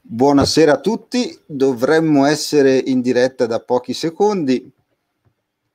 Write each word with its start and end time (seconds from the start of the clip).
Buonasera 0.00 0.74
a 0.74 0.80
tutti, 0.80 1.36
dovremmo 1.44 2.24
essere 2.24 2.76
in 2.78 3.00
diretta 3.00 3.46
da 3.46 3.58
pochi 3.58 3.94
secondi. 3.94 4.70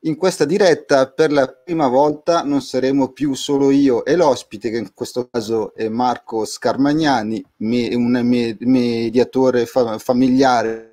In 0.04 0.16
questa 0.16 0.46
diretta 0.46 1.12
per 1.12 1.34
la 1.34 1.48
prima 1.50 1.90
volta 1.90 2.44
non 2.44 2.62
saremo 2.62 3.10
più 3.10 3.34
solo 3.34 3.70
io 3.70 4.06
e 4.06 4.16
l'ospite, 4.16 4.70
che 4.70 4.78
in 4.78 4.94
questo 4.94 5.28
caso 5.30 5.76
è 5.76 5.90
Marco 5.90 6.46
Scarmagnani, 6.46 7.44
un 7.58 8.56
mediatore 8.60 9.66
fa- 9.66 10.00
familiare 10.00 10.88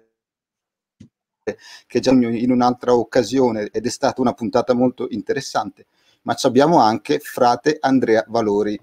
che 1.86 2.00
già 2.00 2.10
in 2.10 2.50
un'altra 2.50 2.94
occasione 2.94 3.68
ed 3.70 3.86
è 3.86 3.90
stata 3.90 4.20
una 4.20 4.34
puntata 4.34 4.74
molto 4.74 5.06
interessante, 5.10 5.86
ma 6.22 6.36
abbiamo 6.42 6.80
anche 6.80 7.20
frate 7.20 7.78
Andrea 7.80 8.24
Valori. 8.26 8.78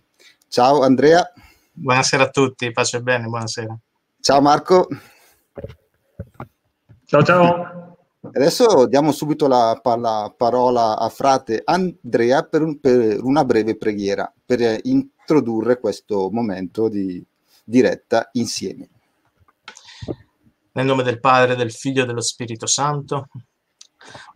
Ciao 0.48 0.82
Andrea. 0.82 1.30
Buonasera 1.78 2.24
a 2.24 2.30
tutti, 2.30 2.72
pace 2.72 3.02
bene, 3.02 3.28
buonasera. 3.28 3.78
Ciao 4.22 4.40
Marco. 4.40 4.88
Ciao 7.04 7.22
ciao. 7.22 7.98
Adesso 8.32 8.88
diamo 8.88 9.12
subito 9.12 9.46
la, 9.48 9.80
la 9.84 10.34
parola 10.36 10.98
a 10.98 11.10
frate 11.10 11.62
Andrea 11.66 12.44
per, 12.44 12.62
un, 12.62 12.80
per, 12.80 13.22
una 13.22 13.44
breve 13.44 13.76
preghiera 13.76 14.34
per 14.46 14.80
introdurre 14.84 15.78
questo 15.78 16.30
momento 16.32 16.88
di 16.88 17.22
diretta 17.66 18.30
insieme. 18.34 18.90
Nel 20.72 20.86
nome 20.86 21.04
del 21.04 21.20
Padre, 21.20 21.58
del 21.58 21.74
Figlio 21.74 22.04
e 22.04 22.06
dello 22.06 22.22
Spirito 22.22 22.68
Santo. 22.68 23.28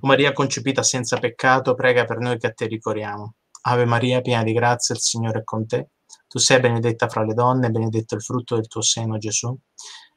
O 0.02 0.08
Maria 0.08 0.34
concepita 0.34 0.84
senza 0.84 1.18
peccato, 1.18 1.74
prega 1.74 2.04
per 2.04 2.18
noi 2.18 2.38
che 2.38 2.48
a 2.48 2.52
te 2.52 2.68
ricorriamo. 2.68 3.35
Ave 3.62 3.85
Maria, 3.85 4.20
piena 4.20 4.44
di 4.44 4.52
grazia, 4.52 4.94
il 4.94 4.99
Signore 4.99 5.40
è 5.40 5.44
con 5.46 5.66
te. 5.66 5.88
Tu 6.30 6.38
sei 6.38 6.60
benedetta 6.60 7.10
fra 7.10 7.24
le 7.24 7.34
donne, 7.34 7.72
benedetto 7.72 8.14
il 8.14 8.22
frutto 8.22 8.54
del 8.54 8.68
tuo 8.68 8.82
seno, 8.82 9.18
Gesù. 9.18 9.58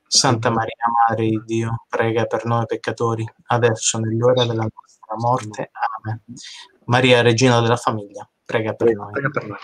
Santa 0.07 0.51
Maria, 0.51 0.75
Madre 1.09 1.27
di 1.27 1.43
Dio, 1.46 1.87
prega 1.88 2.27
per 2.27 2.45
noi 2.45 2.66
peccatori, 2.66 3.27
adesso 3.46 3.99
nell'ora 3.99 4.45
della 4.45 4.65
nostra 4.65 5.16
morte. 5.16 5.71
Amen. 6.04 6.23
Maria, 6.85 7.23
Regina 7.23 7.63
della 7.63 7.77
famiglia, 7.77 8.29
prega 8.45 8.74
per 8.74 8.95
noi. 8.95 9.10
Prega 9.10 9.30
per 9.30 9.46
noi. 9.46 9.59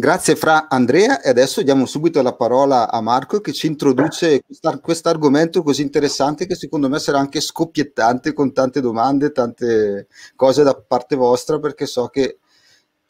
Grazie 0.00 0.34
Fra 0.34 0.68
Andrea 0.70 1.20
e 1.20 1.28
adesso 1.28 1.60
diamo 1.60 1.84
subito 1.84 2.22
la 2.22 2.34
parola 2.34 2.90
a 2.90 3.02
Marco 3.02 3.40
che 3.40 3.52
ci 3.52 3.66
introduce 3.66 4.44
questo 4.80 5.10
argomento 5.10 5.62
così 5.62 5.82
interessante 5.82 6.46
che 6.46 6.54
secondo 6.54 6.88
me 6.88 6.98
sarà 6.98 7.18
anche 7.18 7.40
scoppiettante 7.40 8.32
con 8.32 8.54
tante 8.54 8.80
domande, 8.80 9.30
tante 9.30 10.06
cose 10.36 10.62
da 10.62 10.74
parte 10.74 11.16
vostra 11.16 11.58
perché 11.58 11.84
so 11.84 12.08
che 12.08 12.38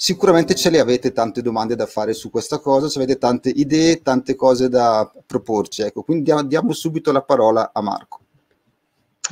Sicuramente 0.02 0.54
ce 0.54 0.70
le 0.70 0.80
avete 0.80 1.12
tante 1.12 1.42
domande 1.42 1.76
da 1.76 1.84
fare 1.84 2.14
su 2.14 2.30
questa 2.30 2.58
cosa, 2.58 2.88
se 2.88 2.96
avete 2.96 3.18
tante 3.18 3.50
idee, 3.50 4.00
tante 4.00 4.34
cose 4.34 4.70
da 4.70 5.06
proporci. 5.26 5.82
Ecco, 5.82 6.00
quindi 6.00 6.24
diamo, 6.24 6.42
diamo 6.44 6.72
subito 6.72 7.12
la 7.12 7.20
parola 7.20 7.70
a 7.70 7.82
Marco. 7.82 8.20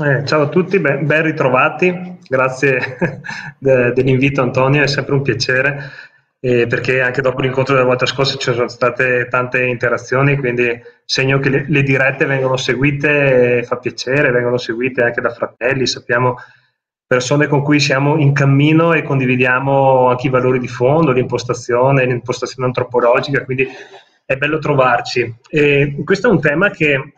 Eh, 0.05 0.27
ciao 0.27 0.43
a 0.43 0.49
tutti, 0.49 0.79
ben, 0.79 1.07
ben 1.07 1.23
ritrovati, 1.23 2.19
grazie 2.29 2.99
de, 3.57 3.95
dell'invito 3.95 4.43
Antonio, 4.43 4.83
è 4.83 4.87
sempre 4.87 5.15
un 5.15 5.23
piacere, 5.23 5.91
eh, 6.39 6.67
perché 6.67 7.01
anche 7.01 7.23
dopo 7.23 7.41
l'incontro 7.41 7.73
della 7.73 7.87
volta 7.87 8.05
scorsa 8.05 8.37
ci 8.37 8.53
sono 8.53 8.69
state 8.69 9.27
tante 9.31 9.65
interazioni, 9.65 10.37
quindi 10.37 10.79
segno 11.07 11.39
che 11.39 11.49
le, 11.49 11.65
le 11.67 11.83
dirette 11.83 12.27
vengono 12.27 12.59
seguite, 12.59 13.63
fa 13.67 13.79
piacere, 13.79 14.31
vengono 14.33 14.59
seguite 14.59 15.03
anche 15.03 15.23
da 15.23 15.31
fratelli, 15.31 15.87
sappiamo 15.87 16.37
persone 17.09 17.47
con 17.47 17.63
cui 17.63 17.81
siamo 17.81 18.19
in 18.19 18.35
cammino 18.35 18.93
e 18.93 19.03
condividiamo 19.03 20.09
anche 20.09 20.27
i 20.27 20.31
valori 20.31 20.59
di 20.59 20.69
fondo, 20.69 21.11
l'impostazione, 21.11 22.05
l'impostazione 22.05 22.67
antropologica, 22.67 23.47
quindi 23.47 23.67
è 24.27 24.37
bello 24.37 24.59
trovarci. 24.59 25.35
E 25.49 25.97
questo 26.05 26.29
è 26.29 26.31
un 26.31 26.41
tema 26.41 26.69
che, 26.69 27.15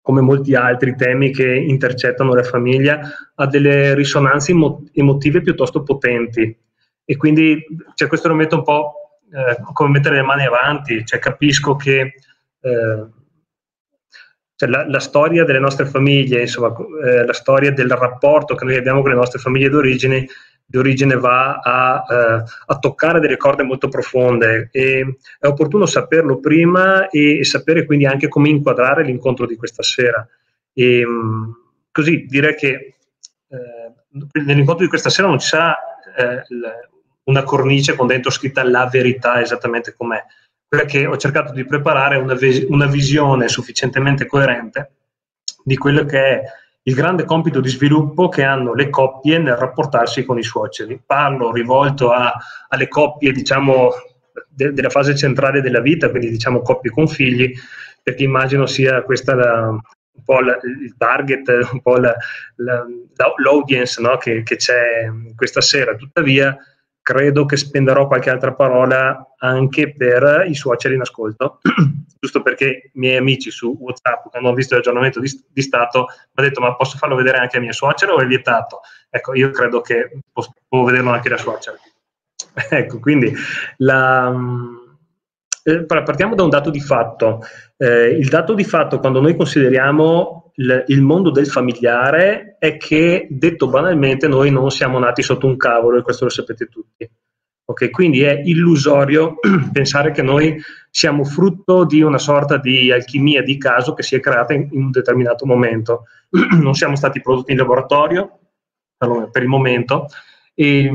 come 0.00 0.22
molti 0.22 0.54
altri 0.54 0.96
temi 0.96 1.30
che 1.30 1.46
intercettano 1.46 2.32
la 2.34 2.42
famiglia, 2.42 3.00
ha 3.34 3.46
delle 3.46 3.94
risonanze 3.94 4.54
emotive 4.94 5.42
piuttosto 5.42 5.82
potenti 5.82 6.56
e 7.04 7.16
quindi 7.18 7.62
cioè, 7.94 8.08
questo 8.08 8.28
lo 8.28 8.34
metto 8.34 8.56
un 8.56 8.62
po' 8.62 8.92
eh, 9.30 9.62
come 9.74 9.90
mettere 9.90 10.16
le 10.16 10.22
mani 10.22 10.46
avanti, 10.46 11.04
cioè, 11.04 11.18
capisco 11.18 11.76
che 11.76 12.14
eh, 12.60 13.06
cioè 14.58 14.68
la, 14.68 14.88
la, 14.88 14.98
storia 14.98 15.44
delle 15.44 15.60
nostre 15.60 15.86
famiglie, 15.86 16.40
insomma, 16.40 16.74
eh, 17.04 17.24
la 17.24 17.32
storia 17.32 17.70
del 17.70 17.92
rapporto 17.92 18.56
che 18.56 18.64
noi 18.64 18.74
abbiamo 18.74 19.02
con 19.02 19.10
le 19.10 19.16
nostre 19.16 19.38
famiglie 19.38 19.68
d'origine, 19.68 20.26
d'origine 20.66 21.14
va 21.14 21.60
a, 21.62 22.04
eh, 22.10 22.42
a, 22.66 22.78
toccare 22.80 23.20
delle 23.20 23.36
corde 23.36 23.62
molto 23.62 23.86
profonde 23.86 24.68
e 24.72 25.18
è 25.38 25.46
opportuno 25.46 25.86
saperlo 25.86 26.40
prima 26.40 27.08
e, 27.08 27.38
e 27.38 27.44
sapere 27.44 27.86
quindi 27.86 28.06
anche 28.06 28.26
come 28.26 28.48
inquadrare 28.48 29.04
l'incontro 29.04 29.46
di 29.46 29.54
questa 29.54 29.84
sera. 29.84 30.26
E, 30.72 31.06
mh, 31.06 31.56
così 31.92 32.26
dire 32.26 32.56
che 32.56 32.96
eh, 33.48 33.92
nell'incontro 34.42 34.82
di 34.82 34.90
questa 34.90 35.08
sera 35.08 35.28
non 35.28 35.38
ci 35.38 35.46
sarà 35.46 35.76
eh, 36.16 36.42
una 37.22 37.44
cornice 37.44 37.94
con 37.94 38.08
dentro 38.08 38.32
scritta 38.32 38.64
la 38.64 38.88
verità 38.90 39.40
esattamente 39.40 39.94
com'è, 39.96 40.20
perché 40.68 41.06
ho 41.06 41.16
cercato 41.16 41.52
di 41.52 41.64
preparare 41.64 42.16
una, 42.16 42.34
vis- 42.34 42.66
una 42.68 42.86
visione 42.86 43.48
sufficientemente 43.48 44.26
coerente 44.26 44.90
di 45.64 45.76
quello 45.76 46.04
che 46.04 46.20
è 46.20 46.42
il 46.82 46.94
grande 46.94 47.24
compito 47.24 47.60
di 47.60 47.68
sviluppo 47.68 48.28
che 48.28 48.42
hanno 48.42 48.74
le 48.74 48.88
coppie 48.88 49.38
nel 49.38 49.56
rapportarsi 49.56 50.24
con 50.24 50.38
i 50.38 50.42
suoceri. 50.42 51.00
Parlo 51.04 51.52
rivolto 51.52 52.10
a, 52.10 52.34
alle 52.68 52.88
coppie, 52.88 53.32
diciamo, 53.32 53.90
de- 54.48 54.72
della 54.72 54.88
fase 54.88 55.14
centrale 55.14 55.60
della 55.60 55.80
vita, 55.80 56.08
quindi 56.08 56.30
diciamo 56.30 56.62
coppie 56.62 56.90
con 56.90 57.06
figli, 57.06 57.52
perché 58.02 58.24
immagino 58.24 58.64
sia 58.66 59.02
questa 59.02 59.34
la, 59.34 59.68
un 59.68 60.24
po' 60.24 60.40
la, 60.40 60.58
il 60.62 60.94
target, 60.96 61.68
un 61.72 61.82
po' 61.82 61.96
la, 61.98 62.14
l'audience 63.36 64.00
no? 64.00 64.16
che, 64.16 64.42
che 64.42 64.56
c'è 64.56 65.10
questa 65.36 65.60
sera. 65.60 65.94
Tuttavia, 65.94 66.56
credo 67.08 67.46
che 67.46 67.56
spenderò 67.56 68.06
qualche 68.06 68.28
altra 68.28 68.52
parola 68.52 69.34
anche 69.38 69.94
per 69.96 70.44
i 70.46 70.54
suoceri 70.54 70.94
in 70.94 71.00
ascolto, 71.00 71.58
giusto 72.20 72.42
perché 72.42 72.90
i 72.92 72.98
miei 72.98 73.16
amici 73.16 73.50
su 73.50 73.74
WhatsApp, 73.80 74.26
quando 74.28 74.48
hanno 74.48 74.56
visto 74.58 74.74
l'aggiornamento 74.74 75.18
di, 75.18 75.30
di 75.50 75.62
Stato, 75.62 76.00
mi 76.00 76.04
hanno 76.34 76.48
detto 76.48 76.60
ma 76.60 76.76
posso 76.76 76.98
farlo 76.98 77.16
vedere 77.16 77.38
anche 77.38 77.56
a 77.56 77.60
mia 77.60 77.72
suocera 77.72 78.12
o 78.12 78.18
è 78.18 78.26
vietato? 78.26 78.80
Ecco, 79.08 79.34
io 79.34 79.50
credo 79.52 79.80
che 79.80 80.18
posso, 80.30 80.52
può 80.68 80.84
vederlo 80.84 81.10
anche 81.10 81.30
la 81.30 81.38
suocera. 81.38 81.78
ecco, 82.68 82.98
quindi 82.98 83.32
la, 83.78 84.30
eh, 85.62 85.84
partiamo 85.86 86.34
da 86.34 86.42
un 86.42 86.50
dato 86.50 86.68
di 86.68 86.80
fatto. 86.80 87.40
Eh, 87.78 88.18
il 88.18 88.28
dato 88.28 88.52
di 88.52 88.64
fatto, 88.64 88.98
quando 88.98 89.22
noi 89.22 89.34
consideriamo 89.34 90.37
il, 90.58 90.84
il, 90.86 91.02
mondo 91.02 91.30
del 91.30 91.46
familiare, 91.46 92.56
è 92.58 92.76
che, 92.76 93.26
detto 93.30 93.68
banalmente, 93.68 94.28
noi 94.28 94.50
non 94.50 94.70
siamo 94.70 94.98
nati 94.98 95.22
sotto 95.22 95.46
un 95.46 95.56
cavolo, 95.56 95.98
e 95.98 96.02
questo 96.02 96.24
lo 96.24 96.30
sapete 96.30 96.66
tutti. 96.66 97.08
Okay? 97.64 97.90
Quindi 97.90 98.22
è 98.22 98.40
illusorio 98.44 99.36
pensare 99.72 100.10
che 100.10 100.22
noi 100.22 100.60
siamo 100.90 101.24
frutto 101.24 101.84
di 101.84 102.00
una 102.00 102.18
sorta 102.18 102.56
di 102.56 102.90
alchimia 102.90 103.42
di 103.42 103.58
caso 103.58 103.94
che 103.94 104.02
si 104.02 104.14
è 104.14 104.20
creata 104.20 104.54
in, 104.54 104.68
in 104.72 104.82
un 104.84 104.90
determinato 104.90 105.46
momento. 105.46 106.04
non 106.60 106.74
siamo 106.74 106.96
stati 106.96 107.20
prodotti 107.20 107.52
in 107.52 107.58
laboratorio, 107.58 108.38
per 108.96 109.42
il 109.42 109.48
momento, 109.48 110.06
e, 110.54 110.90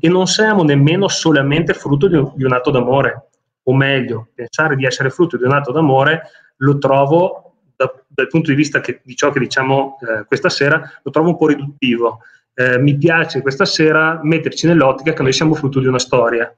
e 0.00 0.08
non 0.08 0.26
siamo 0.26 0.62
nemmeno 0.62 1.06
solamente 1.08 1.74
frutto 1.74 2.08
di 2.08 2.18
di 2.34 2.44
un 2.44 2.52
atto 2.52 2.70
d'amore 2.70 3.28
o 3.64 3.74
meglio, 3.74 4.28
pensare 4.34 4.76
di 4.76 4.84
essere 4.84 5.10
frutto 5.10 5.36
di 5.36 5.44
un 5.44 5.52
atto 5.52 5.72
d'amore, 5.72 6.22
lo 6.56 6.78
trovo 6.78 7.51
da, 7.84 7.92
dal 8.06 8.28
punto 8.28 8.50
di 8.50 8.56
vista 8.56 8.80
che, 8.80 9.00
di 9.02 9.14
ciò 9.14 9.30
che 9.30 9.38
diciamo 9.38 9.98
eh, 10.00 10.24
questa 10.24 10.48
sera, 10.48 10.80
lo 11.02 11.10
trovo 11.10 11.30
un 11.30 11.36
po' 11.36 11.48
riduttivo. 11.48 12.20
Eh, 12.54 12.78
mi 12.78 12.96
piace 12.96 13.42
questa 13.42 13.64
sera 13.64 14.20
metterci 14.22 14.66
nell'ottica 14.66 15.12
che 15.12 15.22
noi 15.22 15.32
siamo 15.32 15.54
frutto 15.54 15.80
di 15.80 15.86
una 15.86 15.98
storia. 15.98 16.54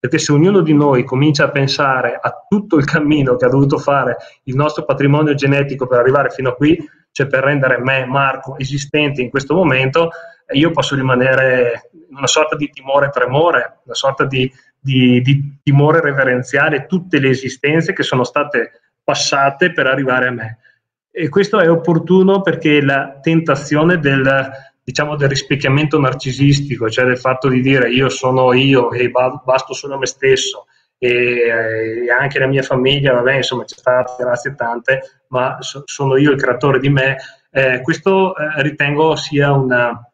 Perché 0.00 0.18
se 0.18 0.32
ognuno 0.32 0.60
di 0.60 0.74
noi 0.74 1.02
comincia 1.04 1.44
a 1.44 1.50
pensare 1.50 2.18
a 2.20 2.44
tutto 2.48 2.76
il 2.76 2.84
cammino 2.84 3.36
che 3.36 3.46
ha 3.46 3.48
dovuto 3.48 3.78
fare 3.78 4.16
il 4.44 4.54
nostro 4.54 4.84
patrimonio 4.84 5.34
genetico 5.34 5.86
per 5.88 5.98
arrivare 5.98 6.30
fino 6.30 6.50
a 6.50 6.54
qui, 6.54 6.78
cioè 7.10 7.26
per 7.26 7.42
rendere 7.42 7.78
me, 7.78 8.06
Marco, 8.06 8.56
esistente 8.58 9.22
in 9.22 9.28
questo 9.28 9.54
momento, 9.54 10.10
io 10.52 10.70
posso 10.70 10.94
rimanere 10.94 11.90
in 11.92 12.16
una 12.16 12.28
sorta 12.28 12.54
di 12.54 12.70
timore 12.70 13.10
tremore, 13.10 13.80
una 13.84 13.94
sorta 13.94 14.24
di 14.24 14.50
di, 14.80 15.20
di 15.20 15.58
timore 15.62 16.00
reverenziale 16.00 16.86
tutte 16.86 17.18
le 17.18 17.30
esistenze 17.30 17.92
che 17.92 18.02
sono 18.02 18.24
state 18.24 18.87
passate 19.08 19.72
per 19.72 19.86
arrivare 19.86 20.28
a 20.28 20.32
me. 20.32 20.58
E 21.10 21.30
questo 21.30 21.58
è 21.58 21.70
opportuno 21.70 22.42
perché 22.42 22.82
la 22.82 23.18
tentazione 23.22 23.98
del, 23.98 24.50
diciamo, 24.84 25.16
del 25.16 25.30
rispecchiamento 25.30 25.98
narcisistico, 25.98 26.90
cioè 26.90 27.06
del 27.06 27.16
fatto 27.16 27.48
di 27.48 27.62
dire 27.62 27.88
io 27.88 28.10
sono 28.10 28.52
io 28.52 28.92
e 28.92 29.10
basto 29.10 29.72
solo 29.72 29.96
me 29.96 30.04
stesso 30.04 30.66
e, 30.98 32.06
anche 32.10 32.38
la 32.38 32.46
mia 32.46 32.62
famiglia, 32.62 33.14
vabbè, 33.14 33.36
insomma, 33.36 33.64
c'è 33.64 33.78
stata 33.78 34.14
grazie 34.22 34.54
tante, 34.54 35.22
ma 35.28 35.56
so, 35.60 35.84
sono 35.86 36.18
io 36.18 36.32
il 36.32 36.40
creatore 36.40 36.78
di 36.78 36.90
me, 36.90 37.16
eh, 37.50 37.80
questo 37.80 38.36
eh, 38.36 38.60
ritengo 38.62 39.16
sia 39.16 39.52
una, 39.52 40.06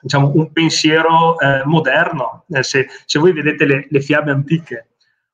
diciamo, 0.00 0.32
un 0.34 0.50
pensiero 0.50 1.38
eh, 1.38 1.60
moderno. 1.64 2.46
Se, 2.60 2.88
se, 3.04 3.18
voi 3.18 3.32
vedete 3.32 3.66
le, 3.66 3.86
le, 3.90 4.00
fiabe 4.00 4.30
antiche 4.30 4.89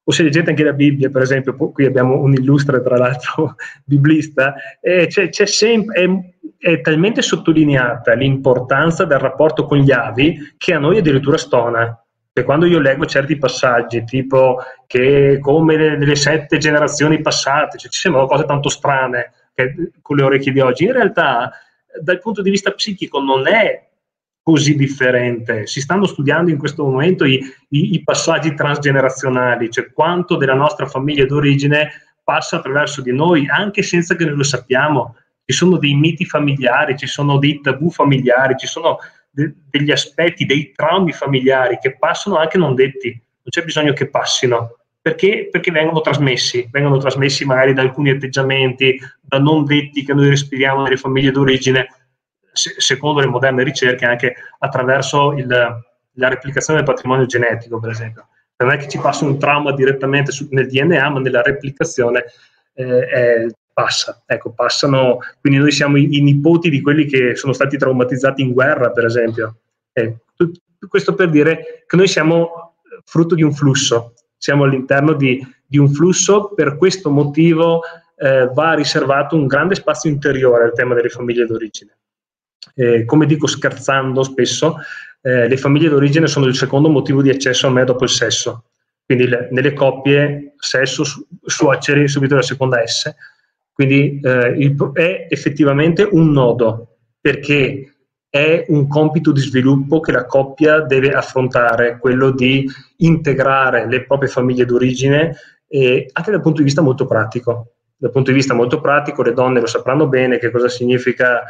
o 0.08 0.12
se 0.12 0.22
leggete 0.22 0.50
anche 0.50 0.62
la 0.62 0.72
Bibbia, 0.72 1.10
per 1.10 1.22
esempio, 1.22 1.56
qui 1.56 1.84
abbiamo 1.84 2.20
un 2.20 2.32
illustre, 2.32 2.80
tra 2.80 2.96
l'altro, 2.96 3.56
biblista, 3.84 4.54
eh, 4.80 5.08
c'è, 5.08 5.30
c'è 5.30 5.46
sempre, 5.46 6.00
è, 6.60 6.70
è, 6.70 6.80
talmente 6.80 7.22
sottolineata 7.22 8.14
l'importanza 8.14 9.04
del 9.04 9.18
rapporto 9.18 9.66
con 9.66 9.78
gli 9.78 9.90
avi 9.90 10.54
che 10.56 10.74
a 10.74 10.78
noi 10.78 10.98
addirittura 10.98 11.36
stona. 11.36 12.00
E 12.32 12.44
quando 12.44 12.66
io 12.66 12.78
leggo 12.78 13.04
certi 13.04 13.36
passaggi, 13.36 14.04
tipo 14.04 14.58
che 14.86 15.38
come 15.40 15.76
nelle 15.76 16.16
sette 16.16 16.58
generazioni 16.58 17.20
passate, 17.20 17.76
cioè 17.76 17.90
ci 17.90 17.98
sembrano 17.98 18.28
cose 18.28 18.44
tanto 18.44 18.68
strane 18.68 19.32
che, 19.54 19.90
con 20.02 20.16
le 20.16 20.22
orecchie 20.22 20.52
di 20.52 20.60
oggi, 20.60 20.84
in 20.84 20.92
realtà 20.92 21.50
dal 22.00 22.20
punto 22.20 22.42
di 22.42 22.50
vista 22.50 22.70
psichico 22.70 23.20
non 23.20 23.48
è 23.48 23.85
così 24.46 24.76
differente. 24.76 25.66
Si 25.66 25.80
stanno 25.80 26.06
studiando 26.06 26.52
in 26.52 26.56
questo 26.56 26.84
momento 26.84 27.24
i, 27.24 27.42
i, 27.70 27.94
i 27.94 28.04
passaggi 28.04 28.54
transgenerazionali, 28.54 29.68
cioè 29.72 29.90
quanto 29.92 30.36
della 30.36 30.54
nostra 30.54 30.86
famiglia 30.86 31.26
d'origine 31.26 31.90
passa 32.22 32.58
attraverso 32.58 33.02
di 33.02 33.12
noi, 33.12 33.48
anche 33.48 33.82
senza 33.82 34.14
che 34.14 34.24
noi 34.24 34.36
lo 34.36 34.44
sappiamo. 34.44 35.16
Ci 35.44 35.52
sono 35.52 35.78
dei 35.78 35.94
miti 35.94 36.24
familiari, 36.24 36.96
ci 36.96 37.08
sono 37.08 37.38
dei 37.38 37.60
tabù 37.60 37.90
familiari, 37.90 38.54
ci 38.56 38.68
sono 38.68 38.98
de- 39.30 39.52
degli 39.68 39.90
aspetti, 39.90 40.46
dei 40.46 40.70
traumi 40.76 41.10
familiari 41.10 41.78
che 41.80 41.96
passano 41.96 42.36
anche 42.36 42.56
non 42.56 42.76
detti. 42.76 43.08
Non 43.10 43.48
c'è 43.48 43.64
bisogno 43.64 43.94
che 43.94 44.08
passino, 44.08 44.76
perché, 45.00 45.48
perché 45.50 45.72
vengono 45.72 46.00
trasmessi, 46.00 46.68
vengono 46.70 46.98
trasmessi 46.98 47.44
magari 47.44 47.72
da 47.72 47.82
alcuni 47.82 48.10
atteggiamenti, 48.10 48.96
da 49.20 49.40
non 49.40 49.64
detti 49.64 50.04
che 50.04 50.14
noi 50.14 50.28
respiriamo 50.28 50.82
nelle 50.82 50.96
famiglie 50.96 51.32
d'origine, 51.32 51.88
se, 52.56 52.74
secondo 52.78 53.20
le 53.20 53.26
moderne 53.26 53.62
ricerche, 53.62 54.04
anche 54.04 54.34
attraverso 54.58 55.32
il, 55.32 55.46
la 55.46 56.28
replicazione 56.28 56.82
del 56.82 56.88
patrimonio 56.88 57.26
genetico, 57.26 57.78
per 57.78 57.90
esempio. 57.90 58.28
Non 58.58 58.72
è 58.72 58.78
che 58.78 58.88
ci 58.88 58.98
passa 58.98 59.24
un 59.24 59.38
trauma 59.38 59.72
direttamente 59.72 60.32
su, 60.32 60.48
nel 60.50 60.66
DNA, 60.66 61.10
ma 61.10 61.20
nella 61.20 61.42
replicazione 61.42 62.24
eh, 62.74 63.06
è, 63.06 63.46
passa. 63.72 64.22
Ecco, 64.24 64.52
passano, 64.52 65.18
quindi 65.40 65.58
noi 65.58 65.70
siamo 65.70 65.98
i, 65.98 66.16
i, 66.16 66.22
nipoti 66.22 66.70
di 66.70 66.80
quelli 66.80 67.04
che 67.04 67.36
sono 67.36 67.52
stati 67.52 67.76
traumatizzati 67.76 68.40
in 68.40 68.52
guerra, 68.52 68.90
per 68.90 69.04
esempio. 69.04 69.56
Eh, 69.92 70.16
tutto 70.34 70.60
questo 70.88 71.14
per 71.14 71.28
dire 71.28 71.84
che 71.86 71.96
noi 71.96 72.08
siamo 72.08 72.76
frutto 73.04 73.34
di 73.34 73.42
un 73.42 73.52
flusso, 73.52 74.14
siamo 74.38 74.64
all'interno 74.64 75.12
di, 75.12 75.46
di 75.66 75.76
un 75.76 75.90
flusso, 75.90 76.52
per 76.54 76.76
questo 76.76 77.10
motivo 77.10 77.82
eh, 78.16 78.48
va 78.52 78.72
riservato 78.72 79.36
un 79.36 79.46
grande 79.46 79.74
spazio 79.74 80.08
interiore 80.08 80.64
al 80.64 80.72
tema 80.72 80.94
delle 80.94 81.10
famiglie 81.10 81.44
d'origine 81.44 81.96
eh, 82.74 83.04
come 83.04 83.26
dico 83.26 83.46
scherzando 83.46 84.22
spesso, 84.22 84.76
eh, 85.22 85.48
le 85.48 85.56
famiglie 85.56 85.88
d'origine 85.88 86.26
sono 86.26 86.46
il 86.46 86.54
secondo 86.54 86.88
motivo 86.88 87.22
di 87.22 87.30
accesso 87.30 87.66
a 87.66 87.70
me 87.70 87.84
dopo 87.84 88.04
il 88.04 88.10
sesso. 88.10 88.64
Quindi 89.04 89.28
le, 89.28 89.48
nelle 89.52 89.72
coppie 89.72 90.54
sesso, 90.58 91.04
su, 91.04 91.26
suoceri, 91.44 92.08
subito 92.08 92.34
la 92.34 92.42
seconda 92.42 92.84
S. 92.84 93.14
Quindi 93.72 94.20
eh, 94.22 94.54
il, 94.58 94.90
è 94.92 95.26
effettivamente 95.28 96.08
un 96.10 96.30
nodo, 96.30 96.96
perché 97.20 97.92
è 98.28 98.64
un 98.68 98.86
compito 98.88 99.32
di 99.32 99.40
sviluppo 99.40 100.00
che 100.00 100.12
la 100.12 100.26
coppia 100.26 100.80
deve 100.80 101.12
affrontare, 101.12 101.98
quello 101.98 102.30
di 102.30 102.68
integrare 102.98 103.88
le 103.88 104.04
proprie 104.04 104.28
famiglie 104.28 104.64
d'origine 104.64 105.34
anche 105.68 106.30
dal 106.30 106.40
punto 106.40 106.58
di 106.58 106.64
vista 106.64 106.82
molto 106.82 107.06
pratico. 107.06 107.72
Dal 107.96 108.10
punto 108.10 108.30
di 108.30 108.36
vista 108.36 108.54
molto 108.54 108.80
pratico 108.80 109.22
le 109.22 109.32
donne 109.32 109.60
lo 109.60 109.66
sapranno 109.66 110.06
bene 110.06 110.38
che 110.38 110.50
cosa 110.50 110.68
significa 110.68 111.42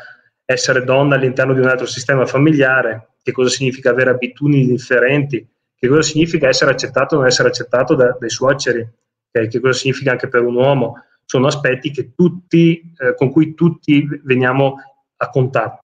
essere 0.47 0.85
donna 0.85 1.17
all'interno 1.17 1.53
di 1.53 1.61
un 1.61 1.67
altro 1.67 1.87
sistema 1.87 2.25
familiare, 2.25 3.09
che 3.23 3.33
cosa 3.33 3.51
significa 3.51 3.91
avere 3.91 4.11
abitudini 4.11 4.65
differenti, 4.65 5.47
che 5.77 5.89
cosa 5.89 6.03
significa 6.03 6.49
essere 6.49 6.71
accettato 6.71 7.15
o 7.15 7.19
non 7.19 7.27
essere 7.27 7.49
accettato 7.49 7.97
da, 7.97 8.17
dai 8.19 8.31
suoceri, 8.31 8.89
okay? 9.29 9.49
che 9.49 9.61
cosa 9.61 9.77
significa 9.77 10.13
anche 10.13 10.29
per 10.29 10.43
un 10.43 10.55
uomo. 10.55 11.03
Sono 11.25 11.49
aspetti 11.49 12.13
tutti, 12.15 12.95
eh, 12.97 13.15
con 13.17 13.31
cui 13.31 13.55
tutti 13.55 14.09
veniamo 14.23 14.77
a 15.17 15.29
contatto, 15.29 15.81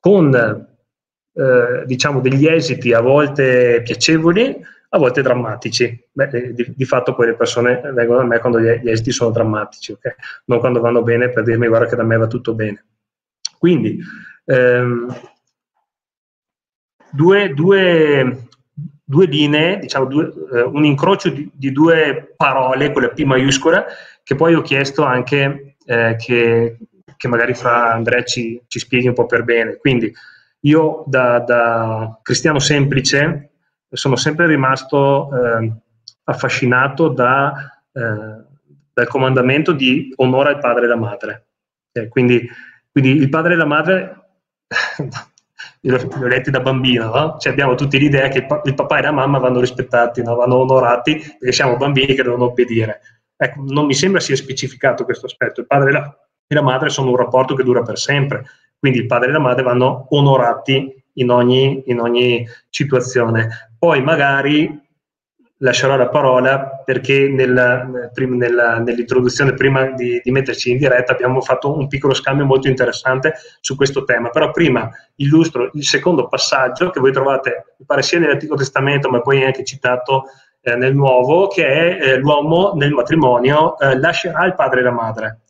con 0.00 0.34
eh, 1.34 1.84
diciamo 1.86 2.20
degli 2.20 2.46
esiti 2.46 2.92
a 2.92 3.00
volte 3.00 3.82
piacevoli, 3.84 4.60
a 4.88 4.98
volte 4.98 5.22
drammatici. 5.22 6.08
Beh, 6.10 6.28
eh, 6.32 6.52
di, 6.54 6.74
di, 6.74 6.84
fatto 6.84 7.14
poi 7.14 7.26
le 7.26 7.36
persone 7.36 7.80
vengono 7.94 8.18
da 8.18 8.24
me 8.24 8.40
quando 8.40 8.60
gli, 8.60 8.68
gli 8.82 8.90
esiti 8.90 9.12
sono 9.12 9.30
drammatici, 9.30 9.92
okay? 9.92 10.14
non 10.46 10.58
quando 10.58 10.80
vanno 10.80 11.02
bene 11.02 11.30
per 11.30 11.44
dirmi 11.44 11.68
guarda 11.68 11.86
che 11.86 11.96
da 11.96 12.02
me 12.02 12.16
va 12.16 12.26
tutto 12.26 12.52
bene. 12.54 12.84
Quindi 13.62 13.96
ehm, 14.44 15.06
due, 17.12 17.54
due, 17.54 18.48
due, 19.04 19.26
linee, 19.26 19.78
diciamo 19.78 20.06
due, 20.06 20.32
eh, 20.52 20.62
un 20.62 20.84
incrocio 20.84 21.28
di, 21.28 21.48
di, 21.54 21.70
due 21.70 22.34
parole 22.36 22.90
con 22.90 23.02
la 23.02 23.10
P 23.10 23.22
maiuscola 23.22 23.86
che 24.24 24.34
poi 24.34 24.54
ho 24.54 24.62
chiesto 24.62 25.04
anche 25.04 25.76
eh, 25.86 26.16
che, 26.18 26.76
che, 27.16 27.28
magari 27.28 27.54
fra 27.54 27.92
Andrea 27.92 28.24
ci, 28.24 28.60
ci, 28.66 28.80
spieghi 28.80 29.06
un 29.06 29.14
po' 29.14 29.26
per 29.26 29.44
bene. 29.44 29.76
Quindi 29.76 30.12
io 30.62 31.04
da, 31.06 31.38
da 31.38 32.18
cristiano 32.20 32.58
semplice 32.58 33.50
sono 33.92 34.16
sempre 34.16 34.48
rimasto 34.48 35.30
eh, 35.30 35.72
affascinato 36.24 37.10
da, 37.10 37.80
eh, 37.92 38.44
dal 38.92 39.06
comandamento 39.06 39.70
di 39.70 40.12
onora 40.16 40.50
il 40.50 40.58
padre 40.58 40.86
e 40.86 40.88
la 40.88 40.96
madre. 40.96 41.46
Eh, 41.92 42.08
quindi 42.08 42.48
quindi 42.92 43.10
il 43.12 43.28
padre 43.30 43.54
e 43.54 43.56
la 43.56 43.64
madre, 43.64 44.20
io 45.80 45.96
li 45.96 46.24
ho 46.24 46.26
letti 46.26 46.50
da 46.50 46.60
bambino, 46.60 47.06
no? 47.06 47.36
cioè 47.38 47.52
abbiamo 47.52 47.74
tutti 47.74 47.98
l'idea 47.98 48.28
che 48.28 48.46
il 48.64 48.74
papà 48.74 48.98
e 48.98 49.02
la 49.02 49.12
mamma 49.12 49.38
vanno 49.38 49.60
rispettati, 49.60 50.22
no? 50.22 50.34
vanno 50.34 50.56
onorati, 50.56 51.16
perché 51.16 51.52
siamo 51.52 51.76
bambini 51.76 52.14
che 52.14 52.22
devono 52.22 52.44
obbedire. 52.44 53.00
Ecco, 53.34 53.64
non 53.66 53.86
mi 53.86 53.94
sembra 53.94 54.20
sia 54.20 54.36
specificato 54.36 55.04
questo 55.04 55.26
aspetto. 55.26 55.60
Il 55.60 55.66
padre 55.66 55.88
e 55.88 55.92
la, 55.92 56.16
e 56.46 56.54
la 56.54 56.62
madre 56.62 56.90
sono 56.90 57.10
un 57.10 57.16
rapporto 57.16 57.54
che 57.54 57.64
dura 57.64 57.82
per 57.82 57.98
sempre, 57.98 58.44
quindi 58.78 58.98
il 58.98 59.06
padre 59.06 59.30
e 59.30 59.32
la 59.32 59.40
madre 59.40 59.62
vanno 59.62 60.06
onorati 60.10 61.02
in 61.14 61.30
ogni, 61.30 61.82
in 61.86 61.98
ogni 61.98 62.46
situazione. 62.68 63.70
Poi 63.78 64.02
magari 64.02 64.80
lascerò 65.62 65.96
la 65.96 66.08
parola 66.08 66.82
perché 66.84 67.28
nella, 67.28 67.88
nella, 68.16 68.78
nell'introduzione, 68.78 69.54
prima 69.54 69.90
di, 69.92 70.20
di, 70.22 70.30
metterci 70.30 70.70
in 70.70 70.78
diretta, 70.78 71.12
abbiamo 71.12 71.40
fatto 71.40 71.76
un 71.76 71.86
piccolo 71.88 72.14
scambio 72.14 72.44
molto 72.44 72.68
interessante 72.68 73.34
su 73.60 73.76
questo 73.76 74.04
tema. 74.04 74.28
Però 74.30 74.50
prima 74.50 74.90
illustro 75.16 75.70
il 75.72 75.84
secondo 75.84 76.28
passaggio 76.28 76.90
che 76.90 77.00
voi 77.00 77.12
trovate, 77.12 77.74
mi 77.78 77.86
pare 77.86 78.02
sia 78.02 78.18
nell'Antico 78.18 78.56
Testamento, 78.56 79.08
ma 79.08 79.20
poi 79.20 79.44
anche 79.44 79.64
citato 79.64 80.24
eh, 80.60 80.76
nel 80.76 80.94
Nuovo, 80.94 81.46
che 81.46 81.66
è 81.66 81.98
eh, 82.02 82.16
l'uomo 82.16 82.72
nel 82.74 82.92
matrimonio 82.92 83.78
eh, 83.78 83.98
lascerà 83.98 84.44
il 84.44 84.54
padre 84.54 84.80
e 84.80 84.82
la 84.82 84.90
madre. 84.90 85.40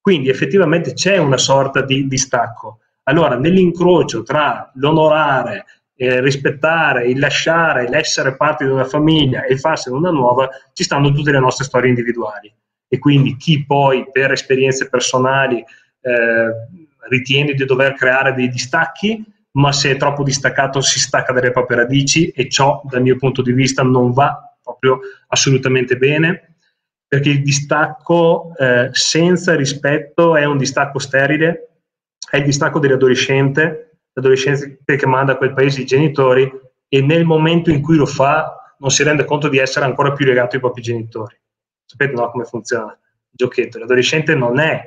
Quindi 0.00 0.28
effettivamente 0.28 0.94
c'è 0.94 1.18
una 1.18 1.38
sorta 1.38 1.82
di 1.82 2.08
distacco. 2.08 2.78
Allora, 3.04 3.36
nell'incrocio 3.36 4.22
tra 4.24 4.70
l'onorare 4.74 5.64
eh, 6.02 6.20
rispettare, 6.20 7.06
il 7.06 7.20
lasciare, 7.20 7.88
l'essere 7.88 8.34
parte 8.34 8.64
di 8.64 8.70
una 8.72 8.84
famiglia 8.84 9.44
e 9.44 9.56
farsene 9.56 9.94
una 9.94 10.10
nuova, 10.10 10.48
ci 10.72 10.82
stanno 10.82 11.12
tutte 11.12 11.30
le 11.30 11.38
nostre 11.38 11.64
storie 11.64 11.90
individuali. 11.90 12.52
E 12.88 12.98
quindi 12.98 13.36
chi 13.36 13.64
poi 13.64 14.04
per 14.10 14.32
esperienze 14.32 14.88
personali 14.88 15.58
eh, 15.58 16.50
ritiene 17.08 17.54
di 17.54 17.64
dover 17.64 17.94
creare 17.94 18.34
dei 18.34 18.48
distacchi, 18.48 19.24
ma 19.52 19.70
se 19.70 19.92
è 19.92 19.96
troppo 19.96 20.24
distaccato 20.24 20.80
si 20.80 20.98
stacca 20.98 21.32
dalle 21.32 21.52
proprie 21.52 21.76
radici 21.76 22.30
e 22.30 22.48
ciò 22.48 22.82
dal 22.84 23.02
mio 23.02 23.16
punto 23.16 23.40
di 23.40 23.52
vista 23.52 23.84
non 23.84 24.12
va 24.12 24.56
proprio 24.60 24.98
assolutamente 25.28 25.96
bene, 25.96 26.56
perché 27.06 27.28
il 27.28 27.42
distacco 27.42 28.54
eh, 28.58 28.88
senza 28.90 29.54
rispetto 29.54 30.34
è 30.34 30.44
un 30.46 30.58
distacco 30.58 30.98
sterile, 30.98 31.76
è 32.28 32.38
il 32.38 32.44
distacco 32.44 32.80
dell'adolescente 32.80 33.91
l'adolescente 34.12 34.96
che 34.96 35.06
manda 35.06 35.32
a 35.32 35.36
quel 35.36 35.52
paese 35.54 35.82
i 35.82 35.86
genitori 35.86 36.50
e 36.88 37.00
nel 37.00 37.24
momento 37.24 37.70
in 37.70 37.80
cui 37.80 37.96
lo 37.96 38.06
fa 38.06 38.74
non 38.78 38.90
si 38.90 39.02
rende 39.02 39.24
conto 39.24 39.48
di 39.48 39.58
essere 39.58 39.84
ancora 39.84 40.12
più 40.12 40.26
legato 40.26 40.56
ai 40.56 40.60
propri 40.60 40.82
genitori. 40.82 41.38
Sapete 41.84 42.12
no, 42.12 42.30
come 42.30 42.44
funziona 42.44 42.92
il 42.92 42.98
giochetto? 43.30 43.78
L'adolescente 43.78 44.34
non 44.34 44.58
è, 44.58 44.82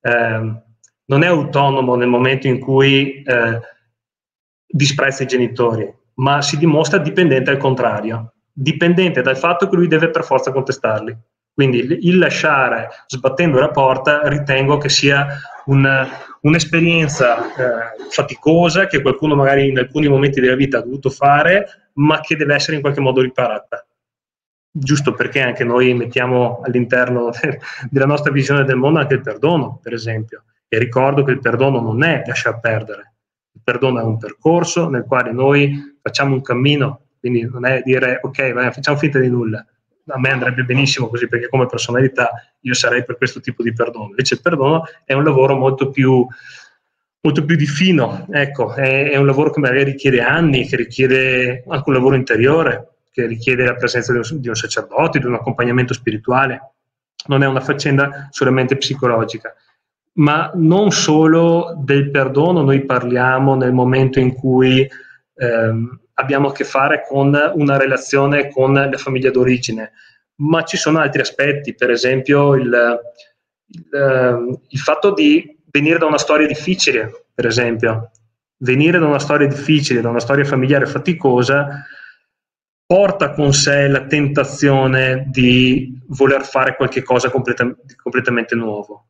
eh, 0.00 0.62
non 1.04 1.22
è 1.22 1.26
autonomo 1.26 1.96
nel 1.96 2.08
momento 2.08 2.46
in 2.46 2.60
cui 2.60 3.22
eh, 3.22 3.60
disprezza 4.66 5.24
i 5.24 5.26
genitori, 5.26 5.92
ma 6.14 6.40
si 6.42 6.56
dimostra 6.56 6.98
dipendente 6.98 7.50
al 7.50 7.56
contrario, 7.56 8.34
dipendente 8.52 9.20
dal 9.20 9.36
fatto 9.36 9.68
che 9.68 9.76
lui 9.76 9.88
deve 9.88 10.10
per 10.10 10.24
forza 10.24 10.52
contestarli. 10.52 11.16
Quindi 11.52 11.78
il 12.06 12.18
lasciare 12.18 12.88
sbattendo 13.06 13.58
la 13.58 13.70
porta 13.70 14.26
ritengo 14.28 14.78
che 14.78 14.88
sia 14.88 15.26
un, 15.66 16.08
un'esperienza 16.42 17.54
eh, 17.54 18.10
faticosa 18.10 18.86
che 18.86 19.02
qualcuno 19.02 19.34
magari 19.34 19.68
in 19.68 19.78
alcuni 19.78 20.08
momenti 20.08 20.40
della 20.40 20.54
vita 20.54 20.78
ha 20.78 20.82
dovuto 20.82 21.10
fare, 21.10 21.90
ma 21.94 22.20
che 22.20 22.36
deve 22.36 22.54
essere 22.54 22.76
in 22.76 22.82
qualche 22.82 23.00
modo 23.00 23.20
riparata. 23.20 23.86
Giusto 24.72 25.12
perché 25.12 25.40
anche 25.40 25.64
noi 25.64 25.92
mettiamo 25.94 26.60
all'interno 26.64 27.30
della 27.90 28.06
nostra 28.06 28.32
visione 28.32 28.64
del 28.64 28.76
mondo 28.76 29.00
anche 29.00 29.14
il 29.14 29.20
perdono, 29.20 29.78
per 29.82 29.92
esempio. 29.92 30.44
E 30.68 30.78
ricordo 30.78 31.24
che 31.24 31.32
il 31.32 31.40
perdono 31.40 31.80
non 31.80 32.02
è 32.02 32.22
lasciar 32.24 32.60
perdere. 32.60 33.14
perdono 33.62 34.00
è 34.00 34.04
un 34.04 34.16
percorso 34.16 34.88
nel 34.88 35.04
quale 35.04 35.32
noi 35.32 35.98
facciamo 36.00 36.34
un 36.34 36.42
cammino, 36.42 37.06
quindi 37.18 37.42
non 37.42 37.66
è 37.66 37.82
dire 37.84 38.20
ok, 38.22 38.52
vai, 38.52 38.72
facciamo 38.72 38.96
finta 38.96 39.18
di 39.18 39.28
nulla. 39.28 39.64
A 40.10 40.18
me 40.18 40.30
andrebbe 40.30 40.62
benissimo 40.62 41.08
così 41.08 41.28
perché 41.28 41.48
come 41.48 41.66
personalità 41.66 42.30
io 42.60 42.74
sarei 42.74 43.04
per 43.04 43.16
questo 43.16 43.40
tipo 43.40 43.62
di 43.62 43.72
perdono. 43.72 44.06
Invece 44.08 44.34
il 44.34 44.40
perdono 44.40 44.84
è 45.04 45.12
un 45.12 45.24
lavoro 45.24 45.56
molto 45.56 45.90
più, 45.90 46.26
molto 47.20 47.44
più 47.44 47.56
di 47.56 47.66
fino, 47.66 48.26
ecco, 48.30 48.74
è, 48.74 49.10
è 49.10 49.16
un 49.16 49.26
lavoro 49.26 49.50
che 49.50 49.60
magari 49.60 49.84
richiede 49.84 50.20
anni, 50.20 50.66
che 50.66 50.76
richiede 50.76 51.64
anche 51.68 51.88
un 51.88 51.94
lavoro 51.94 52.14
interiore, 52.14 52.88
che 53.12 53.26
richiede 53.26 53.64
la 53.64 53.74
presenza 53.74 54.12
di 54.12 54.18
un, 54.18 54.40
di 54.40 54.48
un 54.48 54.54
sacerdote, 54.54 55.18
di 55.18 55.26
un 55.26 55.34
accompagnamento 55.34 55.94
spirituale. 55.94 56.72
Non 57.26 57.42
è 57.42 57.46
una 57.46 57.60
faccenda 57.60 58.28
solamente 58.30 58.76
psicologica 58.76 59.54
ma 60.12 60.50
non 60.54 60.90
solo 60.90 61.74
del 61.78 62.10
perdono 62.10 62.62
noi 62.62 62.84
parliamo 62.84 63.54
nel 63.54 63.72
momento 63.72 64.18
in 64.18 64.34
cui 64.34 64.88
ehm, 65.34 65.99
abbiamo 66.20 66.48
a 66.48 66.52
che 66.52 66.64
fare 66.64 67.04
con 67.06 67.36
una 67.54 67.76
relazione 67.76 68.50
con 68.50 68.74
la 68.74 68.98
famiglia 68.98 69.30
d'origine, 69.30 69.92
ma 70.36 70.62
ci 70.64 70.76
sono 70.76 71.00
altri 71.00 71.20
aspetti, 71.20 71.74
per 71.74 71.90
esempio 71.90 72.54
il, 72.54 73.00
il, 73.66 73.94
ehm, 73.94 74.60
il 74.68 74.78
fatto 74.78 75.12
di 75.12 75.58
venire 75.70 75.98
da 75.98 76.06
una 76.06 76.18
storia 76.18 76.46
difficile, 76.46 77.26
per 77.34 77.46
esempio, 77.46 78.10
venire 78.58 78.98
da 78.98 79.06
una 79.06 79.18
storia 79.18 79.46
difficile, 79.46 80.00
da 80.00 80.08
una 80.08 80.20
storia 80.20 80.44
familiare 80.44 80.86
faticosa, 80.86 81.84
porta 82.86 83.30
con 83.30 83.52
sé 83.52 83.86
la 83.86 84.04
tentazione 84.06 85.26
di 85.28 85.96
voler 86.08 86.44
fare 86.44 86.76
qualcosa 86.76 87.30
completa, 87.30 87.72
completamente 87.96 88.54
nuovo. 88.54 89.06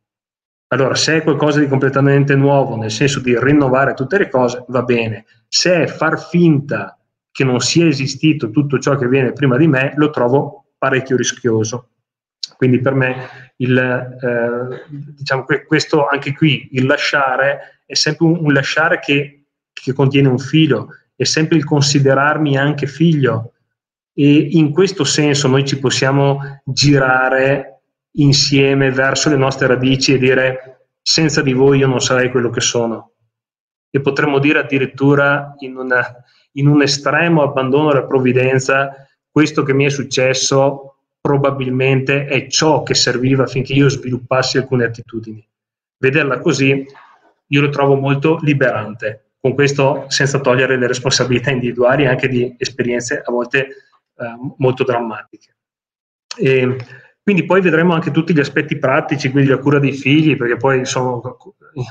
Allora, 0.67 0.95
se 0.95 1.17
è 1.17 1.23
qualcosa 1.23 1.59
di 1.59 1.67
completamente 1.67 2.35
nuovo, 2.35 2.77
nel 2.77 2.91
senso 2.91 3.19
di 3.19 3.37
rinnovare 3.37 3.93
tutte 3.93 4.17
le 4.17 4.29
cose, 4.29 4.63
va 4.67 4.83
bene. 4.83 5.25
Se 5.47 5.83
è 5.83 5.87
far 5.87 6.21
finta 6.21 6.97
che 7.31 7.43
non 7.43 7.59
sia 7.59 7.87
esistito 7.87 8.49
tutto 8.49 8.77
ciò 8.79 8.95
che 8.97 9.07
viene 9.07 9.33
prima 9.33 9.57
di 9.57 9.67
me, 9.67 9.93
lo 9.95 10.09
trovo 10.09 10.65
parecchio 10.77 11.15
rischioso. 11.15 11.89
Quindi 12.57 12.79
per 12.79 12.93
me 12.93 13.53
il, 13.57 13.77
eh, 13.77 14.85
diciamo 14.89 15.45
questo 15.65 16.07
anche 16.07 16.33
qui, 16.33 16.69
il 16.73 16.85
lasciare 16.85 17.81
è 17.85 17.95
sempre 17.95 18.25
un, 18.25 18.37
un 18.39 18.53
lasciare 18.53 18.99
che, 18.99 19.45
che 19.71 19.93
contiene 19.93 20.27
un 20.27 20.39
filo, 20.39 20.89
è 21.15 21.23
sempre 21.23 21.57
il 21.57 21.63
considerarmi 21.63 22.57
anche 22.57 22.87
figlio 22.87 23.53
e 24.13 24.49
in 24.51 24.71
questo 24.71 25.03
senso 25.03 25.47
noi 25.47 25.65
ci 25.65 25.79
possiamo 25.79 26.61
girare 26.63 27.81
insieme 28.13 28.91
verso 28.91 29.29
le 29.29 29.37
nostre 29.37 29.67
radici 29.67 30.13
e 30.13 30.17
dire 30.17 30.87
senza 31.01 31.41
di 31.41 31.53
voi 31.53 31.79
io 31.79 31.87
non 31.87 32.01
sarei 32.01 32.29
quello 32.29 32.49
che 32.49 32.61
sono. 32.61 33.13
E 33.89 34.01
potremmo 34.01 34.39
dire 34.39 34.59
addirittura 34.59 35.55
in, 35.59 35.75
una, 35.75 36.05
in 36.53 36.67
un 36.67 36.81
estremo 36.81 37.43
abbandono 37.43 37.89
alla 37.89 38.05
provvidenza, 38.05 39.07
questo 39.29 39.63
che 39.63 39.73
mi 39.73 39.85
è 39.85 39.89
successo 39.89 40.95
probabilmente 41.21 42.25
è 42.25 42.47
ciò 42.47 42.83
che 42.83 42.95
serviva 42.95 43.43
affinché 43.43 43.73
io 43.73 43.89
sviluppassi 43.89 44.57
alcune 44.57 44.85
attitudini. 44.85 45.47
Vederla 45.97 46.39
così 46.39 46.85
io 47.47 47.61
lo 47.61 47.69
trovo 47.69 47.95
molto 47.95 48.39
liberante, 48.41 49.31
con 49.39 49.53
questo 49.53 50.05
senza 50.07 50.39
togliere 50.39 50.77
le 50.77 50.87
responsabilità 50.87 51.51
individuali 51.51 52.07
anche 52.07 52.27
di 52.27 52.55
esperienze 52.57 53.21
a 53.23 53.31
volte 53.31 53.59
eh, 53.67 54.35
molto 54.57 54.83
drammatiche. 54.83 55.55
E, 56.37 56.77
quindi 57.23 57.45
poi 57.45 57.61
vedremo 57.61 57.93
anche 57.93 58.09
tutti 58.09 58.33
gli 58.33 58.39
aspetti 58.39 58.77
pratici, 58.77 59.29
quindi 59.29 59.49
la 59.49 59.59
cura 59.59 59.79
dei 59.79 59.93
figli, 59.93 60.35
perché 60.35 60.57
poi 60.57 60.85
sono 60.85 61.37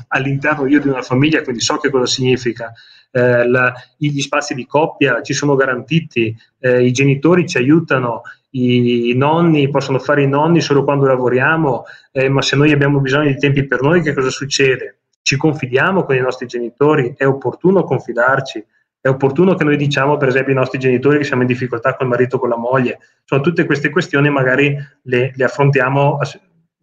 all'interno 0.09 0.67
io 0.67 0.81
di 0.81 0.89
una 0.89 1.03
famiglia, 1.03 1.43
quindi 1.43 1.61
so 1.61 1.77
che 1.79 1.91
cosa 1.91 2.07
significa. 2.07 2.73
Eh, 3.13 3.49
la, 3.49 3.73
gli 3.97 4.21
spazi 4.21 4.55
di 4.55 4.67
coppia 4.67 5.21
ci 5.23 5.33
sono 5.33 5.57
garantiti, 5.57 6.37
eh, 6.61 6.85
i 6.85 6.93
genitori 6.93 7.49
ci 7.49 7.59
aiutano, 7.59 8.23
i, 8.51 9.11
i, 9.11 9.15
nonni 9.15 9.69
possono 9.69 9.99
fare 9.99 10.23
i 10.23 10.29
nonni 10.29 10.61
solo 10.61 10.85
quando 10.85 11.07
lavoriamo, 11.07 11.85
eh, 12.13 12.29
ma 12.29 12.43
se 12.43 12.57
noi 12.57 12.73
abbiamo 12.73 13.01
bisogno 13.01 13.29
di 13.29 13.37
tempi 13.39 13.67
per 13.67 13.83
noi, 13.83 14.03
che 14.03 14.13
cosa 14.13 14.31
succede? 14.31 15.01
Ci 15.23 15.37
confidiamo 15.37 16.05
con 16.05 16.17
i 16.17 16.21
nostri 16.21 16.47
genitori, 16.47 17.15
è 17.17 17.27
opportuno 17.27 17.85
confidarci 17.85 18.65
è 19.03 19.09
opportuno 19.09 19.55
che 19.55 19.65
noi 19.65 19.79
diciamo, 19.79 20.19
per 20.19 20.29
esempio, 20.29 20.53
ai 20.53 20.59
nostri 20.59 20.79
genitori 20.79 21.19
che 21.19 21.25
siamo 21.25 21.41
in 21.41 21.49
difficoltà 21.49 21.97
con 21.97 22.07
il 22.07 22.13
marito 22.13 22.37
o 22.37 22.39
con 22.39 22.51
la 22.51 22.57
moglie. 22.57 22.99
Sono 23.25 23.41
tutte 23.41 23.65
queste 23.65 23.89
questioni, 23.89 24.29
magari 24.29 24.77
le, 25.03 25.33
le 25.35 25.45
affrontiamo 25.45 26.19
a 26.19 26.29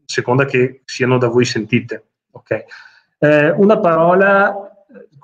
seconda 0.04 0.46
che 0.46 0.82
siano 0.86 1.20
da 1.20 1.28
voi 1.28 1.46
sentite. 1.46 2.06
Okay. 2.32 2.64
Eh, 3.20 3.52
una 3.52 3.80
parola, 3.80 4.67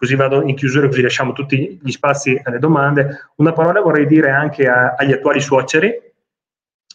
così 0.03 0.15
vado 0.15 0.41
in 0.41 0.53
chiusura, 0.53 0.87
così 0.87 1.01
lasciamo 1.01 1.31
tutti 1.31 1.79
gli 1.81 1.91
spazi 1.91 2.37
alle 2.43 2.59
domande. 2.59 3.29
Una 3.37 3.53
parola 3.53 3.79
vorrei 3.79 4.05
dire 4.05 4.31
anche 4.31 4.67
a, 4.67 4.95
agli 4.97 5.13
attuali 5.13 5.39
suoceri. 5.39 5.93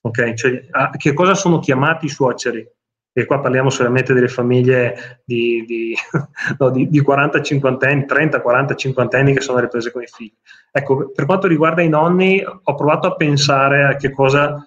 Okay? 0.02 0.36
Cioè, 0.36 0.66
a, 0.70 0.90
che 0.90 1.14
cosa 1.14 1.34
sono 1.34 1.58
chiamati 1.58 2.04
i 2.04 2.10
suoceri? 2.10 2.68
e 3.10 3.24
qua 3.24 3.40
parliamo 3.40 3.68
solamente 3.68 4.12
delle 4.12 4.28
famiglie 4.28 5.22
di, 5.24 5.64
di, 5.66 5.96
no, 6.58 6.70
di, 6.70 6.88
di 6.88 7.02
40-50 7.02 7.88
anni, 7.88 8.04
30-40-50 8.06 9.16
anni 9.16 9.34
che 9.34 9.40
sono 9.40 9.58
riprese 9.58 9.90
con 9.90 10.02
i 10.02 10.06
figli. 10.06 10.32
Ecco, 10.70 11.10
per 11.10 11.24
quanto 11.24 11.48
riguarda 11.48 11.82
i 11.82 11.88
nonni, 11.88 12.44
ho 12.44 12.74
provato 12.76 13.08
a 13.08 13.16
pensare 13.16 13.84
a 13.84 13.96
che 13.96 14.12
cosa 14.12 14.64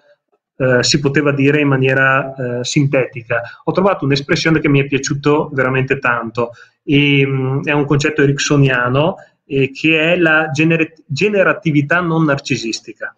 eh, 0.56 0.82
si 0.82 1.00
poteva 1.00 1.32
dire 1.32 1.60
in 1.60 1.68
maniera 1.68 2.34
eh, 2.34 2.64
sintetica. 2.64 3.42
Ho 3.64 3.72
trovato 3.72 4.04
un'espressione 4.04 4.60
che 4.60 4.68
mi 4.68 4.80
è 4.80 4.86
piaciuto 4.86 5.50
veramente 5.52 5.98
tanto, 5.98 6.52
e, 6.84 7.26
mh, 7.26 7.30
mm, 7.30 7.62
è 7.64 7.72
un 7.72 7.84
concetto 7.84 8.22
ericksoniano 8.22 9.16
eh, 9.44 9.70
che 9.70 10.12
è 10.12 10.16
la 10.16 10.50
gener- 10.50 11.02
generatività 11.06 12.00
non 12.00 12.24
narcisistica. 12.24 13.16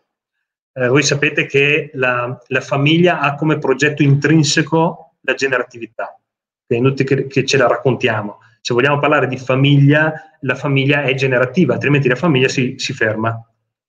Eh, 0.72 0.88
voi 0.88 1.02
sapete 1.02 1.46
che 1.46 1.90
la, 1.94 2.36
la 2.48 2.60
famiglia 2.60 3.20
ha 3.20 3.34
come 3.34 3.58
progetto 3.58 4.02
intrinseco 4.02 5.16
la 5.20 5.34
generatività. 5.34 6.18
È 6.66 6.74
inutile 6.74 7.04
che, 7.04 7.26
che 7.26 7.44
ce 7.44 7.56
la 7.56 7.66
raccontiamo. 7.66 8.38
Se 8.60 8.74
vogliamo 8.74 8.98
parlare 8.98 9.26
di 9.26 9.36
famiglia, 9.36 10.12
la 10.40 10.54
famiglia 10.54 11.02
è 11.02 11.14
generativa, 11.14 11.74
altrimenti 11.74 12.08
la 12.08 12.16
famiglia 12.16 12.48
si, 12.48 12.74
si 12.78 12.92
ferma. 12.92 13.38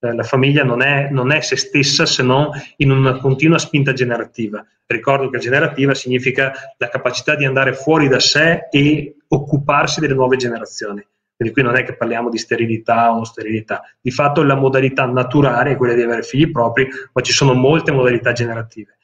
Eh, 0.06 0.14
la 0.14 0.24
famiglia 0.24 0.64
non 0.64 0.82
è, 0.82 1.10
non 1.10 1.32
è, 1.32 1.42
se 1.42 1.56
stessa 1.56 2.06
se 2.06 2.24
non 2.24 2.50
in 2.78 2.92
una 2.92 3.18
continua 3.18 3.58
spinta 3.58 3.94
generativa. 3.94 4.66
Ricordo 4.86 5.30
che 5.30 5.40
generativa 5.40 5.94
significa 5.94 6.54
la 6.78 6.90
capacità 6.90 7.36
di 7.36 7.46
andare 7.46 7.74
fuori 7.74 8.08
da 8.08 8.20
sé 8.20 8.68
e 8.70 9.16
occuparsi 9.28 10.00
delle 10.00 10.14
nuove 10.14 10.38
generazioni. 10.38 11.06
Quindi 11.36 11.54
qui 11.54 11.64
non 11.64 11.76
è 11.76 11.84
che 11.84 11.96
parliamo 11.96 12.30
di 12.30 12.38
sterilità 12.38 13.12
o 13.12 13.16
non 13.16 13.26
sterilità. 13.26 13.82
Di 14.00 14.12
fatto 14.12 14.42
la 14.44 14.56
modalità 14.56 15.06
naturale 15.06 15.72
è 15.72 15.76
quella 15.76 15.94
di 15.94 16.02
avere 16.02 16.22
figli 16.22 16.50
propri, 16.50 16.88
ma 17.12 17.22
ci 17.22 17.34
sono 17.34 17.54
molte 17.54 17.92
modalità 17.92 18.32
generative 18.32 18.96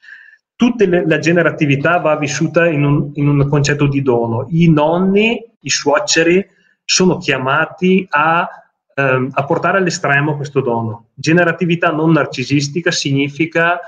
tutta 0.62 0.84
la 0.86 1.18
generatività 1.18 1.98
va 1.98 2.16
vissuta 2.16 2.68
in 2.68 2.84
un, 2.84 3.10
in 3.14 3.26
un, 3.26 3.48
concetto 3.48 3.88
di 3.88 4.00
dono. 4.00 4.46
I 4.50 4.70
nonni, 4.70 5.44
i 5.58 5.68
suoceri, 5.68 6.46
sono 6.84 7.16
chiamati 7.18 8.06
a, 8.08 8.48
ehm, 8.94 9.30
a, 9.32 9.44
portare 9.44 9.78
all'estremo 9.78 10.36
questo 10.36 10.60
dono. 10.60 11.08
Generatività 11.14 11.90
non 11.90 12.12
narcisistica 12.12 12.90
significa 12.90 13.80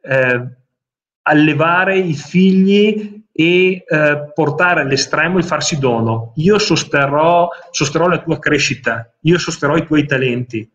eh, 0.00 0.46
allevare 1.22 1.98
i 1.98 2.14
figli 2.14 3.22
e 3.32 3.84
eh, 3.86 4.32
portare 4.34 4.82
all'estremo 4.82 5.38
il 5.38 5.44
farsi 5.44 5.78
dono. 5.78 6.32
Io 6.36 6.58
sosterrò, 6.58 7.48
sosterrò 7.70 8.08
la 8.08 8.18
tua 8.18 8.38
crescita, 8.38 9.12
io 9.20 9.38
sosterrò 9.38 9.76
i 9.76 9.86
tuoi 9.86 10.06
talenti 10.06 10.68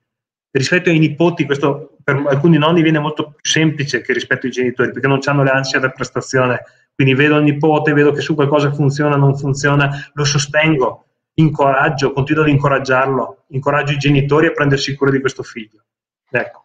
rispetto 0.56 0.90
ai 0.90 1.00
nipoti, 1.00 1.46
questo 1.46 1.98
per 2.04 2.24
alcuni 2.28 2.58
nonni 2.58 2.82
viene 2.82 3.00
molto 3.00 3.32
più 3.32 3.50
semplice 3.50 4.02
che 4.02 4.14
rispetto 4.14 4.46
ai 4.46 4.52
genitori, 4.52 4.92
perché 4.92 5.08
non 5.08 5.20
hanno 5.26 5.44
le 5.44 5.50
ansie 5.50 5.80
da 5.80 5.90
prestazione. 5.90 6.64
Quindi 6.94 7.14
vedo 7.14 7.38
il 7.38 7.44
nipote, 7.44 7.94
vedo 7.94 8.12
che 8.14 8.22
su 8.22 8.36
qualcosa 8.36 8.72
funziona, 8.72 9.18
non 9.18 9.36
funziona, 9.36 9.90
lo 10.14 10.24
sostengo, 10.24 11.05
incoraggio, 11.36 12.12
continuo 12.12 12.44
ad 12.44 12.50
incoraggiarlo, 12.50 13.46
incoraggio 13.48 13.94
i 13.94 13.98
genitori 13.98 14.48
a 14.48 14.52
prendersi 14.52 14.96
cura 14.96 15.12
di 15.12 15.20
questo 15.20 15.44
figlio. 15.44 15.84
Ecco. 16.30 16.64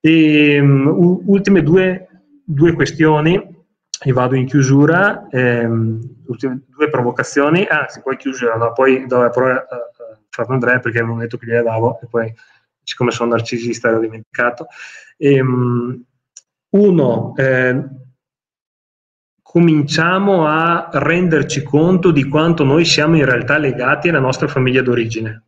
E, 0.00 0.60
um, 0.60 1.22
ultime 1.26 1.62
due, 1.62 2.08
due, 2.44 2.72
questioni, 2.72 3.56
e 4.00 4.12
vado 4.12 4.36
in 4.36 4.46
chiusura, 4.46 5.26
ehm, 5.28 6.22
ultime 6.26 6.62
due 6.68 6.88
provocazioni, 6.88 7.66
anzi 7.68 8.00
poi 8.00 8.16
chiusura, 8.16 8.54
no? 8.54 8.72
poi 8.72 9.06
do 9.06 9.22
la 9.22 9.30
parola 9.30 9.66
a, 9.68 10.42
a 10.42 10.46
Andrea 10.46 10.78
perché 10.78 10.98
il 10.98 11.04
momento 11.04 11.36
che 11.36 11.46
gliela 11.46 11.62
davo 11.62 12.00
e 12.00 12.06
poi 12.08 12.32
siccome 12.84 13.10
sono 13.10 13.30
narcisista 13.30 13.90
l'ho 13.90 13.98
dimenticato. 13.98 14.68
E, 15.16 15.40
um, 15.40 16.00
uno, 16.70 17.34
eh, 17.36 17.84
cominciamo 19.50 20.46
a 20.46 20.90
renderci 20.92 21.62
conto 21.62 22.10
di 22.10 22.28
quanto 22.28 22.64
noi 22.64 22.84
siamo 22.84 23.16
in 23.16 23.24
realtà 23.24 23.56
legati 23.56 24.10
alla 24.10 24.18
nostra 24.18 24.46
famiglia 24.46 24.82
d'origine. 24.82 25.44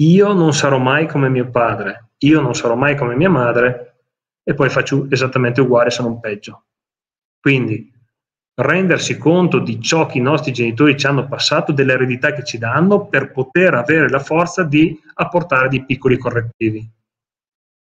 Io 0.00 0.32
non 0.32 0.52
sarò 0.52 0.78
mai 0.78 1.06
come 1.06 1.28
mio 1.28 1.48
padre, 1.48 2.08
io 2.18 2.40
non 2.40 2.56
sarò 2.56 2.74
mai 2.74 2.96
come 2.96 3.14
mia 3.14 3.30
madre 3.30 4.00
e 4.42 4.54
poi 4.54 4.68
faccio 4.70 5.06
esattamente 5.08 5.60
uguale 5.60 5.90
se 5.90 6.02
non 6.02 6.18
peggio. 6.18 6.64
Quindi 7.40 7.92
rendersi 8.54 9.16
conto 9.18 9.60
di 9.60 9.80
ciò 9.80 10.06
che 10.06 10.18
i 10.18 10.22
nostri 10.22 10.52
genitori 10.52 10.98
ci 10.98 11.06
hanno 11.06 11.28
passato, 11.28 11.70
dell'eredità 11.70 12.32
che 12.32 12.42
ci 12.42 12.58
danno, 12.58 13.06
per 13.06 13.30
poter 13.30 13.74
avere 13.74 14.08
la 14.08 14.18
forza 14.18 14.64
di 14.64 15.00
apportare 15.14 15.68
dei 15.68 15.84
piccoli 15.84 16.18
correttivi. 16.18 16.84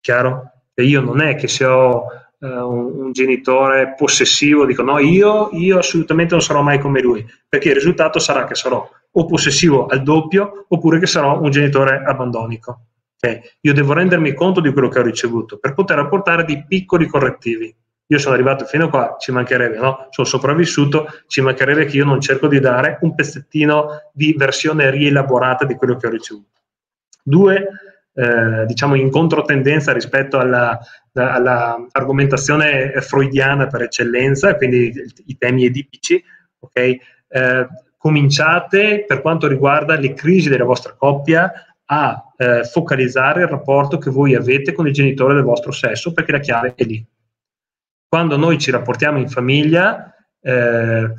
Chiaro? 0.02 0.52
E 0.74 0.84
io 0.84 1.00
non 1.00 1.22
è 1.22 1.36
che 1.36 1.48
se 1.48 1.64
ho 1.64 2.23
uh, 2.44 2.70
un, 2.70 3.06
un, 3.06 3.12
genitore 3.12 3.94
possessivo 3.96 4.66
dico 4.66 4.84
no, 4.84 5.00
io, 5.00 5.50
io 5.54 5.78
assolutamente 5.80 6.34
non 6.34 6.44
sarò 6.44 6.62
mai 6.62 6.80
come 6.80 7.02
lui, 7.02 7.26
perché 7.48 7.70
il 7.70 7.76
risultato 7.76 8.20
sarà 8.20 8.46
che 8.46 8.56
sarò 8.56 8.88
o 9.16 9.26
possessivo 9.26 9.86
al 9.86 10.04
doppio 10.04 10.66
oppure 10.68 11.00
che 11.00 11.06
sarò 11.06 11.40
un 11.40 11.50
genitore 11.50 12.04
abbandonico. 12.04 12.86
Okay? 13.18 13.42
Io 13.62 13.74
devo 13.74 13.94
rendermi 13.94 14.34
conto 14.34 14.60
di 14.60 14.72
quello 14.72 14.90
che 14.90 15.00
ho 15.00 15.04
ricevuto 15.04 15.58
per 15.58 15.74
poter 15.74 16.00
apportare 16.00 16.44
dei 16.44 16.66
piccoli 16.68 17.08
correttivi. 17.08 17.74
Io 18.08 18.20
sono 18.20 18.34
arrivato 18.34 18.66
fino 18.66 18.86
a 18.86 18.90
qua, 18.90 19.16
ci 19.18 19.32
mancherebbe, 19.32 19.78
no? 19.78 20.08
Sono 20.10 20.28
sopravvissuto, 20.28 21.08
ci 21.28 21.42
mancherebbe 21.42 21.86
che 21.86 21.98
io 21.98 22.06
non 22.06 22.20
cerco 22.20 22.48
di 22.48 22.60
dare 22.60 22.98
un 23.02 23.16
pezzettino 23.16 24.10
di 24.12 24.34
versione 24.38 24.92
rielaborata 24.92 25.64
di 25.66 25.76
quello 25.76 25.96
che 25.96 26.08
ho 26.08 26.10
ricevuto. 26.10 26.60
Due, 27.24 27.66
eh, 28.14 28.66
diciamo, 28.66 28.96
in 28.96 29.10
controtendenza 29.10 29.92
rispetto 29.92 30.38
alla, 30.38 30.80
alla, 31.14 31.88
freudiana 33.02 33.68
per 33.68 33.84
eccellenza, 33.84 34.56
quindi 34.56 34.94
i 35.26 35.38
temi 35.38 35.66
edipici, 35.66 36.24
ok? 36.60 36.78
Eh, 37.28 37.68
cominciate 37.98 39.06
per 39.08 39.22
quanto 39.22 39.48
riguarda 39.48 39.96
le 39.96 40.14
crisi 40.14 40.50
della 40.50 40.66
vostra 40.66 40.94
coppia 40.94 41.52
a 41.86 42.34
eh, 42.38 42.64
focalizzare 42.64 43.42
il 43.42 43.48
rapporto 43.48 43.98
che 43.98 44.10
voi 44.10 44.36
avete 44.36 44.74
con 44.74 44.88
il 44.88 44.94
genitore 44.94 45.34
del 45.34 45.44
vostro 45.44 45.72
sesso, 45.72 46.14
perché 46.14 46.32
la 46.32 46.40
chiave 46.40 46.74
è 46.76 46.84
lì. 46.84 47.06
Quando 48.08 48.38
noi 48.38 48.60
ci 48.60 48.72
rapportiamo 48.72 49.18
in 49.18 49.30
famiglia, 49.30 50.14
eh, 50.40 51.14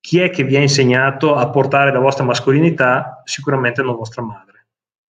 chi 0.00 0.20
è 0.20 0.30
che 0.30 0.44
vi 0.44 0.56
ha 0.56 0.60
insegnato 0.60 1.34
a 1.34 1.50
portare 1.50 1.92
la 1.92 1.98
vostra 1.98 2.24
mascolinità? 2.24 3.20
Sicuramente 3.24 3.82
non 3.82 3.96
vostra 3.96 4.22
madre. 4.22 4.47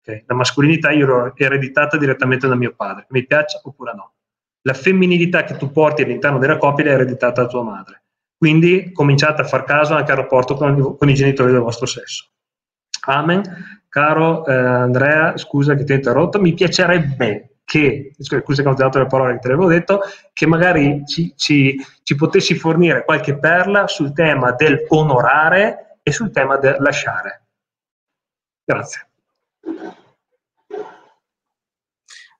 Okay? 0.05 0.23
La 0.27 0.35
mascolinità 0.35 0.91
io 0.91 1.07
l'ho 1.07 1.33
ereditata 1.35 1.97
direttamente 1.97 2.47
da 2.47 2.55
mio 2.55 2.73
padre, 2.75 3.07
mi 3.09 3.25
piace 3.25 3.59
oppure 3.63 3.93
no. 3.95 4.13
La 4.61 4.73
femminilità 4.73 5.43
che 5.43 5.57
tu 5.57 5.71
porti 5.71 6.03
all'interno 6.03 6.37
della 6.37 6.57
coppia 6.57 6.85
l'hai 6.85 6.93
ereditata 6.93 7.41
da 7.41 7.47
tua 7.47 7.63
madre. 7.63 8.03
Quindi 8.37 8.91
cominciate 8.91 9.41
a 9.41 9.45
far 9.45 9.63
caso 9.63 9.95
anche 9.95 10.11
al 10.11 10.17
rapporto 10.17 10.55
con, 10.55 10.95
con 10.97 11.09
i 11.09 11.13
genitori 11.13 11.51
del 11.51 11.61
vostro 11.61 11.85
sesso. 11.85 12.27
Amen. 13.07 13.43
Caro 13.89 14.45
eh, 14.45 14.53
Andrea, 14.53 15.37
scusa 15.37 15.75
che 15.75 15.83
ti 15.83 15.93
ho 15.93 15.95
interrotto, 15.95 16.39
mi 16.39 16.53
piacerebbe 16.53 17.57
che, 17.63 18.13
scusa 18.19 18.61
che 18.61 18.67
ho 18.67 18.73
dato 18.73 18.99
le 18.99 19.07
parole 19.07 19.33
che 19.33 19.39
te 19.39 19.47
l'avevo 19.49 19.69
detto, 19.69 20.01
che 20.33 20.45
magari 20.45 21.03
ci, 21.05 21.33
ci, 21.35 21.83
ci 22.03 22.15
potessi 22.15 22.55
fornire 22.55 23.03
qualche 23.03 23.37
perla 23.37 23.87
sul 23.87 24.13
tema 24.13 24.51
del 24.51 24.85
onorare 24.89 25.99
e 26.03 26.11
sul 26.11 26.31
tema 26.31 26.57
del 26.57 26.75
lasciare. 26.79 27.45
Grazie. 28.63 29.07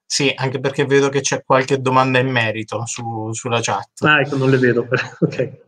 Sì, 0.08 0.32
anche 0.34 0.60
perché 0.60 0.84
vedo 0.86 1.08
che 1.08 1.20
c'è 1.20 1.42
qualche 1.42 1.80
domanda 1.80 2.18
in 2.18 2.30
merito 2.30 2.86
su, 2.86 3.32
sulla 3.32 3.60
chat. 3.60 4.02
Ah, 4.02 4.20
ecco, 4.20 4.36
non 4.36 4.50
le 4.50 4.58
vedo. 4.58 4.86
ok 5.20 5.64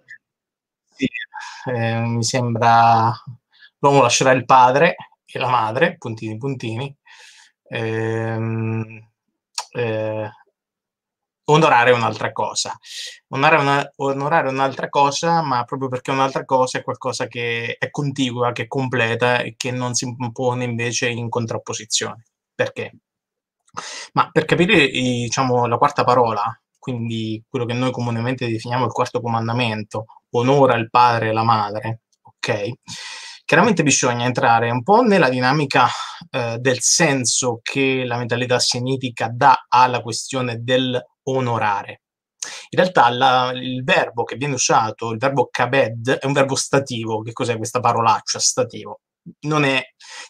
eh, 1.67 2.01
mi 2.01 2.25
sembra 2.25 3.13
l'uomo 3.79 4.03
lascerà 4.03 4.33
il 4.33 4.45
padre 4.45 4.97
e 5.25 5.39
la 5.39 5.49
madre, 5.49 5.97
puntini 5.99 6.37
puntini, 6.39 6.95
ehm, 7.69 9.09
eh, 9.73 10.31
onorare 11.51 11.93
un'altra 11.93 12.33
cosa. 12.33 12.77
Onorare, 13.29 13.63
una, 13.63 13.93
onorare 13.97 14.49
un'altra 14.49 14.89
cosa, 14.89 15.43
ma 15.43 15.65
proprio 15.65 15.89
perché 15.89 16.11
un'altra 16.11 16.45
cosa 16.45 16.79
è 16.79 16.83
qualcosa 16.83 17.27
che 17.27 17.77
è 17.79 17.91
contigua, 17.91 18.53
che 18.53 18.63
è 18.63 18.67
completa 18.67 19.41
e 19.41 19.55
che 19.57 19.71
non 19.71 19.95
si 19.95 20.07
pone 20.33 20.65
invece 20.65 21.09
in 21.09 21.29
contrapposizione. 21.29 22.25
Perché? 22.55 22.99
Ma 24.13 24.31
per 24.31 24.45
capire 24.45 24.89
diciamo, 24.89 25.67
la 25.67 25.79
quarta 25.79 26.05
parola, 26.05 26.43
quindi 26.79 27.43
quello 27.49 27.65
che 27.65 27.75
noi 27.75 27.91
comunemente 27.93 28.49
definiamo 28.49 28.85
il 28.85 28.93
quarto 28.93 29.21
comandamento, 29.21 30.07
onora 30.31 30.75
il 30.77 30.91
padre 30.91 31.29
e 31.29 31.33
la 31.33 31.45
madre, 31.45 32.01
ok? 32.23 32.71
Chiaramente 33.45 33.83
bisogna 33.83 34.27
entrare 34.27 34.71
un 34.71 34.83
po' 34.83 35.01
nella 35.01 35.31
dinamica 35.31 35.89
eh, 36.31 36.59
del 36.59 36.81
senso 36.81 37.61
che 37.63 38.05
la 38.05 38.19
mentalità 38.19 38.59
semitica 38.59 39.31
dà 39.33 39.65
alla 39.69 40.03
questione 40.03 40.59
del 40.63 41.03
onorare. 41.31 42.03
In 42.71 42.79
realtà 42.79 43.09
la, 43.11 43.51
il 43.55 43.83
verbo 43.83 44.25
che 44.25 44.37
viene 44.37 44.55
usato, 44.55 45.11
il 45.11 45.19
verbo 45.19 45.49
kabed, 45.51 46.19
è 46.19 46.27
un 46.27 46.33
verbo 46.33 46.55
stativo. 46.55 47.23
Che 47.23 47.33
cos'è 47.33 47.57
questa 47.57 47.81
parolaccia 47.81 48.39
stativo? 48.39 49.01
Non 49.41 49.65
è 49.65 49.83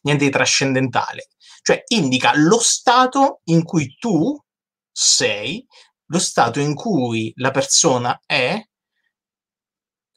niente 0.03 0.25
di 0.25 0.31
trascendentale, 0.31 1.29
cioè 1.63 1.83
indica 1.89 2.33
lo 2.35 2.59
stato 2.59 3.41
in 3.45 3.63
cui 3.63 3.95
tu 3.99 4.37
sei, 4.91 5.65
lo 6.07 6.19
stato 6.19 6.59
in 6.59 6.75
cui 6.75 7.33
la 7.37 7.51
persona 7.51 8.19
è 8.25 8.61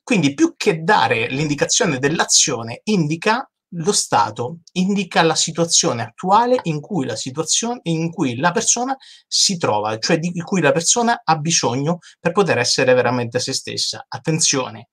quindi 0.04 0.34
più 0.34 0.56
che 0.58 0.82
dare 0.82 1.28
l'indicazione 1.28 2.00
dell'azione, 2.00 2.82
indica 2.86 3.50
lo 3.76 3.92
stato, 3.94 4.60
indica 4.74 5.22
la 5.22 5.36
situazione 5.36 6.04
attuale 6.04 6.60
in 6.64 6.82
cui 6.82 7.06
la, 7.06 7.16
situazione, 7.16 7.80
in 7.84 8.12
cui 8.12 8.36
la 8.36 8.52
persona 8.52 8.96
si 9.28 9.58
trova, 9.58 9.98
cioè 9.98 10.18
di 10.18 10.42
cui 10.42 10.62
la 10.62 10.72
persona 10.72 11.22
ha 11.24 11.38
bisogno 11.38 12.00
per 12.20 12.32
poter 12.32 12.58
essere 12.58 12.94
veramente 12.94 13.40
se 13.40 13.54
stessa. 13.54 14.06
Attenzione, 14.08 14.90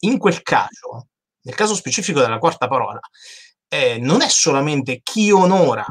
in 0.00 0.18
quel 0.18 0.42
caso, 0.42 1.08
nel 1.42 1.54
caso 1.54 1.74
specifico 1.74 2.20
della 2.20 2.38
quarta 2.38 2.68
parola, 2.68 3.00
eh, 3.68 3.98
non 3.98 4.22
è 4.22 4.28
solamente 4.28 5.00
chi 5.02 5.30
onora, 5.30 5.84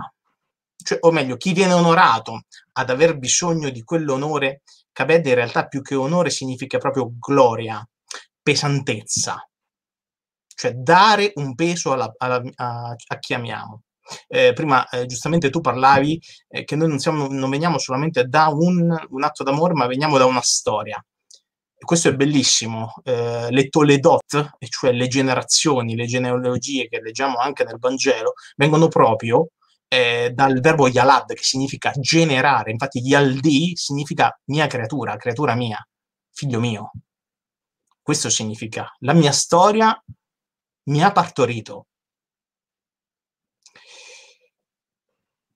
cioè, 0.83 0.97
o 1.01 1.11
meglio, 1.11 1.37
chi 1.37 1.53
viene 1.53 1.73
onorato 1.73 2.45
ad 2.73 2.89
aver 2.89 3.17
bisogno 3.17 3.69
di 3.69 3.83
quell'onore, 3.83 4.61
Cabed 4.91 5.25
in 5.25 5.35
realtà 5.35 5.67
più 5.67 5.81
che 5.81 5.95
onore 5.95 6.29
significa 6.29 6.77
proprio 6.77 7.13
gloria, 7.17 7.87
pesantezza, 8.41 9.50
cioè 10.55 10.73
dare 10.73 11.31
un 11.35 11.55
peso 11.55 11.93
alla, 11.93 12.13
alla, 12.17 12.41
a, 12.55 12.95
a, 13.07 13.19
chi 13.19 13.33
amiamo. 13.33 13.83
Eh, 14.27 14.53
prima 14.53 14.87
eh, 14.89 15.05
giustamente 15.05 15.49
tu 15.49 15.61
parlavi 15.61 16.19
eh, 16.49 16.63
che 16.65 16.75
noi 16.75 16.89
non, 16.89 16.99
siamo, 16.99 17.27
non, 17.27 17.49
veniamo 17.49 17.77
solamente 17.77 18.25
da 18.25 18.47
un, 18.47 18.93
un, 19.09 19.23
atto 19.23 19.43
d'amore, 19.43 19.73
ma 19.73 19.87
veniamo 19.87 20.17
da 20.17 20.25
una 20.25 20.41
storia. 20.41 21.03
E 21.77 21.85
questo 21.85 22.09
è 22.09 22.15
bellissimo. 22.15 22.93
Eh, 23.03 23.47
le 23.49 23.69
Toledot, 23.69 24.51
cioè 24.69 24.91
le 24.91 25.07
generazioni, 25.07 25.95
le 25.95 26.05
genealogie 26.05 26.87
che 26.87 27.01
leggiamo 27.01 27.37
anche 27.37 27.63
nel 27.63 27.77
Vangelo, 27.79 28.33
vengono 28.55 28.87
proprio 28.87 29.47
eh, 29.87 30.31
dal 30.33 30.59
verbo 30.61 30.87
yalad, 30.87 31.33
che 31.33 31.43
significa 31.43 31.91
generare. 31.99 32.71
Infatti 32.71 32.99
yaldi 32.99 33.73
significa 33.75 34.37
mia 34.45 34.67
creatura, 34.67 35.17
creatura 35.17 35.55
mia, 35.55 35.85
figlio 36.31 36.59
mio. 36.59 36.91
Questo 38.01 38.29
significa 38.29 38.87
la 38.99 39.13
mia 39.13 39.31
storia 39.31 40.01
mi 40.91 41.01
ha 41.03 41.11
partorito. 41.11 41.87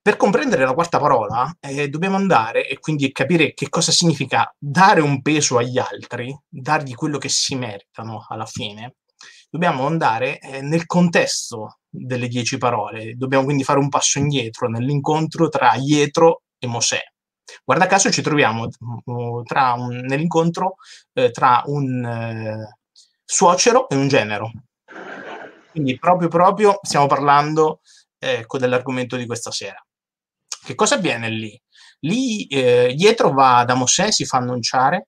Per 0.01 0.17
comprendere 0.17 0.63
la 0.65 0.73
quarta 0.73 0.99
parola 0.99 1.51
eh, 1.59 1.89
dobbiamo 1.89 2.15
andare 2.15 2.67
e 2.67 2.79
quindi 2.79 3.11
capire 3.11 3.53
che 3.53 3.69
cosa 3.69 3.91
significa 3.91 4.53
dare 4.57 5.01
un 5.01 5.21
peso 5.21 5.57
agli 5.57 5.79
altri, 5.79 6.33
dargli 6.47 6.93
quello 6.93 7.17
che 7.17 7.27
si 7.27 7.55
meritano 7.55 8.25
alla 8.29 8.45
fine. 8.45 8.97
Dobbiamo 9.49 9.85
andare 9.87 10.39
eh, 10.39 10.61
nel 10.61 10.85
contesto 10.85 11.79
delle 11.89 12.27
dieci 12.27 12.57
parole, 12.57 13.15
dobbiamo 13.15 13.45
quindi 13.45 13.63
fare 13.63 13.79
un 13.79 13.89
passo 13.89 14.19
indietro 14.19 14.69
nell'incontro 14.69 15.49
tra 15.49 15.73
Ietro 15.75 16.43
e 16.59 16.67
Mosè. 16.67 17.01
Guarda 17.63 17.87
caso 17.87 18.11
ci 18.11 18.21
troviamo 18.21 18.65
uh, 18.65 19.43
un, 19.43 19.97
nell'incontro 20.05 20.75
eh, 21.13 21.31
tra 21.31 21.63
un 21.65 22.05
eh, 22.05 22.77
suocero 23.23 23.89
e 23.89 23.95
un 23.95 24.07
genero. 24.07 24.51
Quindi 25.75 25.99
proprio, 25.99 26.29
proprio 26.29 26.79
stiamo 26.83 27.05
parlando 27.05 27.81
ecco, 28.17 28.57
dell'argomento 28.57 29.17
di 29.17 29.25
questa 29.25 29.51
sera. 29.51 29.85
Che 30.63 30.73
cosa 30.73 30.95
avviene 30.95 31.29
lì? 31.29 31.61
Lì 31.99 32.45
eh, 32.47 32.93
dietro 32.95 33.33
va 33.33 33.65
da 33.65 33.73
Mosè, 33.73 34.09
si 34.09 34.23
fa 34.23 34.38
annunciare, 34.38 35.07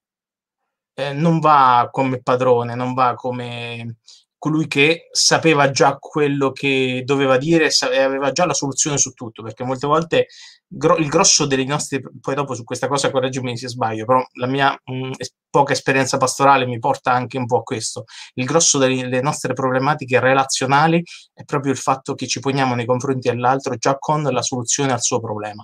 eh, 0.93 1.13
non 1.13 1.39
va 1.39 1.87
come 1.89 2.21
padrone, 2.21 2.75
non 2.75 2.93
va 2.93 3.13
come 3.15 3.95
colui 4.37 4.67
che 4.67 5.09
sapeva 5.11 5.71
già 5.71 5.97
quello 5.97 6.51
che 6.51 7.01
doveva 7.05 7.37
dire 7.37 7.69
e 7.69 8.01
aveva 8.01 8.31
già 8.31 8.45
la 8.45 8.53
soluzione 8.53 8.97
su 8.97 9.11
tutto, 9.11 9.41
perché 9.41 9.63
molte 9.63 9.87
volte 9.87 10.27
gro- 10.67 10.97
il 10.97 11.07
grosso 11.07 11.45
dei 11.45 11.65
nostri, 11.65 12.01
poi 12.21 12.35
dopo 12.35 12.53
su 12.53 12.63
questa 12.63 12.87
cosa 12.87 13.09
correggimi 13.09 13.57
se 13.57 13.67
sbaglio, 13.67 14.05
però 14.05 14.23
la 14.33 14.47
mia 14.47 14.79
mh, 14.83 15.11
poca 15.49 15.73
esperienza 15.73 16.17
pastorale 16.17 16.65
mi 16.67 16.77
porta 16.79 17.11
anche 17.11 17.37
un 17.37 17.45
po' 17.45 17.57
a 17.59 17.63
questo, 17.63 18.03
il 18.35 18.45
grosso 18.45 18.77
delle 18.77 19.21
nostre 19.21 19.53
problematiche 19.53 20.19
relazionali 20.19 21.03
è 21.33 21.43
proprio 21.43 21.71
il 21.71 21.77
fatto 21.77 22.13
che 22.13 22.27
ci 22.27 22.39
poniamo 22.39 22.75
nei 22.75 22.85
confronti 22.85 23.29
dell'altro 23.29 23.75
già 23.75 23.97
con 23.97 24.21
la 24.21 24.41
soluzione 24.41 24.91
al 24.93 25.01
suo 25.01 25.19
problema, 25.19 25.63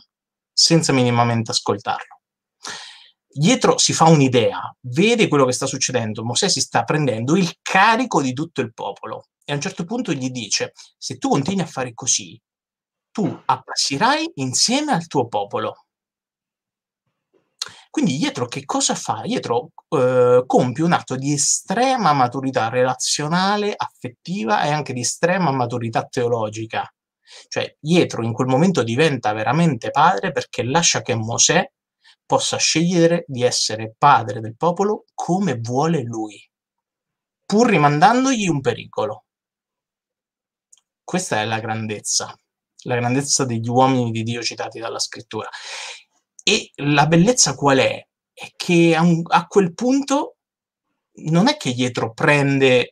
senza 0.51 0.93
minimamente 0.93 1.51
ascoltarlo. 1.51 2.22
Dietro 3.35 3.79
si 3.79 3.93
fa 3.93 4.05
un'idea, 4.05 4.75
vede 4.81 5.27
quello 5.27 5.45
che 5.45 5.53
sta 5.53 5.65
succedendo, 5.65 6.23
Mosè 6.23 6.47
si 6.47 6.61
sta 6.61 6.83
prendendo 6.83 7.35
il 7.35 7.57
carico 7.61 8.21
di 8.21 8.31
tutto 8.33 8.61
il 8.61 8.73
popolo 8.73 9.25
e 9.43 9.51
a 9.51 9.55
un 9.55 9.61
certo 9.61 9.85
punto 9.85 10.13
gli 10.13 10.29
dice, 10.29 10.73
se 10.97 11.17
tu 11.17 11.29
continui 11.29 11.63
a 11.63 11.67
fare 11.67 11.93
così, 11.93 12.39
tu 13.11 13.41
appassirai 13.45 14.33
insieme 14.35 14.91
al 14.91 15.07
tuo 15.07 15.27
popolo. 15.27 15.85
Quindi 17.89 18.17
Dietro 18.17 18.47
che 18.47 18.65
cosa 18.65 18.95
fa? 18.95 19.21
Dietro 19.23 19.69
eh, 19.89 20.43
compie 20.45 20.83
un 20.83 20.93
atto 20.93 21.15
di 21.15 21.33
estrema 21.33 22.13
maturità 22.13 22.69
relazionale, 22.69 23.73
affettiva 23.75 24.63
e 24.63 24.71
anche 24.71 24.93
di 24.93 25.01
estrema 25.01 25.51
maturità 25.51 26.03
teologica. 26.05 26.91
Cioè, 27.47 27.75
Dietro 27.79 28.23
in 28.23 28.33
quel 28.33 28.47
momento 28.47 28.83
diventa 28.83 29.33
veramente 29.33 29.91
padre 29.91 30.31
perché 30.31 30.63
lascia 30.63 31.01
che 31.01 31.15
Mosè 31.15 31.67
possa 32.25 32.57
scegliere 32.57 33.25
di 33.27 33.43
essere 33.43 33.93
padre 33.97 34.39
del 34.39 34.55
popolo 34.55 35.05
come 35.13 35.55
vuole 35.59 36.01
lui, 36.03 36.41
pur 37.45 37.69
rimandandogli 37.69 38.47
un 38.47 38.61
pericolo. 38.61 39.25
Questa 41.03 41.41
è 41.41 41.45
la 41.45 41.59
grandezza, 41.59 42.35
la 42.83 42.95
grandezza 42.95 43.45
degli 43.45 43.67
uomini 43.67 44.11
di 44.11 44.23
Dio 44.23 44.41
citati 44.41 44.79
dalla 44.79 44.99
scrittura. 44.99 45.49
E 46.43 46.71
la 46.75 47.07
bellezza 47.07 47.55
qual 47.55 47.77
è? 47.77 48.07
È 48.33 48.51
che 48.55 48.95
a, 48.95 49.01
un, 49.01 49.21
a 49.27 49.45
quel 49.47 49.73
punto 49.73 50.37
non 51.15 51.47
è 51.47 51.57
che 51.57 51.73
dietro 51.73 52.13
prende 52.13 52.89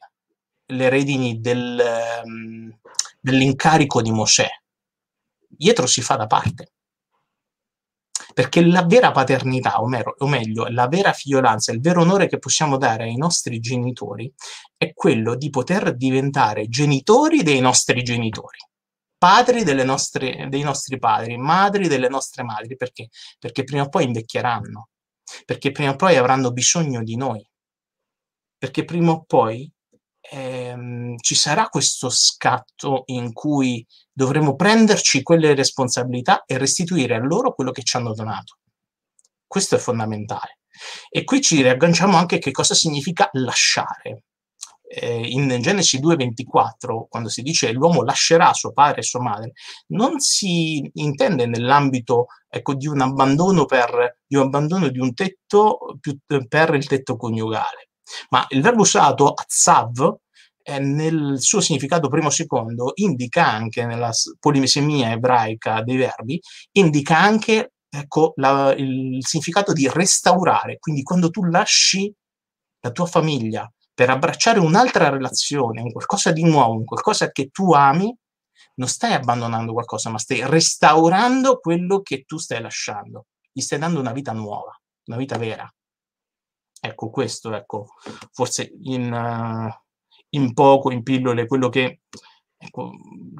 le 0.66 0.90
redini 0.90 1.40
del, 1.40 2.22
um, 2.24 2.80
dell'incarico 3.20 4.02
di 4.02 4.12
Mosè, 4.12 4.48
dietro 5.48 5.86
si 5.88 6.02
fa 6.02 6.16
da 6.16 6.28
parte. 6.28 6.74
Perché 8.34 8.64
la 8.66 8.84
vera 8.84 9.12
paternità, 9.12 9.82
o, 9.82 9.88
mero, 9.88 10.16
o 10.18 10.28
meglio, 10.28 10.68
la 10.68 10.88
vera 10.88 11.14
figliolanza, 11.14 11.72
il 11.72 11.82
vero 11.82 12.02
onore 12.02 12.28
che 12.28 12.40
possiamo 12.40 12.78
dare 12.78 13.04
ai 13.04 13.16
nostri 13.16 13.60
genitori 13.60 14.32
è 14.78 14.94
quello 14.94 15.36
di 15.36 15.50
poter 15.50 15.96
diventare 15.96 16.68
genitori 16.68 17.44
dei 17.44 17.60
nostri 17.60 18.04
genitori. 18.04 18.58
Padri 19.18 19.64
nostre, 19.84 20.48
dei 20.50 20.62
nostri 20.62 20.98
padri, 20.98 21.38
madri 21.38 21.88
delle 21.88 22.10
nostre 22.10 22.44
madri, 22.44 22.76
perché? 22.76 23.10
Perché 23.38 23.64
prima 23.64 23.84
o 23.84 23.90
poi 23.90 24.06
invecchieranno, 24.06 24.90
perché 25.46 25.72
prima 25.72 25.92
o 25.92 25.96
poi 25.96 26.16
avranno 26.16 26.52
bisogno 26.52 27.04
di 27.04 27.16
noi, 27.16 27.46
perché 28.58 28.84
prima 28.84 29.12
o 29.12 29.24
poi 29.24 29.72
ehm, 30.32 31.18
ci 31.18 31.36
sarà 31.36 31.68
questo 31.68 32.10
scatto 32.10 33.04
in 33.08 33.34
cui 33.34 33.86
dovremo 34.12 34.56
prenderci 34.56 35.22
quelle 35.22 35.54
responsabilità 35.54 36.44
e 36.46 36.58
restituire 36.58 37.16
a 37.16 37.20
loro 37.20 37.54
quello 37.54 37.72
che 37.72 37.84
ci 37.84 37.98
hanno 37.98 38.14
donato. 38.14 38.58
Questo 39.46 39.76
è 39.76 39.80
fondamentale. 39.80 40.60
E 41.10 41.26
qui 41.26 41.42
ci 41.42 41.62
riagganciamo 41.62 42.16
anche 42.16 42.40
che 42.40 42.52
cosa 42.52 42.74
significa 42.74 43.30
lasciare 43.34 44.24
eh, 44.94 45.26
in 45.26 45.58
Genesi 45.62 46.00
2.24, 46.00 47.06
quando 47.08 47.30
si 47.30 47.42
dice 47.42 47.72
l'uomo 47.72 48.04
lascerà 48.04 48.54
suo 48.54 48.74
padre 48.74 49.00
e 49.00 49.04
sua 49.04 49.22
madre, 49.22 49.54
non 49.88 50.20
si 50.20 50.90
intende 50.96 51.46
nell'ambito 51.46 52.28
ecco, 52.50 52.74
di, 52.74 52.88
un 52.88 53.02
abbandono 53.02 53.66
per, 53.66 54.20
di 54.28 54.36
un 54.36 54.44
abbandono 54.44 54.90
di 54.90 55.00
un 55.00 55.14
tetto 55.14 55.98
più, 56.00 56.18
per 56.48 56.74
il 56.76 56.88
tetto 56.88 57.16
coniugale, 57.16 57.91
ma 58.30 58.46
il 58.50 58.62
verbo 58.62 58.82
usato 58.82 59.34
azzav 59.34 60.18
nel 60.80 61.42
suo 61.42 61.60
significato 61.60 62.08
primo-secondo 62.08 62.92
indica 62.96 63.48
anche 63.48 63.86
nella 63.86 64.12
polisemia 64.40 65.12
ebraica 65.12 65.82
dei 65.82 65.98
verbi, 65.98 66.40
indica 66.74 67.18
anche 67.18 67.74
ecco, 67.90 68.34
la, 68.38 68.74
il 68.78 69.26
significato 69.26 69.74
di 69.74 69.90
restaurare, 69.92 70.78
quindi 70.80 71.04
quando 71.04 71.30
tu 71.30 71.44
lasci 71.44 72.14
la 72.82 72.92
tua 72.92 73.06
famiglia, 73.06 73.70
per 73.94 74.10
abbracciare 74.10 74.60
un'altra 74.60 75.10
relazione, 75.10 75.82
un 75.82 75.92
qualcosa 75.92 76.32
di 76.32 76.44
nuovo, 76.44 76.74
un 76.74 76.86
qualcosa 76.86 77.32
che 77.32 77.50
tu 77.50 77.74
ami, 77.74 78.16
non 78.76 78.88
stai 78.88 79.14
abbandonando 79.14 79.74
qualcosa, 79.74 80.10
ma 80.10 80.18
stai 80.18 80.42
restaurando 80.48 81.60
quello 81.60 82.02
che 82.02 82.24
tu 82.26 82.38
stai 82.38 82.62
lasciando. 82.62 83.28
Gli 83.52 83.60
stai 83.60 83.80
dando 83.80 84.00
una 84.00 84.14
vita 84.14 84.32
nuova, 84.32 84.72
una 85.08 85.18
vita 85.18 85.38
vera. 85.38 85.70
Ecco, 86.84 87.12
questo, 87.12 87.54
ecco, 87.54 87.90
forse 88.32 88.74
in, 88.82 89.14
uh, 89.14 89.72
in 90.30 90.54
poco, 90.54 90.92
in 90.92 91.04
pillole, 91.04 91.46
quello 91.46 91.70
che 91.70 92.02
ecco, 92.58 92.92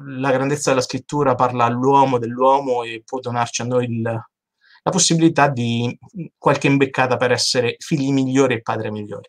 la 0.06 0.30
grandezza 0.30 0.70
della 0.70 0.80
scrittura 0.80 1.34
parla 1.34 1.64
all'uomo 1.64 2.18
dell'uomo 2.18 2.84
e 2.84 3.02
può 3.04 3.18
donarci 3.18 3.62
a 3.62 3.64
noi 3.64 3.86
il, 3.86 4.00
la 4.02 4.90
possibilità 4.90 5.48
di 5.48 5.98
qualche 6.38 6.68
imbeccata 6.68 7.16
per 7.16 7.32
essere 7.32 7.74
figli 7.78 8.12
migliori 8.12 8.54
e 8.54 8.62
padri 8.62 8.92
migliori. 8.92 9.28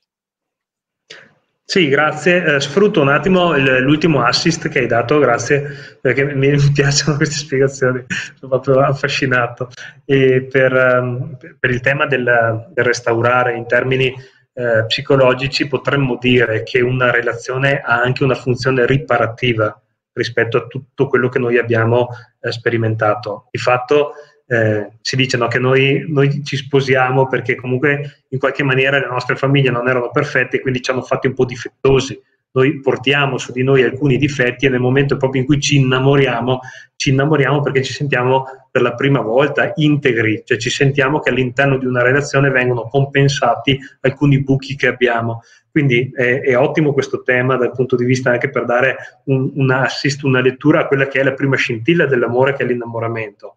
Sì, 1.65 1.87
grazie. 1.87 2.55
Eh, 2.55 2.59
sfrutto 2.59 3.01
un 3.01 3.07
attimo 3.07 3.57
l'ultimo 3.57 4.23
assist 4.23 4.67
che 4.67 4.79
hai 4.79 4.87
dato, 4.87 5.17
grazie, 5.19 5.97
perché 6.01 6.25
mi, 6.25 6.55
piacciono 6.73 7.15
queste 7.17 7.37
spiegazioni, 7.37 8.05
sono 8.07 8.59
proprio 8.59 8.81
affascinato. 8.81 9.69
E 10.05 10.43
per, 10.43 10.73
um, 10.73 11.37
per 11.59 11.69
il 11.69 11.79
tema 11.79 12.05
del, 12.05 12.67
del, 12.73 12.85
restaurare 12.85 13.55
in 13.55 13.65
termini 13.65 14.13
eh, 14.55 14.85
psicologici 14.85 15.67
potremmo 15.67 16.17
dire 16.19 16.63
che 16.63 16.81
una 16.81 17.09
relazione 17.09 17.79
ha 17.79 18.01
anche 18.01 18.23
una 18.23 18.35
funzione 18.35 18.85
riparativa 18.85 19.75
rispetto 20.13 20.57
a 20.57 20.67
tutto 20.67 21.07
quello 21.07 21.27
che 21.29 21.39
noi 21.39 21.57
abbiamo 21.57 22.09
eh, 22.41 22.51
sperimentato. 22.51 23.47
Di 23.49 23.57
fatto 23.57 24.13
eh, 24.53 24.91
si 25.01 25.15
dice 25.15 25.35
no, 25.35 25.47
che 25.47 25.57
noi, 25.57 26.05
noi, 26.07 26.43
ci 26.43 26.57
sposiamo 26.57 27.27
perché 27.27 27.55
comunque 27.55 28.23
in 28.29 28.37
qualche 28.37 28.61
maniera 28.61 28.99
le 28.99 29.07
nostre 29.07 29.35
famiglie 29.35 29.71
non 29.71 29.87
erano 29.89 30.11
perfette 30.11 30.57
e 30.57 30.59
quindi 30.61 30.81
ci 30.81 30.91
hanno 30.91 31.01
fatti 31.01 31.25
un 31.25 31.33
po' 31.33 31.45
difettosi. 31.45 32.21
Noi 32.51 32.79
portiamo 32.81 33.39
su 33.39 33.51
di 33.51 33.63
noi 33.63 33.81
alcuni 33.81 34.17
difetti 34.17 34.67
e 34.67 34.69
nel 34.69 34.79
momento 34.79 35.17
proprio 35.17 35.41
in 35.41 35.47
cui 35.47 35.59
ci 35.59 35.77
innamoriamo, 35.77 36.59
ci 36.95 37.09
innamoriamo 37.09 37.61
perché 37.61 37.81
ci 37.81 37.93
sentiamo 37.93 38.45
per 38.69 38.83
la 38.83 38.93
prima 38.93 39.21
volta 39.21 39.71
integri, 39.75 40.43
cioè 40.45 40.59
ci 40.59 40.69
sentiamo 40.69 41.19
che 41.19 41.31
all'interno 41.31 41.77
di 41.79 41.87
una 41.87 42.03
relazione 42.03 42.51
vengono 42.51 42.83
compensati 42.83 43.79
alcuni 44.01 44.43
buchi 44.43 44.75
che 44.75 44.85
abbiamo. 44.85 45.41
Quindi 45.71 46.11
è, 46.13 46.41
è, 46.41 46.55
ottimo 46.55 46.93
questo 46.93 47.23
tema 47.23 47.55
dal 47.55 47.71
punto 47.71 47.95
di 47.95 48.05
vista 48.05 48.29
anche 48.29 48.51
per 48.51 48.65
dare 48.65 48.97
un, 49.25 49.51
un 49.55 49.71
assist, 49.71 50.21
una 50.21 50.41
lettura 50.41 50.81
a 50.81 50.85
quella 50.85 51.07
che 51.07 51.21
è 51.21 51.23
la 51.23 51.33
prima 51.33 51.55
scintilla 51.55 52.05
dell'amore 52.05 52.53
che 52.53 52.61
è 52.61 52.67
l'innamoramento. 52.67 53.55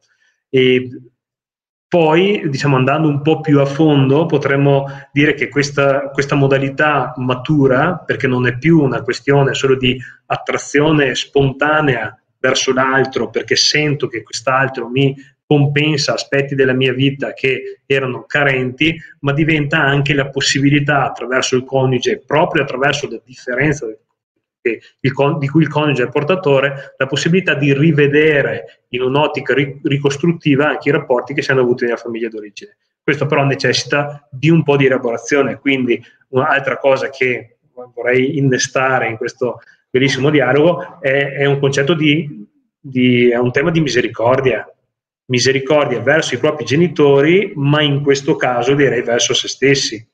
E 0.57 0.89
poi, 1.87 2.49
diciamo, 2.49 2.77
andando 2.77 3.09
un 3.09 3.21
po' 3.21 3.43
più 3.43 3.61
a 3.61 3.67
fondo, 3.67 4.25
potremmo 4.25 4.87
dire 5.13 5.35
che 5.35 5.51
questa, 5.51 6.09
questa, 6.09 6.35
modalità 6.35 7.13
matura, 7.17 7.99
perché 7.99 8.27
non 8.27 8.47
è 8.47 8.57
più 8.57 8.81
una 8.81 9.03
questione 9.03 9.53
solo 9.53 9.77
di 9.77 10.01
attrazione 10.25 11.15
spontanea 11.15 12.19
verso 12.39 12.73
l'altro, 12.73 13.29
perché 13.29 13.55
sento 13.55 14.09
che 14.09 14.23
quest'altro 14.23 14.89
mi 14.89 15.15
compensa 15.45 16.15
aspetti 16.15 16.55
della 16.55 16.73
mia 16.73 16.95
vita 16.95 17.35
che 17.35 17.83
erano 17.85 18.25
carenti, 18.25 18.99
ma 19.21 19.35
diventa 19.35 19.79
anche 19.79 20.15
la 20.15 20.31
possibilità 20.31 21.05
attraverso 21.05 21.55
il 21.55 21.65
coniuge, 21.65 22.23
proprio 22.25 22.63
attraverso 22.63 23.07
la 23.11 23.21
differenza 23.23 23.87
il, 24.71 25.37
di 25.39 25.49
cui 25.49 25.63
il 25.63 25.69
coniuge 25.69 26.05
è 26.05 26.09
portatore, 26.09 26.95
la 26.97 27.07
possibilità 27.07 27.55
di 27.55 27.73
rivedere 27.73 28.85
in 28.89 29.03
un'ottica 29.03 29.55
ricostruttiva 29.55 30.69
anche 30.69 30.89
i 30.89 30.93
rapporti 30.93 31.35
che 31.35 31.43
si 31.43 31.51
hanno 31.51 31.61
avuto 31.61 31.85
nella 31.85 31.97
famiglia 31.97 32.29
d'origine. 32.29 32.77
Questo 33.03 33.27
però 33.27 33.45
necessita 33.45 34.29
di 34.31 34.51
un 34.51 34.63
po' 34.63 34.77
di 34.77 34.87
elaborazione, 34.87 35.59
quindi 35.59 36.03
un'altra 36.31 36.77
cosa 36.79 37.09
che 37.09 37.59
vorrei 37.95 38.37
innestare 38.37 39.09
in 39.09 39.17
questo 39.17 39.61
bellissimo 39.91 40.31
dialogo 40.31 40.99
è, 41.01 41.35
è 41.35 41.45
un 41.45 41.59
concetto 41.59 41.95
di, 41.95 42.47
di, 42.81 43.31
è 43.31 43.37
un 43.37 43.53
tema 43.53 43.71
di 43.71 43.81
misericordia, 43.81 44.69
misericordia 45.27 46.01
verso 46.01 46.35
i 46.35 46.39
propri 46.39 46.65
genitori, 46.65 47.53
ma 47.55 47.83
in 47.83 48.03
questo 48.03 48.37
caso 48.37 48.75
direi 48.75 49.03
verso 49.03 49.35
se 49.35 49.49
stessi, 49.49 50.05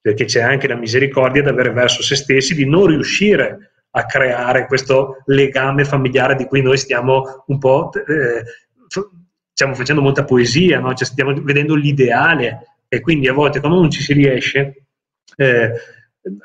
perché 0.00 0.24
c'è 0.24 0.40
anche 0.42 0.68
la 0.68 0.74
misericordia 0.74 1.42
da 1.42 1.50
avere 1.50 1.70
verso 1.70 2.02
se 2.02 2.16
stessi 2.16 2.54
di 2.54 2.66
non 2.66 2.86
riuscire 2.86 3.71
a 3.94 4.06
creare 4.06 4.66
questo 4.66 5.22
legame 5.26 5.84
familiare 5.84 6.34
di 6.34 6.46
cui 6.46 6.62
noi 6.62 6.78
stiamo 6.78 7.44
un 7.46 7.58
po' 7.58 7.90
eh, 7.94 8.44
stiamo 9.52 9.74
facendo 9.74 10.02
molta 10.02 10.24
poesia, 10.24 10.80
no? 10.80 10.94
cioè 10.94 11.06
stiamo 11.06 11.34
vedendo 11.42 11.74
l'ideale 11.74 12.66
e 12.88 13.00
quindi 13.00 13.28
a 13.28 13.32
volte 13.32 13.60
quando 13.60 13.80
non 13.80 13.90
ci 13.90 14.02
si 14.02 14.12
riesce 14.12 14.86
eh, 15.36 15.72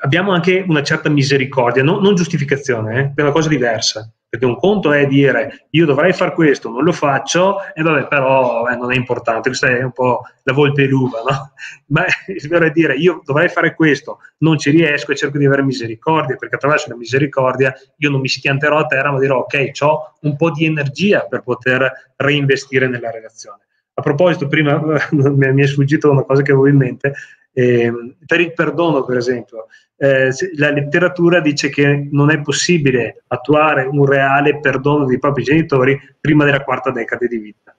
abbiamo 0.00 0.32
anche 0.32 0.64
una 0.66 0.82
certa 0.82 1.08
misericordia, 1.08 1.82
no? 1.82 1.98
non 2.00 2.14
giustificazione, 2.14 3.00
eh? 3.00 3.12
è 3.14 3.22
una 3.22 3.32
cosa 3.32 3.48
diversa. 3.48 4.12
Perché 4.30 4.44
un 4.44 4.56
conto 4.56 4.92
è 4.92 5.06
dire 5.06 5.68
io 5.70 5.86
dovrei 5.86 6.12
fare 6.12 6.34
questo, 6.34 6.68
non 6.68 6.84
lo 6.84 6.92
faccio, 6.92 7.60
e 7.72 7.82
vabbè, 7.82 8.08
però 8.08 8.68
eh, 8.68 8.76
non 8.76 8.92
è 8.92 8.94
importante, 8.94 9.48
questa 9.48 9.68
è 9.68 9.82
un 9.82 9.92
po' 9.92 10.20
la 10.42 10.52
volpe 10.52 10.84
l'uva, 10.84 11.22
no? 11.26 11.52
Ma 11.88 12.04
il 12.26 12.48
vero 12.48 12.66
è 12.66 12.70
dire 12.70 12.94
io 12.94 13.22
dovrei 13.24 13.48
fare 13.48 13.74
questo, 13.74 14.18
non 14.38 14.58
ci 14.58 14.70
riesco 14.70 15.12
e 15.12 15.16
cerco 15.16 15.38
di 15.38 15.46
avere 15.46 15.62
misericordia, 15.62 16.36
perché 16.36 16.56
attraverso 16.56 16.90
la 16.90 16.96
misericordia 16.96 17.74
io 17.96 18.10
non 18.10 18.20
mi 18.20 18.28
schianterò 18.28 18.76
a 18.76 18.86
terra, 18.86 19.10
ma 19.10 19.18
dirò 19.18 19.38
ok, 19.38 19.70
ho 19.80 20.12
un 20.20 20.36
po' 20.36 20.50
di 20.50 20.66
energia 20.66 21.20
per 21.20 21.40
poter 21.42 22.12
reinvestire 22.16 22.86
nella 22.86 23.10
relazione. 23.10 23.62
a 23.94 24.02
proposito, 24.02 24.46
prima 24.46 24.78
mi 25.10 25.62
è 25.62 25.66
sfuggito 25.66 26.10
una 26.10 26.24
cosa 26.24 26.42
che 26.42 26.52
avevo 26.52 26.68
in 26.68 26.76
mente, 26.76 27.14
eh, 27.58 27.92
per 28.24 28.40
il 28.40 28.52
perdono, 28.52 29.02
per 29.02 29.16
esempio, 29.16 29.66
eh, 29.96 30.30
la 30.56 30.70
letteratura 30.70 31.40
dice 31.40 31.68
che 31.70 32.06
non 32.08 32.30
è 32.30 32.40
possibile 32.40 33.24
attuare 33.26 33.82
un 33.82 34.04
reale 34.04 34.60
perdono 34.60 35.06
dei 35.06 35.18
propri 35.18 35.42
genitori 35.42 36.00
prima 36.20 36.44
della 36.44 36.62
quarta 36.62 36.92
decade 36.92 37.26
di 37.26 37.38
vita. 37.38 37.74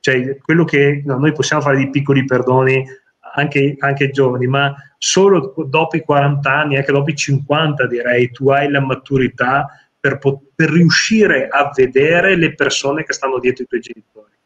Cioè, 0.00 0.38
quello 0.38 0.64
che 0.64 1.02
no, 1.06 1.16
noi 1.16 1.30
possiamo 1.30 1.62
fare 1.62 1.76
di 1.76 1.90
piccoli 1.90 2.24
perdoni 2.24 2.84
anche, 3.34 3.76
anche 3.78 4.10
giovani, 4.10 4.48
ma 4.48 4.74
solo 4.98 5.54
dopo 5.68 5.96
i 5.96 6.02
40 6.02 6.52
anni, 6.52 6.76
anche 6.76 6.90
dopo 6.90 7.10
i 7.10 7.14
50 7.14 7.86
direi, 7.86 8.32
tu 8.32 8.50
hai 8.50 8.68
la 8.68 8.80
maturità 8.80 9.68
per, 10.00 10.18
per 10.18 10.70
riuscire 10.70 11.46
a 11.46 11.70
vedere 11.72 12.34
le 12.34 12.52
persone 12.52 13.04
che 13.04 13.12
stanno 13.12 13.38
dietro 13.38 13.62
i 13.62 13.66
tuoi 13.68 13.80
genitori 13.80 14.37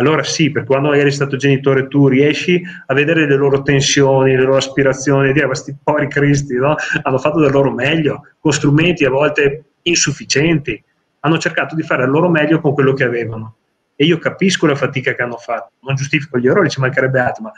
allora 0.00 0.22
sì, 0.22 0.50
perché 0.50 0.66
quando 0.66 0.94
eri 0.94 1.10
stato 1.10 1.36
genitore 1.36 1.86
tu 1.86 2.08
riesci 2.08 2.62
a 2.86 2.94
vedere 2.94 3.26
le 3.26 3.36
loro 3.36 3.60
tensioni, 3.60 4.34
le 4.34 4.42
loro 4.42 4.56
aspirazioni, 4.56 5.32
dire 5.32 5.44
questi 5.44 5.76
poveri 5.80 6.08
cristi 6.08 6.54
no? 6.54 6.74
hanno 7.02 7.18
fatto 7.18 7.38
del 7.38 7.52
loro 7.52 7.70
meglio, 7.70 8.22
con 8.38 8.50
strumenti 8.50 9.04
a 9.04 9.10
volte 9.10 9.64
insufficienti, 9.82 10.82
hanno 11.20 11.36
cercato 11.36 11.74
di 11.74 11.82
fare 11.82 12.04
il 12.04 12.10
loro 12.10 12.30
meglio 12.30 12.60
con 12.60 12.72
quello 12.72 12.94
che 12.94 13.04
avevano. 13.04 13.56
E 13.94 14.06
io 14.06 14.16
capisco 14.16 14.66
la 14.66 14.74
fatica 14.74 15.14
che 15.14 15.20
hanno 15.20 15.36
fatto, 15.36 15.72
non 15.80 15.94
giustifico 15.94 16.38
gli 16.38 16.46
errori, 16.46 16.70
ci 16.70 16.80
mancherebbe 16.80 17.20
altro, 17.20 17.42
ma 17.44 17.52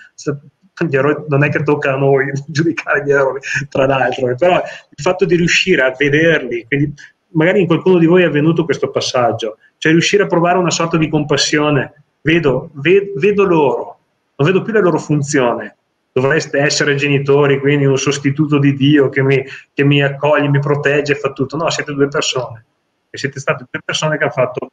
gli 0.85 0.97
errori 0.97 1.25
non 1.29 1.45
è 1.45 1.49
che 1.49 1.63
tocca 1.63 1.95
a 1.95 1.97
noi 1.97 2.33
giudicare 2.49 3.05
gli 3.05 3.13
errori, 3.13 3.39
tra 3.69 3.87
l'altro, 3.87 4.35
però 4.35 4.57
il 4.57 5.03
fatto 5.03 5.25
di 5.25 5.37
riuscire 5.37 5.83
a 5.83 5.95
vederli, 5.97 6.65
quindi 6.67 6.93
magari 7.35 7.61
in 7.61 7.67
qualcuno 7.67 7.99
di 7.99 8.07
voi 8.07 8.23
è 8.23 8.27
avvenuto 8.27 8.65
questo 8.65 8.91
passaggio, 8.91 9.59
cioè 9.79 9.93
riuscire 9.93 10.25
a 10.25 10.27
provare 10.27 10.59
una 10.59 10.71
sorta 10.71 10.97
di 10.97 11.09
compassione 11.09 12.03
vedo, 12.23 12.71
vedo, 12.75 13.13
vedo 13.17 13.45
loro, 13.45 13.99
non 14.37 14.47
vedo 14.49 14.63
più 14.63 14.73
la 14.73 14.81
loro 14.81 14.99
funzione. 14.99 15.77
Dovreste 16.13 16.59
essere 16.59 16.95
genitori, 16.95 17.59
quindi 17.59 17.87
un 17.87 17.97
sostituto 17.97 18.59
di 18.59 18.75
Dio 18.75 19.09
che 19.09 19.23
mi, 19.23 19.43
che 19.73 19.83
mi 19.83 20.03
accoglie, 20.03 20.49
mi 20.49 20.61
protegge 20.61 21.13
e 21.13 21.17
fa 21.17 21.33
tutto. 21.33 21.57
No, 21.57 21.71
siete 21.71 21.95
due 21.95 22.09
persone. 22.09 22.65
E 23.09 23.17
siete 23.17 23.41
state 23.41 23.65
due 23.71 23.81
persone 23.83 24.19
che 24.19 24.25
hanno 24.25 24.33
fatto 24.33 24.71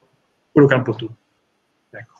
quello 0.51 0.67
che 0.67 0.73
hanno 0.73 0.83
potuto. 0.83 1.15
Ecco. 1.91 2.13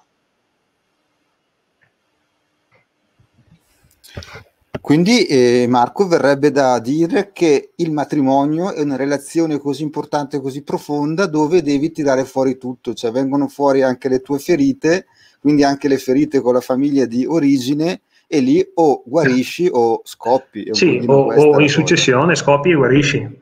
Quindi 4.79 5.25
eh, 5.25 5.65
Marco 5.67 6.07
verrebbe 6.07 6.51
da 6.51 6.79
dire 6.79 7.31
che 7.33 7.71
il 7.75 7.91
matrimonio 7.91 8.71
è 8.71 8.81
una 8.81 8.95
relazione 8.95 9.59
così 9.59 9.83
importante, 9.83 10.39
così 10.39 10.63
profonda, 10.63 11.25
dove 11.25 11.61
devi 11.61 11.91
tirare 11.91 12.23
fuori 12.23 12.57
tutto, 12.57 12.93
cioè 12.93 13.11
vengono 13.11 13.49
fuori 13.49 13.81
anche 13.81 14.07
le 14.07 14.21
tue 14.21 14.39
ferite 14.39 15.07
quindi 15.39 15.63
anche 15.63 15.87
le 15.87 15.97
ferite 15.97 16.41
con 16.41 16.53
la 16.53 16.61
famiglia 16.61 17.05
di 17.05 17.25
origine 17.25 18.01
e 18.27 18.39
lì 18.41 18.63
o 18.75 19.01
guarisci 19.05 19.67
o 19.71 20.01
scoppi. 20.03 20.67
Sì, 20.71 21.03
o, 21.05 21.33
o 21.33 21.59
in 21.59 21.69
successione 21.69 22.35
scoppi 22.35 22.71
e 22.71 22.75
guarisci. 22.75 23.17
eh. 23.17 23.39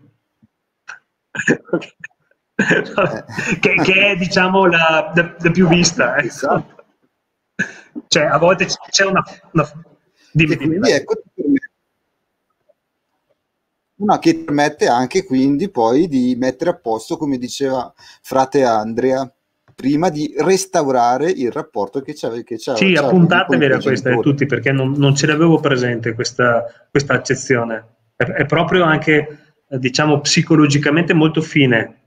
che, 3.60 3.75
che, 3.83 4.12
è 4.12 4.15
diciamo 4.15 4.65
la, 4.65 5.12
la, 5.13 5.36
la 5.39 5.51
più 5.51 5.67
vista. 5.67 6.15
Eh. 6.15 6.25
Esatto. 6.27 6.86
Cioè 8.07 8.23
a 8.23 8.38
volte 8.38 8.67
c'è 8.89 9.05
una... 9.05 9.23
una... 9.51 9.69
Dimmi, 10.31 10.55
dimmi, 10.55 10.89
ecco, 10.91 11.15
una 13.97 14.19
che 14.19 14.43
permette 14.43 14.88
anche 14.88 15.23
quindi 15.23 15.69
poi 15.69 16.07
di 16.07 16.36
mettere 16.38 16.69
a 16.69 16.75
posto, 16.75 17.17
come 17.17 17.38
diceva 17.38 17.91
frate 18.21 18.63
Andrea, 18.63 19.31
prima 19.78 20.10
di 20.10 20.34
restaurare 20.40 21.30
il 21.30 21.52
rapporto 21.52 22.02
che 22.02 22.16
c'aveva. 22.16 22.42
Che 22.42 22.56
c'aveva 22.58 22.84
sì, 22.84 22.96
appuntatevela 22.96 23.76
a 23.76 23.80
questa 23.80 24.10
di 24.10 24.22
tutti 24.22 24.48
perché 24.48 24.72
non, 24.72 24.94
non 24.98 25.16
ce 25.16 25.28
l'avevo 25.28 25.60
presente 25.60 26.16
questa, 26.16 26.66
questa 26.90 27.13
accezione. 27.13 27.86
È, 28.16 28.24
è, 28.24 28.46
proprio 28.48 28.86
anche, 28.86 29.54
diciamo, 29.68 30.20
psicologicamente 30.22 31.13
molto 31.13 31.42
fine. 31.42 32.02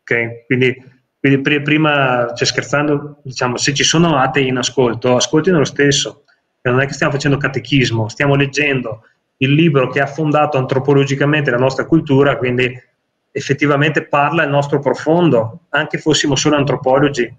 Ok? 0.00 0.46
Quindi, 0.46 0.82
quindi 1.20 1.60
prima, 1.60 2.32
cioè 2.34 2.46
scherzando, 2.46 3.20
diciamo, 3.22 3.58
se 3.58 3.74
ci 3.74 3.84
sono 3.84 4.16
atei 4.16 4.48
in 4.48 4.56
ascolto, 4.56 5.14
ascoltino 5.14 5.58
lo 5.58 5.64
stesso. 5.64 6.24
Non 6.62 6.80
è 6.80 6.86
che 6.86 6.94
stiamo 6.94 7.12
facendo 7.12 7.36
catechismo, 7.36 8.08
stiamo 8.08 8.34
leggendo 8.34 9.02
il 9.36 9.52
libro 9.52 9.90
che 9.90 10.00
ha 10.00 10.06
fondato 10.06 10.56
antropologicamente 10.56 11.50
la 11.50 11.58
nostra 11.58 11.84
cultura, 11.84 12.38
quindi 12.38 12.74
effettivamente 13.36 14.06
parla 14.06 14.44
il 14.44 14.48
nostro 14.48 14.78
profondo, 14.78 15.66
anche 15.68 15.98
fossimo 15.98 16.36
solo 16.36 16.56
antropologi, 16.56 17.30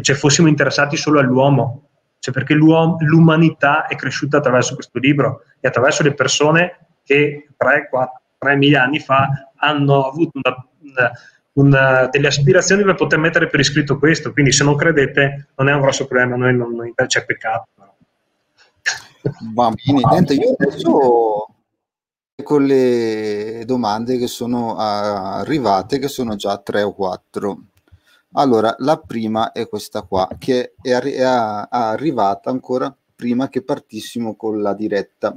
cioè 0.00 0.14
fossimo 0.14 0.46
interessati 0.46 0.96
solo 0.96 1.18
all'uomo, 1.18 1.88
cioè 2.20 2.32
perché 2.32 2.54
l'umanità 2.54 3.86
è 3.86 3.96
cresciuta 3.96 4.36
attraverso 4.36 4.76
questo 4.76 5.00
libro 5.00 5.42
e 5.58 5.66
attraverso 5.66 6.04
le 6.04 6.14
persone 6.14 6.86
che 7.02 7.48
3, 7.56 7.88
4, 7.90 8.20
3 8.38 8.56
mila 8.56 8.84
anni 8.84 9.00
fa 9.00 9.50
hanno 9.56 10.06
avuto 10.06 10.38
una, 10.40 10.68
una, 10.82 11.12
una, 11.54 12.06
delle 12.06 12.28
aspirazioni 12.28 12.84
per 12.84 12.94
poter 12.94 13.18
mettere 13.18 13.48
per 13.48 13.58
iscritto 13.58 13.98
questo, 13.98 14.32
quindi 14.32 14.52
se 14.52 14.62
non 14.62 14.76
credete 14.76 15.48
non 15.56 15.68
è 15.68 15.74
un 15.74 15.80
grosso 15.80 16.06
problema, 16.06 16.36
noi 16.36 16.56
non, 16.56 16.76
non 16.76 16.92
c'è 17.06 17.24
peccato. 17.24 17.66
Va 19.52 19.70
bene, 19.70 20.00
niente, 20.10 20.34
io 20.34 20.54
adesso 20.56 21.48
con 22.42 22.64
le 22.64 23.64
domande 23.66 24.16
che 24.18 24.26
sono 24.26 24.76
arrivate, 24.76 25.98
che 25.98 26.08
sono 26.08 26.36
già 26.36 26.58
tre 26.58 26.82
o 26.82 26.92
quattro. 26.92 27.64
Allora, 28.34 28.74
la 28.78 28.98
prima 28.98 29.50
è 29.52 29.68
questa 29.68 30.02
qua, 30.02 30.28
che 30.38 30.74
è, 30.80 30.92
arri- 30.92 31.12
è 31.12 31.22
arrivata 31.22 32.50
ancora 32.50 32.94
prima 33.14 33.48
che 33.48 33.62
partissimo 33.62 34.36
con 34.36 34.62
la 34.62 34.72
diretta. 34.72 35.36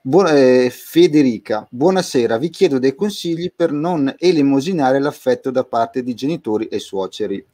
Buona, 0.00 0.30
eh, 0.32 0.70
Federica, 0.70 1.66
buonasera, 1.70 2.38
vi 2.38 2.48
chiedo 2.50 2.78
dei 2.78 2.94
consigli 2.94 3.52
per 3.54 3.70
non 3.70 4.12
elemosinare 4.18 4.98
l'affetto 4.98 5.50
da 5.50 5.64
parte 5.64 6.02
di 6.02 6.14
genitori 6.14 6.66
e 6.68 6.78
suoceri. 6.78 7.44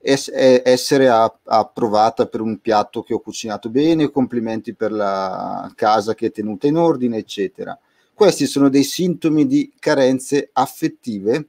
Es- 0.00 0.30
essere 0.32 1.08
approvata 1.08 2.26
per 2.26 2.40
un 2.40 2.58
piatto 2.60 3.02
che 3.02 3.14
ho 3.14 3.20
cucinato 3.20 3.68
bene, 3.68 4.10
complimenti 4.10 4.74
per 4.74 4.92
la 4.92 5.70
casa 5.74 6.14
che 6.14 6.26
è 6.26 6.30
tenuta 6.32 6.66
in 6.66 6.76
ordine, 6.76 7.18
eccetera 7.18 7.78
questi 8.16 8.46
sono 8.46 8.70
dei 8.70 8.82
sintomi 8.82 9.46
di 9.46 9.70
carenze 9.78 10.48
affettive 10.54 11.48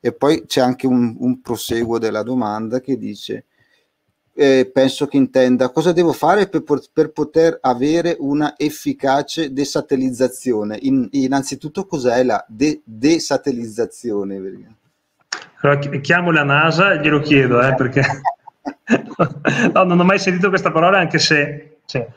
e 0.00 0.14
poi 0.14 0.46
c'è 0.46 0.62
anche 0.62 0.86
un, 0.86 1.14
un 1.18 1.42
proseguo 1.42 1.98
della 1.98 2.22
domanda 2.22 2.80
che 2.80 2.96
dice 2.96 3.44
eh, 4.32 4.70
penso 4.72 5.06
che 5.06 5.18
intenda 5.18 5.68
cosa 5.68 5.92
devo 5.92 6.14
fare 6.14 6.48
per, 6.48 6.62
per 6.90 7.10
poter 7.10 7.58
avere 7.60 8.16
una 8.18 8.54
efficace 8.56 9.52
desatellizzazione. 9.52 10.78
In, 10.80 11.06
innanzitutto 11.10 11.84
cos'è 11.84 12.22
la 12.22 12.42
de- 12.48 12.80
desatellizzazione? 12.82 14.36
Allora, 15.60 15.78
chiamo 16.00 16.30
la 16.32 16.44
NASA 16.44 16.92
e 16.92 17.00
glielo 17.02 17.20
chiedo, 17.20 17.60
eh, 17.60 17.74
perché 17.74 18.00
no, 19.74 19.84
non 19.84 20.00
ho 20.00 20.04
mai 20.04 20.18
sentito 20.18 20.48
questa 20.48 20.72
parola, 20.72 20.98
anche 20.98 21.18
se 21.18 21.80
cioè, 21.84 22.08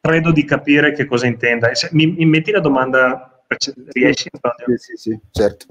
credo 0.00 0.32
di 0.32 0.44
capire 0.44 0.92
che 0.92 1.06
cosa 1.06 1.26
intenda. 1.26 1.70
Mi, 1.92 2.06
mi 2.06 2.26
metti 2.26 2.50
la 2.50 2.60
domanda, 2.60 3.42
riesci? 3.92 4.28
Sì, 4.66 4.76
sì, 4.76 4.96
sì, 4.96 5.20
certo. 5.30 5.66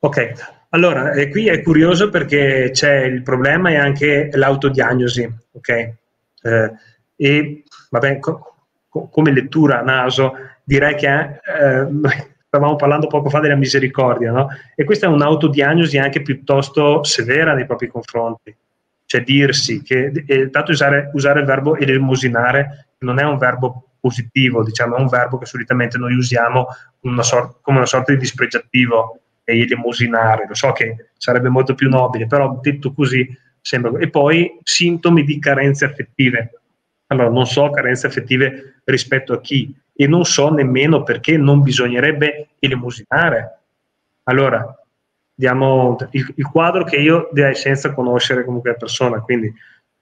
Ok, 0.00 0.32
allora 0.70 1.12
eh, 1.12 1.28
qui 1.28 1.48
è 1.48 1.62
curioso 1.62 2.08
perché 2.08 2.70
c'è 2.72 3.02
il 3.02 3.22
problema 3.22 3.70
e 3.70 3.76
anche 3.76 4.30
l'autodiagnosi, 4.32 5.28
ok? 5.52 5.68
Eh, 6.42 6.72
e 7.16 7.64
vabbè, 7.90 8.18
co- 8.20 8.54
co- 8.88 9.08
come 9.08 9.32
lettura 9.32 9.80
a 9.80 9.82
naso 9.82 10.34
direi 10.62 10.94
che 10.94 11.08
eh, 11.08 11.86
stavamo 12.46 12.76
parlando 12.76 13.06
poco 13.08 13.28
fa 13.28 13.40
della 13.40 13.56
misericordia, 13.56 14.30
no? 14.30 14.48
E 14.74 14.84
questa 14.84 15.06
è 15.06 15.10
un'autodiagnosi 15.10 15.98
anche 15.98 16.22
piuttosto 16.22 17.02
severa 17.04 17.54
nei 17.54 17.66
propri 17.66 17.88
confronti 17.88 18.56
cioè 19.08 19.22
dirsi 19.22 19.80
che 19.80 20.12
eh, 20.26 20.50
tanto 20.50 20.72
usare, 20.72 21.10
usare 21.14 21.40
il 21.40 21.46
verbo 21.46 21.76
elemosinare 21.76 22.88
non 22.98 23.18
è 23.18 23.24
un 23.24 23.38
verbo 23.38 23.92
positivo, 23.98 24.62
diciamo, 24.62 24.96
è 24.96 25.00
un 25.00 25.08
verbo 25.08 25.38
che 25.38 25.46
solitamente 25.46 25.96
noi 25.96 26.14
usiamo 26.14 26.66
una 27.00 27.22
sort- 27.22 27.56
come 27.62 27.78
una 27.78 27.86
sorta 27.86 28.12
di 28.12 28.18
dispregiativo, 28.18 29.18
elemosinare, 29.44 30.44
lo 30.46 30.54
so 30.54 30.72
che 30.72 31.06
sarebbe 31.16 31.48
molto 31.48 31.74
più 31.74 31.88
nobile, 31.88 32.26
però 32.26 32.58
detto 32.60 32.92
così 32.92 33.26
sembra. 33.62 33.98
E 33.98 34.10
poi 34.10 34.58
sintomi 34.62 35.24
di 35.24 35.38
carenze 35.38 35.86
affettive. 35.86 36.60
Allora, 37.06 37.30
non 37.30 37.46
so 37.46 37.70
carenze 37.70 38.08
affettive 38.08 38.80
rispetto 38.84 39.32
a 39.32 39.40
chi 39.40 39.74
e 39.94 40.06
non 40.06 40.26
so 40.26 40.50
nemmeno 40.50 41.02
perché 41.02 41.38
non 41.38 41.62
bisognerebbe 41.62 42.48
elemosinare. 42.58 43.60
Allora, 44.24 44.70
diamo 45.38 45.96
il, 46.10 46.32
il, 46.34 46.46
quadro 46.48 46.82
che 46.82 46.96
io 46.96 47.28
direi 47.30 47.54
senza 47.54 47.94
conoscere 47.94 48.44
comunque 48.44 48.70
la 48.70 48.76
persona, 48.76 49.20
quindi 49.20 49.46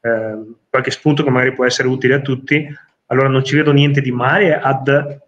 eh, 0.01 0.55
qualche 0.71 0.91
spunto 0.91 1.23
che 1.23 1.29
magari 1.29 1.53
può 1.53 1.67
essere 1.67 1.89
utile 1.89 2.15
a 2.15 2.21
tutti, 2.21 2.67
allora 3.09 3.29
non 3.29 3.45
ci 3.45 3.55
vedo 3.55 3.71
niente 3.71 4.01
di 4.01 4.11
male 4.11 4.59
ad 4.59 5.21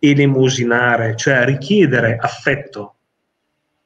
elemosinare, 0.00 1.14
cioè 1.14 1.34
a 1.34 1.44
richiedere 1.44 2.16
affetto, 2.16 2.94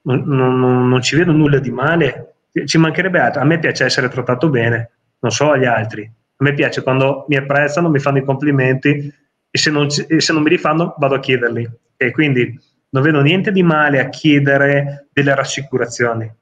non, 0.02 0.22
non, 0.24 0.88
non 0.88 1.02
ci 1.02 1.14
vedo 1.14 1.32
nulla 1.32 1.58
di 1.58 1.70
male, 1.70 2.36
ci 2.64 2.78
mancherebbe 2.78 3.18
altro, 3.18 3.42
a 3.42 3.44
me 3.44 3.58
piace 3.58 3.84
essere 3.84 4.08
trattato 4.08 4.48
bene, 4.48 4.92
non 5.18 5.30
solo 5.30 5.52
agli 5.52 5.66
altri. 5.66 6.04
A 6.04 6.42
me 6.42 6.54
piace 6.54 6.82
quando 6.82 7.26
mi 7.28 7.36
apprezzano, 7.36 7.90
mi 7.90 7.98
fanno 7.98 8.18
i 8.18 8.24
complimenti 8.24 9.12
e 9.50 9.58
se 9.58 9.70
non, 9.70 9.88
e 10.08 10.20
se 10.20 10.32
non 10.32 10.42
mi 10.42 10.48
rifanno 10.48 10.94
vado 10.96 11.16
a 11.16 11.20
chiederli. 11.20 11.70
E 11.98 12.10
quindi 12.12 12.58
non 12.94 13.02
vedo 13.02 13.20
niente 13.20 13.50
di 13.50 13.64
male 13.64 13.98
a 13.98 14.08
chiedere 14.08 15.08
delle 15.12 15.34
rassicurazioni. 15.34 16.32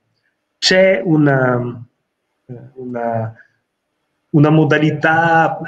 C'è 0.59 1.01
una, 1.03 1.83
una, 2.75 3.35
una 4.31 4.51
modalità, 4.51 5.59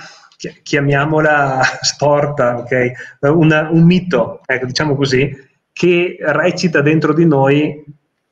chiamiamola 0.62 1.60
storta, 1.80 2.58
okay? 2.58 2.92
una, 3.20 3.70
un 3.70 3.82
mito, 3.82 4.42
ecco, 4.44 4.66
diciamo 4.66 4.94
così, 4.94 5.34
che 5.72 6.18
recita 6.20 6.82
dentro 6.82 7.14
di 7.14 7.24
noi, 7.24 7.82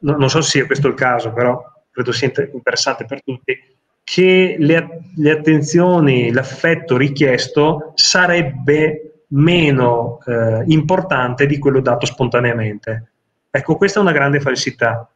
no, 0.00 0.16
non 0.18 0.28
so 0.28 0.42
se 0.42 0.50
sia 0.50 0.66
questo 0.66 0.88
il 0.88 0.94
caso, 0.94 1.32
però 1.32 1.58
credo 1.90 2.12
sia 2.12 2.30
interessante 2.52 3.06
per 3.06 3.22
tutti, 3.24 3.58
che 4.04 4.56
le, 4.58 5.00
le 5.16 5.30
attenzioni, 5.30 6.30
l'affetto 6.30 6.98
richiesto 6.98 7.92
sarebbe 7.94 9.11
meno 9.32 10.18
eh, 10.26 10.62
importante 10.66 11.46
di 11.46 11.58
quello 11.58 11.80
dato 11.80 12.06
spontaneamente. 12.06 13.10
Ecco, 13.50 13.76
questa 13.76 13.98
è 13.98 14.02
una 14.02 14.12
grande 14.12 14.40
falsità. 14.40 15.08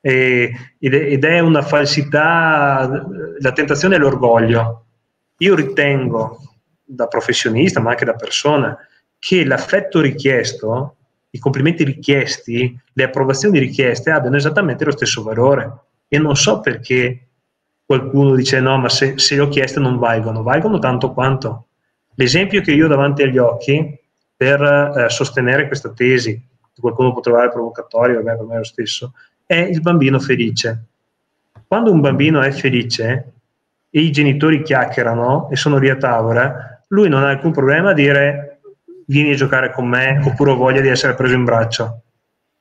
E, 0.00 0.52
ed, 0.78 1.24
è, 1.24 1.38
una 1.40 1.62
falsità, 1.62 3.04
la 3.38 3.52
tentazione 3.52 3.96
è 3.96 3.98
l'orgoglio. 3.98 4.84
Io 5.38 5.54
ritengo, 5.54 6.38
da 6.84 7.06
professionista, 7.06 7.80
ma 7.80 7.90
anche 7.90 8.04
da 8.04 8.14
persona, 8.14 8.76
che 9.18 9.44
l'affetto 9.44 10.00
richiesto, 10.00 10.96
i 11.30 11.38
complimenti 11.38 11.84
richiesti, 11.84 12.78
le 12.92 13.02
approvazioni 13.04 13.58
richieste 13.58 14.10
abbiano 14.10 14.36
esattamente 14.36 14.84
lo 14.84 14.90
stesso 14.90 15.22
valore. 15.22 15.78
E 16.08 16.18
non 16.18 16.34
so 16.34 16.60
perché 16.60 17.28
qualcuno 17.84 18.34
dice 18.34 18.60
no, 18.60 18.78
ma 18.78 18.88
se, 18.88 19.18
se 19.18 19.36
le 19.36 19.42
ho 19.42 19.48
chieste 19.48 19.78
non 19.78 19.98
valgono, 19.98 20.42
valgono 20.42 20.78
tanto 20.78 21.12
quanto. 21.12 21.66
L'esempio 22.14 22.60
che 22.60 22.72
io 22.72 22.86
ho 22.86 22.88
davanti 22.88 23.22
agli 23.22 23.38
occhi 23.38 23.98
per 24.36 24.62
eh, 24.62 25.08
sostenere 25.10 25.66
questa 25.66 25.92
tesi, 25.92 26.32
che 26.34 26.80
qualcuno 26.80 27.12
può 27.12 27.20
trovare 27.20 27.50
provocatorio, 27.50 28.22
vabbè, 28.22 28.36
per 28.36 28.46
me 28.46 28.54
è 28.54 28.58
lo 28.58 28.64
stesso, 28.64 29.12
è 29.46 29.56
il 29.56 29.80
bambino 29.80 30.18
felice. 30.18 30.84
Quando 31.66 31.92
un 31.92 32.00
bambino 32.00 32.40
è 32.40 32.50
felice 32.50 33.32
e 33.90 34.00
i 34.00 34.10
genitori 34.10 34.62
chiacchierano 34.62 35.50
e 35.50 35.56
sono 35.56 35.78
lì 35.78 35.88
a 35.88 35.96
tavola, 35.96 36.84
lui 36.88 37.08
non 37.08 37.22
ha 37.22 37.28
alcun 37.28 37.52
problema 37.52 37.90
a 37.90 37.94
dire 37.94 38.60
vieni 39.06 39.32
a 39.32 39.36
giocare 39.36 39.72
con 39.72 39.88
me 39.88 40.20
oppure 40.24 40.52
ho 40.52 40.56
voglia 40.56 40.80
di 40.80 40.88
essere 40.88 41.14
preso 41.14 41.34
in 41.34 41.44
braccio. 41.44 42.02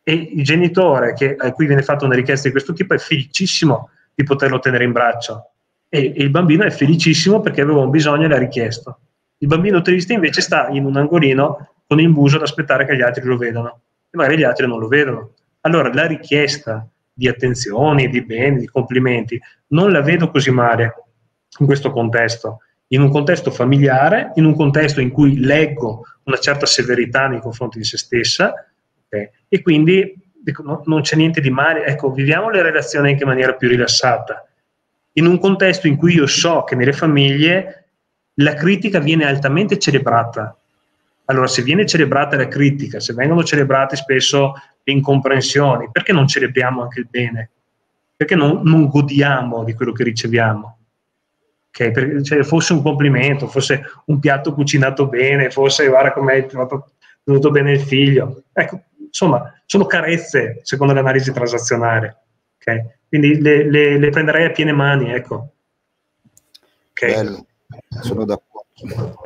E 0.03 0.13
il 0.35 0.43
genitore 0.43 1.13
che, 1.13 1.35
a 1.35 1.51
cui 1.51 1.67
viene 1.67 1.83
fatta 1.83 2.05
una 2.05 2.15
richiesta 2.15 2.47
di 2.47 2.51
questo 2.51 2.73
tipo 2.73 2.93
è 2.93 2.97
felicissimo 2.97 3.89
di 4.13 4.23
poterlo 4.23 4.59
tenere 4.59 4.83
in 4.83 4.91
braccio 4.91 5.51
e, 5.87 6.13
e 6.15 6.23
il 6.23 6.29
bambino 6.29 6.63
è 6.63 6.71
felicissimo 6.71 7.39
perché 7.41 7.61
aveva 7.61 7.79
un 7.79 7.89
bisogno 7.89 8.25
e 8.25 8.27
l'ha 8.27 8.37
richiesto. 8.37 8.99
Il 9.41 9.47
bambino 9.47 9.81
triste 9.81 10.13
invece 10.13 10.41
sta 10.41 10.67
in 10.69 10.85
un 10.85 10.97
angolino 10.97 11.75
con 11.87 11.99
il 11.99 12.09
muso 12.09 12.35
ad 12.35 12.43
aspettare 12.43 12.85
che 12.85 12.95
gli 12.95 13.01
altri 13.01 13.23
lo 13.23 13.37
vedano 13.37 13.81
e 14.09 14.17
magari 14.17 14.37
gli 14.37 14.43
altri 14.43 14.67
non 14.67 14.79
lo 14.79 14.87
vedono. 14.87 15.33
Allora 15.61 15.93
la 15.93 16.05
richiesta 16.05 16.87
di 17.13 17.27
attenzioni, 17.27 18.09
di 18.09 18.23
beni, 18.23 18.59
di 18.59 18.67
complimenti, 18.67 19.39
non 19.67 19.91
la 19.91 20.01
vedo 20.01 20.29
così 20.29 20.51
male 20.51 20.93
in 21.57 21.65
questo 21.65 21.91
contesto. 21.91 22.59
In 22.87 23.01
un 23.01 23.09
contesto 23.09 23.51
familiare, 23.51 24.31
in 24.35 24.45
un 24.45 24.55
contesto 24.55 24.99
in 24.99 25.11
cui 25.11 25.39
leggo 25.39 26.03
una 26.23 26.37
certa 26.37 26.65
severità 26.65 27.27
nei 27.27 27.39
confronti 27.39 27.77
di 27.77 27.83
se 27.83 27.97
stessa, 27.97 28.53
okay, 29.05 29.29
e 29.47 29.61
quindi 29.61 30.15
dico, 30.43 30.63
no, 30.63 30.81
non 30.85 31.01
c'è 31.01 31.15
niente 31.15 31.39
di 31.39 31.49
male. 31.49 31.85
Ecco, 31.85 32.11
viviamo 32.11 32.49
le 32.49 32.61
relazioni 32.61 33.11
anche 33.11 33.23
in 33.23 33.29
maniera 33.29 33.53
più 33.53 33.67
rilassata. 33.67 34.47
In 35.13 35.25
un 35.25 35.39
contesto 35.39 35.87
in 35.87 35.97
cui 35.97 36.13
io 36.13 36.27
so 36.27 36.63
che 36.63 36.75
nelle 36.75 36.93
famiglie 36.93 37.78
la 38.39 38.53
critica 38.53 38.99
viene 38.99 39.25
altamente 39.25 39.77
celebrata. 39.77 40.55
Allora, 41.25 41.47
se 41.47 41.61
viene 41.61 41.85
celebrata 41.85 42.35
la 42.35 42.47
critica, 42.47 42.99
se 42.99 43.13
vengono 43.13 43.43
celebrate 43.43 43.95
spesso 43.95 44.53
le 44.83 44.93
incomprensioni, 44.93 45.89
perché 45.91 46.11
non 46.11 46.27
celebriamo 46.27 46.81
anche 46.81 46.99
il 46.99 47.07
bene? 47.09 47.49
Perché 48.15 48.35
non, 48.35 48.61
non 48.63 48.87
godiamo 48.87 49.63
di 49.63 49.73
quello 49.73 49.91
che 49.91 50.03
riceviamo? 50.03 50.77
Okay? 51.67 51.91
Perché, 51.91 52.23
cioè, 52.23 52.43
fosse 52.43 52.73
un 52.73 52.81
complimento, 52.81 53.47
fosse 53.47 53.83
un 54.05 54.19
piatto 54.19 54.53
cucinato 54.53 55.07
bene, 55.07 55.51
fosse 55.51 55.87
guarda 55.87 56.11
come 56.13 56.33
è 56.33 56.47
venuto 57.23 57.51
bene 57.51 57.73
il 57.73 57.81
figlio. 57.81 58.43
Ecco, 58.51 58.85
insomma, 58.97 59.53
sono 59.65 59.85
carezze 59.85 60.61
secondo 60.63 60.93
l'analisi 60.93 61.31
transazionale. 61.31 62.17
Okay? 62.59 62.83
Quindi 63.07 63.39
le, 63.39 63.69
le, 63.69 63.97
le, 63.99 64.09
prenderei 64.09 64.45
a 64.45 64.51
piene 64.51 64.71
mani, 64.71 65.11
ecco. 65.11 65.51
Okay? 66.91 67.13
Bello 67.13 67.43
sono 68.01 68.25
d'accordo. 68.25 69.21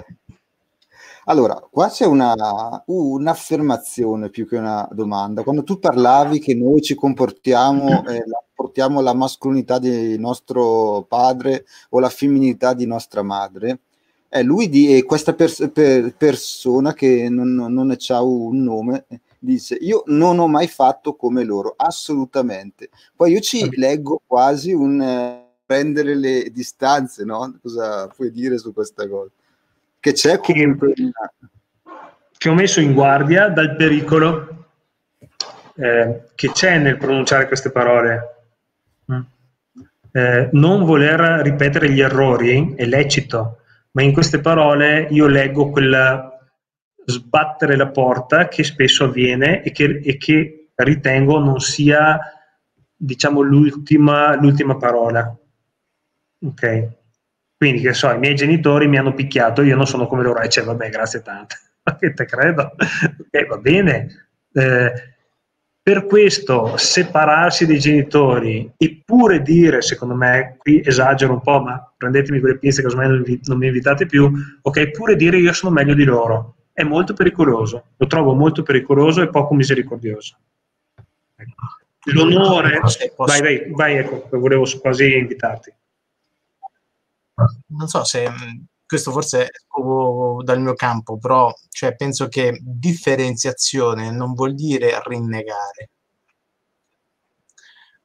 Allora, 1.25 1.55
qua 1.71 1.89
c'è 1.89 2.05
una, 2.05 2.83
un'affermazione 2.85 4.29
più 4.29 4.47
che 4.47 4.57
una 4.57 4.87
domanda. 4.91 5.43
Quando 5.43 5.63
tu 5.63 5.79
parlavi 5.79 6.39
che 6.39 6.53
noi 6.53 6.81
ci 6.81 6.95
comportiamo, 6.95 8.05
eh, 8.07 8.23
la, 8.25 8.43
portiamo 8.53 8.99
la 8.99 9.13
mascolinità 9.13 9.79
di 9.79 10.17
nostro 10.19 11.05
padre 11.07 11.65
o 11.89 11.99
la 11.99 12.09
femminilità 12.09 12.73
di 12.73 12.85
nostra 12.85 13.23
madre, 13.23 13.79
eh, 14.27 14.43
lui 14.43 14.67
di, 14.67 14.97
eh, 14.97 15.03
questa 15.05 15.33
pers- 15.33 15.69
per 15.71 16.13
persona 16.15 16.93
che 16.93 17.29
non, 17.29 17.53
non 17.53 17.87
ne 17.87 17.97
ha 18.07 18.21
un 18.21 18.63
nome 18.63 19.05
dice 19.43 19.75
io 19.75 20.03
non 20.07 20.39
ho 20.39 20.47
mai 20.47 20.67
fatto 20.67 21.15
come 21.15 21.43
loro, 21.43 21.73
assolutamente. 21.75 22.89
Poi 23.15 23.31
io 23.33 23.39
ci 23.39 23.69
leggo 23.75 24.21
quasi 24.25 24.73
un... 24.73 25.01
Eh, 25.01 25.42
prendere 25.65 26.15
le 26.15 26.49
distanze, 26.51 27.23
no? 27.23 27.57
Cosa 27.61 28.07
puoi 28.07 28.31
dire 28.31 28.57
su 28.57 28.73
questa 28.73 29.07
cosa? 29.07 29.29
Che 29.99 30.11
c'è 30.11 30.39
comunque... 30.39 30.93
Che, 30.93 31.11
che 32.43 32.49
ho 32.49 32.53
messo 32.53 32.81
in 32.81 32.93
guardia 32.93 33.47
dal 33.47 33.75
pericolo 33.77 34.65
eh, 35.75 36.23
che 36.35 36.51
c'è 36.51 36.77
nel 36.77 36.97
pronunciare 36.97 37.47
queste 37.47 37.71
parole. 37.71 38.35
Mm. 39.11 39.21
Eh, 40.11 40.49
non 40.51 40.83
voler 40.83 41.41
ripetere 41.41 41.89
gli 41.89 42.01
errori 42.01 42.73
è 42.75 42.85
lecito, 42.85 43.59
ma 43.91 44.01
in 44.01 44.13
queste 44.13 44.39
parole 44.39 45.07
io 45.09 45.27
leggo 45.27 45.69
quel 45.69 46.31
sbattere 47.05 47.75
la 47.75 47.87
porta 47.87 48.47
che 48.47 48.63
spesso 48.63 49.05
avviene 49.05 49.63
e 49.63 49.71
che, 49.71 50.01
e 50.03 50.17
che 50.17 50.69
ritengo 50.75 51.39
non 51.39 51.59
sia 51.59 52.19
diciamo 52.93 53.41
l'ultima, 53.41 54.35
l'ultima 54.35 54.75
parola. 54.77 55.33
Ok. 56.43 56.87
Quindi, 57.57 57.81
che 57.81 57.93
so, 57.93 58.11
i 58.11 58.19
miei 58.19 58.35
genitori 58.35 58.87
mi 58.87 58.97
hanno 58.97 59.13
picchiato, 59.13 59.61
io 59.61 59.75
non 59.75 59.87
sono 59.87 60.07
come 60.07 60.23
loro, 60.23 60.41
e 60.41 60.49
cioè, 60.49 60.65
vabbè, 60.65 60.89
grazie 60.89 61.21
tante. 61.21 61.55
che 61.99 62.13
te 62.13 62.25
credo. 62.25 62.73
ok, 62.75 63.47
va 63.47 63.57
bene. 63.57 64.27
Eh, 64.51 64.91
per 65.81 66.05
questo 66.05 66.77
separarsi 66.77 67.65
dai 67.65 67.79
genitori 67.79 68.71
eppure 68.77 69.41
dire, 69.41 69.81
secondo 69.81 70.15
me, 70.15 70.55
qui 70.57 70.81
esagero 70.83 71.33
un 71.33 71.41
po', 71.41 71.59
ma 71.59 71.93
prendetemi 71.97 72.39
quelle 72.39 72.57
pinze 72.57 72.81
che 72.81 72.87
ormai 72.87 73.39
non 73.43 73.57
mi 73.57 73.67
invitate 73.67 74.05
più, 74.05 74.31
ok, 74.61 74.91
pure 74.91 75.17
dire 75.17 75.37
io 75.37 75.51
sono 75.51 75.73
meglio 75.73 75.93
di 75.93 76.05
loro, 76.05 76.55
è 76.71 76.83
molto 76.83 77.13
pericoloso, 77.13 77.83
lo 77.97 78.07
trovo 78.07 78.33
molto 78.33 78.63
pericoloso 78.63 79.21
e 79.21 79.29
poco 79.29 79.53
misericordioso. 79.55 80.37
Ecco. 81.35 81.65
L'onore, 82.13 82.79
vai, 83.17 83.41
vai, 83.41 83.71
vai, 83.71 83.97
ecco, 83.97 84.27
volevo 84.31 84.65
quasi 84.81 85.17
invitarti 85.17 85.73
non 87.67 87.87
so 87.87 88.03
se 88.03 88.29
mm, 88.29 88.63
questo 88.85 89.11
forse 89.11 89.45
è 89.45 89.49
dal 90.43 90.61
mio 90.61 90.73
campo, 90.75 91.17
però 91.17 91.53
cioè, 91.69 91.95
penso 91.95 92.27
che 92.27 92.59
differenziazione 92.61 94.11
non 94.11 94.33
vuol 94.33 94.53
dire 94.53 95.01
rinnegare. 95.05 95.89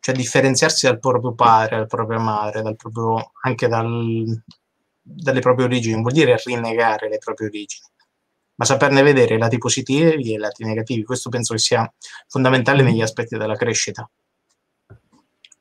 Cioè 0.01 0.15
differenziarsi 0.15 0.87
dal 0.87 0.99
proprio 0.99 1.35
padre, 1.35 1.77
dal 1.77 1.87
proprio 1.87 2.21
madre, 2.21 2.63
dal 2.63 2.77
proprio, 2.77 3.33
anche 3.43 3.69
dal, 3.69 4.43
dalle 5.03 5.41
proprie 5.41 5.67
origini, 5.67 5.93
non 5.95 6.03
vuol 6.03 6.15
dire 6.15 6.41
rinnegare 6.45 7.09
le 7.09 7.19
proprie 7.19 7.49
origini, 7.49 7.87
ma 8.55 8.65
saperne 8.65 9.03
vedere 9.03 9.35
i 9.35 9.39
lati 9.39 9.59
positivi 9.59 10.31
e 10.31 10.35
i 10.35 10.39
lati 10.39 10.65
negativi. 10.65 11.05
Questo 11.05 11.29
penso 11.29 11.55
che 11.55 11.61
sia 11.61 11.93
fondamentale 12.29 12.83
negli 12.83 13.03
aspetti 13.03 13.37
della 13.37 13.57
crescita 13.57 14.09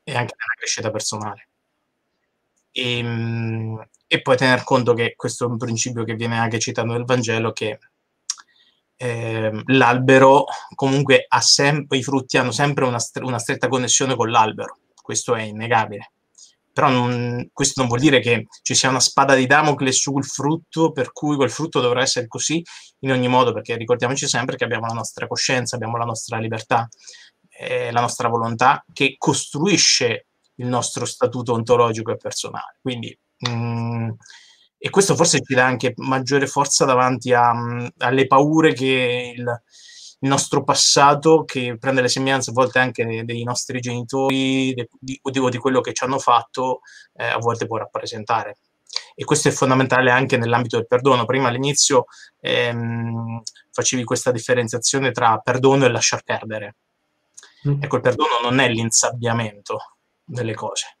e 0.04 0.14
anche 0.16 0.34
nella 0.38 0.54
crescita 0.56 0.90
personale. 0.90 1.47
E, 2.78 2.98
ehm, 2.98 3.88
e 4.06 4.22
poi 4.22 4.36
tener 4.36 4.64
conto 4.64 4.94
che 4.94 5.14
questo 5.16 5.44
è 5.44 5.48
un 5.48 5.58
principio 5.58 6.04
che 6.04 6.14
viene 6.14 6.38
anche 6.38 6.58
citato 6.58 6.88
nel 6.92 7.04
Vangelo, 7.04 7.52
che 7.52 7.78
eh, 8.96 9.62
l'albero 9.66 10.46
comunque 10.74 11.24
ha 11.28 11.40
sempre, 11.40 11.98
i 11.98 12.02
frutti 12.02 12.38
hanno 12.38 12.50
sempre 12.50 12.84
una, 12.84 12.98
una, 13.20 13.38
stretta 13.38 13.68
connessione 13.68 14.16
con 14.16 14.30
l'albero, 14.30 14.78
questo 15.02 15.34
è 15.34 15.42
innegabile. 15.42 16.12
Però 16.72 16.88
non, 16.88 17.50
questo 17.52 17.80
non 17.80 17.88
vuol 17.88 18.00
dire 18.00 18.20
che 18.20 18.46
ci 18.62 18.74
sia 18.74 18.88
una 18.88 19.00
spada 19.00 19.34
di 19.34 19.46
Damocle 19.46 19.92
sul 19.92 20.24
frutto, 20.24 20.92
per 20.92 21.12
cui 21.12 21.36
quel 21.36 21.50
frutto 21.50 21.80
dovrà 21.80 22.02
essere 22.02 22.28
così 22.28 22.62
in 23.00 23.10
ogni 23.10 23.28
modo, 23.28 23.52
perché 23.52 23.76
ricordiamoci 23.76 24.28
sempre 24.28 24.56
che 24.56 24.64
abbiamo 24.64 24.86
la 24.86 24.94
nostra 24.94 25.26
coscienza, 25.26 25.74
abbiamo 25.74 25.96
la 25.96 26.04
nostra 26.04 26.38
libertà, 26.38 26.88
eh, 27.58 27.90
la 27.90 28.00
nostra 28.00 28.28
volontà 28.28 28.84
che 28.92 29.16
costruisce 29.18 30.27
il 30.58 30.66
nostro 30.66 31.04
statuto 31.04 31.52
ontologico 31.52 32.12
e 32.12 32.16
personale. 32.16 32.78
Quindi 32.80 33.18
Mm, 33.46 34.10
e 34.78 34.90
questo 34.90 35.14
forse 35.14 35.40
ci 35.42 35.54
dà 35.54 35.64
anche 35.64 35.92
maggiore 35.96 36.46
forza 36.46 36.84
davanti 36.84 37.32
a, 37.32 37.52
alle 37.98 38.26
paure 38.26 38.72
che 38.72 39.32
il, 39.36 39.42
il, 39.42 40.28
nostro 40.28 40.64
passato, 40.64 41.44
che 41.44 41.76
prende 41.78 42.00
le 42.00 42.08
sembianze 42.08 42.50
a 42.50 42.52
volte 42.52 42.78
anche 42.78 43.04
dei, 43.04 43.24
dei 43.24 43.44
nostri 43.44 43.80
genitori 43.80 44.72
de, 44.74 44.88
di, 44.98 45.18
o 45.22 45.48
di 45.50 45.58
quello 45.58 45.80
che 45.80 45.92
ci 45.92 46.04
hanno 46.04 46.18
fatto, 46.18 46.80
eh, 47.14 47.26
a 47.26 47.38
volte 47.38 47.66
può 47.66 47.76
rappresentare. 47.76 48.58
E 49.14 49.24
questo 49.24 49.48
è 49.48 49.50
fondamentale 49.52 50.10
anche 50.10 50.36
nell'ambito 50.36 50.76
del 50.76 50.86
perdono. 50.86 51.24
Prima 51.26 51.48
all'inizio 51.48 52.06
ehm, 52.40 53.42
facevi 53.70 54.04
questa 54.04 54.30
differenziazione 54.32 55.12
tra 55.12 55.38
perdono 55.38 55.84
e 55.84 55.90
lasciar 55.90 56.22
perdere. 56.22 56.76
Mm. 57.68 57.82
Ecco, 57.82 57.96
il 57.96 58.02
perdono 58.02 58.38
non 58.42 58.60
è 58.60 58.68
l'insabbiamento 58.68 59.97
delle 60.28 60.54
cose 60.54 60.98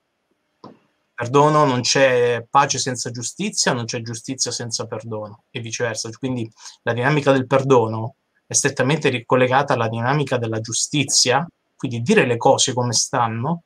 perdono, 1.18 1.64
non 1.64 1.80
c'è 1.80 2.46
pace 2.48 2.78
senza 2.78 3.10
giustizia, 3.10 3.72
non 3.72 3.86
c'è 3.86 4.02
giustizia 4.02 4.52
senza 4.52 4.86
perdono 4.86 5.42
e 5.50 5.58
viceversa. 5.58 6.08
Quindi 6.16 6.48
la 6.82 6.92
dinamica 6.92 7.32
del 7.32 7.48
perdono 7.48 8.14
è 8.46 8.52
strettamente 8.52 9.08
ricollegata 9.08 9.74
alla 9.74 9.88
dinamica 9.88 10.38
della 10.38 10.60
giustizia, 10.60 11.44
quindi 11.76 12.02
dire 12.02 12.24
le 12.24 12.36
cose 12.36 12.72
come 12.72 12.92
stanno 12.92 13.62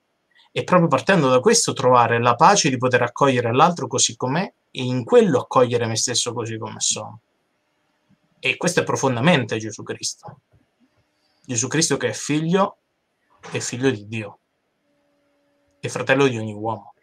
e 0.51 0.65
proprio 0.65 0.89
partendo 0.89 1.29
da 1.29 1.41
questo 1.41 1.75
trovare 1.75 2.23
la 2.23 2.37
pace 2.37 2.71
di 2.71 2.79
poter 2.79 3.03
accogliere 3.03 3.53
l'altro 3.53 3.87
così 3.87 4.17
com'è 4.17 4.51
e 4.71 4.83
in 4.83 5.05
quello 5.05 5.41
accogliere 5.41 5.87
me 5.87 5.97
stesso 5.97 6.33
così 6.33 6.57
come 6.57 6.81
sono. 6.81 7.21
E 8.39 8.57
questo 8.57 8.81
è 8.81 8.85
profondamente 8.85 9.59
Gesù 9.59 9.83
Cristo. 9.83 10.41
Gesù 11.45 11.69
Cristo 11.69 11.99
che 11.99 12.09
è 12.09 12.13
figlio 12.13 12.79
e 13.51 13.61
figlio 13.61 13.91
di 13.91 14.09
Dio 14.09 14.39
e 15.85 15.89
fratello 15.89 16.29
di 16.29 16.39
ogni 16.39 16.53
uomo. 16.53 16.95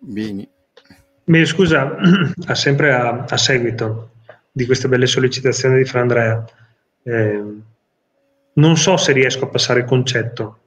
Bene. 0.00 0.48
Mi 1.24 1.44
scusa, 1.44 1.96
a 2.46 2.54
sempre 2.54 2.94
a, 2.94 3.24
a, 3.28 3.36
seguito 3.36 4.12
di 4.50 4.64
queste 4.64 4.88
belle 4.88 5.06
sollecitazioni 5.06 5.76
di 5.76 5.84
Fra 5.84 6.00
Andrea, 6.00 6.42
eh, 7.02 7.44
non 8.54 8.76
so 8.76 8.96
se 8.96 9.12
riesco 9.12 9.44
a 9.44 9.48
passare 9.48 9.80
il 9.80 9.86
concetto, 9.86 10.58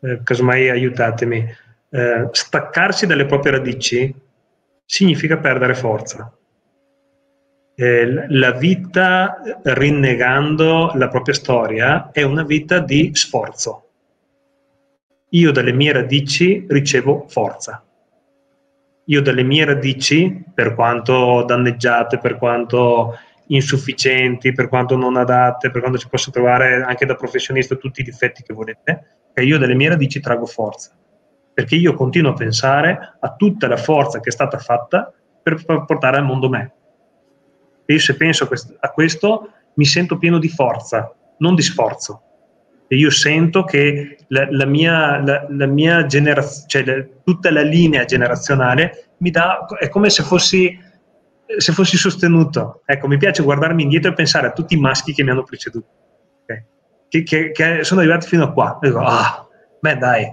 eh, 0.00 0.20
casomai 0.22 0.70
aiutatemi. 0.70 1.44
Eh, 1.90 2.28
staccarsi 2.30 3.06
dalle 3.06 3.26
proprie 3.26 3.52
radici 3.52 4.14
significa 4.84 5.38
perdere 5.38 5.74
forza. 5.74 6.32
Eh, 7.74 8.26
la 8.28 8.52
vita 8.52 9.40
rinnegando 9.64 10.92
la 10.94 11.08
propria 11.08 11.34
storia 11.34 12.10
è 12.12 12.22
una 12.22 12.44
vita 12.44 12.78
di 12.78 13.10
sforzo. 13.14 13.91
Io 15.34 15.50
dalle 15.50 15.72
mie 15.72 15.92
radici 15.92 16.64
ricevo 16.68 17.26
forza 17.28 17.84
io 19.06 19.20
dalle 19.20 19.42
mie 19.42 19.64
radici, 19.64 20.44
per 20.54 20.74
quanto 20.74 21.42
danneggiate, 21.44 22.18
per 22.18 22.36
quanto 22.36 23.18
insufficienti, 23.48 24.52
per 24.52 24.68
quanto 24.68 24.96
non 24.96 25.16
adatte, 25.16 25.70
per 25.70 25.80
quanto 25.80 25.98
ci 25.98 26.08
posso 26.08 26.30
trovare 26.30 26.82
anche 26.82 27.04
da 27.04 27.16
professionista 27.16 27.74
tutti 27.74 28.00
i 28.00 28.04
difetti 28.04 28.42
che 28.42 28.54
volete, 28.54 29.06
io 29.34 29.58
dalle 29.58 29.74
mie 29.74 29.88
radici 29.88 30.20
trago 30.20 30.46
forza. 30.46 30.92
Perché 31.52 31.74
io 31.74 31.94
continuo 31.94 32.30
a 32.30 32.34
pensare 32.34 33.16
a 33.18 33.34
tutta 33.34 33.66
la 33.66 33.76
forza 33.76 34.20
che 34.20 34.28
è 34.28 34.32
stata 34.32 34.58
fatta 34.58 35.12
per 35.42 35.64
portare 35.64 36.16
al 36.16 36.24
mondo 36.24 36.48
me. 36.48 36.72
E 37.84 37.94
io 37.94 37.98
se 38.00 38.16
penso 38.16 38.48
a 38.78 38.90
questo 38.90 39.50
mi 39.74 39.84
sento 39.84 40.16
pieno 40.16 40.38
di 40.38 40.48
forza, 40.48 41.12
non 41.38 41.54
di 41.54 41.62
sforzo 41.62 42.22
e 42.92 42.96
io 42.96 43.08
sento 43.08 43.64
che 43.64 44.18
la, 44.28 44.46
la 44.50 44.66
mia, 44.66 45.18
la, 45.22 45.46
la 45.48 45.64
mia 45.64 46.04
generazione, 46.04 46.66
cioè 46.66 47.08
tutta 47.24 47.50
la 47.50 47.62
linea 47.62 48.04
generazionale 48.04 49.14
mi 49.20 49.30
dà, 49.30 49.64
è 49.78 49.88
come 49.88 50.10
se 50.10 50.22
fossi, 50.22 50.78
se 51.56 51.72
fossi 51.72 51.96
sostenuto. 51.96 52.82
Ecco, 52.84 53.08
mi 53.08 53.16
piace 53.16 53.42
guardarmi 53.42 53.84
indietro 53.84 54.10
e 54.10 54.14
pensare 54.14 54.48
a 54.48 54.52
tutti 54.52 54.74
i 54.74 54.78
maschi 54.78 55.14
che 55.14 55.22
mi 55.22 55.30
hanno 55.30 55.42
preceduto, 55.42 55.86
okay? 56.42 56.64
che, 57.08 57.22
che, 57.22 57.50
che, 57.52 57.82
sono 57.82 58.00
arrivati 58.00 58.26
fino 58.26 58.44
a 58.44 58.52
qua. 58.52 58.78
E 58.82 58.88
dico, 58.88 59.00
ah, 59.00 59.48
beh 59.80 59.96
dai. 59.96 60.26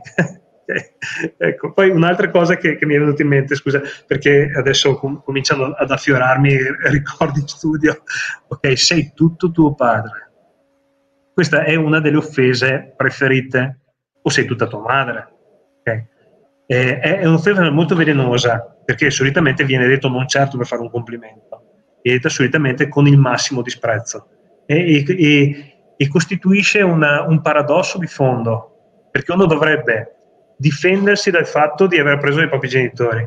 ecco, 1.38 1.72
poi 1.72 1.90
un'altra 1.92 2.30
cosa 2.30 2.58
che, 2.58 2.76
che, 2.76 2.86
mi 2.86 2.96
è 2.96 3.00
venuta 3.00 3.22
in 3.22 3.30
mente, 3.30 3.56
scusa, 3.56 3.82
perché 4.06 4.52
adesso 4.54 4.96
com- 4.96 5.24
cominciano 5.24 5.72
ad 5.72 5.92
affiorarmi 5.92 6.58
ricordi 6.92 7.40
in 7.40 7.48
studio, 7.48 8.04
ok, 8.50 8.78
sei 8.78 9.14
tutto 9.16 9.50
tuo 9.50 9.74
padre 9.76 10.29
questa 11.40 11.64
è 11.64 11.76
una 11.76 12.02
delle 12.02 12.18
offese 12.18 12.94
preferite. 12.98 13.80
O 14.24 14.30
sei 14.30 14.44
tutta 14.44 14.68
tua 14.68 14.82
madre. 14.82 15.34
Okay? 15.80 16.06
È, 16.66 17.00
è 17.00 17.26
un'offesa 17.26 17.72
molto 17.72 17.96
velenosa 17.96 18.76
perché 18.84 19.10
solitamente 19.10 19.64
viene 19.64 19.88
detto 19.88 20.10
non 20.10 20.28
certo 20.28 20.58
per 20.58 20.68
fare 20.68 20.82
un 20.82 20.92
complimento, 20.92 21.62
viene 22.02 22.18
detta 22.18 22.28
solitamente 22.28 22.90
con 22.90 23.08
il 23.08 23.18
massimo 23.18 23.62
disprezzo 23.62 24.28
e, 24.66 25.06
e, 25.08 25.76
e 25.96 26.08
costituisce 26.10 26.82
una, 26.82 27.24
un 27.24 27.42
paradosso 27.42 27.98
di 27.98 28.08
fondo 28.08 29.08
perché 29.10 29.32
uno 29.32 29.46
dovrebbe 29.46 30.16
difendersi 30.58 31.32
dal 31.32 31.48
fatto 31.48 31.88
di 31.88 31.98
aver 31.98 32.18
preso 32.18 32.42
i 32.42 32.50
propri 32.50 32.68
genitori, 32.68 33.26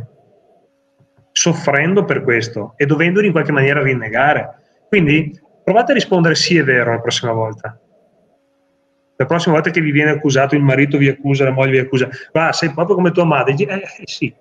soffrendo 1.33 2.05
per 2.05 2.23
questo 2.23 2.75
e 2.77 2.85
dovendoli 2.85 3.29
in 3.29 3.33
qualche 3.33 3.53
maniera 3.53 3.83
rinnegare. 3.83 4.85
Quindi 4.87 5.41
provate 5.65 5.93
a 5.93 5.95
rispondere 5.95 6.35
sì 6.35 6.59
è 6.59 6.63
vero 6.63 6.93
la 6.93 7.01
prossima 7.01 7.33
volta 7.33 7.82
la 9.23 9.29
prossima 9.29 9.55
volta 9.55 9.71
che 9.71 9.81
vi 9.81 9.93
viene 9.93 10.11
accusato, 10.11 10.57
il 10.57 10.63
marito 10.63 10.99
vi 10.99 11.09
accusa, 11.09 11.45
la 11.45 11.53
moglie 11.53 11.73
vi 11.73 11.79
accusa, 11.79 12.09
va, 12.33 12.53
sei 12.53 12.73
proprio 12.73 12.97
come 12.97 13.13
tua 13.13 13.25
madre, 13.25 13.55
eh, 13.55 13.75
eh, 13.75 14.03
sì, 14.05 14.35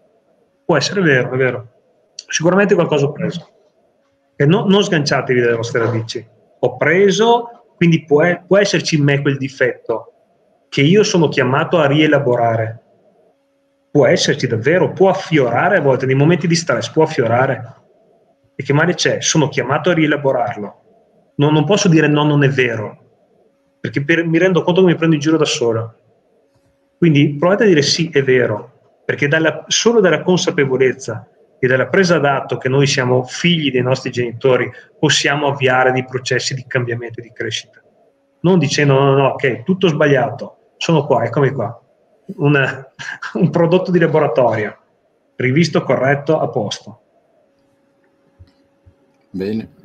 può 0.65 0.75
essere 0.75 1.01
vero, 1.01 1.31
è 1.31 1.37
vero. 1.37 1.67
Sicuramente 2.27 2.73
qualcosa 2.73 3.05
ho 3.05 3.11
preso. 3.11 3.49
E 4.35 4.45
no, 4.45 4.65
non 4.65 4.83
sganciatevi 4.83 5.39
dalle 5.39 5.55
vostre 5.55 5.81
radici. 5.81 6.25
Ho 6.59 6.77
preso, 6.77 7.73
quindi 7.75 8.03
può, 8.05 8.23
può 8.47 8.57
esserci 8.57 8.95
in 8.95 9.03
me 9.03 9.21
quel 9.21 9.37
difetto 9.37 10.13
che 10.67 10.81
io 10.81 11.03
sono 11.03 11.27
chiamato 11.27 11.77
a 11.77 11.85
rielaborare. 11.85 12.79
Può 13.91 14.07
esserci 14.07 14.47
davvero, 14.47 14.93
può 14.93 15.09
affiorare 15.09 15.77
a 15.77 15.81
volte, 15.81 16.07
nei 16.07 16.15
momenti 16.15 16.47
di 16.47 16.55
stress 16.55 16.89
può 16.89 17.03
affiorare. 17.03 17.75
E 18.55 18.63
che 18.63 18.73
male 18.73 18.95
c'è? 18.95 19.21
Sono 19.21 19.47
chiamato 19.47 19.91
a 19.91 19.93
rielaborarlo. 19.93 21.33
Non, 21.35 21.53
non 21.53 21.65
posso 21.65 21.87
dire 21.87 22.07
no, 22.07 22.23
non 22.23 22.43
è 22.43 22.49
vero, 22.49 23.00
perché 23.81 24.03
per, 24.03 24.25
mi 24.25 24.37
rendo 24.37 24.61
conto 24.61 24.81
che 24.81 24.87
mi 24.87 24.95
prendo 24.95 25.15
in 25.15 25.21
giro 25.21 25.37
da 25.37 25.45
solo. 25.45 25.95
Quindi 26.97 27.35
provate 27.35 27.63
a 27.63 27.67
dire 27.67 27.81
sì, 27.81 28.09
è 28.13 28.21
vero, 28.21 29.01
perché 29.03 29.27
dalla, 29.27 29.65
solo 29.67 29.99
dalla 29.99 30.21
consapevolezza 30.21 31.27
e 31.59 31.67
dalla 31.67 31.87
presa 31.87 32.19
d'atto 32.19 32.57
che 32.57 32.69
noi 32.69 32.85
siamo 32.85 33.23
figli 33.23 33.71
dei 33.71 33.81
nostri 33.81 34.11
genitori 34.11 34.71
possiamo 34.99 35.47
avviare 35.47 35.91
dei 35.91 36.05
processi 36.05 36.53
di 36.53 36.63
cambiamento 36.67 37.19
e 37.19 37.23
di 37.23 37.31
crescita. 37.31 37.81
Non 38.41 38.59
dicendo 38.59 38.93
no, 38.93 39.03
no, 39.03 39.15
no, 39.15 39.27
ok, 39.29 39.63
tutto 39.63 39.87
sbagliato, 39.87 40.73
sono 40.77 41.05
qua, 41.05 41.23
eccomi 41.23 41.49
qua, 41.49 41.79
un, 42.37 42.85
un 43.33 43.49
prodotto 43.49 43.89
di 43.89 43.99
laboratorio, 43.99 44.77
rivisto, 45.37 45.81
corretto, 45.81 46.39
a 46.39 46.47
posto. 46.49 47.01
Bene. 49.31 49.80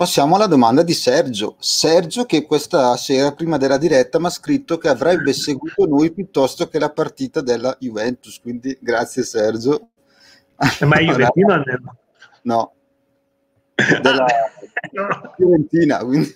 Passiamo 0.00 0.36
alla 0.36 0.46
domanda 0.46 0.82
di 0.82 0.94
Sergio. 0.94 1.56
Sergio 1.58 2.24
che 2.24 2.46
questa 2.46 2.96
sera, 2.96 3.32
prima 3.32 3.58
della 3.58 3.76
diretta, 3.76 4.18
mi 4.18 4.24
ha 4.24 4.30
scritto 4.30 4.78
che 4.78 4.88
avrebbe 4.88 5.34
seguito 5.34 5.84
noi 5.84 6.10
piuttosto 6.10 6.68
che 6.70 6.78
la 6.78 6.88
partita 6.88 7.42
della 7.42 7.76
Juventus, 7.78 8.40
quindi 8.40 8.74
grazie 8.80 9.24
Sergio. 9.24 9.90
Eh, 10.56 10.86
ma 10.86 10.96
Juventino 11.00 11.62
no. 12.44 12.72
Della 14.00 14.24
Fiorentina, 15.36 15.98
quindi... 15.98 16.34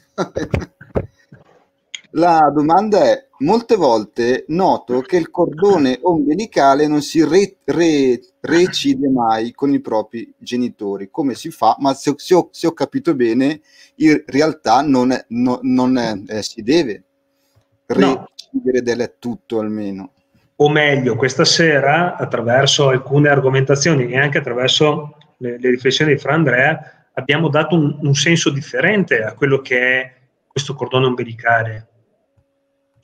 La 2.10 2.52
domanda 2.54 3.02
è, 3.02 3.28
molte 3.44 3.76
volte 3.76 4.44
noto 4.48 5.00
che 5.00 5.16
il 5.16 5.30
cordone 5.30 5.98
ombelicale 6.02 6.88
non 6.88 7.02
si 7.02 7.22
re, 7.22 7.56
re, 7.64 8.20
recide 8.40 9.08
mai 9.08 9.52
con 9.52 9.72
i 9.72 9.80
propri 9.80 10.32
genitori. 10.36 11.08
Come 11.10 11.34
si 11.34 11.50
fa? 11.50 11.76
Ma 11.78 11.94
se, 11.94 12.14
se, 12.16 12.34
ho, 12.34 12.48
se 12.50 12.66
ho, 12.66 12.72
capito 12.72 13.14
bene, 13.14 13.60
in 13.96 14.22
realtà 14.26 14.82
non, 14.82 15.12
è, 15.12 15.24
no, 15.28 15.60
non 15.62 15.96
è, 15.96 16.14
eh, 16.26 16.42
si 16.42 16.62
deve 16.62 17.04
recidere 17.86 18.78
no. 18.78 18.82
del 18.82 19.14
tutto 19.18 19.60
almeno. 19.60 20.12
O 20.56 20.68
meglio, 20.70 21.16
questa 21.16 21.44
sera, 21.44 22.16
attraverso 22.16 22.88
alcune 22.88 23.28
argomentazioni 23.28 24.10
e 24.10 24.18
anche 24.18 24.38
attraverso 24.38 25.16
le, 25.38 25.58
le 25.58 25.70
riflessioni 25.70 26.14
di 26.14 26.18
Fra 26.18 26.34
Andrea, 26.34 27.06
abbiamo 27.12 27.48
dato 27.48 27.74
un, 27.74 27.98
un 28.00 28.14
senso 28.14 28.50
differente 28.50 29.22
a 29.22 29.34
quello 29.34 29.60
che 29.60 29.78
è 29.78 30.12
questo 30.46 30.74
cordone 30.74 31.06
ombelicale 31.06 31.88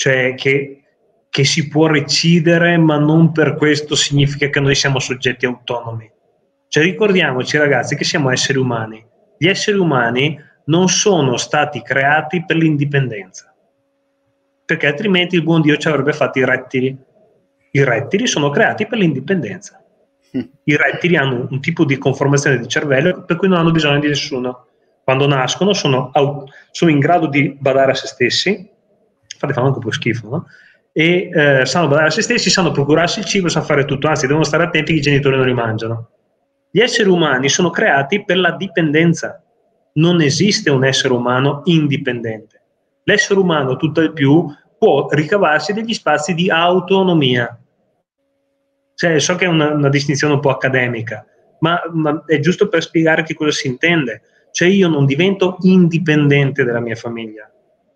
cioè 0.00 0.32
che, 0.34 0.82
che 1.28 1.44
si 1.44 1.68
può 1.68 1.86
recidere, 1.86 2.78
ma 2.78 2.96
non 2.96 3.32
per 3.32 3.54
questo 3.54 3.94
significa 3.94 4.48
che 4.48 4.58
noi 4.58 4.74
siamo 4.74 4.98
soggetti 4.98 5.44
autonomi. 5.44 6.10
Cioè 6.68 6.82
ricordiamoci 6.84 7.58
ragazzi 7.58 7.96
che 7.96 8.04
siamo 8.04 8.30
esseri 8.30 8.56
umani. 8.56 9.04
Gli 9.36 9.46
esseri 9.46 9.76
umani 9.76 10.40
non 10.64 10.88
sono 10.88 11.36
stati 11.36 11.82
creati 11.82 12.42
per 12.46 12.56
l'indipendenza, 12.56 13.54
perché 14.64 14.86
altrimenti 14.86 15.34
il 15.34 15.42
buon 15.42 15.60
Dio 15.60 15.76
ci 15.76 15.88
avrebbe 15.88 16.14
fatto 16.14 16.38
i 16.38 16.46
rettili. 16.46 16.96
I 17.72 17.84
rettili 17.84 18.26
sono 18.26 18.48
creati 18.48 18.86
per 18.86 18.96
l'indipendenza. 18.96 19.84
I 20.64 20.76
rettili 20.76 21.16
hanno 21.16 21.46
un 21.50 21.60
tipo 21.60 21.84
di 21.84 21.98
conformazione 21.98 22.58
di 22.58 22.68
cervello 22.68 23.22
per 23.24 23.36
cui 23.36 23.48
non 23.48 23.58
hanno 23.58 23.70
bisogno 23.70 24.00
di 24.00 24.08
nessuno. 24.08 24.66
Quando 25.04 25.26
nascono 25.26 25.74
sono, 25.74 26.10
sono 26.70 26.90
in 26.90 27.00
grado 27.00 27.26
di 27.26 27.54
badare 27.60 27.90
a 27.90 27.94
se 27.94 28.06
stessi, 28.06 28.78
infatti 29.40 29.52
fanno 29.52 29.66
anche 29.66 29.78
un 29.78 29.84
po' 29.84 29.92
schifo, 29.92 30.28
no? 30.28 30.46
e 30.92 31.30
eh, 31.32 31.66
sanno 31.66 31.88
badare 31.88 32.08
a 32.08 32.10
se 32.10 32.22
stessi, 32.22 32.50
sanno 32.50 32.72
procurarsi 32.72 33.20
il 33.20 33.24
cibo, 33.24 33.48
sanno 33.48 33.64
fare 33.64 33.84
tutto, 33.84 34.08
anzi 34.08 34.26
devono 34.26 34.44
stare 34.44 34.64
attenti 34.64 34.92
che 34.92 34.98
i 34.98 35.02
genitori 35.02 35.36
non 35.36 35.46
li 35.46 35.54
mangiano. 35.54 36.10
Gli 36.70 36.80
esseri 36.80 37.08
umani 37.08 37.48
sono 37.48 37.70
creati 37.70 38.24
per 38.24 38.38
la 38.38 38.52
dipendenza, 38.52 39.42
non 39.94 40.20
esiste 40.20 40.70
un 40.70 40.84
essere 40.84 41.14
umano 41.14 41.62
indipendente. 41.64 42.62
L'essere 43.04 43.40
umano, 43.40 43.76
tutt'al 43.76 44.12
più, 44.12 44.46
può 44.78 45.08
ricavarsi 45.10 45.72
degli 45.72 45.94
spazi 45.94 46.34
di 46.34 46.50
autonomia. 46.50 47.58
Cioè, 48.94 49.18
so 49.18 49.34
che 49.34 49.46
è 49.46 49.48
una, 49.48 49.72
una 49.72 49.88
distinzione 49.88 50.34
un 50.34 50.40
po' 50.40 50.50
accademica, 50.50 51.24
ma, 51.60 51.80
ma 51.92 52.22
è 52.26 52.38
giusto 52.38 52.68
per 52.68 52.82
spiegare 52.82 53.22
che 53.22 53.34
cosa 53.34 53.50
si 53.50 53.66
intende. 53.66 54.22
Cioè, 54.52 54.68
io 54.68 54.88
non 54.88 55.06
divento 55.06 55.56
indipendente 55.62 56.64
dalla 56.64 56.80
mia 56.80 56.96
famiglia, 56.96 57.50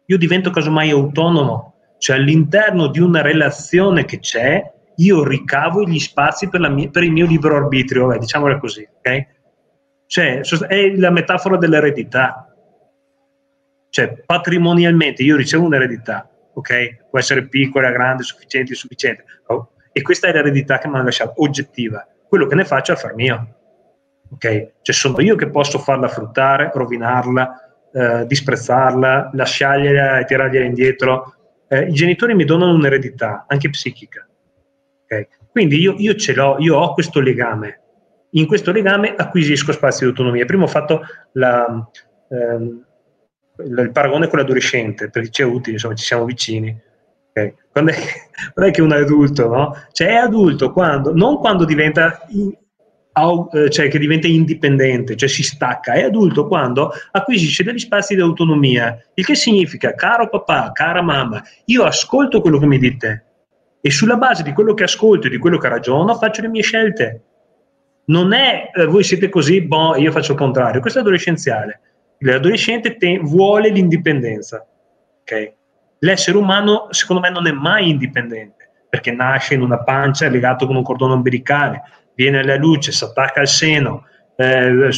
io 0.06 0.18
divento 0.18 0.50
casomai 0.50 0.90
autonomo 0.90 1.74
cioè 2.04 2.16
all'interno 2.16 2.88
di 2.88 3.00
una 3.00 3.22
relazione 3.22 4.04
che 4.04 4.18
c'è, 4.18 4.62
io 4.96 5.24
ricavo 5.26 5.84
gli 5.84 5.98
spazi 5.98 6.50
per, 6.50 6.60
mia, 6.68 6.90
per 6.90 7.02
il 7.02 7.12
mio 7.12 7.24
libero 7.24 7.56
arbitrio, 7.56 8.12
eh, 8.12 8.18
diciamolo 8.18 8.58
così, 8.58 8.86
ok? 8.98 9.26
Cioè, 10.06 10.40
è 10.68 10.94
la 10.96 11.08
metafora 11.08 11.56
dell'eredità. 11.56 12.54
Cioè, 13.88 14.22
patrimonialmente 14.26 15.22
io 15.22 15.34
ricevo 15.34 15.64
un'eredità, 15.64 16.28
ok? 16.52 17.06
Può 17.08 17.18
essere 17.18 17.48
piccola, 17.48 17.90
grande, 17.90 18.22
sufficiente, 18.22 18.72
insufficiente. 18.72 19.24
Oh, 19.46 19.70
e 19.90 20.02
questa 20.02 20.28
è 20.28 20.32
l'eredità 20.32 20.76
che 20.76 20.88
mi 20.88 20.96
hanno 20.96 21.04
lasciato, 21.04 21.40
oggettiva. 21.42 22.06
Quello 22.28 22.46
che 22.46 22.54
ne 22.54 22.66
faccio 22.66 22.92
è 22.92 22.96
affar 22.96 23.14
mio. 23.14 23.54
Ok? 24.30 24.72
Cioè, 24.82 24.94
sono 24.94 25.20
io 25.20 25.36
che 25.36 25.48
posso 25.48 25.78
farla 25.78 26.08
fruttare, 26.08 26.70
rovinarla, 26.74 27.73
eh, 27.94 28.26
disprezzarla, 28.26 29.30
lasciargliela 29.34 30.18
e 30.18 30.24
tirargliela 30.24 30.64
indietro, 30.64 31.34
eh, 31.68 31.86
i 31.86 31.92
genitori 31.92 32.34
mi 32.34 32.44
donano 32.44 32.74
un'eredità, 32.74 33.44
anche 33.46 33.70
psichica. 33.70 34.26
Okay? 35.04 35.28
Quindi 35.50 35.78
io, 35.80 35.94
io, 35.98 36.16
ce 36.16 36.34
l'ho, 36.34 36.56
io 36.58 36.76
ho 36.76 36.92
questo 36.92 37.20
legame. 37.20 37.80
In 38.30 38.46
questo 38.46 38.72
legame 38.72 39.14
acquisisco 39.14 39.70
spazi 39.70 40.02
di 40.02 40.10
autonomia. 40.10 40.44
Prima 40.44 40.64
ho 40.64 40.68
fatto 40.68 41.02
la, 41.34 41.88
ehm, 42.28 42.84
il 43.58 43.90
paragone 43.92 44.26
con 44.26 44.40
l'adolescente, 44.40 45.08
perché 45.08 45.30
ci 45.30 45.42
utile, 45.42 45.74
insomma, 45.74 45.94
ci 45.94 46.04
siamo 46.04 46.24
vicini. 46.24 46.76
Okay? 47.30 47.54
Quando, 47.70 47.92
è, 47.92 47.94
quando, 48.52 48.72
è, 48.72 48.74
che 48.74 48.82
uno 48.82 48.96
è 48.96 49.02
adulto, 49.02 49.48
no? 49.48 49.76
Cioè 49.92 50.08
è 50.08 50.14
adulto 50.16 50.72
quando, 50.72 51.14
non 51.14 51.38
quando 51.38 51.64
diventa 51.64 52.26
cioè 53.68 53.88
che 53.88 53.98
diventa 53.98 54.26
indipendente, 54.26 55.14
cioè 55.14 55.28
si 55.28 55.44
stacca, 55.44 55.92
è 55.92 56.02
adulto 56.02 56.48
quando 56.48 56.92
acquisisce 57.12 57.62
degli 57.62 57.78
spazi 57.78 58.16
di 58.16 58.20
autonomia, 58.20 58.98
il 59.14 59.24
che 59.24 59.36
significa, 59.36 59.94
caro 59.94 60.28
papà, 60.28 60.72
cara 60.72 61.00
mamma, 61.00 61.42
io 61.66 61.84
ascolto 61.84 62.40
quello 62.40 62.58
che 62.58 62.66
mi 62.66 62.78
dite 62.78 63.24
e 63.80 63.90
sulla 63.90 64.16
base 64.16 64.42
di 64.42 64.52
quello 64.52 64.74
che 64.74 64.84
ascolto 64.84 65.26
e 65.26 65.30
di 65.30 65.38
quello 65.38 65.58
che 65.58 65.68
ragiono 65.68 66.14
faccio 66.14 66.40
le 66.40 66.48
mie 66.48 66.62
scelte. 66.62 67.22
Non 68.06 68.32
è 68.32 68.70
eh, 68.74 68.86
voi 68.86 69.04
siete 69.04 69.28
così, 69.28 69.60
boh, 69.62 69.94
io 69.96 70.10
faccio 70.10 70.32
il 70.32 70.38
contrario, 70.38 70.80
questo 70.80 70.98
è 70.98 71.02
adolescenziale. 71.02 71.80
L'adolescente 72.18 72.96
te- 72.96 73.18
vuole 73.22 73.68
l'indipendenza. 73.68 74.66
Okay? 75.20 75.54
L'essere 75.98 76.36
umano, 76.36 76.88
secondo 76.90 77.22
me, 77.22 77.30
non 77.30 77.46
è 77.46 77.52
mai 77.52 77.90
indipendente 77.90 78.64
perché 78.88 79.10
nasce 79.10 79.54
in 79.54 79.60
una 79.60 79.82
pancia 79.82 80.28
legato 80.28 80.66
con 80.66 80.76
un 80.76 80.82
cordone 80.82 81.14
ombelicale, 81.14 81.82
viene 82.14 82.40
alla 82.40 82.56
luce, 82.56 82.92
si 82.92 83.04
attacca 83.04 83.40
al 83.40 83.48
seno, 83.48 84.04
eh, 84.36 84.90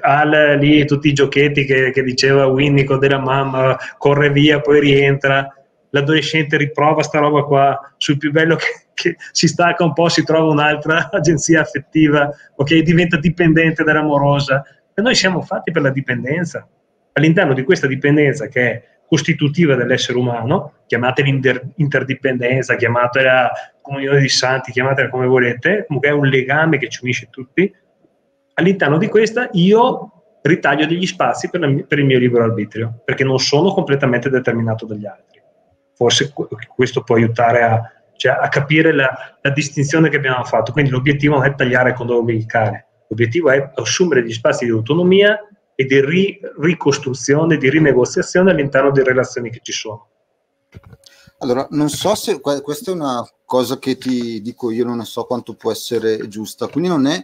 ha 0.00 0.24
lì 0.54 0.84
tutti 0.86 1.08
i 1.08 1.12
giochetti 1.12 1.64
che, 1.64 1.90
che 1.90 2.02
diceva 2.02 2.46
Winnico 2.46 2.96
della 2.96 3.18
mamma, 3.18 3.76
corre 3.98 4.30
via, 4.30 4.60
poi 4.60 4.80
rientra. 4.80 5.54
L'adolescente 5.90 6.56
riprova 6.56 7.02
sta 7.02 7.18
roba 7.18 7.42
qua, 7.42 7.94
sul 7.96 8.16
più 8.16 8.30
bello 8.30 8.56
che, 8.56 8.66
che 8.94 9.16
si 9.32 9.48
stacca 9.48 9.84
un 9.84 9.92
po', 9.92 10.08
si 10.08 10.24
trova 10.24 10.50
un'altra 10.50 11.10
agenzia 11.12 11.60
affettiva, 11.60 12.30
ok, 12.56 12.78
diventa 12.78 13.18
dipendente 13.18 13.82
dall'amorosa. 13.82 14.64
E 14.94 15.02
noi 15.02 15.14
siamo 15.14 15.42
fatti 15.42 15.72
per 15.72 15.82
la 15.82 15.90
dipendenza. 15.90 16.66
All'interno 17.12 17.54
di 17.54 17.64
questa 17.64 17.86
dipendenza 17.86 18.46
che 18.46 18.70
è 18.70 18.82
costitutiva 19.10 19.74
dell'essere 19.74 20.16
umano, 20.16 20.74
chiamatela 20.86 21.28
interdipendenza, 21.74 22.76
chiamatela 22.76 23.50
comunione 23.80 24.20
di 24.20 24.28
santi, 24.28 24.70
chiamatela 24.70 25.08
come 25.08 25.26
volete, 25.26 25.84
comunque 25.88 26.10
è 26.10 26.12
un 26.12 26.28
legame 26.28 26.78
che 26.78 26.88
ci 26.88 27.00
unisce 27.02 27.26
tutti. 27.28 27.74
All'interno 28.54 28.98
di 28.98 29.08
questa 29.08 29.48
io 29.54 30.12
ritaglio 30.42 30.86
degli 30.86 31.06
spazi 31.06 31.50
per, 31.50 31.58
la, 31.58 31.84
per 31.88 31.98
il 31.98 32.04
mio 32.04 32.20
libero 32.20 32.44
arbitrio, 32.44 33.02
perché 33.04 33.24
non 33.24 33.40
sono 33.40 33.72
completamente 33.72 34.30
determinato 34.30 34.86
dagli 34.86 35.06
altri. 35.06 35.42
Forse 35.96 36.32
questo 36.72 37.02
può 37.02 37.16
aiutare 37.16 37.62
a, 37.62 37.92
cioè, 38.14 38.38
a 38.40 38.48
capire 38.48 38.92
la, 38.92 39.12
la, 39.40 39.50
distinzione 39.50 40.08
che 40.08 40.18
abbiamo 40.18 40.44
fatto. 40.44 40.70
Quindi 40.70 40.92
l'obiettivo 40.92 41.34
non 41.34 41.46
è 41.46 41.54
tagliare 41.56 41.94
con 41.94 42.08
umbilicale, 42.08 42.86
l'obiettivo 43.08 43.50
è 43.50 43.72
assumere 43.74 44.22
degli 44.22 44.32
spazi 44.32 44.66
di 44.66 44.70
autonomia 44.70 45.36
e 45.80 45.86
di 45.86 45.98
ri- 46.04 46.38
ricostruzione, 46.58 47.56
di 47.56 47.70
rinegoziazione 47.70 48.50
all'interno 48.50 48.90
delle 48.90 49.08
relazioni 49.08 49.48
che 49.48 49.60
ci 49.62 49.72
sono. 49.72 50.08
Allora, 51.38 51.66
non 51.70 51.88
so 51.88 52.14
se 52.14 52.38
questa 52.38 52.90
è 52.90 52.94
una 52.94 53.26
cosa 53.46 53.78
che 53.78 53.96
ti 53.96 54.42
dico 54.42 54.70
io, 54.70 54.84
non 54.84 55.02
so 55.06 55.24
quanto 55.24 55.54
può 55.54 55.72
essere 55.72 56.28
giusta, 56.28 56.66
quindi 56.66 56.90
non 56.90 57.06
è, 57.06 57.22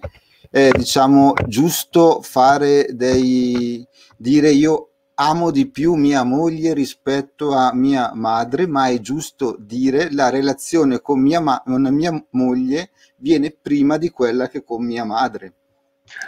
eh, 0.50 0.72
diciamo, 0.74 1.34
giusto 1.46 2.22
fare 2.22 2.88
dei, 2.92 3.86
dire 4.16 4.48
io 4.52 4.88
amo 5.16 5.50
di 5.50 5.68
più 5.68 5.92
mia 5.92 6.22
moglie 6.22 6.72
rispetto 6.72 7.52
a 7.52 7.74
mia 7.74 8.12
madre, 8.14 8.66
ma 8.66 8.88
è 8.88 8.98
giusto 9.00 9.54
dire 9.58 10.10
la 10.12 10.30
relazione 10.30 11.02
con 11.02 11.20
mia, 11.20 11.40
ma- 11.40 11.62
mia 11.66 12.26
moglie 12.30 12.88
viene 13.16 13.50
prima 13.50 13.98
di 13.98 14.08
quella 14.08 14.48
che 14.48 14.64
con 14.64 14.82
mia 14.82 15.04
madre. 15.04 15.52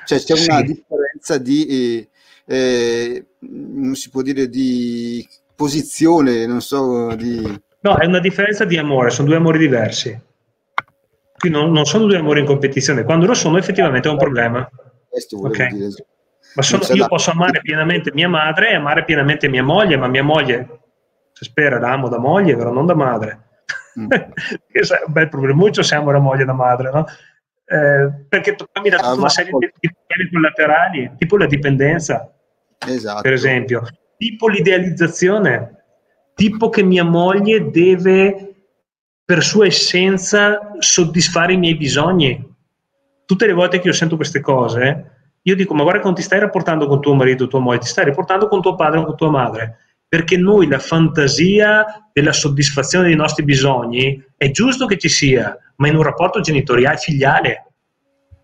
Cioè 0.04 0.18
c'è 0.18 0.34
una 0.50 0.62
differenza 0.62 1.38
di, 1.38 1.66
eh, 1.66 2.08
eh, 2.48 3.26
non 3.40 3.94
si 3.94 4.08
può 4.08 4.22
dire 4.22 4.48
di 4.48 5.26
posizione, 5.54 6.46
non 6.46 6.62
so, 6.62 7.14
di... 7.14 7.42
No, 7.80 7.96
è 7.96 8.06
una 8.06 8.20
differenza 8.20 8.64
di 8.64 8.78
amore, 8.78 9.10
sono 9.10 9.28
due 9.28 9.36
amori 9.36 9.58
diversi. 9.58 10.18
Qui 11.36 11.50
non, 11.50 11.70
non 11.70 11.84
sono 11.84 12.06
due 12.06 12.16
amori 12.16 12.40
in 12.40 12.46
competizione, 12.46 13.04
quando 13.04 13.26
lo 13.26 13.34
sono 13.34 13.58
effettivamente 13.58 14.08
è 14.08 14.10
un 14.10 14.16
problema. 14.18 14.68
Okay. 15.10 15.70
Ma 16.54 16.62
sono, 16.62 16.82
io 16.88 17.02
da... 17.02 17.06
posso 17.06 17.30
amare 17.30 17.60
pienamente 17.60 18.12
mia 18.12 18.28
madre 18.28 18.70
e 18.70 18.74
amare 18.74 19.04
pienamente 19.04 19.48
mia 19.48 19.62
moglie, 19.62 19.96
ma 19.96 20.08
mia 20.08 20.24
moglie, 20.24 20.80
se 21.32 21.44
spera, 21.44 21.78
la 21.78 21.92
amo 21.92 22.08
da 22.08 22.18
moglie, 22.18 22.56
però 22.56 22.72
non 22.72 22.86
da 22.86 22.94
madre. 22.94 23.46
Mm. 24.00 24.06
è 24.10 25.04
un 25.06 25.12
bel 25.12 25.28
problema, 25.28 25.56
molto 25.56 25.82
se 25.82 25.94
amo 25.94 26.10
la 26.10 26.18
moglie 26.18 26.44
da 26.44 26.54
madre, 26.54 26.90
no? 26.90 27.04
Eh, 27.70 28.24
perché 28.28 28.56
mi 28.82 28.88
dà 28.88 28.96
ah, 28.96 29.12
una 29.12 29.28
serie 29.28 29.52
di 29.78 29.92
problemi 29.92 30.30
collaterali, 30.32 31.12
tipo 31.18 31.36
la 31.36 31.46
dipendenza, 31.46 32.32
esatto. 32.86 33.22
per 33.22 33.32
esempio, 33.32 33.82
tipo 34.16 34.48
l'idealizzazione, 34.48 35.84
tipo 36.34 36.68
che 36.68 36.82
mia 36.82 37.04
moglie 37.04 37.70
deve 37.70 38.48
per 39.24 39.42
sua 39.42 39.66
essenza 39.66 40.72
soddisfare 40.78 41.52
i 41.52 41.58
miei 41.58 41.76
bisogni. 41.76 42.56
Tutte 43.26 43.46
le 43.46 43.52
volte 43.52 43.78
che 43.78 43.88
io 43.88 43.92
sento 43.92 44.16
queste 44.16 44.40
cose, 44.40 45.18
io 45.42 45.54
dico, 45.54 45.74
ma 45.74 45.82
guarda 45.82 46.00
che 46.00 46.06
non 46.06 46.14
ti 46.14 46.22
stai 46.22 46.38
rapportando 46.38 46.86
con 46.86 47.00
tuo 47.00 47.14
marito 47.14 47.44
o 47.44 47.48
tua 47.48 47.60
moglie, 47.60 47.80
ti 47.80 47.86
stai 47.86 48.06
rapportando 48.06 48.48
con 48.48 48.62
tuo 48.62 48.74
padre 48.74 49.00
o 49.00 49.04
con 49.04 49.16
tua 49.16 49.30
madre. 49.30 49.78
Perché 50.08 50.38
noi 50.38 50.66
la 50.66 50.78
fantasia 50.78 52.08
della 52.12 52.32
soddisfazione 52.32 53.08
dei 53.08 53.16
nostri 53.16 53.44
bisogni 53.44 54.24
è 54.36 54.50
giusto 54.50 54.86
che 54.86 54.96
ci 54.96 55.10
sia, 55.10 55.54
ma 55.76 55.88
in 55.88 55.96
un 55.96 56.02
rapporto 56.02 56.40
genitoriale 56.40 56.96
filiale. 56.96 57.72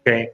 Okay? 0.00 0.32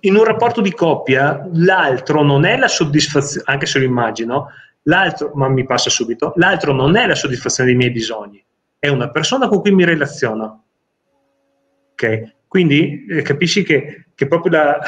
In 0.00 0.16
un 0.16 0.24
rapporto 0.24 0.60
di 0.60 0.72
coppia 0.72 1.48
l'altro 1.52 2.22
non 2.22 2.44
è 2.44 2.56
la 2.56 2.68
soddisfazione, 2.68 3.44
anche 3.46 3.66
se 3.66 3.78
lo 3.78 3.84
immagino, 3.84 4.48
l'altro, 4.82 5.32
ma 5.34 5.48
mi 5.48 5.64
passa 5.64 5.90
subito, 5.90 6.32
l'altro 6.36 6.72
non 6.72 6.96
è 6.96 7.06
la 7.06 7.14
soddisfazione 7.14 7.70
dei 7.70 7.78
miei 7.78 7.90
bisogni, 7.90 8.44
è 8.78 8.88
una 8.88 9.10
persona 9.10 9.48
con 9.48 9.60
cui 9.60 9.72
mi 9.72 9.84
relaziono. 9.84 10.64
Ok? 11.92 12.34
Quindi 12.46 13.06
eh, 13.08 13.22
capisci 13.22 13.62
che, 13.62 14.06
che 14.14 14.26
proprio 14.26 14.52
la, 14.52 14.80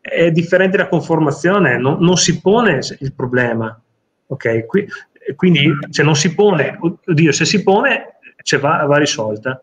è 0.00 0.30
differente 0.30 0.76
la 0.76 0.88
conformazione, 0.88 1.76
non, 1.76 1.98
non 2.00 2.16
si 2.16 2.40
pone 2.40 2.80
il 2.98 3.14
problema. 3.14 3.80
Ok? 4.26 4.66
Qui, 4.66 4.88
quindi 5.36 5.70
se 5.90 6.02
non 6.02 6.16
si 6.16 6.34
pone, 6.34 6.78
oddio, 6.80 7.32
se 7.32 7.44
si 7.44 7.62
pone, 7.62 8.18
cioè 8.42 8.58
va, 8.58 8.84
va 8.86 8.96
risolta. 8.96 9.62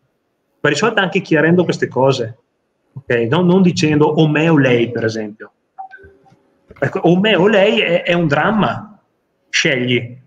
Va 0.60 0.68
risolta 0.68 1.00
anche 1.00 1.20
chiarendo 1.20 1.64
queste 1.64 1.88
cose 1.88 2.38
okay? 2.92 3.28
non, 3.28 3.46
non, 3.46 3.62
dicendo 3.62 4.06
o 4.06 4.28
me 4.28 4.48
o 4.48 4.56
lei, 4.56 4.90
per 4.90 5.04
esempio. 5.04 5.52
Ecco, 6.78 7.00
o 7.00 7.18
me 7.18 7.34
o 7.36 7.46
lei 7.46 7.80
è, 7.80 8.02
è, 8.02 8.12
un 8.12 8.26
dramma. 8.26 8.98
Scegli. 9.48 10.18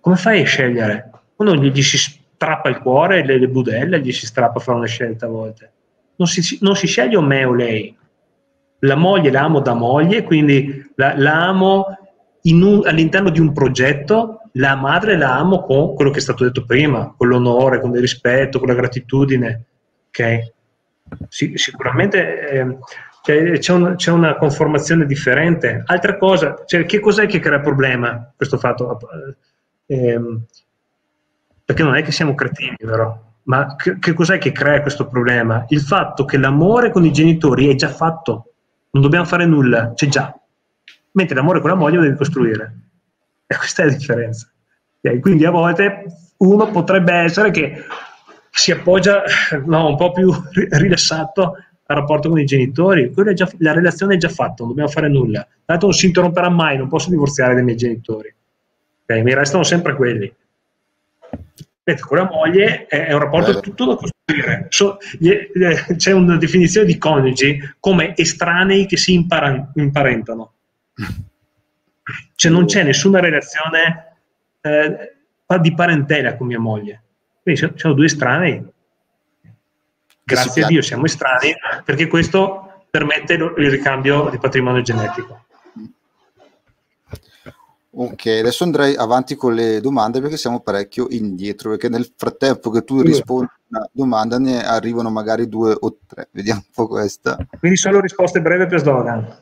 Come 0.00 0.16
fai 0.16 0.42
a 0.42 0.44
scegliere? 0.44 1.10
Uno 1.36 1.54
gli, 1.56 1.82
si 1.82 1.98
strappa 1.98 2.68
il 2.68 2.78
cuore, 2.78 3.24
le, 3.24 3.38
le 3.38 3.48
budelle, 3.48 4.00
gli 4.00 4.12
si 4.12 4.26
strappa 4.26 4.58
a 4.58 4.62
fare 4.62 4.78
una 4.78 4.86
scelta 4.86 5.26
a 5.26 5.28
volte. 5.28 5.72
non 6.16 6.26
si, 6.26 6.58
non 6.60 6.76
si 6.76 6.86
sceglie 6.86 7.16
o 7.16 7.22
me 7.22 7.44
o 7.44 7.52
lei. 7.52 7.96
La 8.80 8.96
moglie 8.96 9.30
la 9.30 9.42
amo 9.42 9.60
da 9.60 9.74
moglie, 9.74 10.24
quindi 10.24 10.90
la, 10.96 11.14
la 11.16 11.46
amo 11.46 11.86
un, 12.42 12.82
all'interno 12.84 13.30
di 13.30 13.40
un 13.40 13.52
progetto, 13.52 14.42
la 14.52 14.74
madre 14.74 15.16
la 15.16 15.36
amo 15.36 15.62
con 15.62 15.94
quello 15.94 16.10
che 16.10 16.18
è 16.18 16.22
stato 16.22 16.44
detto 16.44 16.64
prima, 16.64 17.14
con 17.16 17.28
l'onore, 17.28 17.80
con 17.80 17.94
il 17.94 18.00
rispetto, 18.00 18.58
con 18.58 18.68
la 18.68 18.74
gratitudine. 18.74 19.64
Okay? 20.08 20.52
Sì, 21.28 21.52
sicuramente 21.56 22.48
eh, 22.48 23.58
c'è, 23.58 23.72
un, 23.72 23.94
c'è, 23.96 24.10
una 24.10 24.36
conformazione 24.36 25.06
differente. 25.06 25.82
Altra 25.86 26.16
cosa, 26.16 26.62
cioè, 26.66 26.84
che 26.84 27.00
cos'è 27.00 27.26
che 27.26 27.38
crea 27.38 27.56
il 27.56 27.62
problema 27.62 28.32
questo 28.36 28.58
fatto? 28.58 28.98
Eh, 29.86 30.20
perché 31.64 31.82
non 31.82 31.94
è 31.94 32.02
che 32.02 32.12
siamo 32.12 32.34
cretini, 32.34 32.76
vero? 32.80 33.34
Ma 33.44 33.74
che, 33.76 33.98
che, 33.98 34.12
cos'è 34.12 34.38
che 34.38 34.52
crea 34.52 34.82
questo 34.82 35.06
problema? 35.06 35.64
Il 35.68 35.80
fatto 35.80 36.24
che 36.24 36.36
l'amore 36.36 36.90
con 36.90 37.04
i 37.04 37.12
genitori 37.12 37.68
è 37.68 37.74
già 37.74 37.88
fatto, 37.88 38.52
non 38.90 39.02
dobbiamo 39.02 39.24
fare 39.24 39.46
nulla, 39.46 39.92
c'è 39.94 40.06
già. 40.06 40.34
Mentre 41.12 41.36
l'amore 41.36 41.60
con 41.60 41.70
la 41.70 41.76
moglie 41.76 41.96
lo 41.96 42.02
devi 42.02 42.16
costruire. 42.16 42.74
E 43.46 43.56
questa 43.56 43.82
è 43.82 43.86
la 43.86 43.92
differenza. 43.92 44.50
Quindi 45.20 45.44
a 45.44 45.50
volte 45.50 46.04
uno 46.38 46.70
potrebbe 46.70 47.12
essere 47.12 47.50
che 47.50 47.84
si 48.54 48.70
appoggia 48.70 49.22
no, 49.64 49.88
un 49.88 49.96
po' 49.96 50.12
più 50.12 50.30
rilassato 50.52 51.56
al 51.86 51.96
rapporto 51.96 52.28
con 52.28 52.38
i 52.38 52.44
genitori, 52.44 53.12
già, 53.34 53.50
la 53.58 53.72
relazione 53.72 54.14
è 54.14 54.18
già 54.18 54.28
fatta, 54.28 54.56
non 54.58 54.68
dobbiamo 54.68 54.90
fare 54.90 55.08
nulla. 55.08 55.46
Tanto 55.64 55.86
non 55.86 55.94
si 55.94 56.06
interromperà 56.06 56.48
mai, 56.50 56.76
non 56.76 56.88
posso 56.88 57.10
divorziare 57.10 57.54
dai 57.54 57.64
miei 57.64 57.76
genitori. 57.76 58.32
Okay? 59.02 59.22
Mi 59.22 59.34
restano 59.34 59.62
sempre 59.62 59.96
quelli. 59.96 60.32
Mentre 61.84 62.06
con 62.06 62.16
la 62.18 62.28
moglie 62.30 62.86
è 62.86 63.12
un 63.12 63.18
rapporto 63.18 63.58
tutto 63.60 63.86
da 63.86 63.96
costruire. 63.96 64.66
So, 64.68 64.98
c'è 65.96 66.12
una 66.12 66.36
definizione 66.36 66.86
di 66.86 66.98
coniugi 66.98 67.58
come 67.80 68.14
estranei 68.16 68.86
che 68.86 68.96
si 68.96 69.14
impara, 69.14 69.72
imparentano. 69.74 70.52
Cioè 72.34 72.52
non 72.52 72.66
c'è 72.66 72.84
nessuna 72.84 73.18
relazione 73.18 74.16
eh, 74.60 75.12
di 75.60 75.74
parentela 75.74 76.36
con 76.36 76.46
mia 76.46 76.60
moglie. 76.60 77.01
Quindi 77.42 77.72
siamo 77.76 77.94
due 77.94 78.06
estranei. 78.06 78.64
Grazie 80.24 80.62
a 80.62 80.66
Dio 80.68 80.82
siamo 80.82 81.04
estranei 81.04 81.54
perché 81.84 82.06
questo 82.06 82.84
permette 82.88 83.34
il 83.34 83.70
ricambio 83.70 84.28
di 84.30 84.38
patrimonio 84.38 84.82
genetico. 84.82 85.44
Ok, 87.94 88.26
adesso 88.26 88.64
andrei 88.64 88.94
avanti 88.96 89.34
con 89.34 89.54
le 89.54 89.80
domande 89.80 90.20
perché 90.20 90.38
siamo 90.38 90.60
parecchio 90.60 91.08
indietro, 91.10 91.70
perché 91.70 91.90
nel 91.90 92.10
frattempo 92.16 92.70
che 92.70 92.84
tu 92.84 93.02
rispondi 93.02 93.50
a 93.50 93.78
una 93.78 93.88
domanda 93.92 94.38
ne 94.38 94.64
arrivano 94.64 95.10
magari 95.10 95.46
due 95.46 95.76
o 95.78 95.98
tre. 96.06 96.28
Vediamo 96.30 96.62
un 96.64 96.72
po' 96.72 96.86
questa. 96.86 97.36
Quindi 97.58 97.76
solo 97.76 98.00
risposte 98.00 98.40
breve 98.40 98.66
per 98.66 98.80
slogan. 98.80 99.36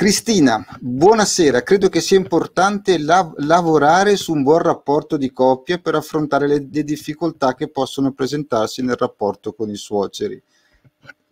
Cristina, 0.00 0.64
buonasera. 0.80 1.62
Credo 1.62 1.90
che 1.90 2.00
sia 2.00 2.16
importante 2.16 2.96
lav- 2.96 3.38
lavorare 3.40 4.16
su 4.16 4.32
un 4.32 4.42
buon 4.42 4.60
rapporto 4.62 5.18
di 5.18 5.30
coppia 5.30 5.76
per 5.76 5.94
affrontare 5.94 6.46
le, 6.46 6.66
le 6.72 6.84
difficoltà 6.84 7.52
che 7.52 7.68
possono 7.68 8.12
presentarsi 8.12 8.80
nel 8.80 8.96
rapporto 8.96 9.52
con 9.52 9.68
i 9.68 9.76
suoceri. 9.76 10.42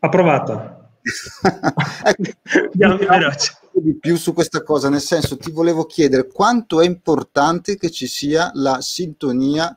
Approvato. 0.01 0.91
ecco, 2.05 2.31
di 3.73 3.97
più 3.99 4.17
su 4.17 4.35
questa 4.35 4.63
cosa, 4.63 4.91
nel 4.91 5.01
senso 5.01 5.39
ti 5.39 5.51
volevo 5.51 5.87
chiedere 5.87 6.27
quanto 6.27 6.83
è 6.83 6.85
importante 6.85 7.79
che 7.79 7.91
ci 7.91 8.07
sia 8.07 8.51
la 8.53 8.83
sintonia, 8.83 9.75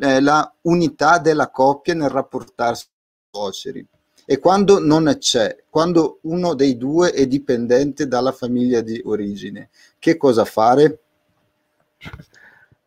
eh, 0.00 0.20
la 0.20 0.48
unità 0.60 1.18
della 1.18 1.50
coppia 1.50 1.94
nel 1.94 2.08
rapportarsi 2.08 2.86
con 2.86 3.48
i 3.48 3.52
suoceri 3.52 3.88
e 4.30 4.38
quando 4.40 4.78
non 4.78 5.16
c'è, 5.18 5.56
quando 5.70 6.18
uno 6.24 6.52
dei 6.52 6.76
due 6.76 7.12
è 7.12 7.26
dipendente 7.26 8.06
dalla 8.06 8.30
famiglia 8.30 8.82
di 8.82 9.00
origine, 9.02 9.70
che 9.98 10.18
cosa 10.18 10.44
fare? 10.44 10.98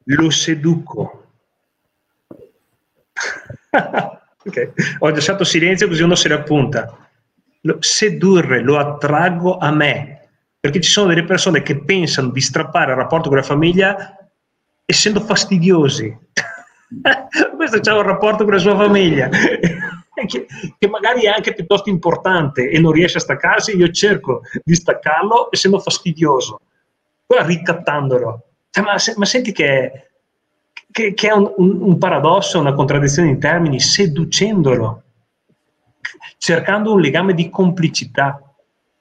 Lo 0.03 0.29
seduco. 0.29 1.29
okay. 4.45 4.71
Ho 4.99 5.09
lasciato 5.09 5.43
silenzio 5.43 5.87
così 5.87 6.03
uno 6.03 6.13
se 6.13 6.27
ne 6.27 6.35
appunta. 6.35 7.09
Lo, 7.61 7.77
sedurre, 7.79 8.61
lo 8.61 8.77
attraggo 8.77 9.57
a 9.57 9.71
me, 9.71 10.29
perché 10.59 10.79
ci 10.79 10.91
sono 10.91 11.07
delle 11.07 11.25
persone 11.25 11.63
che 11.63 11.83
pensano 11.83 12.29
di 12.29 12.39
strappare 12.39 12.91
il 12.91 12.97
rapporto 12.97 13.29
con 13.29 13.39
la 13.39 13.43
famiglia 13.43 14.15
essendo 14.85 15.19
fastidiosi. 15.21 16.15
Questo 17.57 17.79
c'ha 17.79 17.95
un 17.95 18.03
rapporto 18.03 18.43
con 18.43 18.53
la 18.53 18.59
sua 18.59 18.75
famiglia 18.75 19.27
che, 20.31 20.47
che, 20.77 20.87
magari 20.87 21.23
è 21.23 21.27
anche 21.27 21.53
piuttosto 21.53 21.89
importante 21.89 22.69
e 22.69 22.79
non 22.79 22.91
riesce 22.91 23.17
a 23.17 23.21
staccarsi, 23.21 23.75
io 23.75 23.89
cerco 23.89 24.41
di 24.63 24.73
staccarlo 24.73 25.51
essendo 25.51 25.79
fastidioso, 25.79 26.61
poi 27.25 27.45
ricattandolo. 27.45 28.43
Cioè, 28.69 28.83
ma, 28.83 28.95
ma, 29.15 29.25
senti 29.25 29.51
che, 29.51 30.09
che, 30.89 31.13
che 31.13 31.27
è 31.27 31.33
un, 31.33 31.51
un, 31.57 31.81
un 31.81 31.97
paradosso, 31.97 32.59
una 32.59 32.73
contraddizione 32.73 33.29
in 33.29 33.39
termini, 33.39 33.79
seducendolo, 33.79 35.03
cercando 36.37 36.93
un 36.93 37.01
legame 37.01 37.33
di 37.33 37.49
complicità. 37.49 38.41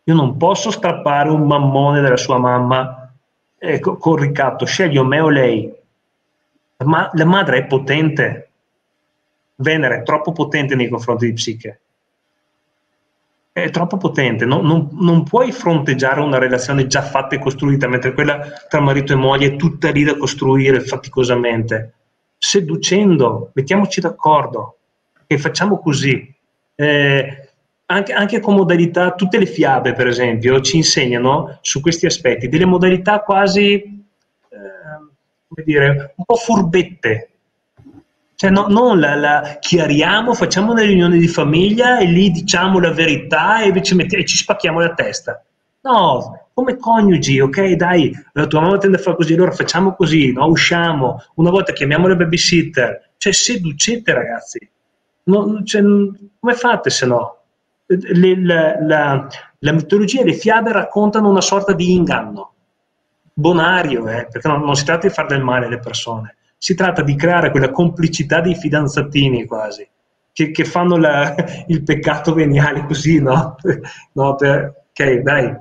Io 0.04 0.14
non 0.14 0.36
posso 0.36 0.70
strappare 0.70 1.30
un 1.30 1.46
mammone 1.46 2.00
della 2.00 2.16
sua 2.16 2.38
mamma 2.38 3.12
eh, 3.58 3.78
con 3.78 4.16
ricatto, 4.16 4.64
sceglio 4.64 5.04
me 5.04 5.20
o 5.20 5.28
lei. 5.28 5.72
Ma 6.78 7.10
la 7.12 7.24
madre 7.26 7.58
è 7.58 7.66
potente. 7.66 8.49
Venere 9.60 9.98
è 9.98 10.02
troppo 10.02 10.32
potente 10.32 10.74
nei 10.74 10.88
confronti 10.88 11.26
di 11.26 11.32
Psiche. 11.32 11.80
È 13.52 13.68
troppo 13.70 13.96
potente, 13.96 14.44
non, 14.44 14.64
non, 14.64 14.88
non, 14.92 15.24
puoi 15.24 15.52
fronteggiare 15.52 16.20
una 16.20 16.38
relazione 16.38 16.86
già 16.86 17.02
fatta 17.02 17.34
e 17.34 17.40
costruita, 17.40 17.88
mentre 17.88 18.14
quella 18.14 18.40
tra 18.68 18.80
marito 18.80 19.12
e 19.12 19.16
moglie 19.16 19.48
è 19.48 19.56
tutta 19.56 19.90
lì 19.90 20.04
da 20.04 20.16
costruire 20.16 20.80
faticosamente. 20.80 21.94
Seducendo, 22.38 23.50
mettiamoci 23.52 24.00
d'accordo 24.00 24.76
e 25.26 25.36
facciamo 25.36 25.78
così. 25.78 26.32
Eh, 26.74 27.48
anche, 27.86 28.12
anche, 28.12 28.40
con 28.40 28.54
modalità, 28.54 29.14
tutte 29.14 29.36
le 29.36 29.46
fiabe 29.46 29.92
per 29.92 30.06
esempio 30.06 30.60
ci 30.60 30.76
insegnano 30.76 31.58
su 31.60 31.80
questi 31.80 32.06
aspetti 32.06 32.48
delle 32.48 32.64
modalità 32.64 33.20
quasi, 33.20 33.72
eh, 33.74 33.88
come 35.48 35.64
dire, 35.64 36.14
un 36.16 36.24
po' 36.24 36.36
furbette. 36.36 37.29
Cioè 38.40 38.48
no, 38.48 38.68
non 38.68 38.98
la, 38.98 39.16
la, 39.16 39.58
chiariamo, 39.60 40.32
facciamo 40.32 40.72
una 40.72 40.80
riunione 40.80 41.18
di 41.18 41.28
famiglia 41.28 41.98
e 41.98 42.06
lì 42.06 42.30
diciamo 42.30 42.80
la 42.80 42.90
verità 42.90 43.60
e 43.60 43.82
ci, 43.82 43.94
metti, 43.94 44.16
e 44.16 44.24
ci 44.24 44.38
spacchiamo 44.38 44.80
la 44.80 44.94
testa. 44.94 45.44
No, 45.82 46.46
come 46.54 46.78
coniugi, 46.78 47.38
ok, 47.38 47.72
dai, 47.72 48.10
la 48.32 48.46
tua 48.46 48.62
mamma 48.62 48.78
tende 48.78 48.96
a 48.96 49.00
fare 49.00 49.16
così, 49.16 49.34
allora 49.34 49.50
facciamo 49.50 49.94
così, 49.94 50.32
no? 50.32 50.46
usciamo, 50.46 51.22
una 51.34 51.50
volta 51.50 51.74
chiamiamo 51.74 52.08
la 52.08 52.16
babysitter, 52.16 53.10
cioè 53.18 53.30
seducete 53.30 54.14
ragazzi, 54.14 54.70
no, 55.24 55.62
cioè, 55.62 55.82
come 55.82 56.54
fate 56.54 56.88
se 56.88 57.04
no? 57.04 57.40
le, 57.88 58.42
la, 58.42 58.74
la, 58.80 59.28
la, 59.58 59.72
mitologia 59.72 60.22
e 60.22 60.24
le 60.24 60.32
fiabe 60.32 60.72
raccontano 60.72 61.28
una 61.28 61.42
sorta 61.42 61.74
di 61.74 61.92
inganno, 61.92 62.54
bonario, 63.34 64.08
eh, 64.08 64.26
perché 64.32 64.48
non, 64.48 64.62
non 64.62 64.76
si 64.76 64.86
tratta 64.86 65.08
di 65.08 65.12
fare 65.12 65.28
del 65.28 65.42
male 65.42 65.66
alle 65.66 65.78
persone, 65.78 66.36
si 66.62 66.74
tratta 66.74 67.00
di 67.00 67.16
creare 67.16 67.50
quella 67.50 67.70
complicità 67.70 68.42
dei 68.42 68.54
fidanzatini 68.54 69.46
quasi, 69.46 69.88
che, 70.30 70.50
che 70.50 70.64
fanno 70.66 70.98
la, 70.98 71.34
il 71.68 71.82
peccato 71.82 72.34
veniale 72.34 72.84
così, 72.84 73.18
no? 73.18 73.56
no 74.12 74.34
per, 74.34 74.84
ok, 74.90 75.12
dai, 75.20 75.56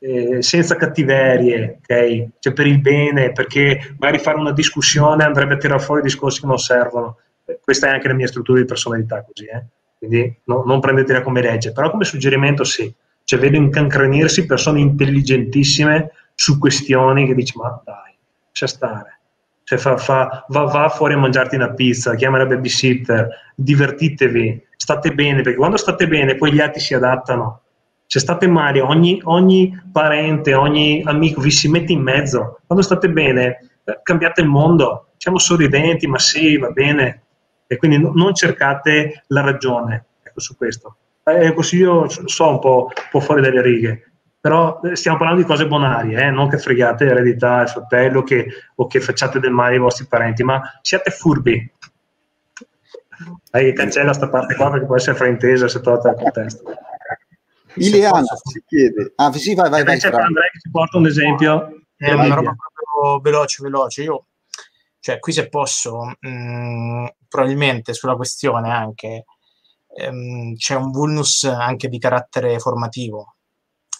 eh, 0.00 0.42
senza 0.42 0.76
cattiverie, 0.76 1.78
ok? 1.80 2.26
Cioè 2.38 2.52
per 2.52 2.66
il 2.66 2.82
bene, 2.82 3.32
perché 3.32 3.94
magari 3.98 4.18
fare 4.18 4.36
una 4.36 4.52
discussione 4.52 5.24
andrebbe 5.24 5.54
a 5.54 5.56
tirare 5.56 5.80
fuori 5.80 6.02
discorsi 6.02 6.40
che 6.40 6.46
non 6.46 6.58
servono. 6.58 7.16
Questa 7.62 7.86
è 7.86 7.90
anche 7.90 8.08
la 8.08 8.14
mia 8.14 8.26
struttura 8.26 8.60
di 8.60 8.66
personalità 8.66 9.24
così, 9.24 9.46
eh? 9.46 9.64
quindi 9.96 10.38
no, 10.44 10.64
non 10.66 10.80
prendetela 10.80 11.22
come 11.22 11.40
legge, 11.40 11.72
però 11.72 11.90
come 11.90 12.04
suggerimento 12.04 12.62
sì, 12.62 12.92
cioè 13.24 13.38
vedo 13.38 13.56
incancrenirsi 13.56 14.44
persone 14.44 14.80
intelligentissime 14.80 16.10
su 16.34 16.58
questioni 16.58 17.26
che 17.26 17.34
dici 17.34 17.56
ma 17.56 17.80
dai, 17.82 18.14
lascia 18.48 18.66
stare, 18.66 19.13
cioè 19.64 19.78
fa, 19.78 19.96
fa, 19.96 20.44
va, 20.48 20.64
va, 20.64 20.88
fuori 20.90 21.14
a 21.14 21.18
mangiarti 21.18 21.56
una 21.56 21.72
pizza, 21.72 22.14
chiama 22.14 22.38
la 22.38 22.46
babysitter, 22.46 23.28
divertitevi, 23.56 24.62
state 24.76 25.12
bene, 25.12 25.40
perché 25.42 25.58
quando 25.58 25.76
state 25.76 26.06
bene 26.06 26.36
poi 26.36 26.52
gli 26.52 26.60
altri 26.60 26.80
si 26.80 26.94
adattano, 26.94 27.62
se 28.06 28.20
state 28.20 28.46
male 28.46 28.80
ogni, 28.80 29.20
ogni 29.24 29.82
parente, 29.90 30.54
ogni 30.54 31.02
amico 31.04 31.40
vi 31.40 31.50
si 31.50 31.68
mette 31.68 31.92
in 31.92 32.02
mezzo, 32.02 32.60
quando 32.66 32.84
state 32.84 33.08
bene 33.08 33.70
eh, 33.84 34.00
cambiate 34.02 34.42
il 34.42 34.48
mondo, 34.48 35.08
siamo 35.16 35.38
sorridenti, 35.38 36.06
ma 36.06 36.18
sì, 36.18 36.58
va 36.58 36.68
bene, 36.68 37.22
e 37.66 37.76
quindi 37.76 37.98
no, 37.98 38.12
non 38.14 38.34
cercate 38.34 39.24
la 39.28 39.40
ragione 39.40 40.06
ecco, 40.22 40.40
su 40.40 40.56
questo. 40.56 40.96
Eh, 41.24 41.46
il 41.46 41.54
consiglio 41.54 42.06
so 42.08 42.48
un 42.48 42.58
po', 42.58 42.90
un 42.94 43.08
po', 43.10 43.20
fuori 43.20 43.40
dalle 43.40 43.62
righe, 43.62 44.12
però 44.44 44.78
eh, 44.82 44.94
stiamo 44.94 45.16
parlando 45.16 45.40
di 45.40 45.48
cose 45.48 45.66
bonarie, 45.66 46.26
eh? 46.26 46.30
non 46.30 46.50
che 46.50 46.58
fregate 46.58 47.06
l'eredità, 47.06 47.62
il 47.62 47.68
fratello 47.70 48.22
che, 48.22 48.46
o 48.74 48.86
che 48.86 49.00
facciate 49.00 49.40
del 49.40 49.52
male 49.52 49.76
ai 49.76 49.80
vostri 49.80 50.04
parenti, 50.04 50.42
ma 50.44 50.60
siate 50.82 51.10
furbi. 51.10 51.72
Dai, 53.50 53.72
cancella 53.72 54.12
sta 54.12 54.28
parte 54.28 54.54
qua 54.54 54.70
perché 54.70 54.84
può 54.84 54.96
essere 54.96 55.16
fraintesa 55.16 55.66
se 55.66 55.80
tolta 55.80 56.10
dal 56.10 56.20
contesto. 56.20 56.62
Ileana 57.76 58.36
si 58.42 58.62
chiede. 58.66 59.14
Ah, 59.16 59.32
sì, 59.32 59.54
vai, 59.54 59.70
vai, 59.70 59.82
vai. 59.82 59.98
C'è 59.98 60.08
Andrea 60.08 60.50
che 60.52 60.58
ci 60.60 60.70
porta 60.70 60.98
un 60.98 61.06
esempio. 61.06 61.80
È 61.96 62.12
una 62.12 62.34
roba 62.34 62.54
proprio 62.54 63.20
veloce, 63.20 63.62
veloce. 63.62 64.02
Io, 64.02 64.26
cioè, 65.00 65.20
qui 65.20 65.32
se 65.32 65.48
posso, 65.48 66.16
mh, 66.20 66.28
mm, 66.28 67.06
probabilmente 67.28 67.94
sulla 67.94 68.14
questione 68.14 68.70
anche 68.70 69.24
ehm, 69.96 70.54
c'è 70.56 70.74
un 70.74 70.90
vulnus 70.90 71.44
anche 71.44 71.88
di 71.88 71.98
carattere 71.98 72.58
formativo 72.58 73.33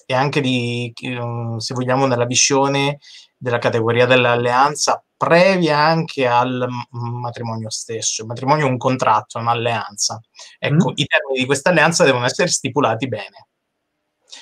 e 0.07 0.15
anche 0.15 0.41
di, 0.41 0.93
ehm, 1.03 1.59
se 1.59 1.75
vogliamo, 1.75 2.07
nella 2.07 2.27
visione 2.27 2.99
della 3.37 3.59
categoria 3.59 4.07
dell'alleanza 4.07 5.05
previa 5.17 5.79
anche 5.79 6.27
al 6.27 6.67
matrimonio 6.91 7.71
stesso. 7.71 8.23
Il 8.23 8.29
matrimonio 8.29 8.67
è 8.67 8.69
un 8.69 8.79
contratto, 8.79 9.39
è 9.39 9.41
un'alleanza. 9.41 10.21
Ecco, 10.59 10.91
mm. 10.91 10.95
i 10.97 11.07
termini 11.07 11.39
di 11.41 11.47
questa 11.47 11.71
alleanza 11.71 12.05
devono 12.05 12.25
essere 12.25 12.49
stipulati 12.49 13.09
bene. 13.09 13.49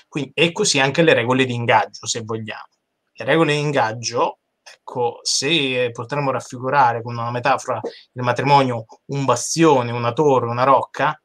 Quindi, 0.09 0.33
e 0.35 0.53
così 0.53 0.81
anche 0.81 1.03
le 1.03 1.15
regole 1.15 1.45
di 1.45 1.55
ingaggio, 1.55 2.07
se 2.07 2.23
vogliamo. 2.23 2.69
Le 3.13 3.25
regole 3.25 3.55
di 3.55 3.61
ingaggio, 3.61 4.39
ecco, 4.63 5.21
se 5.23 5.91
potremmo 5.93 6.31
raffigurare 6.31 7.03
con 7.03 7.17
una 7.17 7.31
metafora 7.31 7.81
il 7.83 8.23
matrimonio 8.23 8.87
un 9.07 9.25
bastione, 9.25 9.93
una 9.93 10.13
torre, 10.13 10.47
una 10.47 10.65
rocca, 10.65 11.22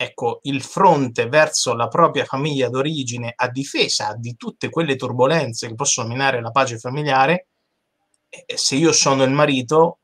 ecco, 0.00 0.38
il 0.42 0.62
fronte 0.62 1.26
verso 1.26 1.74
la 1.74 1.88
propria 1.88 2.24
famiglia 2.24 2.68
d'origine 2.68 3.32
a 3.34 3.48
difesa 3.48 4.14
di 4.16 4.36
tutte 4.36 4.70
quelle 4.70 4.94
turbulenze 4.94 5.66
che 5.66 5.74
possono 5.74 6.06
minare 6.06 6.40
la 6.40 6.52
pace 6.52 6.78
familiare, 6.78 7.48
se 8.54 8.76
io 8.76 8.92
sono 8.92 9.24
il 9.24 9.32
marito, 9.32 9.98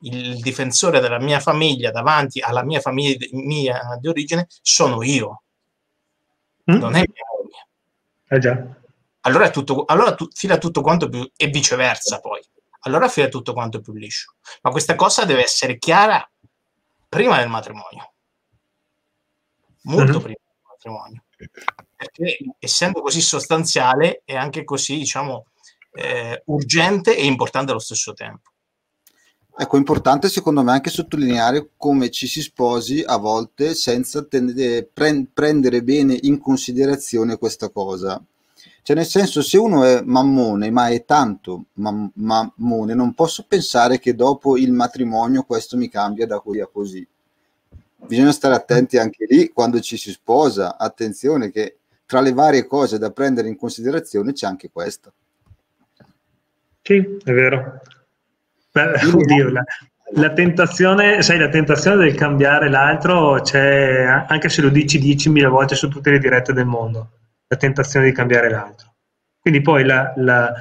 il 0.00 0.40
difensore 0.40 0.98
della 0.98 1.20
mia 1.20 1.38
famiglia 1.38 1.92
davanti 1.92 2.40
alla 2.40 2.64
mia 2.64 2.80
famiglia 2.80 3.26
mia 3.30 3.96
di 4.00 4.08
origine 4.08 4.48
sono 4.48 5.04
io, 5.04 5.42
mm? 6.68 6.76
non 6.76 6.96
è 6.96 7.04
mia 7.06 7.24
moglie. 7.32 7.68
Eh 8.26 8.38
già. 8.40 8.76
Allora, 9.20 9.46
è 9.46 9.50
tutto, 9.52 9.84
allora 9.84 10.16
tu, 10.16 10.26
fila 10.32 10.58
tutto 10.58 10.80
quanto 10.80 11.08
più, 11.08 11.30
e 11.36 11.46
viceversa 11.46 12.18
poi. 12.18 12.40
Allora 12.82 13.08
fila 13.08 13.28
tutto 13.28 13.52
quanto 13.52 13.80
più 13.80 13.92
liscio. 13.92 14.34
Ma 14.62 14.70
questa 14.72 14.96
cosa 14.96 15.24
deve 15.24 15.42
essere 15.42 15.78
chiara 15.78 16.28
prima 17.08 17.38
del 17.38 17.48
matrimonio 17.48 18.14
molto 19.88 20.16
uh-huh. 20.16 20.22
prima 20.22 20.38
del 20.38 20.62
matrimonio. 20.68 21.24
Perché 21.96 22.38
essendo 22.58 23.00
così 23.00 23.20
sostanziale 23.20 24.22
è 24.24 24.34
anche 24.34 24.64
così, 24.64 24.98
diciamo, 24.98 25.46
eh, 25.92 26.42
urgente 26.46 27.16
e 27.16 27.24
importante 27.24 27.70
allo 27.70 27.80
stesso 27.80 28.14
tempo. 28.14 28.50
Ecco, 29.60 29.74
è 29.74 29.78
importante 29.78 30.28
secondo 30.28 30.62
me 30.62 30.70
anche 30.70 30.88
sottolineare 30.88 31.70
come 31.76 32.10
ci 32.10 32.28
si 32.28 32.42
sposi 32.42 33.02
a 33.04 33.16
volte 33.16 33.74
senza 33.74 34.22
ten- 34.24 34.54
pre- 34.92 35.26
prendere 35.34 35.82
bene 35.82 36.16
in 36.22 36.38
considerazione 36.38 37.38
questa 37.38 37.68
cosa. 37.70 38.22
Cioè, 38.82 38.94
nel 38.96 39.06
senso, 39.06 39.42
se 39.42 39.58
uno 39.58 39.82
è 39.82 40.00
mammone, 40.02 40.70
ma 40.70 40.88
è 40.88 41.04
tanto 41.04 41.64
mam- 41.74 42.10
mammone, 42.14 42.94
non 42.94 43.14
posso 43.14 43.44
pensare 43.48 43.98
che 43.98 44.14
dopo 44.14 44.56
il 44.56 44.70
matrimonio 44.72 45.42
questo 45.42 45.76
mi 45.76 45.88
cambia 45.88 46.26
da 46.26 46.38
così 46.38 46.60
a 46.60 46.66
così 46.66 47.06
bisogna 48.06 48.32
stare 48.32 48.54
attenti 48.54 48.98
anche 48.98 49.26
lì 49.28 49.50
quando 49.50 49.80
ci 49.80 49.96
si 49.96 50.10
sposa. 50.10 50.76
Attenzione 50.76 51.50
che 51.50 51.78
tra 52.06 52.20
le 52.20 52.32
varie 52.32 52.66
cose 52.66 52.98
da 52.98 53.10
prendere 53.10 53.48
in 53.48 53.56
considerazione 53.56 54.32
c'è 54.32 54.46
anche 54.46 54.70
questa. 54.70 55.12
Sì, 56.82 56.96
è 56.96 57.32
vero. 57.32 57.80
Beh, 58.72 58.92
oddio, 59.12 59.50
la, 59.50 59.64
la, 60.14 60.32
tentazione, 60.32 61.20
sai, 61.22 61.38
la 61.38 61.48
tentazione 61.48 61.96
del 62.04 62.14
cambiare 62.14 62.70
l'altro 62.70 63.40
c'è 63.42 64.04
anche 64.26 64.48
se 64.48 64.62
lo 64.62 64.70
dici 64.70 64.98
10.000 64.98 65.48
volte 65.48 65.74
su 65.74 65.88
tutte 65.88 66.10
le 66.10 66.18
dirette 66.18 66.52
del 66.52 66.64
mondo, 66.64 67.10
la 67.46 67.56
tentazione 67.56 68.06
di 68.06 68.12
cambiare 68.12 68.48
l'altro. 68.48 68.94
Quindi 69.38 69.60
poi 69.60 69.84
la, 69.84 70.12
la, 70.16 70.52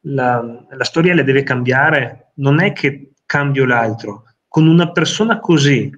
la, 0.00 0.66
la 0.70 0.84
storiella 0.84 1.22
deve 1.22 1.42
cambiare, 1.42 2.32
non 2.36 2.60
è 2.60 2.72
che 2.72 3.12
cambio 3.26 3.66
l'altro. 3.66 4.24
Con 4.48 4.66
una 4.66 4.90
persona 4.90 5.40
così, 5.40 5.90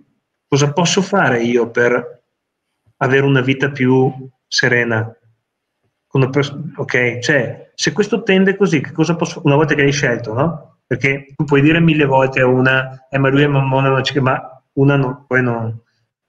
cosa 0.48 0.72
posso 0.72 1.02
fare 1.02 1.42
io 1.42 1.70
per 1.70 2.22
avere 2.98 3.24
una 3.24 3.40
vita 3.40 3.70
più 3.70 4.12
serena? 4.46 5.14
Ok, 6.76 7.18
cioè, 7.18 7.70
se 7.74 7.92
questo 7.92 8.22
tende 8.22 8.56
così, 8.56 8.80
che 8.80 8.92
cosa 8.92 9.16
posso 9.16 9.42
Una 9.44 9.56
volta 9.56 9.74
che 9.74 9.82
hai 9.82 9.92
scelto, 9.92 10.32
no? 10.32 10.78
Perché 10.86 11.26
tu 11.36 11.44
puoi 11.44 11.60
dire 11.60 11.78
mille 11.80 12.06
volte 12.06 12.40
a 12.40 12.46
una, 12.46 13.06
eh, 13.10 13.18
ma 13.18 13.28
lui 13.28 13.42
è 13.42 13.46
non 13.46 14.00
c'è, 14.00 14.20
ma 14.20 14.62
una 14.74 14.96
no, 14.96 15.24
poi 15.26 15.42
non. 15.42 15.78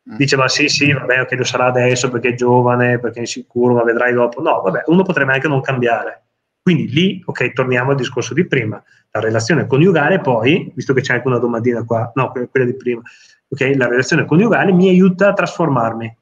Mm. 0.09 0.15
Dice, 0.15 0.35
ma 0.35 0.47
sì, 0.47 0.67
sì, 0.67 0.91
vabbè, 0.91 1.25
che 1.25 1.35
lo 1.35 1.43
sarà 1.43 1.65
adesso 1.65 2.09
perché 2.09 2.29
è 2.29 2.33
giovane, 2.33 2.99
perché 2.99 3.17
è 3.17 3.21
insicuro, 3.21 3.75
ma 3.75 3.83
vedrai 3.83 4.13
dopo. 4.13 4.41
No, 4.41 4.61
vabbè, 4.61 4.83
uno 4.87 5.03
potrebbe 5.03 5.33
anche 5.33 5.47
non 5.47 5.61
cambiare. 5.61 6.23
Quindi 6.61 6.89
lì, 6.89 7.21
ok, 7.23 7.53
torniamo 7.53 7.91
al 7.91 7.97
discorso 7.97 8.33
di 8.33 8.45
prima. 8.45 8.81
La 9.11 9.21
relazione 9.21 9.67
coniugale, 9.67 10.19
poi, 10.19 10.69
visto 10.75 10.93
che 10.93 11.01
c'è 11.01 11.13
anche 11.13 11.27
una 11.27 11.39
domandina 11.39 11.83
qua, 11.85 12.11
no, 12.15 12.31
quella 12.31 12.65
di 12.65 12.75
prima, 12.75 13.01
okay? 13.47 13.75
la 13.75 13.87
relazione 13.87 14.25
coniugale 14.25 14.71
mi 14.71 14.89
aiuta 14.89 15.29
a 15.29 15.33
trasformarmi. 15.33 16.17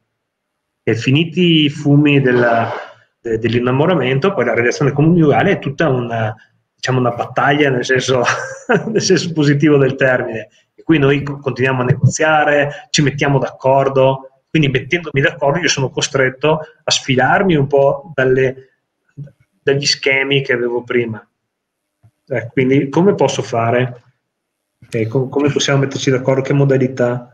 E 0.87 0.95
finiti 0.95 1.63
i 1.63 1.69
fumi 1.69 2.21
della, 2.21 2.71
de, 3.19 3.39
dell'innamoramento, 3.39 4.33
poi 4.33 4.45
la 4.45 4.53
relazione 4.53 4.91
coniugale 4.91 5.51
è 5.51 5.59
tutta 5.59 5.89
una, 5.89 6.35
diciamo 6.75 6.99
una 6.99 7.11
battaglia 7.11 7.69
nel 7.69 7.83
senso, 7.83 8.21
nel 8.87 9.01
senso 9.01 9.33
positivo 9.33 9.77
del 9.77 9.95
termine. 9.95 10.49
E 10.75 10.83
qui 10.83 10.99
noi 10.99 11.23
continuiamo 11.23 11.81
a 11.81 11.85
negoziare, 11.85 12.87
ci 12.91 13.01
mettiamo 13.01 13.39
d'accordo, 13.39 14.43
quindi 14.49 14.69
mettendomi 14.69 15.21
d'accordo 15.21 15.59
io 15.59 15.67
sono 15.67 15.89
costretto 15.89 16.59
a 16.83 16.91
sfilarmi 16.91 17.55
un 17.55 17.67
po' 17.67 18.11
dalle, 18.13 18.69
dagli 19.61 19.85
schemi 19.85 20.43
che 20.43 20.53
avevo 20.53 20.83
prima. 20.83 21.27
Eh, 22.27 22.49
quindi 22.51 22.89
come 22.89 23.15
posso 23.15 23.41
fare? 23.41 24.03
Okay, 24.83 25.07
com- 25.07 25.29
come 25.29 25.51
possiamo 25.51 25.79
metterci 25.79 26.09
d'accordo? 26.11 26.41
Che 26.41 26.53
modalità? 26.53 27.29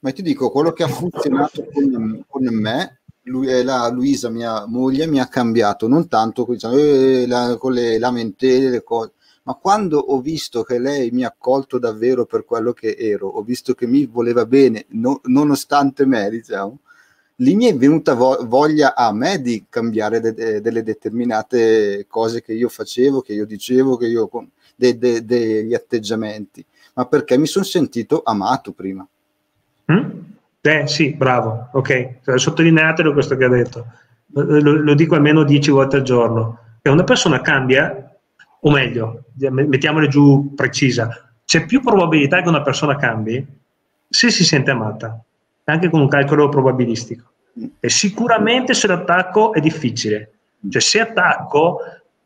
Ma 0.00 0.12
ti 0.12 0.22
dico, 0.22 0.50
quello 0.50 0.72
che 0.72 0.82
ha 0.84 0.88
funzionato 0.88 1.66
con, 1.72 2.24
con 2.28 2.44
me, 2.44 3.00
lui, 3.24 3.48
eh, 3.48 3.62
la 3.62 3.88
Luisa, 3.88 4.28
mia 4.30 4.66
moglie, 4.66 5.06
mi 5.06 5.20
ha 5.20 5.26
cambiato, 5.26 5.88
non 5.88 6.08
tanto 6.08 6.46
diciamo, 6.48 6.76
eh, 6.76 7.26
la, 7.26 7.56
con 7.58 7.72
le 7.72 7.98
lamentele, 7.98 8.70
le 8.70 8.82
cose, 8.82 9.12
ma 9.44 9.54
quando 9.54 9.98
ho 9.98 10.20
visto 10.20 10.62
che 10.62 10.78
lei 10.78 11.10
mi 11.10 11.24
ha 11.24 11.28
accolto 11.28 11.78
davvero 11.78 12.26
per 12.26 12.44
quello 12.44 12.72
che 12.72 12.96
ero, 12.98 13.28
ho 13.28 13.42
visto 13.42 13.74
che 13.74 13.86
mi 13.86 14.06
voleva 14.06 14.44
bene, 14.46 14.86
no, 14.90 15.20
nonostante 15.24 16.04
me, 16.06 16.28
diciamo, 16.30 16.80
lì 17.36 17.54
mi 17.54 17.66
è 17.66 17.76
venuta 17.76 18.14
vo- 18.14 18.44
voglia 18.46 18.94
a 18.94 19.12
me 19.12 19.40
di 19.40 19.66
cambiare 19.68 20.20
de- 20.20 20.34
de- 20.34 20.60
delle 20.60 20.82
determinate 20.82 22.06
cose 22.08 22.42
che 22.42 22.52
io 22.52 22.68
facevo, 22.68 23.20
che 23.20 23.32
io 23.32 23.46
dicevo, 23.46 23.96
che 23.96 24.06
io 24.06 24.28
con 24.28 24.48
de, 24.78 24.96
de, 24.96 25.24
degli 25.24 25.74
atteggiamenti, 25.74 26.64
ma 26.94 27.04
perché 27.06 27.36
mi 27.36 27.46
sono 27.46 27.64
sentito 27.64 28.22
amato 28.24 28.70
prima. 28.72 29.06
Mm? 29.92 30.10
Eh 30.60 30.86
sì, 30.86 31.14
bravo, 31.14 31.70
ok, 31.72 32.18
sottolineatelo 32.36 33.12
questo 33.12 33.36
che 33.36 33.44
ha 33.44 33.48
detto, 33.48 33.86
lo, 34.26 34.60
lo 34.60 34.94
dico 34.94 35.16
almeno 35.16 35.42
dieci 35.42 35.70
volte 35.70 35.96
al 35.96 36.02
giorno, 36.02 36.58
che 36.80 36.90
una 36.90 37.04
persona 37.04 37.40
cambia, 37.40 38.16
o 38.60 38.70
meglio, 38.70 39.24
mettiamole 39.36 40.08
giù 40.08 40.52
precisa, 40.54 41.32
c'è 41.44 41.64
più 41.66 41.80
probabilità 41.80 42.42
che 42.42 42.48
una 42.48 42.62
persona 42.62 42.96
cambi 42.96 43.44
se 44.08 44.30
si 44.30 44.44
sente 44.44 44.70
amata, 44.70 45.20
anche 45.64 45.90
con 45.90 46.00
un 46.00 46.08
calcolo 46.08 46.48
probabilistico. 46.48 47.32
Mm. 47.58 47.64
E 47.80 47.88
sicuramente 47.88 48.74
se 48.74 48.86
l'attacco 48.86 49.52
è 49.52 49.60
difficile. 49.60 50.32
Cioè 50.68 50.82
se 50.82 51.00
attacco 51.00 51.78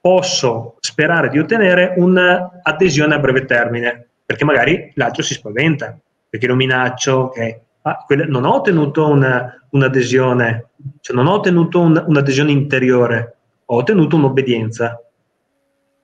posso 0.02 0.74
sperare 0.80 1.28
di 1.28 1.38
ottenere 1.38 1.94
un'adesione 1.96 3.14
a 3.14 3.18
breve 3.20 3.44
termine, 3.44 4.08
perché 4.26 4.44
magari 4.44 4.90
l'altro 4.96 5.22
si 5.22 5.34
spaventa, 5.34 5.96
perché 6.28 6.48
lo 6.48 6.56
minaccio, 6.56 7.26
okay. 7.26 7.56
ah, 7.82 8.04
non 8.26 8.44
ho 8.44 8.54
ottenuto 8.56 9.06
una, 9.06 9.64
un'adesione, 9.70 10.70
cioè 11.00 11.14
non 11.14 11.28
ho 11.28 11.34
ottenuto 11.34 11.80
un, 11.80 12.04
un'adesione 12.04 12.50
interiore, 12.50 13.36
ho 13.64 13.76
ottenuto 13.76 14.16
un'obbedienza. 14.16 15.00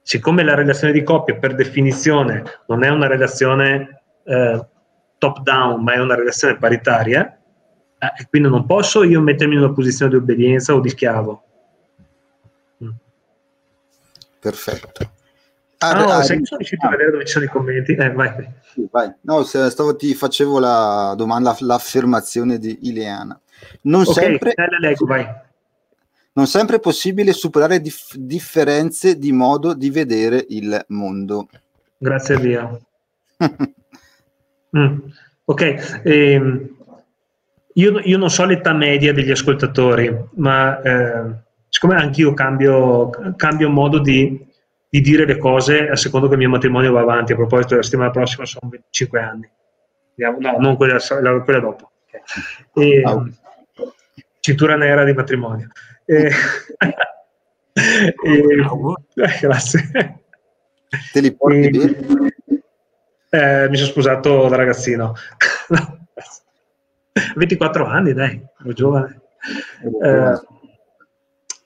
Siccome 0.01 0.45
la 0.45 0.55
relazione 0.55 0.93
di 0.93 1.03
coppia 1.03 1.35
per 1.35 1.57
definizione 1.57 2.45
non 2.69 2.85
è 2.85 2.89
una 2.89 3.09
relazione 3.09 4.03
eh, 4.25 4.65
top 5.19 5.41
down, 5.41 5.83
ma 5.83 5.95
è 5.95 5.99
una 5.99 6.15
relazione 6.15 6.57
paritaria, 6.57 7.37
eh, 7.99 8.27
quindi 8.31 8.49
non 8.49 8.65
posso 8.65 9.03
io 9.03 9.21
mettermi 9.21 9.55
in 9.55 9.63
una 9.63 9.73
posizione 9.73 10.13
di 10.13 10.19
obbedienza 10.19 10.73
o 10.73 10.79
di 10.79 10.89
schiavo 10.89 11.43
Perfetto. 14.41 15.13
Ah, 15.79 15.91
ah, 15.91 16.17
no, 16.17 16.23
sei 16.23 16.43
riuscito 16.43 16.87
a 16.87 16.91
vedere 16.91 17.13
dove 17.13 17.25
ci 17.25 17.33
sono 17.33 17.45
i 17.45 17.49
commenti? 17.49 17.93
Eh, 17.93 18.11
vai. 18.11 18.33
vai. 18.91 19.13
No, 19.21 19.45
stavo, 19.45 19.95
ti 19.95 20.13
facevo 20.15 20.59
la 20.59 21.15
domanda, 21.17 21.57
l'affermazione 21.61 22.59
di 22.59 22.79
Ileana. 22.83 23.41
Non, 23.83 24.01
okay, 24.03 24.13
sempre, 24.13 24.55
leggo, 24.81 25.07
non 26.33 26.47
sempre 26.47 26.77
è 26.77 26.81
possibile 26.81 27.33
superare 27.33 27.81
dif- 27.81 28.17
differenze 28.17 29.19
di 29.19 29.33
modo 29.33 29.75
di 29.75 29.91
vedere 29.91 30.45
il 30.49 30.85
mondo. 30.89 31.49
Grazie 31.97 32.35
a 32.35 32.39
Dio. 32.39 32.81
mm. 34.77 34.99
Ok, 35.45 36.01
ehm, 36.05 36.77
io, 37.75 37.99
io, 38.01 38.19
non 38.19 38.31
so 38.31 38.45
l'età 38.45 38.73
media 38.73 39.13
degli 39.13 39.31
ascoltatori, 39.31 40.15
ma 40.35 40.81
eh, 40.81 41.47
siccome 41.69 41.97
anch'io 41.97 42.35
cambio, 42.35 43.11
cambio 43.37 43.69
modo 43.69 43.99
di, 43.99 44.47
di, 44.89 45.01
dire 45.01 45.25
le 45.25 45.39
cose 45.39 45.89
a 45.89 45.97
secondo 45.97 46.27
che 46.27 46.35
il 46.35 46.41
mio 46.41 46.49
matrimonio 46.49 46.93
va 46.93 47.01
avanti, 47.01 47.33
a 47.33 47.37
proposito 47.37 47.71
della 47.71 47.83
settimana 47.83 48.11
prossima 48.11 48.45
sono 48.45 48.71
25 48.71 49.21
anni, 49.21 49.51
no, 50.17 50.57
non 50.59 50.77
quella, 50.77 50.99
quella 51.45 51.61
dopo. 51.61 51.91
Okay. 52.73 52.91
E, 52.91 53.03
oh. 53.05 53.29
Cintura 54.41 54.77
nera 54.77 55.05
di 55.05 55.13
matrimonio. 55.13 55.69
E, 56.05 56.27
e, 56.27 56.33
eh, 58.25 58.57
grazie. 59.41 60.23
Te 61.13 61.21
li 61.21 61.35
porti 61.35 61.67
e, 61.67 61.71
bene? 61.71 62.35
Eh, 63.31 63.69
mi 63.69 63.77
sono 63.77 63.89
sposato 63.89 64.49
da 64.49 64.57
ragazzino. 64.57 65.15
24 67.37 67.85
anni, 67.85 68.13
dai, 68.15 68.43
ero 68.61 68.73
giovane. 68.73 69.21
Eh, 70.03 70.41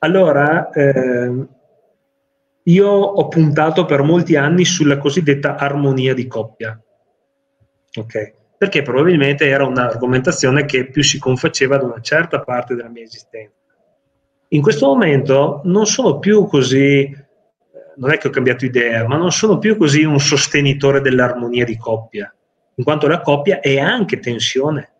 allora, 0.05 0.71
eh, 0.71 1.47
io 2.65 2.89
ho 2.89 3.29
puntato 3.29 3.85
per 3.85 4.03
molti 4.03 4.37
anni 4.37 4.65
sulla 4.65 4.99
cosiddetta 4.99 5.57
armonia 5.57 6.13
di 6.13 6.27
coppia. 6.27 6.81
Ok? 7.95 8.35
Perché 8.59 8.83
probabilmente 8.83 9.47
era 9.47 9.65
un'argomentazione 9.65 10.65
che 10.65 10.87
più 10.87 11.03
si 11.05 11.19
confaceva 11.19 11.77
ad 11.77 11.85
una 11.85 12.01
certa 12.01 12.41
parte 12.41 12.75
della 12.75 12.89
mia 12.89 13.05
esistenza. 13.05 13.55
In 14.49 14.61
questo 14.61 14.87
momento 14.87 15.61
non 15.65 15.87
sono 15.87 16.19
più 16.19 16.47
così 16.47 17.31
non 17.95 18.11
è 18.11 18.19
che 18.19 18.29
ho 18.29 18.31
cambiato 18.31 18.65
idea, 18.65 19.07
ma 19.07 19.17
non 19.17 19.31
sono 19.31 19.59
più 19.59 19.77
così 19.77 20.03
un 20.03 20.19
sostenitore 20.19 21.01
dell'armonia 21.01 21.65
di 21.65 21.77
coppia, 21.77 22.35
in 22.77 22.85
quanto 22.85 23.07
la 23.07 23.21
coppia 23.21 23.61
è 23.61 23.79
anche 23.79 24.19
tensione. 24.19 24.91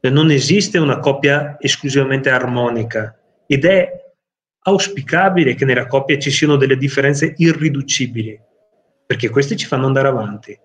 Non 0.00 0.30
esiste 0.30 0.78
una 0.78 0.98
coppia 0.98 1.56
esclusivamente 1.60 2.30
armonica 2.30 3.19
ed 3.52 3.64
è 3.64 3.90
auspicabile 4.62 5.56
che 5.56 5.64
nella 5.64 5.88
coppia 5.88 6.16
ci 6.20 6.30
siano 6.30 6.54
delle 6.54 6.76
differenze 6.76 7.34
irriducibili, 7.36 8.40
perché 9.04 9.28
queste 9.28 9.56
ci 9.56 9.66
fanno 9.66 9.86
andare 9.86 10.06
avanti. 10.06 10.56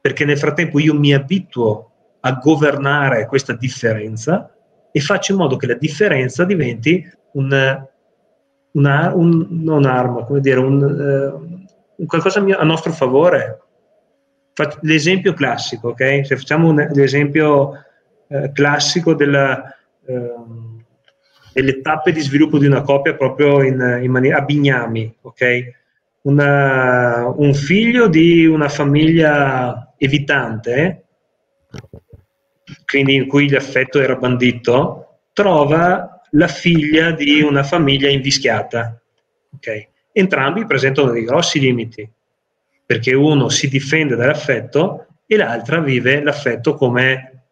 Perché 0.00 0.24
nel 0.24 0.38
frattempo 0.38 0.78
io 0.78 0.94
mi 0.94 1.12
abituo 1.12 1.90
a 2.20 2.34
governare 2.34 3.26
questa 3.26 3.52
differenza 3.52 4.54
e 4.92 5.00
faccio 5.00 5.32
in 5.32 5.38
modo 5.38 5.56
che 5.56 5.66
la 5.66 5.74
differenza 5.74 6.44
diventi 6.44 7.04
un 7.32 7.86
una, 8.70 9.12
un, 9.12 9.46
non 9.50 9.78
un'arma, 9.78 10.24
come 10.24 10.38
dire, 10.38 10.60
un, 10.60 10.80
uh, 10.80 11.66
un 11.96 12.06
qualcosa 12.06 12.38
a 12.38 12.64
nostro 12.64 12.92
favore. 12.92 13.60
L'esempio 14.82 15.32
classico, 15.32 15.88
ok? 15.88 16.24
Se 16.24 16.36
facciamo 16.36 16.68
un, 16.68 16.88
l'esempio 16.92 17.72
uh, 18.28 18.52
classico 18.52 19.14
della, 19.14 19.64
uh, 20.06 20.67
delle 21.60 21.80
tappe 21.80 22.12
di 22.12 22.20
sviluppo 22.20 22.56
di 22.58 22.66
una 22.66 22.82
coppia 22.82 23.14
proprio 23.14 23.62
in, 23.62 24.00
in 24.02 24.10
maniera 24.10 24.38
a 24.38 24.42
bignami, 24.42 25.12
ok? 25.22 25.76
Una, 26.22 27.26
un 27.26 27.52
figlio 27.52 28.06
di 28.06 28.46
una 28.46 28.68
famiglia 28.68 29.94
evitante, 29.96 31.04
quindi 32.84 33.14
in 33.14 33.26
cui 33.26 33.48
l'affetto 33.48 34.00
era 34.00 34.14
bandito, 34.14 35.20
trova 35.32 36.22
la 36.32 36.48
figlia 36.48 37.10
di 37.10 37.40
una 37.40 37.62
famiglia 37.62 38.08
invischiata. 38.08 39.00
Okay? 39.56 39.88
Entrambi 40.12 40.64
presentano 40.66 41.10
dei 41.10 41.24
grossi 41.24 41.58
limiti, 41.58 42.08
perché 42.86 43.14
uno 43.14 43.48
si 43.48 43.68
difende 43.68 44.14
dall'affetto 44.14 45.06
e 45.26 45.36
l'altra 45.36 45.80
vive 45.80 46.22
l'affetto 46.22 46.74
come 46.74 47.42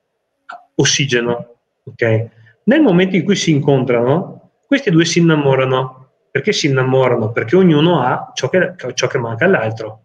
ossigeno. 0.76 1.56
Okay? 1.84 2.30
Nel 2.68 2.80
momento 2.80 3.14
in 3.14 3.24
cui 3.24 3.36
si 3.36 3.52
incontrano, 3.52 4.50
questi 4.66 4.90
due 4.90 5.04
si 5.04 5.20
innamorano. 5.20 6.08
Perché 6.30 6.52
si 6.52 6.66
innamorano? 6.66 7.30
Perché 7.30 7.56
ognuno 7.56 8.00
ha 8.00 8.32
ciò 8.34 8.48
che, 8.48 8.74
ciò 8.94 9.06
che 9.06 9.18
manca 9.18 9.44
all'altro. 9.44 10.02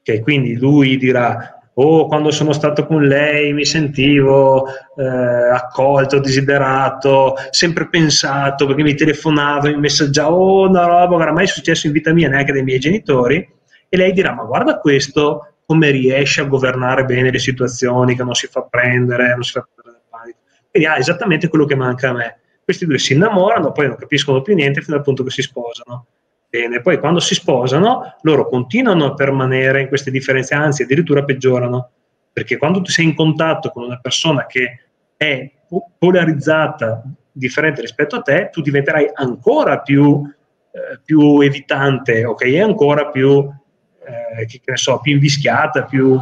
Okay? 0.00 0.20
Quindi 0.20 0.56
lui 0.56 0.96
dirà 0.96 1.58
oh, 1.74 2.06
quando 2.06 2.30
sono 2.30 2.52
stato 2.52 2.86
con 2.86 3.02
lei 3.02 3.52
mi 3.52 3.64
sentivo 3.64 4.66
eh, 4.96 5.04
accolto, 5.04 6.20
desiderato, 6.20 7.34
sempre 7.50 7.88
pensato 7.88 8.66
perché 8.66 8.82
mi 8.82 8.94
telefonava, 8.94 9.68
mi 9.68 9.76
messaggiava, 9.76 10.32
oh, 10.32 10.68
una 10.68 10.84
roba 10.84 11.24
che 11.24 11.32
mai 11.32 11.44
è 11.44 11.48
successo 11.48 11.86
in 11.86 11.92
vita 11.92 12.12
mia 12.12 12.28
neanche 12.28 12.52
dai 12.52 12.62
miei 12.62 12.78
genitori. 12.78 13.56
E 13.88 13.96
lei 13.96 14.12
dirà, 14.12 14.32
ma 14.34 14.44
guarda 14.44 14.78
questo, 14.78 15.54
come 15.66 15.90
riesce 15.90 16.42
a 16.42 16.44
governare 16.44 17.04
bene 17.04 17.30
le 17.30 17.38
situazioni, 17.38 18.14
che 18.14 18.22
non 18.22 18.34
si 18.34 18.46
fa 18.46 18.62
prendere, 18.62 19.30
non 19.30 19.42
si 19.42 19.52
fa 19.52 19.60
prendere. 19.60 19.77
Quindi 20.70 20.88
ha 20.88 20.94
ah, 20.94 20.98
esattamente 20.98 21.48
quello 21.48 21.64
che 21.64 21.74
manca 21.74 22.10
a 22.10 22.12
me. 22.12 22.40
Questi 22.62 22.86
due 22.86 22.98
si 22.98 23.14
innamorano, 23.14 23.72
poi 23.72 23.86
non 23.86 23.96
capiscono 23.96 24.42
più 24.42 24.54
niente 24.54 24.82
fino 24.82 24.96
al 24.96 25.02
punto 25.02 25.22
che 25.24 25.30
si 25.30 25.42
sposano. 25.42 26.06
Bene, 26.50 26.80
poi 26.80 26.98
quando 26.98 27.20
si 27.20 27.34
sposano, 27.34 28.16
loro 28.22 28.48
continuano 28.48 29.06
a 29.06 29.14
permanere 29.14 29.82
in 29.82 29.88
queste 29.88 30.10
differenze, 30.10 30.54
anzi 30.54 30.82
addirittura 30.82 31.24
peggiorano, 31.24 31.90
perché 32.32 32.56
quando 32.56 32.80
tu 32.80 32.90
sei 32.90 33.04
in 33.04 33.14
contatto 33.14 33.70
con 33.70 33.84
una 33.84 33.98
persona 33.98 34.46
che 34.46 34.80
è 35.16 35.50
polarizzata, 35.98 37.02
differente 37.32 37.80
rispetto 37.80 38.16
a 38.16 38.22
te, 38.22 38.48
tu 38.50 38.62
diventerai 38.62 39.10
ancora 39.12 39.80
più, 39.80 40.22
eh, 40.70 41.00
più 41.04 41.40
evitante, 41.40 42.24
ok? 42.24 42.42
E 42.44 42.60
ancora 42.62 43.08
più, 43.08 43.40
eh, 43.40 44.46
che, 44.46 44.60
che 44.64 44.76
so, 44.76 45.00
più 45.00 45.12
invischiata, 45.12 45.84
più, 45.84 46.18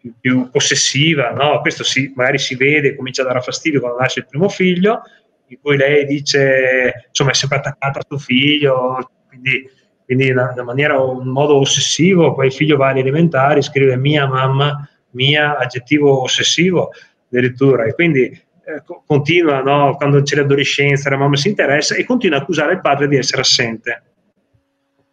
più, 0.00 0.14
più 0.18 0.50
possessiva, 0.50 1.30
no? 1.30 1.60
Questo 1.60 1.84
si, 1.84 2.12
magari 2.16 2.38
si 2.38 2.56
vede, 2.56 2.96
comincia 2.96 3.22
a 3.22 3.26
dare 3.26 3.40
fastidio 3.40 3.80
quando 3.80 3.98
nasce 3.98 4.20
il 4.20 4.26
primo 4.26 4.48
figlio, 4.48 5.02
in 5.48 5.58
cui 5.60 5.76
lei 5.76 6.06
dice, 6.06 7.06
insomma, 7.08 7.30
è 7.30 7.34
sempre 7.34 7.58
attaccata 7.58 7.98
a 7.98 8.04
suo 8.06 8.18
figlio, 8.18 9.10
quindi, 9.28 9.68
quindi 10.04 10.28
in 10.28 10.38
una 10.38 10.62
maniera, 10.62 10.94
in 10.94 11.28
modo 11.28 11.56
ossessivo, 11.56 12.34
poi 12.34 12.46
il 12.46 12.52
figlio 12.52 12.76
va 12.76 12.88
alle 12.88 13.00
elementari, 13.00 13.62
scrive 13.62 13.96
mia 13.96 14.26
mamma, 14.26 14.88
mia, 15.10 15.58
aggettivo 15.58 16.22
ossessivo 16.22 16.90
addirittura, 17.30 17.84
e 17.84 17.94
quindi 17.94 18.22
eh, 18.22 18.82
continua, 19.06 19.60
no? 19.60 19.96
quando 19.96 20.22
c'è 20.22 20.36
l'adolescenza, 20.36 21.10
la 21.10 21.16
mamma 21.16 21.36
si 21.36 21.48
interessa 21.48 21.94
e 21.94 22.04
continua 22.04 22.38
a 22.38 22.40
accusare 22.42 22.72
il 22.72 22.80
padre 22.80 23.08
di 23.08 23.16
essere 23.16 23.42
assente. 23.42 24.02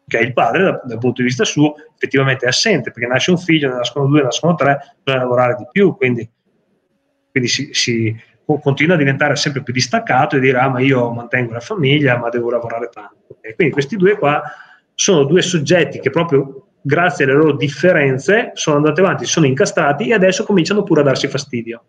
Che 0.07 0.17
il 0.17 0.33
padre, 0.33 0.63
dal, 0.63 0.81
dal, 0.85 0.97
punto 0.99 1.21
di 1.21 1.27
vista 1.27 1.43
suo, 1.43 1.75
effettivamente 1.93 2.45
è 2.45 2.47
assente, 2.47 2.91
perché 2.91 3.07
nasce 3.07 3.31
un 3.31 3.37
figlio, 3.37 3.69
ne 3.69 3.75
nascono 3.75 4.07
due, 4.07 4.19
ne 4.19 4.25
nascono 4.25 4.55
tre, 4.55 4.95
bisogna 5.03 5.23
lavorare 5.23 5.55
di 5.55 5.67
più, 5.69 5.95
quindi, 5.97 6.29
quindi 7.31 7.49
si, 7.49 7.69
si 7.73 8.15
continua 8.61 8.95
a 8.95 8.97
diventare 8.97 9.35
sempre 9.35 9.61
più 9.61 9.73
distaccato 9.73 10.37
e 10.37 10.39
dirà 10.39 10.63
ah, 10.63 10.69
ma 10.69 10.79
io 10.79 11.11
mantengo 11.11 11.51
la 11.51 11.59
famiglia 11.59 12.17
ma 12.17 12.29
devo 12.29 12.49
lavorare 12.49 12.89
tanto. 12.91 13.35
Okay? 13.37 13.55
Quindi 13.55 13.73
questi 13.73 13.97
due 13.97 14.17
qua 14.17 14.41
sono 14.93 15.25
due 15.25 15.41
soggetti 15.41 15.99
che 15.99 16.09
proprio 16.09 16.67
grazie 16.81 17.25
alle 17.25 17.33
loro 17.33 17.51
differenze 17.53 18.51
sono 18.53 18.77
andati 18.77 19.01
avanti, 19.01 19.25
sono 19.25 19.45
incastrati 19.45 20.07
e 20.07 20.13
adesso 20.13 20.45
cominciano 20.45 20.83
pure 20.83 21.01
a 21.01 21.03
darsi 21.03 21.27
fastidio. 21.27 21.83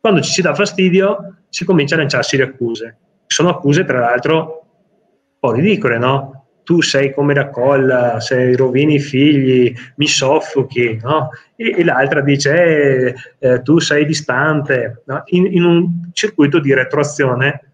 Quando 0.00 0.22
ci 0.22 0.32
si 0.32 0.40
dà 0.40 0.54
fastidio 0.54 1.42
si 1.50 1.66
comincia 1.66 1.94
a 1.94 1.98
lanciarsi 1.98 2.38
le 2.38 2.44
accuse. 2.44 2.96
Sono 3.26 3.50
accuse 3.50 3.84
tra 3.84 3.98
l'altro 3.98 4.38
un 4.38 5.38
po' 5.38 5.52
ridicole, 5.52 5.98
no? 5.98 6.39
Tu 6.70 6.82
sei 6.82 7.12
come 7.12 7.34
la 7.34 7.50
colla, 7.50 8.20
sei 8.20 8.54
rovini 8.54 8.94
i 8.94 9.00
figli, 9.00 9.74
mi 9.96 10.06
soffochi, 10.06 11.00
no? 11.02 11.30
e, 11.56 11.74
e, 11.78 11.82
l'altra 11.82 12.20
dice 12.20 12.52
eh, 12.54 13.14
eh, 13.40 13.62
tu 13.62 13.80
sei 13.80 14.06
distante, 14.06 15.02
no? 15.06 15.24
in, 15.30 15.46
in, 15.46 15.64
un 15.64 16.10
circuito 16.12 16.60
di 16.60 16.72
retroazione 16.72 17.72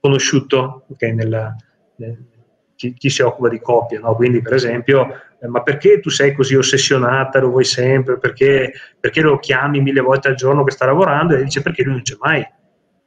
conosciuto 0.00 0.86
okay, 0.88 1.14
nella, 1.14 1.54
nel, 1.98 2.18
chi, 2.74 2.92
chi, 2.94 3.08
si 3.08 3.22
occupa 3.22 3.50
di 3.50 3.60
coppia, 3.60 4.00
no? 4.00 4.16
quindi 4.16 4.42
per 4.42 4.54
esempio, 4.54 5.06
eh, 5.40 5.46
ma 5.46 5.62
perché 5.62 6.00
tu 6.00 6.10
sei 6.10 6.34
così 6.34 6.56
ossessionata, 6.56 7.38
lo 7.38 7.50
vuoi 7.50 7.64
sempre, 7.64 8.18
perché, 8.18 8.72
perché 8.98 9.20
lo 9.20 9.38
chiami 9.38 9.80
mille 9.80 10.00
volte 10.00 10.26
al 10.26 10.34
giorno 10.34 10.64
che 10.64 10.72
sta 10.72 10.86
lavorando 10.86 11.36
e 11.36 11.44
dice 11.44 11.62
perché 11.62 11.84
lui 11.84 11.92
non 11.92 12.02
c'è 12.02 12.16
mai 12.18 12.44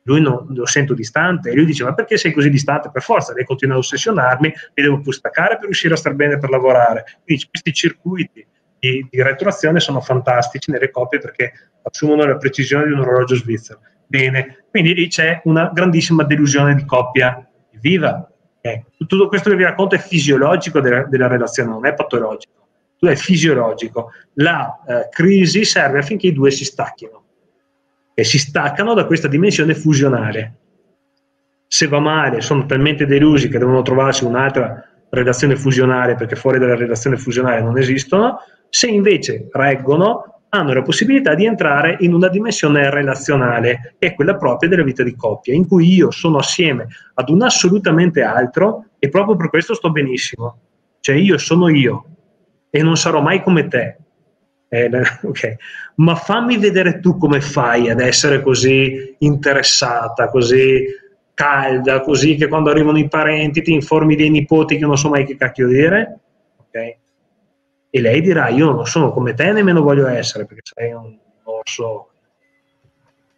lui 0.04 0.22
non, 0.22 0.45
lo 0.49 0.66
sento 0.66 0.93
distante 0.93 1.52
e 1.52 1.56
lui 1.56 1.66
dice 1.66 1.84
ma 1.84 1.93
perché 1.93 2.18
sei 2.18 2.32
così 2.32 2.49
distante? 2.49 2.89
Per 2.91 3.02
forza, 3.02 3.34
lei 3.34 3.45
continua 3.45 3.76
ad 3.76 3.82
ossessionarmi, 3.82 4.47
mi 4.47 4.84
devo 4.84 5.12
staccare 5.12 5.56
per 5.56 5.66
riuscire 5.66 5.93
a 5.93 5.97
star 5.97 6.14
bene 6.14 6.38
per 6.38 6.49
lavorare. 6.49 7.04
Quindi 7.24 7.45
questi 7.49 7.74
circuiti 7.74 8.45
di, 8.80 9.08
di 9.10 9.22
retroazione 9.22 9.80
sono 9.80 10.02
fantastici 10.02 10.72
nelle 10.72 10.89
coppie 10.89 11.20
perché 11.20 11.54
assumono 11.84 12.26
la 12.26 12.38
precisione 12.38 12.86
di 12.86 12.93
un 12.93 12.99
orologio 12.99 13.36
svizzero. 13.36 13.80
Bene, 14.08 14.66
quindi 14.70 14.93
lì 14.93 15.08
c'è 15.08 15.41
una 15.45 15.70
grandissima 15.74 16.24
delusione 16.24 16.76
di 16.76 16.86
coppia. 16.86 17.47
Viva! 17.80 18.28
Eh, 18.60 18.86
tutto 18.97 19.28
questo 19.28 19.49
che 19.49 19.56
vi 19.56 19.64
racconto 19.64 19.95
è 19.95 19.99
fisiologico 19.99 20.82
della, 20.82 21.04
della 21.04 21.28
relazione, 21.28 21.70
non 21.70 21.86
è 21.86 21.93
patologico. 21.93 22.68
È 22.99 23.16
fisiologico. 23.16 24.12
La 24.34 24.84
eh, 24.88 25.10
crisi 25.10 25.64
serve 25.64 25.99
affinché 25.99 26.28
i 26.28 26.34
due 26.34 26.52
si 26.52 26.66
stacchino 26.66 27.21
e 28.22 28.24
si 28.24 28.38
staccano 28.38 28.94
da 28.94 29.06
questa 29.06 29.28
dimensione 29.28 29.74
fusionale. 29.74 30.58
Se 31.66 31.88
va 31.88 32.00
male, 32.00 32.42
sono 32.42 32.68
talmente 32.68 33.08
delusi 33.08 33.50
che 33.50 33.58
devono 33.58 33.82
trovarsi 33.82 34.26
un'altra 34.26 34.80
relazione 35.10 35.56
fusionale 35.56 36.14
perché 36.14 36.36
fuori 36.36 36.60
dalla 36.60 36.76
relazione 36.76 37.18
fusionale 37.18 37.64
non 37.64 37.80
esistono. 37.80 38.38
Se 38.70 38.86
invece 38.86 39.48
reggono, 39.52 40.44
hanno 40.50 40.72
la 40.72 40.84
possibilità 40.84 41.34
di 41.34 41.46
entrare 41.46 41.98
in 42.02 42.14
una 42.14 42.28
dimensione 42.28 42.92
relazionale, 42.92 43.96
che 43.98 44.10
è 44.10 44.14
quella 44.14 44.36
propria 44.36 44.70
della 44.70 44.84
vita 44.84 45.02
di 45.02 45.16
coppia, 45.16 45.56
in 45.56 45.68
cui 45.68 45.92
io 45.92 46.12
sono 46.12 46.38
assieme 46.38 46.90
ad 47.16 47.28
un 47.30 47.42
assolutamente 47.42 48.22
altro 48.22 48.86
e 49.00 49.10
proprio 49.10 49.36
per 49.36 49.50
questo 49.50 49.74
sto 49.74 49.90
benissimo. 49.90 50.60
Cioè 51.00 51.16
io 51.16 51.40
sono 51.40 51.70
io 51.70 52.06
e 52.70 52.84
non 52.84 52.98
sarò 52.98 53.20
mai 53.20 53.42
come 53.42 53.68
te. 53.68 53.98
Eh, 54.74 54.90
okay. 55.24 55.58
Ma 55.96 56.16
fammi 56.16 56.58
vedere 56.58 57.00
tu 57.00 57.18
come 57.18 57.42
fai 57.42 57.90
ad 57.90 58.00
essere 58.00 58.42
così 58.42 59.16
interessata, 59.20 60.30
così 60.30 60.86
calda, 61.34 62.02
così 62.02 62.36
che 62.36 62.48
quando 62.48 62.70
arrivano 62.70 62.98
i 62.98 63.08
parenti 63.08 63.62
ti 63.62 63.74
informi 63.74 64.16
dei 64.16 64.30
nipoti 64.30 64.78
che 64.78 64.86
non 64.86 64.98
so 64.98 65.10
mai 65.10 65.26
che 65.26 65.36
cacchio 65.36 65.68
dire. 65.68 66.20
Okay 66.68 66.96
e 67.94 68.00
lei 68.00 68.22
dirà 68.22 68.48
io 68.48 68.72
non 68.72 68.88
sono 68.88 69.12
come 69.12 69.34
te 69.34 69.52
nemmeno 69.52 69.82
voglio 69.82 70.08
essere 70.08 70.46
perché 70.46 70.62
sei 70.64 70.94
un 70.94 71.14
orso 71.44 72.10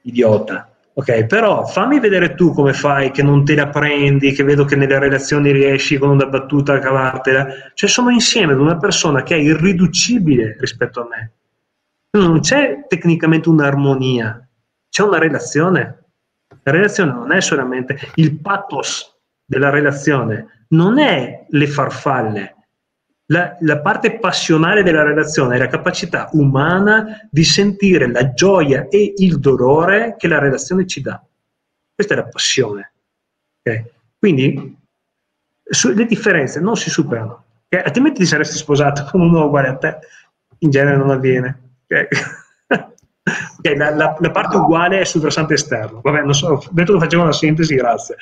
idiota 0.03 0.72
ok 0.95 1.25
però 1.25 1.65
fammi 1.65 1.99
vedere 1.99 2.35
tu 2.35 2.53
come 2.53 2.73
fai 2.73 3.11
che 3.11 3.23
non 3.23 3.43
te 3.43 3.55
la 3.55 3.69
prendi 3.69 4.31
che 4.31 4.43
vedo 4.43 4.65
che 4.65 4.75
nelle 4.75 4.99
relazioni 4.99 5.51
riesci 5.51 5.97
con 5.97 6.09
una 6.09 6.25
battuta 6.25 6.73
a 6.73 6.79
cavartela. 6.79 7.47
Cioè 7.73 7.89
sono 7.89 8.09
insieme 8.09 8.53
ad 8.53 8.59
una 8.59 8.77
persona 8.77 9.23
che 9.23 9.35
è 9.35 9.39
irriducibile 9.39 10.55
rispetto 10.59 11.01
a 11.01 11.07
me. 11.09 11.31
Non 12.11 12.41
c'è 12.41 12.85
tecnicamente 12.87 13.49
un'armonia 13.49 14.47
c'è 14.93 15.01
una 15.01 15.17
relazione. 15.17 16.03
La 16.61 16.71
relazione 16.71 17.11
non 17.13 17.31
è 17.31 17.41
solamente 17.41 17.97
il 18.15 18.39
pathos 18.39 19.11
della 19.43 19.71
relazione 19.71 20.67
non 20.69 20.99
è 20.99 21.47
le 21.49 21.67
farfalle 21.67 22.62
la, 23.27 23.55
la, 23.61 23.79
parte 23.79 24.19
passionale 24.19 24.83
della 24.83 25.03
relazione 25.03 25.55
è 25.55 25.57
la 25.57 25.67
capacità 25.67 26.29
umana 26.33 27.27
di 27.31 27.43
sentire 27.43 28.11
la 28.11 28.33
gioia 28.33 28.87
e 28.89 29.13
il 29.17 29.39
dolore 29.39 30.15
che 30.17 30.27
la 30.27 30.39
relazione 30.39 30.85
ci 30.85 31.01
dà. 31.01 31.23
Questa 31.95 32.13
è 32.13 32.17
la 32.17 32.25
passione. 32.25 32.93
Okay? 33.61 33.85
Quindi 34.19 34.77
su, 35.63 35.93
le 35.93 36.05
differenze 36.05 36.59
non 36.59 36.75
si 36.75 36.89
superano. 36.89 37.45
Okay? 37.67 37.85
Altrimenti 37.85 38.19
ti 38.21 38.25
saresti 38.25 38.57
sposato 38.57 39.07
con 39.09 39.21
uno 39.21 39.45
uguale 39.45 39.67
a 39.69 39.77
te. 39.77 39.99
In 40.59 40.69
genere 40.69 40.97
non 40.97 41.09
avviene. 41.09 41.59
Okay? 43.55 43.77
la, 43.77 43.95
la, 43.95 44.17
la, 44.19 44.31
parte 44.31 44.57
uguale 44.57 44.99
è 44.99 45.05
sul 45.05 45.21
versante 45.21 45.53
esterno. 45.53 46.01
Vabbè, 46.01 46.23
non 46.23 46.33
so, 46.33 46.61
detto 46.71 46.91
che 46.91 46.99
facevo 46.99 47.23
una 47.23 47.31
sintesi, 47.31 47.73
grazie. 47.75 48.17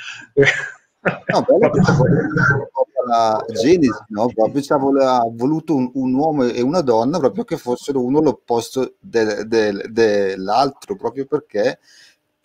No, 1.02 1.42
bello 1.42 1.72
la 3.06 3.44
Genesi, 3.48 4.04
no? 4.10 4.28
proprio 4.34 4.62
ci 4.62 4.74
ha 4.74 4.78
voluto 4.78 5.76
un, 5.76 5.90
un, 5.94 6.14
uomo 6.14 6.44
e 6.44 6.62
una 6.62 6.82
donna 6.82 7.20
proprio 7.20 7.44
che 7.44 7.58
fossero 7.58 8.04
uno 8.04 8.22
l'opposto 8.22 8.94
del, 9.00 9.48
del, 9.48 9.86
dell'altro, 9.90 10.96
proprio 10.96 11.26
perché 11.26 11.80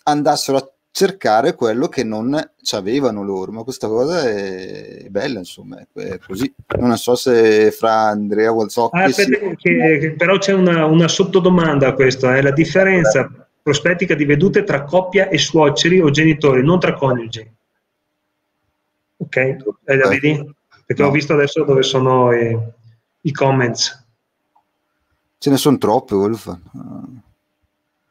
andassero 0.05 0.59
a 0.59 0.71
cercare 0.97 1.55
quello 1.55 1.89
che 1.89 2.05
non 2.05 2.41
avevano 2.73 3.23
loro, 3.23 3.53
ma 3.53 3.63
questa 3.65 3.87
cosa 3.87 4.23
è 4.23 5.07
bella, 5.11 5.41
insomma, 5.41 5.79
è 5.93 6.19
così. 6.27 6.51
Non 6.79 6.97
so 6.97 7.15
se 7.15 7.71
fra 7.71 8.09
Andrea 8.09 8.51
Walzocchi... 8.51 8.99
Ah, 8.99 9.09
si... 9.11 9.27
che, 9.59 10.15
però 10.17 10.39
c'è 10.39 10.55
una, 10.55 10.87
una 10.87 11.07
sottodomanda 11.07 11.89
a 11.89 11.93
questo, 11.93 12.31
è 12.31 12.39
eh? 12.39 12.43
la 12.43 12.51
differenza 12.51 13.31
prospettica 13.63 14.15
di 14.15 14.25
vedute 14.25 14.65
tra 14.65 14.85
coppia 14.85 15.29
e 15.29 15.37
suoceri 15.37 16.01
o 16.01 16.09
genitori, 16.09 16.65
non 16.65 16.81
tra 16.81 16.95
coniugi. 16.95 17.47
Ok, 19.27 19.37
eh, 19.37 19.97
la 19.97 20.09
vedi? 20.09 20.55
Perché 20.87 21.03
no. 21.03 21.09
ho 21.09 21.11
visto 21.11 21.33
adesso 21.33 21.65
dove 21.65 21.83
sono 21.83 22.33
i, 22.33 22.57
i 23.23 23.33
comments. 23.33 24.05
Ce 25.39 25.51
ne 25.51 25.57
sono 25.57 25.79
troppe, 25.79 26.15
Wolf. 26.15 26.57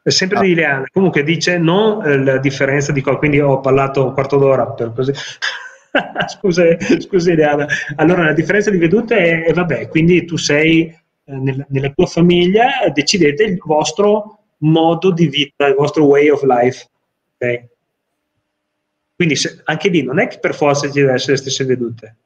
È 0.02 0.10
sempre 0.10 0.38
ah. 0.38 0.40
di 0.42 0.50
Ileana. 0.50 0.84
Comunque 0.92 1.22
dice 1.22 1.58
non 1.58 2.04
eh, 2.04 2.22
la 2.22 2.38
differenza 2.38 2.92
di 2.92 3.00
cosa, 3.00 3.16
quindi 3.16 3.40
ho 3.40 3.60
parlato 3.60 4.04
un 4.04 4.12
quarto 4.12 4.36
d'ora 4.36 4.66
per 4.66 4.92
così. 4.94 5.12
scusa, 6.28 6.64
scusa 7.00 7.32
Ileana. 7.32 7.66
Allora 7.96 8.24
la 8.24 8.34
differenza 8.34 8.70
di 8.70 8.78
vedute 8.78 9.16
è, 9.16 9.44
è 9.46 9.52
vabbè, 9.52 9.88
quindi 9.88 10.26
tu 10.26 10.36
sei 10.36 10.84
eh, 10.84 10.98
nel, 11.24 11.64
nella 11.70 11.90
tua 11.90 12.06
famiglia, 12.06 12.68
decidete 12.92 13.42
il 13.42 13.58
vostro 13.58 14.38
modo 14.58 15.10
di 15.10 15.28
vita, 15.28 15.66
il 15.66 15.74
vostro 15.74 16.04
way 16.04 16.28
of 16.28 16.42
life. 16.42 16.86
Okay? 17.36 17.68
Quindi 19.16 19.34
se, 19.34 19.62
anche 19.64 19.88
lì 19.88 20.02
non 20.02 20.18
è 20.18 20.28
che 20.28 20.38
per 20.38 20.54
forza 20.54 20.86
ci 20.86 21.00
deve 21.00 21.14
essere 21.14 21.32
le 21.32 21.38
stesse 21.38 21.64
vedute. 21.64 22.16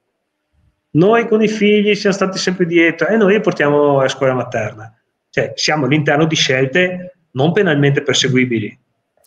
Noi 0.92 1.28
con 1.28 1.40
i 1.40 1.46
figli 1.48 1.94
siamo 1.94 2.16
stati 2.16 2.36
sempre 2.36 2.66
dietro 2.66 3.06
e 3.06 3.16
noi 3.16 3.34
li 3.34 3.40
portiamo 3.40 4.00
a 4.00 4.08
scuola 4.08 4.34
materna. 4.34 4.92
Cioè 5.30 5.52
siamo 5.54 5.86
all'interno 5.86 6.26
di 6.26 6.34
scelte 6.34 7.14
non 7.32 7.52
penalmente 7.52 8.02
perseguibili. 8.02 8.76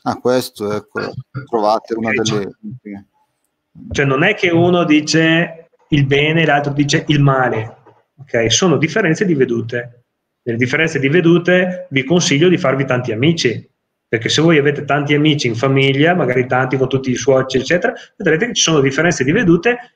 Ah, 0.04 0.18
questo, 0.18 0.74
ecco, 0.74 1.14
trovate 1.50 1.94
una 1.94 2.12
delle... 2.12 2.58
Cioè 3.92 4.06
non 4.06 4.24
è 4.24 4.36
che 4.36 4.50
uno 4.50 4.84
dice 4.84 5.70
il 5.88 6.06
bene 6.06 6.42
e 6.42 6.46
l'altro 6.46 6.74
dice 6.74 7.06
il 7.08 7.22
male. 7.22 7.78
Ok, 8.18 8.52
sono 8.52 8.76
differenze 8.76 9.26
di 9.26 9.34
vedute. 9.34 10.04
Nelle 10.44 10.58
differenze 10.58 11.00
di 11.00 11.08
vedute 11.08 11.88
vi 11.92 12.04
consiglio 12.04 12.50
di 12.50 12.58
farvi 12.58 12.86
tanti 12.86 13.14
amici, 13.14 13.70
perché 14.14 14.30
se 14.30 14.44
voi 14.44 14.60
avete 14.60 14.86
tanti 14.86 15.16
amici 15.16 15.48
in 15.48 15.56
famiglia, 15.56 16.14
magari 16.14 16.46
tanti 16.46 16.78
con 16.78 16.88
tutti 16.88 17.10
i 17.10 17.16
suoceri, 17.16 17.64
eccetera, 17.64 17.96
vedrete 18.16 18.46
che 18.46 18.54
ci 18.54 18.62
sono 18.62 18.80
differenze 18.80 19.24
di 19.24 19.32
vedute 19.32 19.94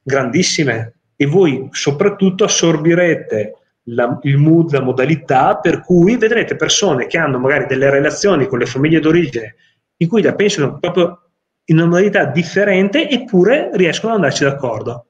grandissime 0.00 0.98
e 1.16 1.26
voi 1.26 1.66
soprattutto 1.72 2.44
assorbirete 2.44 3.54
la, 3.86 4.20
il 4.22 4.36
mood, 4.36 4.70
la 4.70 4.82
modalità 4.82 5.56
per 5.56 5.80
cui 5.80 6.16
vedrete 6.16 6.54
persone 6.54 7.08
che 7.08 7.18
hanno 7.18 7.40
magari 7.40 7.66
delle 7.66 7.90
relazioni 7.90 8.46
con 8.46 8.60
le 8.60 8.66
famiglie 8.66 9.00
d'origine 9.00 9.56
in 9.96 10.06
cui 10.06 10.22
la 10.22 10.36
pensano 10.36 10.78
proprio 10.78 11.30
in 11.64 11.78
una 11.78 11.86
modalità 11.86 12.26
differente 12.26 13.10
eppure 13.10 13.70
riescono 13.72 14.12
ad 14.12 14.20
andarci 14.20 14.44
d'accordo. 14.44 15.06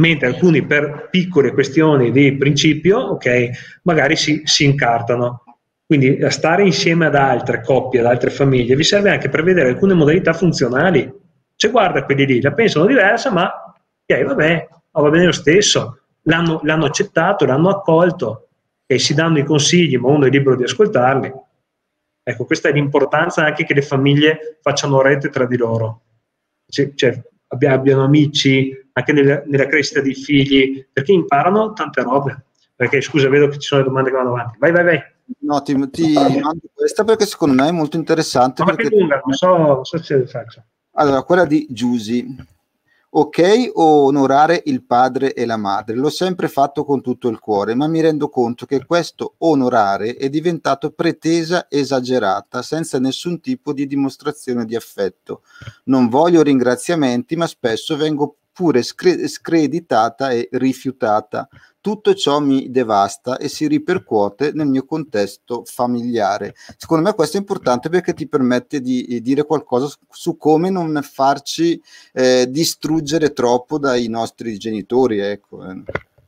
Mentre 0.00 0.26
alcuni 0.26 0.66
per 0.66 1.06
piccole 1.12 1.52
questioni 1.52 2.10
di 2.10 2.36
principio, 2.36 2.98
ok, 2.98 3.50
magari 3.84 4.16
si, 4.16 4.40
si 4.42 4.64
incartano. 4.64 5.43
Quindi 5.86 6.22
a 6.22 6.30
stare 6.30 6.64
insieme 6.64 7.06
ad 7.06 7.14
altre 7.14 7.62
coppie, 7.62 8.00
ad 8.00 8.06
altre 8.06 8.30
famiglie, 8.30 8.74
vi 8.74 8.84
serve 8.84 9.10
anche 9.10 9.28
per 9.28 9.42
vedere 9.42 9.68
alcune 9.68 9.94
modalità 9.94 10.32
funzionali. 10.32 11.12
Cioè 11.56 11.70
guarda 11.70 12.04
quelli 12.04 12.26
lì, 12.26 12.40
la 12.40 12.52
pensano 12.52 12.86
diversa, 12.86 13.30
ma 13.30 13.52
ok, 14.06 14.22
vabbè, 14.24 14.68
oh, 14.92 15.02
va 15.02 15.10
bene 15.10 15.26
lo 15.26 15.32
stesso. 15.32 16.00
L'hanno, 16.22 16.60
l'hanno 16.62 16.86
accettato, 16.86 17.44
l'hanno 17.44 17.68
accolto 17.68 18.48
e 18.86 18.98
si 18.98 19.14
danno 19.14 19.38
i 19.38 19.44
consigli, 19.44 19.96
ma 19.96 20.08
uno 20.08 20.26
è 20.26 20.30
libero 20.30 20.56
di 20.56 20.64
ascoltarli. 20.64 21.32
Ecco, 22.22 22.44
questa 22.46 22.70
è 22.70 22.72
l'importanza 22.72 23.44
anche 23.44 23.64
che 23.64 23.74
le 23.74 23.82
famiglie 23.82 24.58
facciano 24.62 25.02
rete 25.02 25.28
tra 25.28 25.46
di 25.46 25.58
loro. 25.58 26.00
Cioè 26.66 27.22
abbiano 27.48 28.04
amici 28.04 28.74
anche 28.92 29.12
nella, 29.12 29.42
nella 29.46 29.66
crescita 29.66 30.00
dei 30.00 30.14
figli, 30.14 30.86
perché 30.90 31.12
imparano 31.12 31.74
tante 31.74 32.02
robe. 32.02 32.44
Perché 32.84 33.00
scusa, 33.00 33.30
vedo 33.30 33.48
che 33.48 33.58
ci 33.58 33.68
sono 33.68 33.80
le 33.80 33.86
domande 33.86 34.10
che 34.10 34.16
vanno 34.16 34.34
avanti. 34.34 34.58
Vai, 34.58 34.70
vai, 34.70 34.84
vai. 34.84 35.02
No, 35.38 35.62
ti, 35.62 35.72
ti 35.88 36.12
mando 36.12 36.68
questa 36.74 37.02
perché 37.02 37.24
secondo 37.24 37.62
me 37.62 37.68
è 37.68 37.72
molto 37.72 37.96
interessante. 37.96 38.62
Ma 38.62 38.74
perché 38.74 38.94
lunga, 38.94 39.22
non 39.24 39.34
so, 39.34 39.56
non 39.56 39.84
so 39.84 40.02
se 40.02 40.26
faccio. 40.26 40.62
Allora, 40.92 41.22
quella 41.22 41.46
di 41.46 41.66
Giusy. 41.70 42.36
Ok 43.16 43.70
onorare 43.74 44.60
il 44.66 44.82
padre 44.82 45.34
e 45.34 45.46
la 45.46 45.56
madre, 45.56 45.94
l'ho 45.94 46.10
sempre 46.10 46.48
fatto 46.48 46.84
con 46.84 47.00
tutto 47.00 47.28
il 47.28 47.38
cuore, 47.38 47.76
ma 47.76 47.86
mi 47.86 48.00
rendo 48.00 48.28
conto 48.28 48.66
che 48.66 48.84
questo 48.84 49.36
onorare 49.38 50.16
è 50.16 50.28
diventato 50.28 50.90
pretesa 50.90 51.68
esagerata, 51.70 52.60
senza 52.60 52.98
nessun 52.98 53.40
tipo 53.40 53.72
di 53.72 53.86
dimostrazione 53.86 54.64
di 54.64 54.74
affetto. 54.74 55.42
Non 55.84 56.08
voglio 56.08 56.42
ringraziamenti, 56.42 57.36
ma 57.36 57.46
spesso 57.46 57.96
vengo 57.96 58.38
pure 58.54 58.82
scre- 58.82 59.26
screditata 59.28 60.30
e 60.30 60.48
rifiutata. 60.52 61.48
Tutto 61.80 62.14
ciò 62.14 62.38
mi 62.38 62.70
devasta 62.70 63.36
e 63.36 63.48
si 63.48 63.66
ripercuote 63.66 64.52
nel 64.54 64.68
mio 64.68 64.86
contesto 64.86 65.64
familiare. 65.66 66.54
Secondo 66.78 67.04
me 67.04 67.14
questo 67.14 67.36
è 67.36 67.40
importante 67.40 67.90
perché 67.90 68.14
ti 68.14 68.26
permette 68.26 68.80
di 68.80 69.20
dire 69.20 69.44
qualcosa 69.44 69.92
su 70.08 70.38
come 70.38 70.70
non 70.70 70.98
farci 71.02 71.78
eh, 72.12 72.46
distruggere 72.48 73.34
troppo 73.34 73.78
dai 73.78 74.08
nostri 74.08 74.56
genitori. 74.56 75.18
Ecco. 75.18 75.62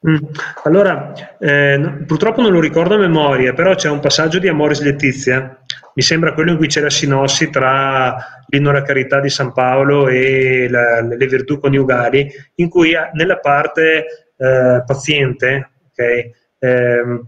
Mm. 0.08 0.16
Allora, 0.64 1.12
eh, 1.38 2.04
purtroppo 2.06 2.40
non 2.40 2.52
lo 2.52 2.60
ricordo 2.60 2.94
a 2.94 2.98
memoria, 2.98 3.52
però 3.52 3.74
c'è 3.74 3.88
un 3.88 3.98
passaggio 3.98 4.38
di 4.38 4.48
Amoris 4.48 4.80
Letizia, 4.80 5.58
mi 5.94 6.02
sembra 6.02 6.32
quello 6.32 6.52
in 6.52 6.56
cui 6.58 6.68
c'è 6.68 6.80
la 6.80 6.90
sinossi 6.90 7.50
tra 7.50 8.16
l'inno 8.48 8.70
alla 8.70 8.82
carità 8.82 9.18
di 9.18 9.30
San 9.30 9.52
Paolo 9.52 10.08
e 10.08 10.68
la, 10.68 11.00
le 11.00 11.26
virtù 11.26 11.58
coniugali, 11.58 12.30
in 12.56 12.68
cui 12.68 12.94
nella 13.14 13.38
parte 13.38 14.30
eh, 14.36 14.82
paziente, 14.86 15.70
okay, 15.90 16.32
eh, 16.58 17.22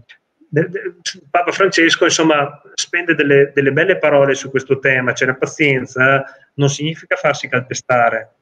Papa 1.29 1.51
Francesco 1.51 2.05
insomma 2.05 2.61
spende 2.73 3.13
delle, 3.13 3.51
delle, 3.53 3.71
belle 3.71 3.97
parole 3.97 4.33
su 4.33 4.49
questo 4.49 4.79
tema, 4.79 5.13
cioè 5.13 5.27
la 5.27 5.35
pazienza 5.35 6.23
non 6.55 6.69
significa 6.69 7.15
farsi 7.15 7.47
calpestare, 7.47 8.38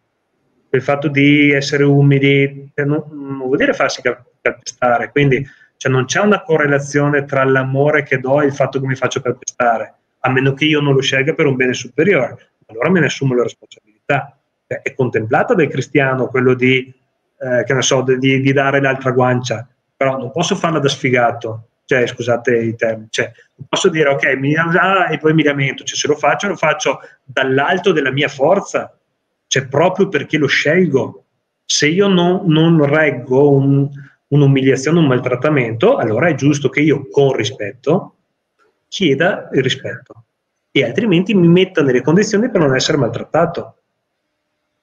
il 0.69 0.81
fatto 0.81 1.07
di 1.07 1.51
essere 1.51 1.83
umili 1.83 2.71
non, 2.75 3.03
non 3.11 3.37
vuol 3.37 3.57
dire 3.57 3.73
farsi 3.73 4.01
calpestare, 4.01 5.11
quindi 5.11 5.45
Cioè 5.77 5.91
non 5.91 6.05
c'è 6.05 6.19
una 6.19 6.41
correlazione 6.41 7.25
tra 7.25 7.43
l'amore 7.43 8.03
che 8.03 8.19
do 8.19 8.41
e 8.41 8.45
il 8.47 8.53
fatto 8.53 8.79
che 8.79 8.87
mi 8.87 8.95
faccio 8.95 9.21
calpestare, 9.21 9.93
a 10.19 10.29
meno 10.29 10.53
che 10.53 10.65
io 10.65 10.81
non 10.81 10.93
lo 10.93 11.01
scelga 11.01 11.33
per 11.33 11.45
un 11.45 11.55
bene 11.55 11.73
superiore. 11.73 12.49
Allora 12.65 12.89
me 12.89 12.99
ne 12.99 13.05
assumo 13.05 13.35
la 13.35 13.43
responsabilità. 13.43 14.37
Cioè, 14.67 14.81
è 14.81 14.93
contemplata 14.93 15.53
dal 15.53 15.69
cristiano 15.69 16.27
quello 16.27 16.53
di, 16.53 16.93
eh, 17.39 17.63
che 17.63 17.73
ne 17.73 17.81
so, 17.81 18.01
di, 18.01 18.41
di 18.41 18.53
dare 18.53 18.81
l'altra 18.81 19.11
guancia, 19.11 19.67
però 19.95 20.17
non 20.17 20.31
posso 20.31 20.55
farla 20.55 20.79
da 20.79 20.89
sfigato 20.89 21.67
cioè 21.87 22.05
scusate 22.05 22.57
i 22.57 22.75
termini, 22.75 23.07
cioè, 23.09 23.31
posso 23.69 23.87
dire 23.87 24.09
ok, 24.09 24.35
mi 24.35 24.53
ah, 24.57 25.09
e 25.09 25.17
poi 25.19 25.33
mi 25.33 25.41
lamento, 25.41 25.85
cioè, 25.85 25.95
se 25.95 26.07
lo 26.07 26.15
faccio 26.15 26.49
lo 26.49 26.57
faccio 26.57 26.99
dall'alto 27.23 27.93
della 27.93 28.11
mia 28.11 28.27
forza, 28.27 28.96
cioè 29.47 29.67
proprio 29.67 30.07
perché 30.07 30.37
lo 30.37 30.47
scelgo. 30.47 31.23
Se 31.65 31.87
io 31.87 32.07
non, 32.07 32.43
non 32.45 32.85
reggo 32.85 33.49
un, 33.49 33.89
un'umiliazione, 34.27 34.99
un 34.99 35.07
maltrattamento, 35.07 35.95
allora 35.97 36.27
è 36.27 36.35
giusto 36.35 36.69
che 36.69 36.81
io 36.81 37.07
con 37.09 37.33
rispetto 37.33 38.13
chieda 38.87 39.49
il 39.53 39.61
rispetto 39.61 40.23
e 40.71 40.83
altrimenti 40.83 41.33
mi 41.33 41.47
metta 41.47 41.81
nelle 41.81 42.01
condizioni 42.01 42.49
per 42.49 42.61
non 42.61 42.75
essere 42.75 42.97
maltrattato. 42.97 43.77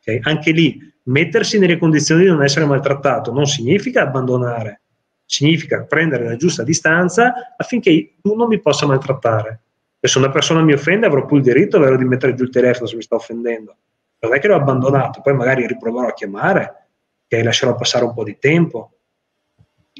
Okay? 0.00 0.20
Anche 0.22 0.50
lì, 0.50 0.78
mettersi 1.04 1.58
nelle 1.58 1.78
condizioni 1.78 2.24
di 2.24 2.28
non 2.28 2.42
essere 2.42 2.64
maltrattato 2.64 3.32
non 3.32 3.46
significa 3.46 4.02
abbandonare, 4.02 4.80
significa 5.24 5.82
prendere 5.82 6.24
la 6.24 6.36
giusta 6.36 6.62
distanza 6.62 7.54
affinché 7.56 8.14
tu 8.20 8.34
non 8.34 8.48
mi 8.48 8.60
possa 8.60 8.86
maltrattare. 8.86 9.60
E 10.00 10.08
se 10.08 10.18
una 10.18 10.30
persona 10.30 10.62
mi 10.62 10.72
offende 10.74 11.06
avrò 11.06 11.24
pure 11.24 11.40
il 11.40 11.46
diritto 11.46 11.78
vero, 11.78 11.96
di 11.96 12.04
mettere 12.04 12.34
giù 12.34 12.44
il 12.44 12.50
telefono 12.50 12.86
se 12.86 12.96
mi 12.96 13.02
sta 13.02 13.14
offendendo. 13.14 13.76
Non 14.25 14.35
è 14.37 14.41
che 14.41 14.49
l'ho 14.49 14.57
abbandonato, 14.57 15.20
poi 15.20 15.35
magari 15.35 15.66
riproverò 15.66 16.09
a 16.09 16.14
chiamare, 16.14 16.89
che 17.27 17.43
lascerò 17.43 17.75
passare 17.75 18.05
un 18.05 18.14
po' 18.14 18.25
di 18.25 18.39
tempo. 18.39 18.99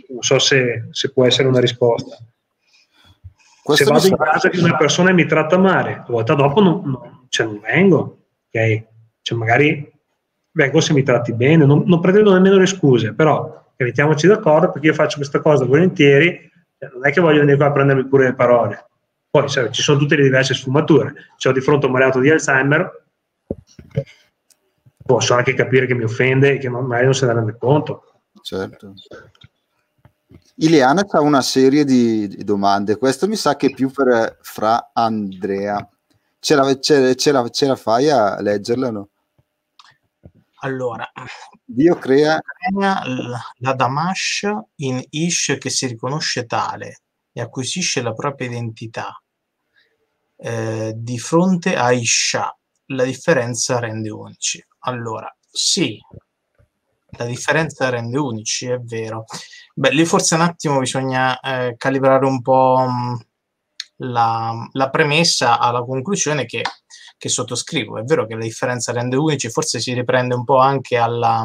Non 0.09 0.23
so 0.23 0.39
se, 0.39 0.89
se 0.91 1.13
può 1.13 1.25
essere 1.25 1.49
una 1.49 1.61
risposta. 1.61 2.17
Questo 3.63 3.85
se 3.85 3.91
vado 3.91 4.07
in 4.07 4.17
casa 4.17 4.49
di 4.49 4.59
una 4.59 4.77
persona 4.77 5.11
e 5.11 5.15
mi 5.15 5.25
tratta 5.25 5.57
male, 5.57 5.91
la 5.91 6.05
volta 6.07 6.35
dopo 6.35 6.61
non, 6.61 6.83
non, 6.85 7.27
cioè 7.31 7.47
non 7.47 7.61
vengo, 7.61 8.27
ok? 8.49 8.85
Cioè 9.23 9.39
magari 9.39 9.91
vengo 10.51 10.81
se 10.81 10.93
mi 10.93 11.03
tratti 11.03 11.33
bene, 11.33 11.65
non, 11.65 11.85
non 11.87 12.01
pretendo 12.01 12.33
nemmeno 12.33 12.59
le 12.59 12.67
scuse, 12.67 13.15
però 13.15 13.63
e 13.77 13.85
mettiamoci 13.85 14.27
d'accordo 14.27 14.71
perché 14.71 14.89
io 14.89 14.95
faccio 14.95 15.17
questa 15.17 15.41
cosa 15.41 15.65
volentieri, 15.65 16.51
cioè, 16.79 16.91
non 16.93 17.07
è 17.07 17.11
che 17.11 17.21
voglio 17.21 17.41
venire 17.41 17.57
qua 17.57 17.67
a 17.67 17.73
prendermi 17.73 18.07
pure 18.07 18.25
le 18.27 18.35
parole. 18.35 18.87
Poi 19.31 19.49
sai, 19.49 19.73
ci 19.73 19.83
sono 19.83 19.99
tutte 19.99 20.15
le 20.17 20.23
diverse 20.23 20.55
sfumature. 20.55 21.13
Se 21.37 21.49
ho 21.49 21.53
di 21.53 21.61
fronte 21.61 21.87
un 21.87 21.93
malato 21.93 22.21
di 22.21 22.31
Alzheimer, 22.31 23.04
posso 25.05 25.35
anche 25.35 25.55
capire 25.55 25.87
che 25.87 25.95
mi 25.95 26.05
offende 26.05 26.55
e 26.55 26.59
che 26.59 26.69
magari 26.69 27.05
non 27.05 27.15
se 27.15 27.27
ne 27.27 27.35
rende 27.35 27.57
conto. 27.59 28.21
Certo. 28.43 28.95
Ileana 30.57 31.05
ha 31.09 31.21
una 31.21 31.43
serie 31.43 31.85
di, 31.85 32.29
di, 32.29 32.45
domande, 32.45 32.97
questo 32.97 33.27
mi 33.27 33.37
sa 33.37 33.57
che 33.57 33.69
è 33.69 33.75
più 33.75 33.91
per 33.91 34.39
Fra 34.43 34.91
Andrea. 34.93 35.89
Ce 36.39 36.55
la, 36.55 36.79
ce, 36.79 37.17
ce 37.17 37.33
la, 37.33 37.49
ce 37.49 37.67
la 37.67 37.77
fai 37.77 38.11
a 38.11 38.41
leggerla 38.41 38.91
no? 38.91 39.09
Allora, 40.61 41.11
Dio 41.65 41.97
crea 41.97 42.41
la 43.59 43.73
Damash 43.75 44.49
in 44.77 45.03
Ish 45.11 45.57
che 45.59 45.69
si 45.69 45.87
riconosce 45.87 46.47
tale 46.47 47.01
e 47.33 47.41
acquisisce 47.43 48.01
la 48.01 48.15
propria 48.15 48.49
identità 48.49 49.21
eh, 50.37 50.93
di 50.97 51.19
fronte 51.19 51.77
a 51.77 51.93
Isha. 51.93 52.57
La 52.87 53.05
differenza 53.05 53.79
rende 53.79 54.11
unici. 54.11 54.65
Allora, 54.81 55.35
sì, 55.51 55.99
la 57.17 57.25
differenza 57.25 57.89
rende 57.89 58.19
unici, 58.19 58.67
è 58.67 58.79
vero. 58.79 59.25
Beh, 59.75 59.91
lì 59.91 60.05
forse 60.05 60.35
un 60.35 60.43
attimo 60.43 60.79
bisogna 60.79 61.39
eh, 61.41 61.75
calibrare 61.77 62.27
un 62.27 62.43
po' 62.43 62.87
mh, 62.87 63.27
la, 63.97 64.69
la 64.73 64.91
premessa 64.91 65.59
alla 65.59 65.83
conclusione 65.83 66.45
che 66.45 66.63
che 67.25 67.29
sottoscrivo. 67.31 67.99
È 67.99 68.03
vero 68.03 68.27
che 68.27 68.35
la 68.35 68.43
differenza 68.43 68.93
rende 68.93 69.17
unici, 69.17 69.51
forse 69.51 69.81
si 69.81 69.93
riprende 69.95 70.35
un 70.35 70.45
po' 70.45 70.59
anche 70.59 70.99
alla, 70.99 71.45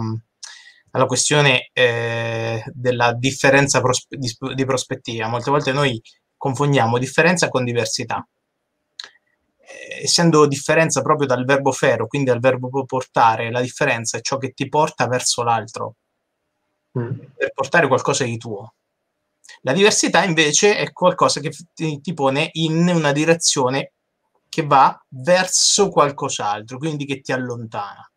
alla 0.91 1.05
questione 1.05 1.69
eh, 1.73 2.61
della 2.73 3.13
differenza 3.13 3.79
prospe- 3.79 4.17
di, 4.17 4.35
di, 4.55 4.65
prospettiva. 4.65 5.27
Molte 5.27 5.51
volte 5.51 5.71
noi 5.71 6.01
confondiamo 6.35 6.97
differenza 6.97 7.47
con 7.47 7.63
diversità. 7.63 8.27
Eh, 9.69 10.03
essendo 10.03 10.47
differenza 10.47 11.01
proprio 11.01 11.27
dal 11.27 11.45
verbo 11.45 11.71
fero, 11.71 12.07
quindi 12.07 12.29
dal 12.29 12.39
verbo 12.39 12.85
portare, 12.85 13.51
la 13.51 13.61
differenza 13.61 14.17
è 14.17 14.21
ciò 14.21 14.37
che 14.37 14.51
ti 14.53 14.67
porta 14.67 15.07
verso 15.07 15.43
l'altro, 15.43 15.95
mm. 16.97 17.19
per 17.35 17.51
portare 17.53 17.87
qualcosa 17.87 18.23
di 18.23 18.37
tuo. 18.37 18.73
La 19.61 19.73
diversità 19.73 20.23
invece 20.23 20.77
è 20.77 20.91
qualcosa 20.91 21.39
che 21.39 21.51
ti, 21.73 22.01
ti 22.01 22.13
pone 22.13 22.49
in 22.53 22.87
una 22.87 23.11
direzione 23.11 23.93
che 24.47 24.65
va 24.65 24.99
verso 25.09 25.89
qualcos'altro, 25.89 26.77
quindi 26.77 27.05
che 27.05 27.21
ti 27.21 27.31
allontana. 27.31 28.09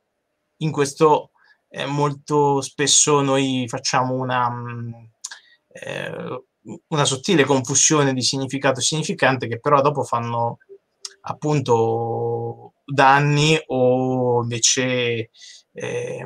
In 0.58 0.70
questo 0.70 1.32
eh, 1.68 1.84
molto 1.86 2.60
spesso 2.62 3.20
noi 3.20 3.66
facciamo 3.68 4.14
una, 4.14 4.48
mm, 4.50 4.92
eh, 5.68 6.44
una 6.88 7.04
sottile 7.04 7.44
confusione 7.44 8.14
di 8.14 8.22
significato 8.22 8.80
e 8.80 8.82
significante 8.82 9.48
che 9.48 9.58
però 9.60 9.80
dopo 9.80 10.02
fanno 10.04 10.58
appunto 11.22 12.74
danni 12.84 13.60
o 13.66 14.42
invece 14.42 15.30
eh, 15.74 16.24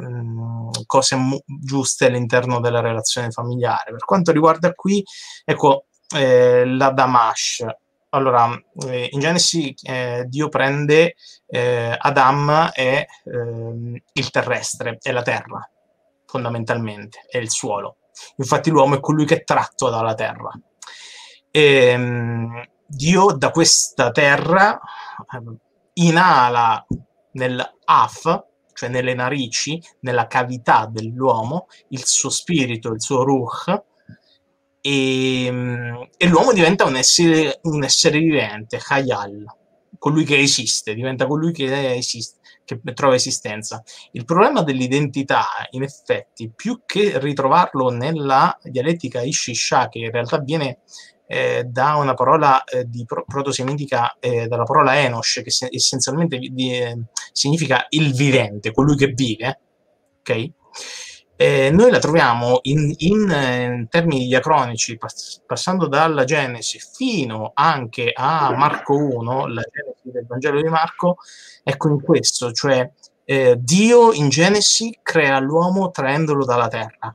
cose 0.86 1.16
giuste 1.60 2.06
all'interno 2.06 2.60
della 2.60 2.80
relazione 2.80 3.30
familiare. 3.30 3.92
Per 3.92 4.04
quanto 4.04 4.32
riguarda 4.32 4.72
qui, 4.72 5.02
ecco, 5.44 5.86
eh, 6.14 6.64
la 6.64 6.90
Damash 6.90 7.64
allora, 8.16 8.50
eh, 8.86 9.08
in 9.10 9.20
Genesi 9.20 9.74
eh, 9.82 10.24
Dio 10.26 10.48
prende 10.48 11.16
eh, 11.46 11.94
Adam 11.98 12.70
e 12.74 13.06
ehm, 13.24 13.96
il 14.12 14.30
terrestre, 14.30 14.98
è 15.02 15.12
la 15.12 15.22
terra, 15.22 15.68
fondamentalmente, 16.24 17.26
è 17.28 17.36
il 17.36 17.50
suolo. 17.50 17.96
Infatti 18.36 18.70
l'uomo 18.70 18.96
è 18.96 19.00
colui 19.00 19.26
che 19.26 19.36
è 19.36 19.44
tratto 19.44 19.90
dalla 19.90 20.14
terra. 20.14 20.50
E, 21.50 21.60
ehm, 21.60 22.62
Dio 22.86 23.32
da 23.32 23.50
questa 23.50 24.10
terra 24.10 24.78
ehm, 25.34 25.56
inala 25.94 26.86
nel 27.32 27.74
Af, 27.84 28.44
cioè 28.72 28.88
nelle 28.88 29.14
narici, 29.14 29.82
nella 30.00 30.26
cavità 30.26 30.88
dell'uomo, 30.90 31.66
il 31.88 32.04
suo 32.04 32.30
spirito, 32.30 32.92
il 32.92 33.00
suo 33.00 33.22
ruh, 33.22 33.48
e, 34.80 35.44
ehm, 35.46 36.08
e 36.16 36.28
l'uomo 36.28 36.52
diventa 36.52 36.84
un 36.84 36.96
essere, 36.96 37.58
un 37.62 37.82
essere 37.82 38.18
vivente, 38.18 38.80
Hayal, 38.88 39.44
colui 39.98 40.24
che 40.24 40.38
esiste, 40.38 40.94
diventa 40.94 41.26
colui 41.26 41.52
che 41.52 41.94
esiste, 41.94 42.38
che 42.64 42.80
trova 42.94 43.14
esistenza. 43.14 43.82
Il 44.12 44.24
problema 44.24 44.62
dell'identità, 44.62 45.44
in 45.70 45.82
effetti, 45.82 46.52
più 46.54 46.82
che 46.86 47.18
ritrovarlo 47.18 47.90
nella 47.90 48.56
dialettica 48.62 49.22
Ishisha, 49.22 49.88
che 49.88 49.98
in 49.98 50.10
realtà 50.10 50.38
viene 50.38 50.80
eh, 51.26 51.64
da 51.64 51.96
una 51.96 52.14
parola 52.14 52.62
eh, 52.64 52.84
di 52.88 53.04
pro- 53.04 53.24
protosemitica, 53.26 54.16
eh, 54.20 54.46
dalla 54.46 54.64
parola 54.64 54.98
Enosh, 54.98 55.40
che 55.42 55.50
se- 55.50 55.68
essenzialmente 55.70 56.38
vi- 56.38 56.72
eh, 56.72 56.98
significa 57.32 57.86
il 57.90 58.12
vivente, 58.14 58.72
colui 58.72 58.96
che 58.96 59.08
vive, 59.08 59.60
ok? 60.20 60.50
Eh, 61.38 61.70
noi 61.70 61.90
la 61.90 61.98
troviamo 61.98 62.60
in, 62.62 62.94
in, 62.98 63.30
eh, 63.30 63.64
in 63.64 63.88
termini 63.90 64.26
diacronici, 64.26 64.96
pass- 64.96 65.42
passando 65.44 65.86
dalla 65.86 66.24
Genesi 66.24 66.78
fino 66.78 67.50
anche 67.54 68.10
a 68.14 68.54
Marco 68.56 68.96
1, 68.96 69.46
la 69.46 69.62
Genesi 69.70 70.10
del 70.16 70.24
Vangelo 70.26 70.62
di 70.62 70.68
Marco, 70.68 71.16
ecco 71.62 71.88
in 71.88 72.00
questo, 72.02 72.52
cioè 72.52 72.90
eh, 73.24 73.56
Dio 73.58 74.12
in 74.12 74.28
Genesi 74.30 74.98
crea 75.02 75.38
l'uomo 75.38 75.90
traendolo 75.90 76.44
dalla 76.46 76.68
terra. 76.68 77.14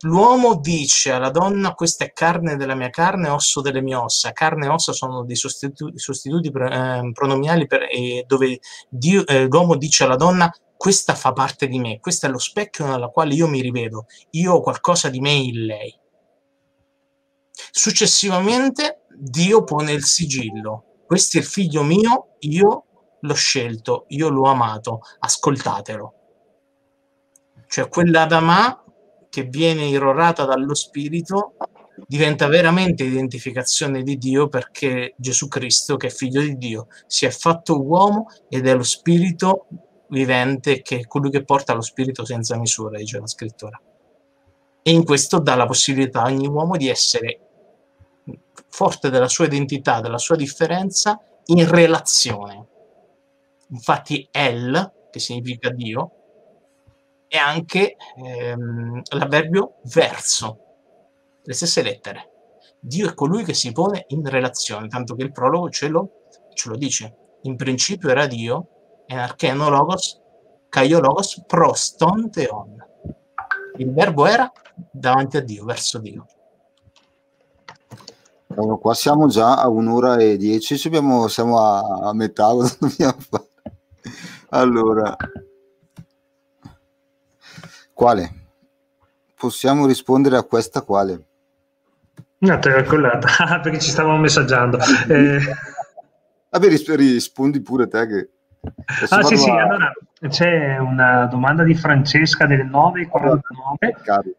L'uomo 0.00 0.56
dice 0.56 1.12
alla 1.12 1.30
donna: 1.30 1.74
Questa 1.74 2.04
è 2.04 2.12
carne 2.12 2.56
della 2.56 2.74
mia 2.74 2.90
carne, 2.90 3.28
osso 3.28 3.60
delle 3.60 3.80
mie 3.80 3.94
ossa. 3.94 4.32
Carne 4.32 4.66
e 4.66 4.68
ossa 4.68 4.92
sono 4.92 5.24
dei 5.24 5.36
sostituti, 5.36 5.98
sostituti 5.98 6.48
eh, 6.48 7.10
pronomiali 7.12 7.66
per, 7.66 7.82
eh, 7.82 8.24
dove 8.26 8.60
Dio, 8.88 9.26
eh, 9.26 9.44
l'uomo 9.44 9.76
dice 9.76 10.04
alla 10.04 10.16
donna: 10.16 10.52
questa 10.76 11.14
fa 11.14 11.32
parte 11.32 11.66
di 11.66 11.78
me, 11.78 11.98
questo 11.98 12.26
è 12.26 12.28
lo 12.28 12.38
specchio 12.38 12.86
nella 12.86 13.08
quale 13.08 13.34
io 13.34 13.48
mi 13.48 13.60
rivedo, 13.60 14.06
io 14.30 14.54
ho 14.54 14.60
qualcosa 14.60 15.08
di 15.08 15.20
me 15.20 15.32
in 15.32 15.64
lei. 15.66 15.98
Successivamente 17.70 19.02
Dio 19.08 19.64
pone 19.64 19.92
il 19.92 20.04
sigillo, 20.04 21.02
questo 21.04 21.36
è 21.36 21.40
il 21.40 21.46
figlio 21.46 21.82
mio, 21.82 22.36
io 22.40 22.84
l'ho 23.20 23.34
scelto, 23.34 24.04
io 24.08 24.28
l'ho 24.28 24.44
amato, 24.44 25.00
ascoltatelo. 25.18 26.14
Cioè 27.66 27.88
quell'Adama 27.88 28.84
che 29.28 29.42
viene 29.44 29.86
irrorata 29.86 30.44
dallo 30.44 30.74
Spirito 30.74 31.54
diventa 32.06 32.46
veramente 32.46 33.04
identificazione 33.04 34.02
di 34.02 34.16
Dio 34.16 34.48
perché 34.48 35.14
Gesù 35.16 35.48
Cristo, 35.48 35.96
che 35.96 36.06
è 36.06 36.10
figlio 36.10 36.40
di 36.40 36.56
Dio, 36.56 36.86
si 37.06 37.26
è 37.26 37.30
fatto 37.30 37.82
uomo 37.82 38.26
ed 38.48 38.66
è 38.66 38.74
lo 38.74 38.84
Spirito 38.84 39.66
vivente 40.08 40.82
che 40.82 41.00
è 41.00 41.06
colui 41.06 41.30
che 41.30 41.44
porta 41.44 41.74
lo 41.74 41.82
spirito 41.82 42.24
senza 42.24 42.56
misura, 42.56 42.98
dice 42.98 43.18
la 43.18 43.26
scrittura. 43.26 43.80
e 44.82 44.90
in 44.90 45.04
questo 45.04 45.38
dà 45.38 45.54
la 45.54 45.66
possibilità 45.66 46.22
a 46.22 46.26
ogni 46.28 46.46
uomo 46.46 46.76
di 46.76 46.88
essere 46.88 47.40
forte 48.68 49.10
della 49.10 49.28
sua 49.28 49.44
identità, 49.44 50.00
della 50.00 50.18
sua 50.18 50.36
differenza 50.36 51.20
in 51.46 51.68
relazione. 51.68 52.66
Infatti 53.68 54.26
El, 54.30 54.92
che 55.10 55.18
significa 55.18 55.70
Dio, 55.70 56.12
è 57.28 57.36
anche 57.36 57.96
ehm, 58.16 59.02
l'avverbio 59.10 59.74
verso, 59.92 60.58
le 61.42 61.52
stesse 61.52 61.82
lettere. 61.82 62.30
Dio 62.80 63.08
è 63.10 63.14
colui 63.14 63.44
che 63.44 63.54
si 63.54 63.70
pone 63.72 64.06
in 64.08 64.26
relazione, 64.28 64.88
tanto 64.88 65.14
che 65.14 65.24
il 65.24 65.32
prologo 65.32 65.68
ce 65.68 65.88
lo, 65.88 66.22
ce 66.54 66.68
lo 66.70 66.76
dice. 66.76 67.16
In 67.42 67.56
principio 67.56 68.08
era 68.08 68.26
Dio, 68.26 68.68
en 69.06 69.18
archeno 69.18 69.68
logos, 69.68 70.20
caio 70.68 71.00
logos, 71.00 71.44
proston 71.46 72.30
teon. 72.30 72.76
Il 73.76 73.92
verbo 73.92 74.26
era 74.26 74.50
davanti 74.90 75.36
a 75.36 75.40
Dio, 75.40 75.64
verso 75.64 75.98
Dio. 75.98 76.26
Allora, 78.48 78.76
qua 78.76 78.94
siamo 78.94 79.28
già 79.28 79.60
a 79.60 79.68
un'ora 79.68 80.16
e 80.16 80.36
dieci, 80.36 80.80
abbiamo, 80.86 81.28
siamo 81.28 81.58
a, 81.58 81.80
a 82.08 82.12
metà. 82.14 82.48
Allora, 84.50 85.14
quale? 87.98 88.30
Possiamo 89.34 89.84
rispondere 89.84 90.36
a 90.36 90.44
questa 90.44 90.82
quale? 90.82 91.20
No, 92.38 92.56
te 92.60 92.70
l'ho 92.70 92.84
collata, 92.84 93.28
perché 93.60 93.80
ci 93.80 93.90
stavamo 93.90 94.18
messaggiando. 94.18 94.78
Eh... 95.08 95.40
Vabbè, 96.50 96.68
rispondi 96.68 97.60
pure 97.60 97.88
te 97.88 98.06
che... 98.06 98.28
Ah 99.08 99.22
sì, 99.24 99.36
sì, 99.36 99.50
a... 99.50 99.64
allora 99.64 99.92
c'è 100.28 100.78
una 100.78 101.26
domanda 101.26 101.64
di 101.64 101.74
Francesca 101.74 102.46
delle 102.46 102.64
9.49 102.64 104.30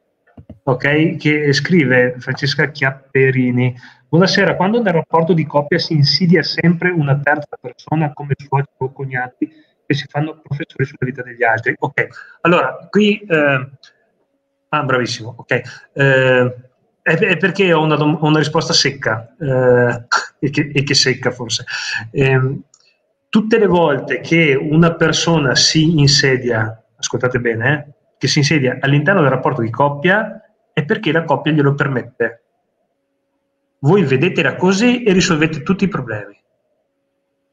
ok, 0.64 1.18
che 1.18 1.54
scrive 1.54 2.16
Francesca 2.18 2.72
Chiapperini 2.72 3.76
Buonasera, 4.08 4.56
quando 4.56 4.82
nel 4.82 4.94
rapporto 4.94 5.34
di 5.34 5.46
coppia 5.46 5.78
si 5.78 5.94
insidia 5.94 6.42
sempre 6.42 6.90
una 6.90 7.20
terza 7.20 7.58
persona 7.62 8.12
come 8.12 8.34
suoceri 8.36 8.78
o 8.78 8.92
cognati 8.92 9.52
che 9.90 9.96
si 9.96 10.06
fanno 10.08 10.40
professori 10.40 10.86
sulla 10.86 11.10
vita 11.10 11.24
degli 11.24 11.44
altri. 11.44 11.74
Ok, 11.80 12.08
allora 12.42 12.88
qui... 12.92 13.20
Eh, 13.20 13.70
ah, 14.70 14.84
bravissimo, 14.84 15.34
ok. 15.36 15.62
Eh, 15.94 16.56
è, 17.02 17.18
è, 17.18 17.38
perché 17.38 17.74
ho 17.74 17.82
una, 17.82 17.96
una 18.04 18.38
risposta 18.38 18.72
secca, 18.72 19.34
eh, 19.40 20.06
e, 20.46 20.50
che, 20.52 20.72
e, 20.72 20.84
che, 20.84 20.94
secca 20.94 21.32
forse. 21.32 21.66
Eh, 22.12 22.60
tutte 23.30 23.58
le 23.58 23.66
volte 23.66 24.20
che 24.20 24.54
una 24.54 24.94
persona 24.94 25.56
si 25.56 26.00
insedia, 26.00 26.84
ascoltate 26.96 27.40
bene, 27.40 27.74
eh, 27.74 27.94
che 28.20 28.28
si 28.28 28.40
insedia 28.40 28.78
all'interno 28.80 29.22
del 29.22 29.32
rapporto 29.32 29.62
di 29.62 29.72
coppia, 29.72 30.40
è 30.72 30.86
perché 30.86 31.12
la 31.12 31.24
coppia 31.24 31.52
glielo 31.52 31.74
permette 31.74 32.44
voi 33.80 34.04
vedetela 34.04 34.56
così 34.56 35.04
e 35.04 35.14
risolvete 35.14 35.64
tutti 35.64 35.86
i 35.86 35.88
problemi. 35.88 36.39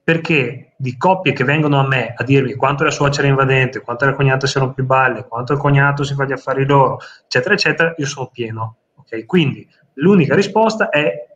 Perché 0.07 0.75
di 0.77 0.97
coppie 0.97 1.33
che 1.33 1.43
vengono 1.43 1.81
a 1.81 1.85
me 1.85 2.15
a 2.17 2.23
dirmi 2.23 2.55
quanto 2.55 2.85
la 2.85 2.93
suocera 2.93 3.27
è 3.27 3.31
invadente, 3.31 3.81
quanto 3.81 4.05
la 4.05 4.15
cognata 4.15 4.47
si 4.47 4.57
rompe 4.57 4.85
balle, 4.85 5.27
quanto 5.27 5.53
il 5.53 5.59
cognato 5.59 6.05
si 6.05 6.15
fa 6.15 6.25
gli 6.25 6.31
affari 6.31 6.65
loro, 6.65 7.01
eccetera, 7.25 7.55
eccetera, 7.55 7.93
io 7.97 8.07
sono 8.07 8.29
pieno. 8.33 8.77
Okay? 8.99 9.25
Quindi 9.25 9.69
l'unica 9.95 10.37
risposta 10.37 10.91
è, 10.91 11.27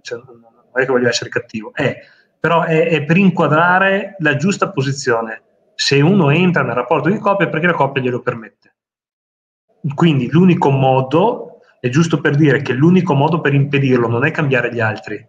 cioè, 0.00 0.22
non 0.24 0.42
è 0.72 0.86
che 0.86 0.90
voglio 0.90 1.08
essere 1.08 1.28
cattivo, 1.28 1.74
è, 1.74 1.98
però 2.40 2.62
è, 2.62 2.88
è 2.88 3.04
per 3.04 3.18
inquadrare 3.18 4.16
la 4.20 4.36
giusta 4.36 4.70
posizione. 4.70 5.42
Se 5.74 6.00
uno 6.00 6.30
entra 6.30 6.62
nel 6.62 6.76
rapporto 6.76 7.10
di 7.10 7.18
coppia 7.18 7.44
è 7.44 7.50
perché 7.50 7.66
la 7.66 7.74
coppia 7.74 8.00
glielo 8.00 8.22
permette. 8.22 8.74
Quindi 9.94 10.30
l'unico 10.30 10.70
modo 10.70 11.58
è 11.78 11.90
giusto 11.90 12.22
per 12.22 12.36
dire 12.36 12.62
che 12.62 12.72
l'unico 12.72 13.12
modo 13.12 13.42
per 13.42 13.52
impedirlo 13.52 14.08
non 14.08 14.24
è 14.24 14.30
cambiare 14.30 14.72
gli 14.72 14.80
altri, 14.80 15.28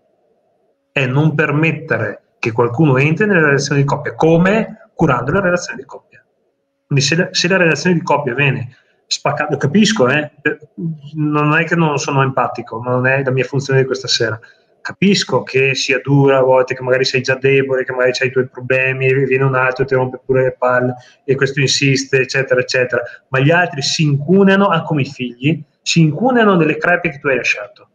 è 0.93 1.05
non 1.05 1.35
permettere 1.35 2.24
che 2.45 2.51
qualcuno 2.51 2.97
entri 2.97 3.25
nelle 3.25 3.41
relazioni 3.41 3.81
di 3.81 3.87
coppia, 3.87 4.13
come 4.13 4.89
curando 4.93 5.31
la 5.31 5.41
relazione 5.41 5.79
di 5.79 5.85
coppia. 5.85 6.23
Quindi 6.85 7.03
se 7.03 7.15
la, 7.15 7.27
se 7.31 7.47
la 7.47 7.57
relazione 7.57 7.95
di 7.95 8.03
coppia 8.03 8.35
viene 8.35 8.75
spaccata, 9.07 9.57
capisco, 9.57 10.07
eh, 10.07 10.31
non 11.15 11.57
è 11.57 11.63
che 11.63 11.75
non 11.75 11.97
sono 11.97 12.21
empatico, 12.21 12.79
ma 12.79 12.91
non 12.91 13.07
è 13.07 13.23
la 13.23 13.31
mia 13.31 13.43
funzione 13.43 13.79
di 13.79 13.85
questa 13.85 14.07
sera. 14.07 14.39
Capisco 14.79 15.41
che 15.41 15.73
sia 15.73 15.99
dura 16.03 16.37
a 16.37 16.41
volte, 16.41 16.75
che 16.75 16.83
magari 16.83 17.05
sei 17.05 17.21
già 17.21 17.33
debole, 17.35 17.83
che 17.83 17.91
magari 17.91 18.11
hai 18.19 18.27
i 18.27 18.31
tuoi 18.31 18.47
problemi, 18.47 19.11
viene 19.25 19.43
un 19.43 19.55
altro, 19.55 19.83
ti 19.83 19.95
rompe 19.95 20.21
pure 20.23 20.43
le 20.43 20.55
palle 20.55 20.93
e 21.23 21.33
questo 21.33 21.59
insiste, 21.59 22.19
eccetera, 22.19 22.59
eccetera. 22.59 23.01
Ma 23.29 23.39
gli 23.39 23.49
altri 23.49 23.81
si 23.81 24.03
incunano 24.03 24.67
anche 24.67 24.85
come 24.85 25.01
i 25.01 25.05
figli 25.05 25.63
si 25.81 26.01
incunano 26.01 26.57
delle 26.57 26.77
crepe 26.77 27.09
che 27.09 27.19
tu 27.19 27.27
hai 27.27 27.35
lasciato. 27.35 27.89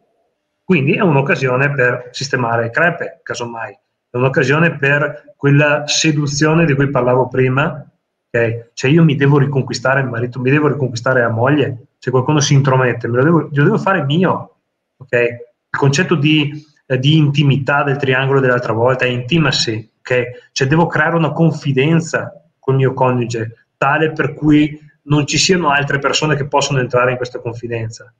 Quindi 0.63 0.95
è 0.95 1.01
un'occasione 1.01 1.73
per 1.73 2.09
sistemare 2.11 2.69
crepe, 2.69 3.19
casomai. 3.21 3.77
È 4.11 4.17
un'occasione 4.17 4.75
per 4.75 5.33
quella 5.37 5.87
seduzione 5.87 6.65
di 6.65 6.75
cui 6.75 6.89
parlavo 6.89 7.29
prima. 7.29 7.89
Okay? 8.27 8.65
Cioè 8.73 8.91
io 8.91 9.05
mi 9.05 9.15
devo 9.15 9.37
riconquistare 9.37 10.01
il 10.01 10.07
marito, 10.07 10.41
mi 10.41 10.51
devo 10.51 10.67
riconquistare 10.67 11.21
la 11.21 11.29
moglie. 11.29 11.85
Se 11.97 12.11
qualcuno 12.11 12.41
si 12.41 12.53
intromette, 12.53 13.07
me 13.07 13.17
lo 13.17 13.23
devo, 13.23 13.39
lo 13.39 13.63
devo 13.63 13.77
fare 13.77 14.03
mio. 14.03 14.57
Okay? 14.97 15.27
Il 15.27 15.79
concetto 15.79 16.15
di, 16.15 16.61
eh, 16.85 16.99
di, 16.99 17.15
intimità 17.15 17.83
del 17.83 17.95
triangolo 17.95 18.41
dell'altra 18.41 18.73
volta 18.73 19.05
è 19.05 19.07
intimacy. 19.07 19.89
Okay? 19.99 20.25
Cioè 20.51 20.67
devo 20.67 20.87
creare 20.87 21.15
una 21.15 21.31
confidenza 21.31 22.33
col 22.59 22.75
mio 22.75 22.93
coniuge, 22.93 23.67
tale 23.77 24.11
per 24.11 24.33
cui 24.33 24.77
non 25.03 25.25
ci 25.25 25.37
siano 25.37 25.69
altre 25.69 25.99
persone 25.99 26.35
che 26.35 26.47
possono 26.47 26.81
entrare 26.81 27.11
in 27.11 27.17
questa 27.17 27.39
confidenza. 27.39 28.13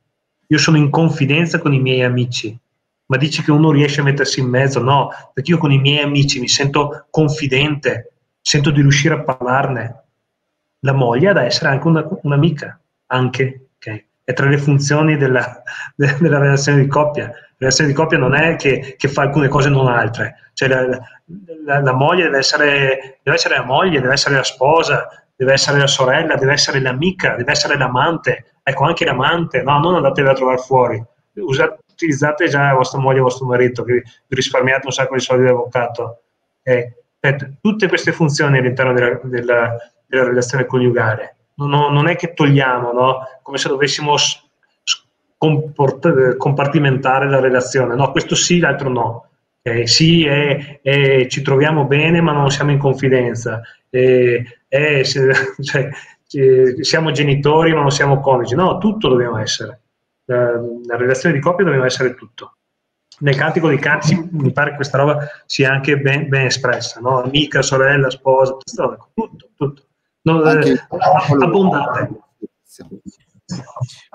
Io 0.47 0.57
sono 0.57 0.77
in 0.77 0.89
confidenza 0.89 1.59
con 1.59 1.73
i 1.73 1.81
miei 1.81 2.01
amici, 2.01 2.57
ma 3.11 3.17
dici 3.17 3.43
che 3.43 3.51
uno 3.51 3.71
riesce 3.71 3.99
a 3.99 4.05
mettersi 4.05 4.39
in 4.39 4.47
mezzo? 4.47 4.81
No, 4.81 5.09
perché 5.33 5.51
io 5.51 5.57
con 5.57 5.73
i 5.73 5.77
miei 5.77 6.01
amici 6.01 6.39
mi 6.39 6.47
sento 6.47 7.07
confidente, 7.09 8.13
sento 8.39 8.71
di 8.71 8.79
riuscire 8.79 9.15
a 9.15 9.21
parlarne. 9.21 10.03
La 10.79 10.93
moglie 10.93 11.27
ha 11.27 11.33
da 11.33 11.43
essere 11.43 11.71
anche 11.71 11.88
una, 11.88 12.07
un'amica, 12.21 12.79
anche, 13.07 13.67
okay? 13.75 14.05
È 14.23 14.31
tra 14.31 14.47
le 14.47 14.57
funzioni 14.57 15.17
della, 15.17 15.61
della, 15.93 16.39
relazione 16.39 16.79
di 16.79 16.88
coppia. 16.88 17.25
La 17.25 17.33
relazione 17.57 17.89
di 17.89 17.95
coppia 17.95 18.17
non 18.17 18.33
è 18.33 18.55
che, 18.55 18.95
che 18.97 19.09
fa 19.09 19.23
alcune 19.23 19.49
cose 19.49 19.67
e 19.67 19.71
non 19.71 19.88
altre. 19.89 20.35
Cioè 20.53 20.69
la, 20.69 20.88
la, 21.65 21.81
la 21.81 21.93
moglie 21.93 22.23
deve 22.23 22.38
essere, 22.38 23.19
deve 23.21 23.35
essere 23.35 23.57
la 23.57 23.65
moglie, 23.65 23.99
deve 23.99 24.13
essere 24.13 24.35
la 24.35 24.43
sposa, 24.43 25.09
deve 25.35 25.51
essere 25.51 25.79
la 25.79 25.88
sorella, 25.88 26.35
deve 26.35 26.53
essere 26.53 26.79
l'amica, 26.79 27.35
deve 27.35 27.51
essere 27.51 27.77
l'amante, 27.77 28.53
ecco 28.63 28.85
anche 28.85 29.03
l'amante, 29.03 29.63
no, 29.63 29.79
non 29.79 29.95
andatevi 29.95 30.29
a 30.29 30.33
trovare 30.33 30.59
fuori, 30.59 31.05
Usate, 31.33 31.81
utilizzate 32.03 32.48
già 32.48 32.73
vostra 32.73 32.99
moglie 32.99 33.19
e 33.19 33.22
vostro 33.22 33.45
marito, 33.45 33.84
che 33.84 33.94
vi 33.94 34.36
risparmiate 34.36 34.86
un 34.86 34.91
sacco 34.91 35.14
di 35.14 35.22
soldi 35.22 35.44
di 35.44 35.49
avvocato. 35.49 36.23
Eh, 36.64 36.94
tutte 37.61 37.88
queste 37.88 38.11
funzioni 38.11 38.57
all'interno 38.57 38.94
della, 38.94 39.19
della, 39.23 39.78
della 40.07 40.23
relazione 40.23 40.65
coniugale, 40.65 41.36
non, 41.56 41.94
non, 41.94 42.07
è 42.07 42.15
che 42.15 42.34
togliamo, 42.34 42.91
no? 42.91 43.19
come 43.44 43.57
se 43.57 43.69
dovessimo 43.69 44.15
comport- 45.38 46.38
compartimentare 46.38 47.30
la 47.30 47.40
relazione, 47.40 47.95
no, 47.95 48.11
questo 48.11 48.36
sì, 48.36 48.60
l'altro 48.60 48.90
no. 48.90 49.26
Eh, 49.64 49.86
sì, 49.86 50.23
eh, 50.23 50.80
eh, 50.82 51.28
ci 51.30 51.44
troviamo 51.44 51.86
bene, 51.86 52.19
ma 52.19 52.32
non 52.32 52.49
siamo 52.49 52.72
in 52.72 52.80
confidenza. 52.80 53.61
Eh, 53.90 54.44
cioè, 55.61 55.90
siamo 56.80 57.11
genitori, 57.11 57.73
ma 57.73 57.82
non 57.82 57.91
siamo 57.91 58.19
coniugi. 58.19 58.56
No, 58.56 58.80
tutto 58.80 59.10
dobbiamo 59.10 59.38
essere. 59.38 59.81
La, 60.32 60.52
la 60.86 60.95
relazione 60.95 61.36
di 61.36 61.41
coppia 61.41 61.66
dobbiamo 61.66 61.86
essere 61.86 62.16
tutto. 62.16 62.56
Nel 63.20 63.36
cantico 63.36 63.70
di 63.70 63.78
canti 63.78 64.16
mi 64.32 64.52
pare 64.52 64.72
che 64.72 64.78
questa 64.78 64.98
roba 64.98 65.28
sia 65.45 65.72
anche 65.72 65.99
ben, 65.99 66.28
ben 66.28 66.45
espressa, 66.45 66.99
no? 67.02 67.22
amica, 67.22 67.62
sorella, 67.62 68.10
sposa, 68.10 68.58
tutto, 69.14 69.49
tutto. 69.56 69.86
No, 70.24 70.44
eh, 70.49 70.80
abbondante. 71.40 72.20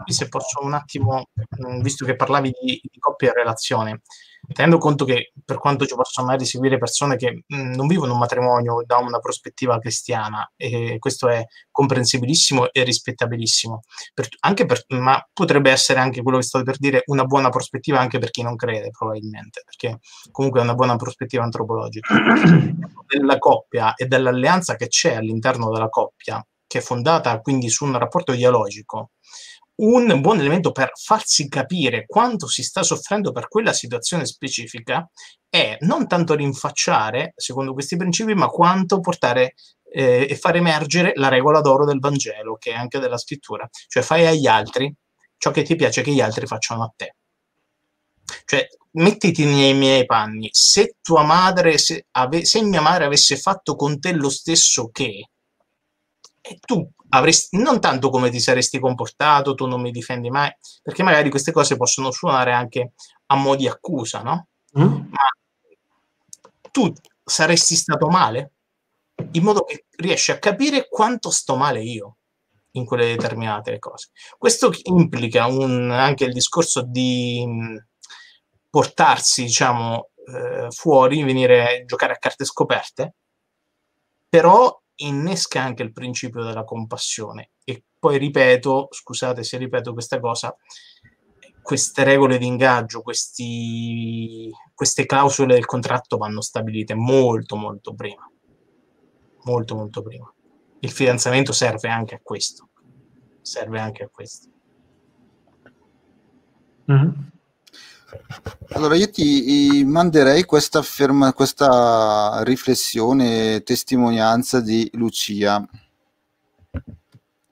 Se 0.06 0.28
posso 0.28 0.64
un 0.64 0.72
attimo, 0.72 1.28
visto 1.82 2.04
che 2.04 2.16
parlavi 2.16 2.52
di, 2.60 2.80
di 2.82 2.98
coppia 2.98 3.30
e 3.30 3.34
relazione, 3.34 4.00
tenendo 4.52 4.78
conto 4.78 5.04
che 5.04 5.32
per 5.44 5.58
quanto 5.58 5.86
ci 5.86 5.94
possono 5.94 6.26
magari 6.26 6.44
seguire 6.44 6.78
persone 6.78 7.16
che 7.16 7.44
mh, 7.46 7.56
mm, 7.56 7.72
non 7.74 7.86
vivono 7.86 8.12
un 8.12 8.18
matrimonio 8.18 8.82
da 8.84 8.98
una 8.98 9.18
prospettiva 9.18 9.78
cristiana, 9.78 10.50
e 10.56 10.96
questo 10.98 11.28
è 11.28 11.44
comprensibilissimo 11.70 12.70
e 12.72 12.84
rispettabilissimo, 12.84 13.80
per, 14.14 14.28
per, 14.66 14.84
ma 14.88 15.24
potrebbe 15.32 15.70
essere 15.70 16.00
anche 16.00 16.22
quello 16.22 16.38
che 16.38 16.44
state 16.44 16.64
per 16.64 16.78
dire 16.78 17.02
una 17.06 17.24
buona 17.24 17.48
prospettiva 17.48 17.98
anche 18.00 18.18
per 18.18 18.30
chi 18.30 18.42
non 18.42 18.56
crede, 18.56 18.90
probabilmente, 18.90 19.62
perché 19.64 19.98
comunque 20.30 20.60
è 20.60 20.62
una 20.62 20.74
buona 20.74 20.96
prospettiva 20.96 21.44
antropologica. 21.44 22.14
della 23.06 23.38
coppia 23.38 23.94
e 23.94 24.06
dell'alleanza 24.06 24.76
che 24.76 24.88
c'è 24.88 25.14
all'interno 25.14 25.70
della 25.70 25.88
coppia, 25.88 26.44
che 26.66 26.78
è 26.78 26.82
fondata 26.82 27.40
quindi 27.40 27.68
su 27.68 27.84
un 27.84 27.96
rapporto 27.98 28.32
dialogico, 28.32 29.12
un 29.76 30.20
buon 30.20 30.38
elemento 30.38 30.72
per 30.72 30.92
farsi 30.94 31.48
capire 31.48 32.06
quanto 32.06 32.46
si 32.46 32.62
sta 32.62 32.82
soffrendo 32.82 33.32
per 33.32 33.48
quella 33.48 33.72
situazione 33.72 34.24
specifica 34.24 35.08
è 35.48 35.76
non 35.80 36.06
tanto 36.06 36.34
rinfacciare, 36.34 37.32
secondo 37.36 37.72
questi 37.72 37.96
principi, 37.96 38.34
ma 38.34 38.46
quanto 38.48 39.00
portare 39.00 39.54
eh, 39.90 40.26
e 40.28 40.36
far 40.36 40.56
emergere 40.56 41.12
la 41.16 41.28
regola 41.28 41.60
d'oro 41.60 41.84
del 41.84 41.98
Vangelo, 41.98 42.56
che 42.56 42.72
è 42.72 42.74
anche 42.74 42.98
della 42.98 43.18
scrittura. 43.18 43.68
Cioè 43.88 44.02
fai 44.02 44.26
agli 44.26 44.46
altri 44.46 44.92
ciò 45.38 45.50
che 45.50 45.62
ti 45.62 45.76
piace 45.76 46.02
che 46.02 46.12
gli 46.12 46.20
altri 46.20 46.46
facciano 46.46 46.82
a 46.82 46.92
te. 46.94 47.16
Cioè, 48.44 48.66
mettiti 48.92 49.44
nei 49.44 49.74
miei 49.74 50.04
panni, 50.06 50.48
se 50.52 50.96
tua 51.02 51.22
madre, 51.22 51.78
se, 51.78 52.06
ave, 52.12 52.44
se 52.44 52.62
mia 52.62 52.80
madre 52.80 53.04
avesse 53.04 53.36
fatto 53.36 53.76
con 53.76 54.00
te 54.00 54.12
lo 54.12 54.30
stesso 54.30 54.88
che, 54.90 55.28
e 56.40 56.58
tu 56.60 56.88
avresti, 57.10 57.56
non 57.58 57.80
tanto 57.80 58.10
come 58.10 58.30
ti 58.30 58.40
saresti 58.40 58.78
comportato, 58.78 59.54
tu 59.54 59.66
non 59.66 59.80
mi 59.80 59.90
difendi 59.90 60.30
mai, 60.30 60.50
perché 60.82 61.02
magari 61.02 61.30
queste 61.30 61.52
cose 61.52 61.76
possono 61.76 62.10
suonare 62.10 62.52
anche 62.52 62.92
a 63.26 63.36
mo' 63.36 63.56
di 63.56 63.68
accusa, 63.68 64.22
no? 64.22 64.48
Mm. 64.78 64.94
Ma 65.10 65.26
tu 66.70 66.92
saresti 67.24 67.74
stato 67.74 68.08
male? 68.08 68.52
In 69.32 69.42
modo 69.42 69.64
che 69.64 69.86
riesci 69.96 70.30
a 70.30 70.38
capire 70.38 70.88
quanto 70.88 71.30
sto 71.30 71.56
male 71.56 71.82
io 71.82 72.16
in 72.72 72.84
quelle 72.84 73.06
determinate 73.06 73.78
cose. 73.78 74.10
Questo 74.36 74.70
implica 74.82 75.46
un, 75.46 75.90
anche 75.90 76.24
il 76.24 76.32
discorso 76.32 76.82
di 76.82 77.44
portarsi, 78.68 79.44
diciamo, 79.44 80.10
eh, 80.26 80.70
fuori, 80.70 81.22
venire 81.22 81.62
a 81.62 81.84
giocare 81.86 82.12
a 82.12 82.18
carte 82.18 82.44
scoperte, 82.44 83.14
però 84.28 84.78
innesca 84.96 85.62
anche 85.62 85.82
il 85.82 85.92
principio 85.92 86.42
della 86.42 86.64
compassione. 86.64 87.50
E 87.64 87.84
poi 87.98 88.18
ripeto, 88.18 88.88
scusate 88.90 89.42
se 89.42 89.58
ripeto 89.58 89.92
questa 89.92 90.20
cosa, 90.20 90.54
queste 91.62 92.04
regole 92.04 92.38
di 92.38 92.46
ingaggio, 92.46 93.02
questi, 93.02 94.50
queste 94.74 95.04
clausole 95.04 95.54
del 95.54 95.66
contratto 95.66 96.16
vanno 96.16 96.40
stabilite 96.40 96.94
molto 96.94 97.56
molto 97.56 97.94
prima. 97.94 98.30
Molto 99.44 99.74
molto 99.74 100.02
prima. 100.02 100.32
Il 100.80 100.90
fidanzamento 100.90 101.52
serve 101.52 101.88
anche 101.88 102.14
a 102.14 102.20
questo. 102.22 102.68
Serve 103.42 103.80
anche 103.80 104.04
a 104.04 104.08
questo. 104.08 104.48
Mm-hmm. 106.90 107.10
Allora 108.70 108.94
io 108.96 109.10
ti 109.10 109.82
manderei 109.84 110.44
questa, 110.44 110.82
ferma, 110.82 111.32
questa 111.32 112.42
riflessione, 112.42 113.62
testimonianza 113.62 114.60
di 114.60 114.88
Lucia. 114.94 115.66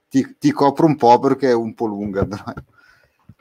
Ti, 0.08 0.36
ti, 0.38 0.50
copro 0.52 0.86
un 0.86 0.96
po' 0.96 1.18
perché 1.18 1.50
è 1.50 1.54
un 1.54 1.74
po' 1.74 1.86
lunga. 1.86 2.24
Però. 2.26 2.44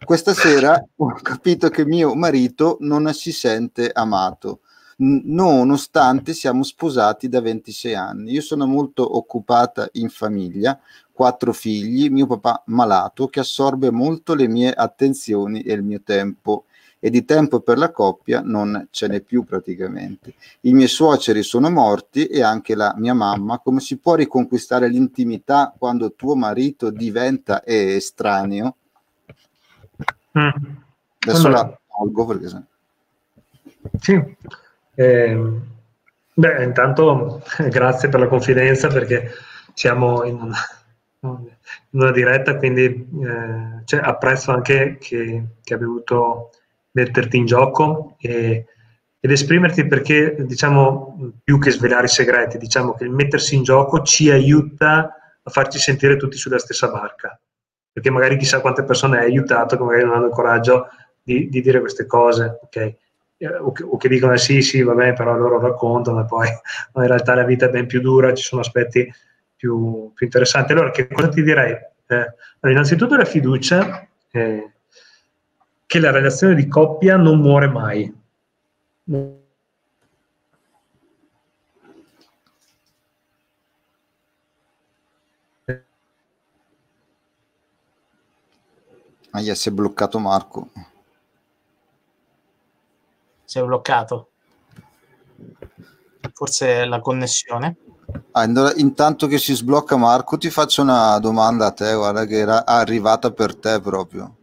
Questa 0.04 0.34
sera 0.34 0.84
ho 0.98 1.14
capito 1.22 1.70
che 1.70 1.86
mio 1.86 2.14
marito 2.14 2.78
non 2.82 3.14
si 3.14 3.32
sente 3.32 3.90
amato, 3.90 4.60
nonostante 4.98 6.34
siamo 6.34 6.64
sposati 6.64 7.30
da 7.30 7.40
26 7.40 7.96
anni. 7.96 8.32
Io 8.32 8.42
sono 8.42 8.66
molto 8.66 9.18
occupata 9.18 9.88
in 9.94 10.10
famiglia, 10.10 10.78
quattro 11.12 11.54
figli, 11.54 12.10
mio 12.10 12.28
papà 12.28 12.64
malato 12.68 13.28
che 13.28 13.40
assorbe 13.40 13.92
molto 13.92 14.36
le 14.36 14.48
mie 14.48 14.74
attenzioni 14.74 15.62
e 15.62 15.74
il 15.74 15.84
mio 15.84 16.02
tempo 16.04 16.66
e 17.06 17.10
di 17.10 17.26
tempo 17.26 17.60
per 17.60 17.78
la 17.78 17.92
coppia 17.92 18.42
non 18.42 18.88
ce 18.90 19.10
n'è 19.10 19.20
più 19.20 19.44
praticamente. 19.44 20.36
I 20.62 20.72
miei 20.72 20.88
suoceri 20.88 21.44
sono 21.44 21.70
morti 21.70 22.28
e 22.28 22.42
anche 22.42 22.76
la 22.76 22.94
mia 22.96 23.14
mamma. 23.14 23.60
Come 23.60 23.82
si 23.82 23.98
può 23.98 24.16
riconquistare 24.16 24.88
l'intimità 24.88 25.76
quando 25.78 26.14
tuo 26.14 26.34
marito 26.38 26.92
diventa 26.92 27.62
estraneo? 27.66 28.76
Mm. 30.40 30.50
Adesso 31.20 31.48
allora. 31.48 31.62
la 31.62 31.80
tolgo 31.90 32.26
perché... 32.26 32.64
Sì. 34.00 34.36
Eh, 34.96 35.52
beh, 36.34 36.64
intanto 36.64 37.44
grazie 37.68 38.08
per 38.08 38.22
la 38.22 38.28
confidenza 38.28 38.88
perché 38.88 39.30
siamo 39.74 40.24
in 40.24 40.36
una, 40.40 40.58
in 41.20 42.00
una 42.00 42.12
diretta, 42.12 42.56
quindi 42.56 42.86
eh, 42.86 43.82
cioè, 43.84 44.00
apprezzo 44.02 44.54
anche 44.54 44.98
che, 45.02 45.44
che 45.62 45.74
abbia 45.74 45.88
avuto 45.88 46.52
metterti 46.94 47.38
in 47.38 47.46
gioco 47.46 48.16
e, 48.20 48.66
ed 49.20 49.32
esprimerti 49.32 49.88
perché, 49.88 50.36
diciamo, 50.40 51.34
più 51.44 51.58
che 51.60 51.72
svelare 51.72 52.06
i 52.06 52.10
segreti, 52.10 52.58
diciamo 52.58 52.94
che 52.94 53.06
il 53.06 53.10
mettersi 53.10 53.56
in 53.56 53.64
gioco 53.64 54.02
ci 54.02 54.30
aiuta 54.30 55.16
a 55.42 55.50
farci 55.50 55.80
sentire 55.80 56.18
tutti 56.18 56.38
sulla 56.38 56.60
stessa 56.60 56.90
barca. 56.90 57.40
Perché 57.92 58.10
magari 58.10 58.38
chissà 58.38 58.60
quante 58.60 58.84
persone 58.84 59.20
hai 59.20 59.26
aiutato 59.26 59.78
che 59.78 59.84
magari 59.84 60.04
non 60.04 60.16
hanno 60.16 60.26
il 60.26 60.34
coraggio 60.34 60.88
di, 61.22 61.48
di 61.48 61.62
dire 61.62 61.80
queste 61.80 62.06
cose, 62.06 62.60
ok? 62.64 62.76
Eh, 63.38 63.48
o 63.48 63.72
che, 63.72 63.84
o 63.84 63.98
che, 63.98 64.10
dicono 64.10 64.36
sì, 64.36 64.62
sì, 64.62 64.82
vabbè, 64.82 65.14
però 65.14 65.38
loro 65.38 65.60
raccontano 65.60 66.22
e 66.22 66.26
poi 66.26 66.48
in 66.96 67.08
realtà 67.08 67.34
la 67.36 67.46
vita 67.46 67.68
è 67.68 67.70
ben 67.70 67.88
più 67.88 68.02
dura, 68.02 68.34
ci 68.34 68.44
sono 68.44 68.62
aspetti 68.62 69.10
più, 69.56 70.12
più 70.14 70.26
interessanti. 70.26 70.74
Allora, 70.74 70.92
che 70.92 71.08
cosa 71.08 71.30
ti 71.30 71.44
direi? 71.44 71.72
Eh, 71.72 72.16
allora, 72.16 72.36
innanzitutto 72.60 73.16
la 73.16 73.26
fiducia 73.26 74.06
eh, 74.32 74.73
che 75.94 76.00
la 76.00 76.10
relazione 76.10 76.56
di 76.56 76.68
coppia 76.68 77.18
non 77.18 77.40
muore 77.40 77.68
mai. 77.68 78.12
Aia, 89.30 89.54
si 89.54 89.70
è 89.70 89.72
bloccato 89.72 90.18
Marco. 90.18 90.72
Si 93.46 93.60
è 93.60 93.64
bloccato. 93.64 94.32
Forse 96.34 96.86
la 96.86 97.00
connessione. 97.02 97.78
Ah, 98.32 98.46
intanto 98.78 99.28
che 99.28 99.38
si 99.38 99.54
sblocca 99.54 99.96
Marco, 99.96 100.40
ti 100.40 100.50
faccio 100.50 100.82
una 100.82 101.20
domanda 101.20 101.68
a 101.68 101.72
te, 101.72 101.94
guarda 101.94 102.26
che 102.26 102.40
era 102.40 102.66
arrivata 102.66 103.30
per 103.30 103.56
te 103.56 103.80
proprio. 103.80 104.38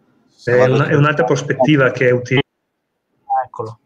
È, 0.44 0.64
un, 0.64 0.80
è 0.88 0.94
un'altra 0.94 1.24
prospettiva 1.24 1.90
che 1.90 2.08
è 2.08 2.10
utile. 2.10 2.42
Eccolo. 3.44 3.80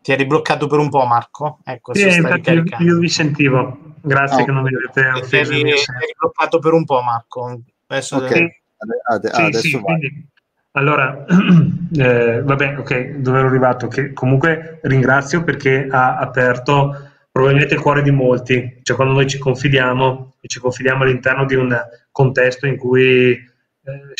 Ti 0.00 0.12
eri 0.12 0.26
bloccato 0.26 0.66
per 0.66 0.78
un 0.78 0.88
po', 0.88 1.04
Marco? 1.04 1.58
Ecco, 1.64 1.94
sì, 1.94 2.08
infatti 2.08 2.50
io, 2.50 2.64
io, 2.78 2.98
vi 2.98 3.08
sentivo. 3.08 3.94
Grazie 4.00 4.38
no. 4.38 4.44
che 4.44 4.50
non 4.52 4.62
mi 4.62 4.70
avete 4.74 5.08
offeso. 5.08 5.50
Ti 5.50 5.60
eri, 5.60 5.70
eri 5.70 6.14
bloccato 6.18 6.58
per 6.58 6.72
un 6.72 6.84
po', 6.84 7.02
Marco. 7.02 7.60
Adesso 7.86 8.16
okay. 8.16 8.60
Ade- 9.08 9.30
sì, 9.32 9.40
adesso 9.40 9.60
sì, 9.60 9.80
quindi, 9.80 10.28
allora, 10.72 11.24
eh, 11.96 12.42
vabbè, 12.42 12.78
ok, 12.78 13.16
dove 13.16 13.38
ero 13.38 13.48
arrivato? 13.48 13.88
Che 13.88 14.12
comunque 14.12 14.78
ringrazio 14.82 15.42
perché 15.42 15.88
ha 15.90 16.18
aperto 16.18 17.10
probabilmente 17.30 17.74
il 17.74 17.80
cuore 17.80 18.02
di 18.02 18.10
molti, 18.10 18.80
cioè 18.82 18.96
quando 18.96 19.14
noi 19.14 19.28
ci 19.28 19.38
confidiamo 19.38 20.34
e 20.40 20.48
ci 20.48 20.60
confidiamo 20.60 21.02
all'interno 21.02 21.44
di 21.44 21.54
un 21.54 21.76
contesto 22.10 22.66
in 22.66 22.76
cui 22.76 23.30
eh, 23.30 24.12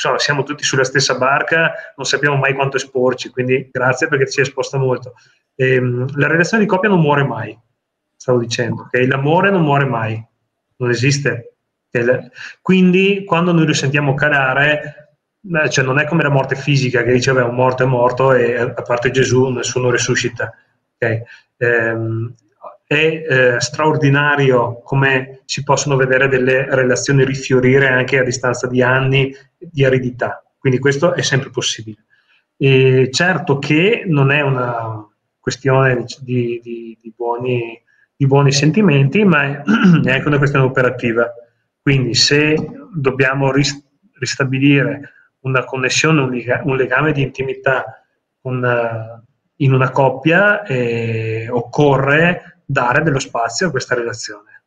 insomma, 0.00 0.18
siamo 0.18 0.42
tutti 0.42 0.64
sulla 0.64 0.84
stessa 0.84 1.16
barca, 1.16 1.72
non 1.96 2.06
sappiamo 2.06 2.36
mai 2.36 2.54
quanto 2.54 2.76
esporci, 2.76 3.28
quindi 3.28 3.68
grazie 3.70 4.08
perché 4.08 4.30
ci 4.30 4.40
esposta 4.40 4.78
molto. 4.78 5.14
Ehm, 5.54 6.16
la 6.16 6.26
relazione 6.26 6.62
di 6.62 6.68
coppia 6.68 6.88
non 6.88 7.00
muore 7.00 7.24
mai, 7.24 7.56
stavo 8.16 8.38
dicendo, 8.38 8.82
okay? 8.82 9.06
l'amore 9.06 9.50
non 9.50 9.62
muore 9.62 9.84
mai, 9.84 10.24
non 10.76 10.90
esiste. 10.90 11.54
Quindi 12.62 13.24
quando 13.24 13.52
noi 13.52 13.66
lo 13.66 13.74
sentiamo 13.74 14.14
calare, 14.14 15.16
cioè 15.68 15.84
non 15.84 15.98
è 15.98 16.06
come 16.06 16.22
la 16.22 16.28
morte 16.30 16.54
fisica 16.54 17.02
che 17.02 17.12
dice, 17.12 17.32
un 17.32 17.54
morto 17.54 17.82
è 17.82 17.86
morto 17.86 18.32
e 18.32 18.56
a 18.56 18.82
parte 18.82 19.10
Gesù 19.10 19.48
nessuno 19.48 19.90
risuscita. 19.90 20.54
Okay? 20.94 21.22
Ehm, 21.58 22.34
è 22.90 22.96
eh, 23.54 23.60
straordinario 23.60 24.80
come 24.82 25.42
si 25.44 25.62
possono 25.62 25.94
vedere 25.94 26.26
delle 26.26 26.66
relazioni 26.74 27.24
rifiorire 27.24 27.86
anche 27.86 28.18
a 28.18 28.24
distanza 28.24 28.66
di 28.66 28.82
anni 28.82 29.32
di 29.56 29.84
aridità, 29.84 30.42
quindi 30.58 30.80
questo 30.80 31.14
è 31.14 31.22
sempre 31.22 31.50
possibile. 31.50 32.04
E 32.56 33.08
certo 33.12 33.60
che 33.60 34.02
non 34.08 34.32
è 34.32 34.40
una 34.40 35.08
questione 35.38 36.04
di, 36.20 36.58
di, 36.60 36.98
di, 37.00 37.14
buoni, 37.16 37.80
di 38.16 38.26
buoni, 38.26 38.50
sentimenti, 38.50 39.22
ma 39.22 39.62
è, 40.04 40.10
anche 40.10 40.26
una 40.26 40.38
questione 40.38 40.64
operativa. 40.64 41.32
Quindi 41.80 42.14
se 42.14 42.56
dobbiamo 42.92 43.52
ristabilire 44.18 45.12
una 45.42 45.62
connessione, 45.62 46.22
un 46.64 46.76
legame 46.76 47.12
di 47.12 47.22
intimità 47.22 48.02
con, 48.42 49.22
in 49.54 49.72
una 49.72 49.90
coppia, 49.92 50.64
eh, 50.64 51.46
occorre 51.48 52.50
dare 52.70 53.02
dello 53.02 53.18
spazio 53.18 53.66
a 53.66 53.70
questa 53.70 53.96
relazione. 53.96 54.62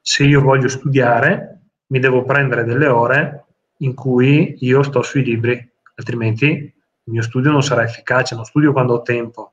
Se 0.00 0.24
io 0.24 0.40
voglio 0.40 0.68
studiare, 0.68 1.60
mi 1.86 2.00
devo 2.00 2.24
prendere 2.24 2.64
delle 2.64 2.88
ore 2.88 3.44
in 3.78 3.94
cui 3.94 4.56
io 4.58 4.82
sto 4.82 5.02
sui 5.02 5.22
libri, 5.22 5.72
altrimenti 5.94 6.46
il 6.46 7.12
mio 7.12 7.22
studio 7.22 7.52
non 7.52 7.62
sarà 7.62 7.84
efficace, 7.84 8.34
non 8.34 8.44
studio 8.44 8.72
quando 8.72 8.94
ho 8.94 9.02
tempo. 9.02 9.52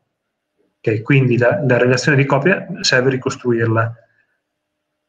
Okay, 0.79 1.01
quindi 1.01 1.37
la, 1.37 1.63
la, 1.63 1.77
relazione 1.77 2.17
di 2.17 2.25
coppia 2.25 2.65
serve 2.81 3.11
ricostruirla. 3.11 3.95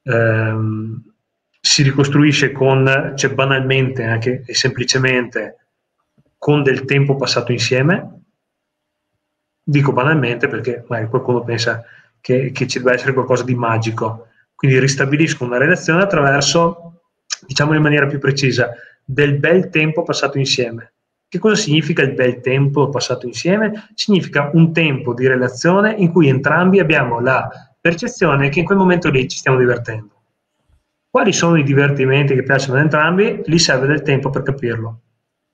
Ehm, 0.02 1.02
si 1.58 1.82
ricostruisce 1.82 2.52
con, 2.52 3.14
cioè 3.16 3.34
banalmente 3.34 4.04
anche 4.04 4.42
e 4.46 4.54
semplicemente 4.54 5.66
con 6.36 6.62
del 6.62 6.84
tempo 6.84 7.16
passato 7.16 7.52
insieme. 7.52 8.20
Dico 9.62 9.92
banalmente 9.92 10.46
perché 10.46 10.84
magari 10.88 11.08
qualcuno 11.08 11.42
pensa 11.42 11.84
che, 12.26 12.50
che 12.50 12.66
ci 12.66 12.78
deve 12.78 12.94
essere 12.94 13.12
qualcosa 13.12 13.44
di 13.44 13.54
magico. 13.54 14.26
Quindi 14.52 14.80
ristabilisco 14.80 15.44
una 15.44 15.58
relazione 15.58 16.02
attraverso, 16.02 17.02
diciamo 17.46 17.74
in 17.74 17.82
maniera 17.82 18.08
più 18.08 18.18
precisa, 18.18 18.72
del 19.04 19.38
bel 19.38 19.68
tempo 19.68 20.02
passato 20.02 20.36
insieme. 20.36 20.94
Che 21.28 21.38
cosa 21.38 21.54
significa 21.54 22.02
il 22.02 22.14
bel 22.14 22.40
tempo 22.40 22.88
passato 22.88 23.26
insieme? 23.26 23.90
Significa 23.94 24.50
un 24.54 24.72
tempo 24.72 25.14
di 25.14 25.28
relazione 25.28 25.94
in 25.96 26.10
cui 26.10 26.26
entrambi 26.26 26.80
abbiamo 26.80 27.20
la 27.20 27.48
percezione 27.80 28.48
che 28.48 28.58
in 28.58 28.64
quel 28.64 28.78
momento 28.78 29.08
lì 29.08 29.28
ci 29.28 29.38
stiamo 29.38 29.58
divertendo. 29.58 30.22
Quali 31.08 31.32
sono 31.32 31.54
i 31.54 31.62
divertimenti 31.62 32.34
che 32.34 32.42
piacciono 32.42 32.76
ad 32.76 32.82
entrambi? 32.82 33.42
Lì 33.44 33.58
serve 33.60 33.86
del 33.86 34.02
tempo 34.02 34.30
per 34.30 34.42
capirlo. 34.42 35.00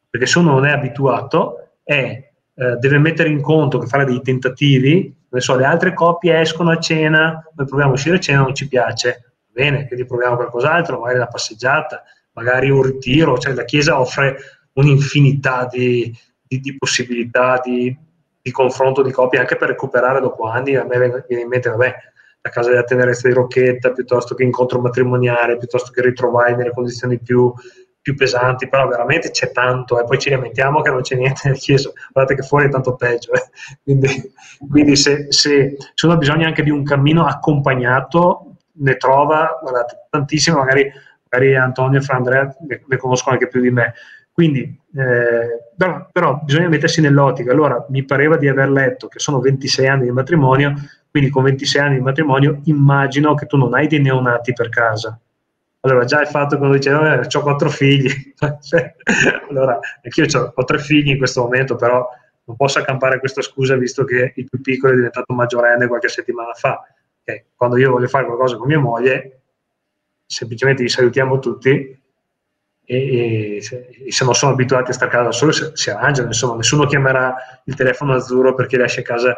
Perché 0.09 0.25
se 0.25 0.39
uno 0.39 0.53
non 0.53 0.65
è 0.65 0.71
abituato, 0.71 1.75
è, 1.83 2.31
eh, 2.55 2.77
deve 2.77 2.99
mettere 2.99 3.29
in 3.29 3.43
conto 3.43 3.79
che 3.79 3.87
fare 3.87 4.07
dei 4.07 4.23
tentativi, 4.23 5.21
ne 5.37 5.41
so, 5.41 5.57
le 5.57 5.65
altre 5.65 5.95
coppie 5.95 6.41
escono 6.41 6.71
a 6.71 6.79
cena, 6.79 7.43
noi 7.55 7.67
proviamo 7.67 7.93
a 7.93 7.95
uscire 7.95 8.17
a 8.17 8.21
cena, 8.21 8.41
non 8.43 8.55
ci 8.55 8.69
piace, 8.69 9.33
bene, 9.51 9.87
quindi 9.87 10.05
proviamo 10.05 10.37
qualcos'altro, 10.37 11.01
magari 11.01 11.19
la 11.19 11.27
passeggiata, 11.27 12.03
magari 12.33 12.71
un 12.71 12.83
ritiro, 12.83 13.39
cioè 13.39 13.55
la 13.55 13.65
Chiesa 13.65 13.99
offre 13.99 14.37
un'infinità 14.75 15.67
di, 15.71 16.15
di, 16.43 16.61
di 16.61 16.77
possibilità 16.77 17.61
di, 17.63 17.97
di, 18.41 18.51
confronto 18.51 19.03
di 19.03 19.11
coppie 19.11 19.39
anche 19.39 19.57
per 19.57 19.69
recuperare 19.69 20.21
dopo 20.21 20.47
anni. 20.49 20.77
A 20.77 20.85
me 20.85 21.25
viene 21.27 21.43
in 21.43 21.49
mente, 21.49 21.69
vabbè, 21.71 21.95
la 22.41 22.51
casa 22.51 22.71
della 22.71 22.85
tenerezza 22.85 23.29
di 23.29 23.35
Rocchetta 23.35 23.93
piuttosto 23.93 24.35
che 24.35 24.43
incontro 24.43 24.81
matrimoniale, 24.81 25.59
piuttosto 25.59 25.93
che 25.93 26.03
ritrovare 26.03 26.57
nelle 26.57 26.73
condizioni 26.73 27.19
più, 27.19 27.53
più 28.03 28.17
pesanti, 28.17 28.69
però 28.69 28.89
veramente 28.89 29.31
c'è 29.31 29.53
tanto 29.53 29.99
e 29.99 30.03
eh. 30.03 30.05
poi 30.05 30.19
ci 30.19 30.29
lamentiamo 30.29 30.83
che 30.83 30.91
non 30.91 31.01
c'è 31.03 31.17
niente 31.17 31.49
nel 31.49 31.57
Chiesa, 31.57 31.91
guardate 32.13 32.41
che 32.41 32.47
fuori 32.47 32.67
è 32.67 32.69
tanto 32.69 32.97
peggio. 32.97 33.33
Eh. 33.33 33.43
Quindi, 33.83 34.33
quindi 34.69 34.97
se, 34.97 35.27
se, 35.31 35.77
uno 36.03 36.13
ha 36.13 36.17
bisogno 36.17 36.47
anche 36.47 36.63
di 36.63 36.71
un 36.71 36.85
cammino 36.85 37.25
accompagnato, 37.25 38.57
ne 38.75 38.97
trova 38.97 39.59
guardate, 39.61 40.07
tantissimo, 40.11 40.59
magari, 40.59 40.91
magari 41.29 41.57
Antonio 41.57 41.99
e 41.99 42.03
Fra 42.03 42.17
Andrea 42.17 42.55
ne, 42.67 42.83
ne 42.87 42.97
conoscono 42.97 43.35
anche 43.35 43.49
più 43.49 43.61
di 43.61 43.71
me 43.71 43.95
quindi, 44.33 44.63
eh, 44.63 45.73
però, 45.77 46.09
però, 46.11 46.41
bisogna 46.43 46.69
mettersi 46.69 47.03
nell'ottica. 47.03 47.53
Allora, 47.53 47.85
mi 47.91 48.03
pareva 48.05 48.39
di 48.39 48.49
aver 48.49 48.71
letto 48.71 49.07
che 49.07 49.19
sono 49.19 49.41
26 49.41 49.87
anni 49.87 50.05
di 50.05 50.11
matrimonio, 50.11 50.75
quindi 51.11 51.29
con 51.29 51.43
26 51.45 51.83
anni 51.83 51.95
di 51.97 52.01
matrimonio 52.01 52.61
immagino 52.65 53.35
che 53.35 53.45
tu 53.45 53.59
non 53.59 53.75
hai 53.75 53.87
dei 53.89 54.01
neonati 54.01 54.55
per 54.55 54.71
casa. 54.71 55.21
Allora, 55.85 56.05
già 56.05 56.21
il 56.21 56.29
fatto 56.29 56.57
che 56.57 56.63
uno 56.63 56.75
dice, 56.75 56.93
ho 56.93 57.43
quattro 57.43 57.69
figli, 57.69 58.09
cioè, 58.63 58.95
allora, 59.49 59.79
anch'io 60.03 60.53
ho 60.55 60.65
tre 60.65 60.79
figli 60.79 61.09
in 61.09 61.19
questo 61.19 61.43
momento, 61.43 61.75
però 61.75 62.09
non 62.45 62.57
posso 62.57 62.79
accampare 62.79 63.19
questa 63.19 63.43
scusa 63.43 63.77
visto 63.77 64.05
che 64.05 64.33
il 64.37 64.49
più 64.49 64.61
piccolo 64.61 64.93
è 64.93 64.97
diventato 64.97 65.33
maggiorenne 65.33 65.89
qualche 65.89 66.09
settimana 66.09 66.53
fa. 66.53 66.81
Okay. 67.23 67.47
Quando 67.57 67.79
io 67.79 67.91
voglio 67.91 68.07
fare 68.07 68.27
qualcosa 68.27 68.57
con 68.57 68.69
mia 68.69 68.79
moglie, 68.79 69.41
semplicemente 70.25 70.83
li 70.83 70.89
salutiamo 70.89 71.41
tutti 71.41 72.01
e, 72.85 73.57
e, 73.57 73.63
se, 73.63 73.89
e, 74.05 74.13
se, 74.13 74.25
non 74.25 74.35
sono 74.35 74.53
abituati 74.53 74.91
a 74.91 74.95
stare 74.95 75.11
a 75.11 75.15
casa 75.15 75.25
da 75.25 75.33
soli 75.33 75.73
si, 75.75 75.91
arrangiano, 75.91 76.29
insomma 76.29 76.57
nessuno 76.57 76.87
chiamerà 76.87 77.35
il 77.65 77.75
telefono 77.75 78.15
azzurro 78.15 78.55
perché 78.55 78.77
lascia 78.77 79.01
a 79.01 79.05
casa 79.05 79.37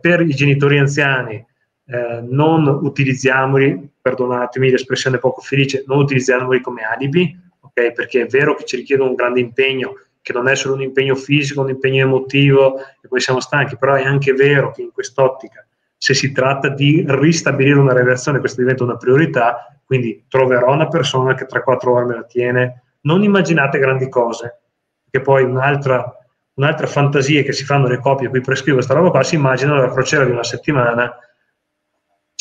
per 0.00 0.20
i 0.20 0.34
genitori 0.34 0.78
anziani 0.78 1.44
eh, 1.92 2.22
non 2.22 2.66
utilizziamoli, 2.66 3.90
perdonatemi 4.00 4.70
l'espressione 4.70 5.18
poco 5.18 5.40
felice, 5.40 5.84
non 5.86 5.98
utilizziamoli 5.98 6.60
come 6.60 6.82
alibi, 6.82 7.38
okay? 7.60 7.92
perché 7.92 8.22
è 8.22 8.26
vero 8.26 8.54
che 8.54 8.64
ci 8.64 8.76
richiede 8.76 9.02
un 9.02 9.14
grande 9.14 9.40
impegno, 9.40 9.94
che 10.22 10.32
non 10.32 10.48
è 10.48 10.54
solo 10.54 10.74
un 10.74 10.82
impegno 10.82 11.14
fisico, 11.14 11.60
un 11.60 11.68
impegno 11.68 12.04
emotivo 12.04 12.78
e 12.78 13.08
poi 13.08 13.20
siamo 13.20 13.40
stanchi, 13.40 13.76
però 13.76 13.94
è 13.94 14.04
anche 14.04 14.32
vero 14.32 14.70
che 14.70 14.82
in 14.82 14.92
quest'ottica 14.92 15.66
se 16.02 16.14
si 16.14 16.32
tratta 16.32 16.68
di 16.68 17.04
ristabilire 17.06 17.78
una 17.78 17.92
relazione, 17.92 18.40
questa 18.40 18.60
diventa 18.60 18.82
una 18.82 18.96
priorità, 18.96 19.72
quindi 19.84 20.24
troverò 20.28 20.72
una 20.72 20.88
persona 20.88 21.34
che 21.34 21.46
3-4 21.46 21.88
ore 21.88 22.04
me 22.06 22.14
la 22.14 22.24
tiene. 22.24 22.82
Non 23.02 23.22
immaginate 23.22 23.78
grandi 23.78 24.08
cose, 24.08 24.62
che 25.08 25.20
poi 25.20 25.44
un'altra, 25.44 26.12
un'altra 26.54 26.88
fantasia 26.88 27.44
che 27.44 27.52
si 27.52 27.64
fanno 27.64 27.86
le 27.86 28.00
coppie, 28.00 28.30
qui 28.30 28.40
prescrivo 28.40 28.78
questa 28.78 28.94
roba 28.94 29.10
qua, 29.10 29.22
si 29.22 29.36
immaginano 29.36 29.80
la 29.80 29.92
crociera 29.92 30.24
di 30.24 30.32
una 30.32 30.42
settimana. 30.42 31.14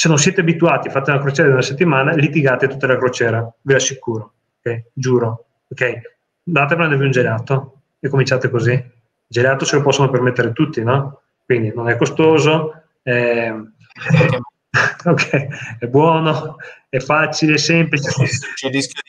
Se 0.02 0.07
non 0.07 0.18
siete 0.18 0.41
abituati, 0.41 0.90
fate 0.90 1.11
una 1.11 1.19
crociera 1.19 1.48
di 1.49 1.53
una 1.53 1.61
settimana, 1.61 2.11
litigate 2.14 2.68
tutta 2.68 2.88
la 2.88 2.98
crociera, 2.98 3.53
ve 3.61 3.73
l'assicuro, 3.73 4.34
okay? 4.57 4.86
giuro. 4.94 5.45
Ok, 5.68 6.02
andate 6.48 6.73
a 6.73 6.76
prendervi 6.76 7.06
un 7.06 7.11
gelato 7.11 7.82
e 7.99 8.10
cominciate 8.10 8.49
così. 8.49 8.72
Il 8.72 8.91
gelato 9.28 9.64
se 9.64 9.76
lo 9.76 9.84
possono 9.84 10.10
permettere 10.10 10.53
tutti, 10.53 10.82
no? 10.82 11.22
Quindi 11.45 11.72
non 11.76 11.88
è 11.88 11.98
costoso, 11.98 12.82
eh, 13.03 13.52
ok, 15.06 15.78
è 15.78 15.86
buono, 15.86 16.56
è 16.90 16.98
facile, 16.98 17.60
semplice. 17.60 18.10
C'è 18.56 18.69
il 18.69 18.73
rischio 18.73 19.02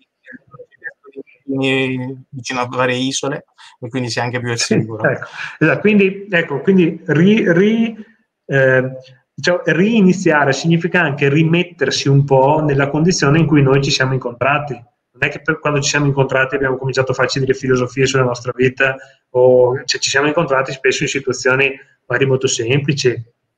di 1.46 2.16
vicino 2.28 2.60
a 2.60 2.66
varie 2.66 2.96
isole 2.96 3.46
e 3.80 3.88
quindi 3.88 4.10
sia 4.10 4.24
anche 4.24 4.40
più 4.40 4.54
sicuro. 4.56 5.08
ecco. 5.08 5.24
Esatto. 5.58 5.80
Quindi, 5.80 6.26
ecco, 6.28 6.60
quindi 6.60 7.00
ri, 7.06 7.50
ri, 7.50 7.96
eh, 8.44 8.90
diciamo, 9.34 9.62
riiniziare 9.64 10.52
significa 10.52 11.00
anche 11.00 11.28
rimettersi 11.28 12.08
un 12.08 12.24
po' 12.24 12.60
nella 12.60 12.88
condizione 12.88 13.38
in 13.38 13.46
cui 13.46 13.62
noi 13.62 13.82
ci 13.82 13.90
siamo 13.90 14.12
incontrati. 14.12 14.72
Non 14.74 15.28
è 15.28 15.28
che 15.28 15.42
quando 15.58 15.80
ci 15.80 15.90
siamo 15.90 16.06
incontrati 16.06 16.54
abbiamo 16.54 16.76
cominciato 16.76 17.12
a 17.12 17.14
farci 17.14 17.38
delle 17.38 17.54
filosofie 17.54 18.06
sulla 18.06 18.22
nostra 18.22 18.52
vita 18.54 18.96
o 19.30 19.82
cioè, 19.84 20.00
ci 20.00 20.10
siamo 20.10 20.26
incontrati 20.26 20.72
spesso 20.72 21.02
in 21.02 21.08
situazioni 21.08 21.70
magari 22.06 22.28
molto 22.28 22.46
semplici, 22.46 23.08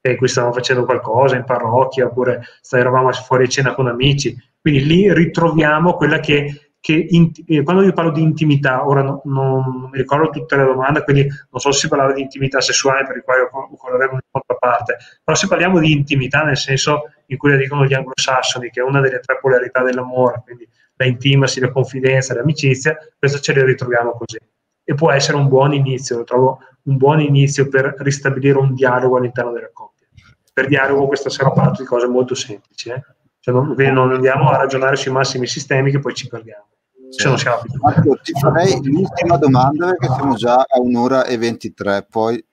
in 0.01 0.17
cui 0.17 0.29
stavamo 0.29 0.53
facendo 0.53 0.85
qualcosa 0.85 1.37
in 1.37 1.45
parrocchia 1.45 2.07
oppure 2.07 2.43
eravamo 2.71 3.11
fuori 3.13 3.45
a 3.45 3.49
cena 3.49 3.75
con 3.75 3.89
amici. 3.89 4.37
Quindi 4.61 4.85
lì 4.85 5.13
ritroviamo 5.13 5.95
quella 5.95 6.21
che, 6.21 6.74
che 6.85 7.07
in, 7.09 7.31
eh, 7.47 7.63
quando 7.63 7.83
io 7.83 7.95
parlo 7.95 8.11
di 8.11 8.21
intimità, 8.21 8.87
ora 8.87 9.01
no, 9.01 9.23
non 9.25 9.89
mi 9.91 9.97
ricordo 9.97 10.29
tutte 10.29 10.55
le 10.55 10.65
domande, 10.65 11.03
quindi 11.03 11.23
non 11.23 11.59
so 11.59 11.73
se 11.73 11.79
si 11.79 11.89
parlava 11.89 12.13
di 12.13 12.21
intimità 12.21 12.61
sessuale 12.61 13.07
per 13.07 13.17
il 13.17 13.23
quale 13.23 13.49
occorrerebbe 13.51 14.13
una 14.13 14.21
contraparte, 14.31 14.99
però 15.25 15.35
se 15.35 15.47
parliamo 15.47 15.79
di 15.79 15.93
intimità 15.93 16.43
nel 16.43 16.59
senso 16.59 17.05
in 17.29 17.39
cui 17.39 17.49
la 17.49 17.57
dicono 17.57 17.87
gli 17.87 17.95
anglosassoni, 17.95 18.69
che 18.69 18.81
è 18.81 18.83
una 18.83 19.01
delle 19.01 19.21
tre 19.21 19.39
polarità 19.41 19.83
dell'amore, 19.83 20.43
quindi 20.45 20.69
la 20.97 21.07
intimacy, 21.07 21.61
la 21.61 21.73
confidenza, 21.73 22.35
l'amicizia, 22.35 22.99
questo 23.19 23.39
ce 23.39 23.55
le 23.55 23.65
ritroviamo 23.65 24.11
così. 24.11 24.37
E 24.85 24.93
può 24.93 25.11
essere 25.11 25.39
un 25.39 25.49
buon 25.49 25.73
inizio, 25.73 26.19
lo 26.19 26.25
trovo 26.25 26.59
un 26.83 26.99
buon 26.99 27.21
inizio 27.21 27.67
per 27.67 27.95
ristabilire 28.01 28.59
un 28.59 28.75
dialogo 28.75 29.17
all'interno 29.17 29.53
della 29.53 29.71
coppia 29.73 30.07
per 30.53 30.69
dialogo 30.69 31.09
questa 31.09 31.31
sera 31.31 31.49
ho 31.49 31.53
parlato 31.53 31.83
di 31.83 31.89
cose 31.89 32.07
molto 32.07 32.37
semplici. 32.37 32.89
Eh? 32.89 33.03
Cioè 33.41 33.53
non, 33.53 33.75
non, 33.77 34.13
andiamo 34.13 34.49
a 34.49 34.57
ragionare 34.57 34.97
sui 34.97 35.11
massimi 35.11 35.47
sistemi 35.47 35.91
che 35.91 35.99
poi 35.99 36.15
ci 36.15 36.29
perdiamo. 36.29 36.69
Se 37.17 37.29
non 37.29 37.39
siamo 37.39 37.63
Marco, 37.81 38.19
ti 38.23 38.33
farei 38.33 38.81
l'ultima 38.83 39.37
domanda 39.37 39.87
perché 39.87 40.13
siamo 40.15 40.35
già 40.35 40.57
a 40.57 40.81
un'ora 40.81 41.25
e 41.25 41.39
23, 41.39 42.07
poi 42.11 42.45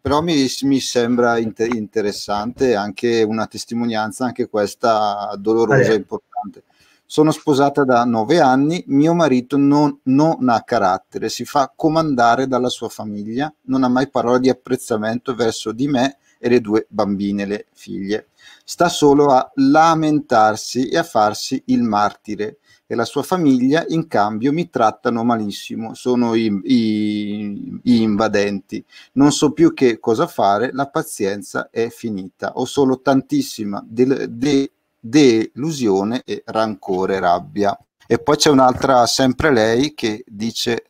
però 0.00 0.22
mi, 0.22 0.46
mi 0.62 0.80
sembra 0.80 1.38
inter- 1.38 1.74
interessante 1.74 2.74
anche 2.74 3.22
una 3.22 3.46
testimonianza, 3.46 4.24
anche 4.24 4.48
questa 4.48 5.34
dolorosa 5.38 5.92
e 5.92 5.96
importante. 5.96 6.64
Sono 7.04 7.30
sposata 7.30 7.84
da 7.84 8.04
nove 8.04 8.40
anni, 8.40 8.82
mio 8.88 9.14
marito 9.14 9.56
non, 9.56 9.98
non, 10.04 10.48
ha 10.48 10.62
carattere, 10.62 11.28
si 11.28 11.44
fa 11.44 11.72
comandare 11.74 12.46
dalla 12.46 12.68
sua 12.68 12.88
famiglia, 12.88 13.52
non 13.62 13.82
ha 13.82 13.88
mai 13.88 14.08
parole 14.08 14.40
di 14.40 14.48
apprezzamento 14.48 15.34
verso 15.34 15.72
di 15.72 15.88
me 15.88 16.18
e 16.38 16.48
le 16.48 16.60
due 16.60 16.86
bambine, 16.88 17.46
le 17.46 17.66
figlie. 17.72 18.28
Sta 18.64 18.88
solo 18.88 19.30
a 19.30 19.50
lamentarsi 19.54 20.88
e 20.88 20.98
a 20.98 21.02
farsi 21.02 21.62
il 21.66 21.82
martire 21.82 22.58
e 22.90 22.94
la 22.94 23.04
sua 23.04 23.22
famiglia 23.22 23.84
in 23.88 24.08
cambio 24.08 24.50
mi 24.50 24.70
trattano 24.70 25.22
malissimo, 25.22 25.92
sono 25.92 26.34
i, 26.34 26.46
i, 26.64 27.80
i, 27.82 28.02
invadenti, 28.02 28.82
non 29.12 29.30
so 29.30 29.52
più 29.52 29.74
che 29.74 30.00
cosa 30.00 30.26
fare, 30.26 30.70
la 30.72 30.88
pazienza 30.88 31.68
è 31.70 31.90
finita, 31.90 32.52
ho 32.54 32.64
solo 32.64 33.02
tantissima 33.02 33.84
de, 33.86 34.26
de, 34.30 34.72
delusione 34.98 36.22
e 36.24 36.42
rancore, 36.46 37.20
rabbia. 37.20 37.78
E 38.06 38.18
poi 38.18 38.36
c'è 38.36 38.48
un'altra, 38.48 39.04
sempre 39.04 39.52
lei, 39.52 39.92
che 39.92 40.24
dice 40.26 40.86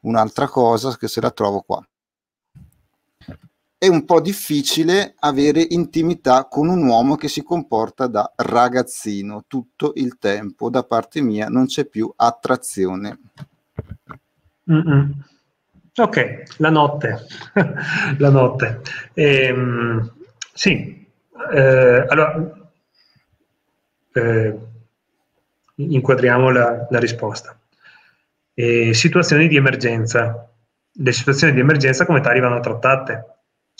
un'altra 0.00 0.48
cosa 0.48 0.96
che 0.96 1.06
se 1.06 1.20
la 1.20 1.30
trovo 1.30 1.60
qua 1.60 1.86
è 3.82 3.88
un 3.88 4.04
po' 4.04 4.20
difficile 4.20 5.16
avere 5.18 5.66
intimità 5.70 6.44
con 6.44 6.68
un 6.68 6.86
uomo 6.86 7.16
che 7.16 7.26
si 7.26 7.42
comporta 7.42 8.06
da 8.06 8.32
ragazzino 8.36 9.42
tutto 9.48 9.90
il 9.96 10.18
tempo. 10.18 10.70
Da 10.70 10.84
parte 10.84 11.20
mia 11.20 11.48
non 11.48 11.66
c'è 11.66 11.86
più 11.86 12.12
attrazione. 12.14 13.18
Mm-mm. 14.70 15.24
Ok, 15.96 16.42
la 16.58 16.70
notte. 16.70 17.26
la 18.18 18.30
notte. 18.30 18.82
Ehm, 19.14 20.12
sì, 20.52 21.04
eh, 21.52 22.06
allora 22.06 22.70
eh, 24.12 24.58
inquadriamo 25.74 26.50
la, 26.50 26.86
la 26.88 26.98
risposta. 27.00 27.58
Eh, 28.54 28.94
situazioni 28.94 29.48
di 29.48 29.56
emergenza. 29.56 30.48
Le 30.92 31.12
situazioni 31.12 31.52
di 31.52 31.58
emergenza 31.58 32.06
come 32.06 32.20
tali 32.20 32.38
vanno 32.38 32.60
trattate 32.60 33.31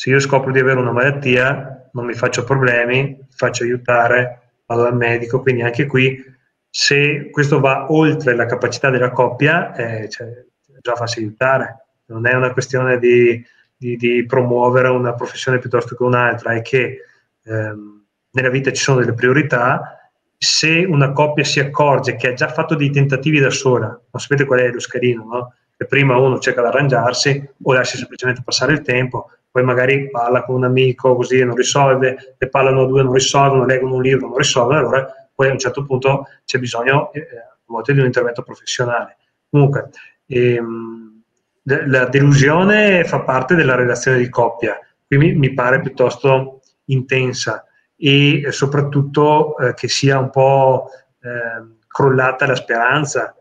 se 0.02 0.10
io 0.10 0.18
scopro 0.18 0.50
di 0.50 0.58
avere 0.58 0.80
una 0.80 0.90
malattia, 0.90 1.88
non 1.92 2.06
mi 2.06 2.14
faccio 2.14 2.42
problemi, 2.42 3.04
mi 3.04 3.26
faccio 3.30 3.62
aiutare, 3.62 4.50
vado 4.66 4.82
dal 4.82 4.96
medico, 4.96 5.40
quindi 5.40 5.62
anche 5.62 5.86
qui 5.86 6.20
se 6.68 7.30
questo 7.30 7.60
va 7.60 7.86
oltre 7.88 8.34
la 8.34 8.46
capacità 8.46 8.90
della 8.90 9.12
coppia, 9.12 9.72
eh, 9.76 10.08
cioè, 10.08 10.44
già 10.80 10.96
farsi 10.96 11.20
aiutare. 11.20 11.84
Non 12.06 12.26
è 12.26 12.34
una 12.34 12.52
questione 12.52 12.98
di, 12.98 13.46
di, 13.76 13.94
di, 13.94 14.26
promuovere 14.26 14.88
una 14.88 15.14
professione 15.14 15.60
piuttosto 15.60 15.94
che 15.94 16.02
un'altra, 16.02 16.54
è 16.54 16.62
che 16.62 17.02
ehm, 17.44 18.04
nella 18.32 18.50
vita 18.50 18.72
ci 18.72 18.82
sono 18.82 18.98
delle 18.98 19.14
priorità. 19.14 20.10
Se 20.36 20.84
una 20.84 21.12
coppia 21.12 21.44
si 21.44 21.60
accorge 21.60 22.16
che 22.16 22.26
ha 22.26 22.32
già 22.32 22.48
fatto 22.48 22.74
dei 22.74 22.90
tentativi 22.90 23.38
da 23.38 23.50
sola, 23.50 23.86
non 23.86 24.20
sapete 24.20 24.46
qual 24.46 24.58
è 24.58 24.68
lo 24.68 24.80
scalino, 24.80 25.24
no? 25.24 25.54
Che 25.76 25.86
prima 25.86 26.16
uno 26.16 26.40
cerca 26.40 26.60
di 26.60 26.66
arrangiarsi 26.66 27.50
o 27.62 27.72
lascia 27.72 27.98
semplicemente 27.98 28.42
passare 28.44 28.72
il 28.72 28.80
tempo, 28.80 29.30
poi 29.52 29.62
magari 29.62 30.08
parla 30.08 30.42
con 30.44 30.56
un 30.56 30.64
amico 30.64 31.14
così 31.14 31.38
e 31.38 31.44
non 31.44 31.54
risolve, 31.54 32.36
ne 32.38 32.48
parlano 32.48 32.86
due 32.86 33.02
non 33.02 33.12
risolvono, 33.12 33.66
leggono 33.66 33.96
un 33.96 34.02
libro, 34.02 34.28
non 34.28 34.38
risolvono, 34.38 34.78
allora 34.78 35.06
poi 35.34 35.48
a 35.48 35.52
un 35.52 35.58
certo 35.58 35.84
punto 35.84 36.26
c'è 36.46 36.58
bisogno 36.58 37.12
eh, 37.12 37.20
a 37.20 37.56
volte 37.66 37.92
di 37.92 38.00
un 38.00 38.06
intervento 38.06 38.42
professionale. 38.42 39.18
Comunque, 39.50 39.90
ehm, 40.26 41.22
la 41.64 42.06
delusione 42.06 43.04
fa 43.04 43.20
parte 43.20 43.54
della 43.54 43.74
relazione 43.74 44.16
di 44.16 44.30
coppia, 44.30 44.78
qui 45.06 45.18
mi, 45.18 45.34
mi 45.34 45.52
pare 45.52 45.80
piuttosto 45.80 46.62
intensa 46.86 47.66
e 47.94 48.46
soprattutto 48.50 49.56
eh, 49.58 49.74
che 49.74 49.86
sia 49.86 50.18
un 50.18 50.30
po' 50.30 50.88
eh, 51.20 51.76
crollata 51.86 52.46
la 52.46 52.54
speranza. 52.54 53.36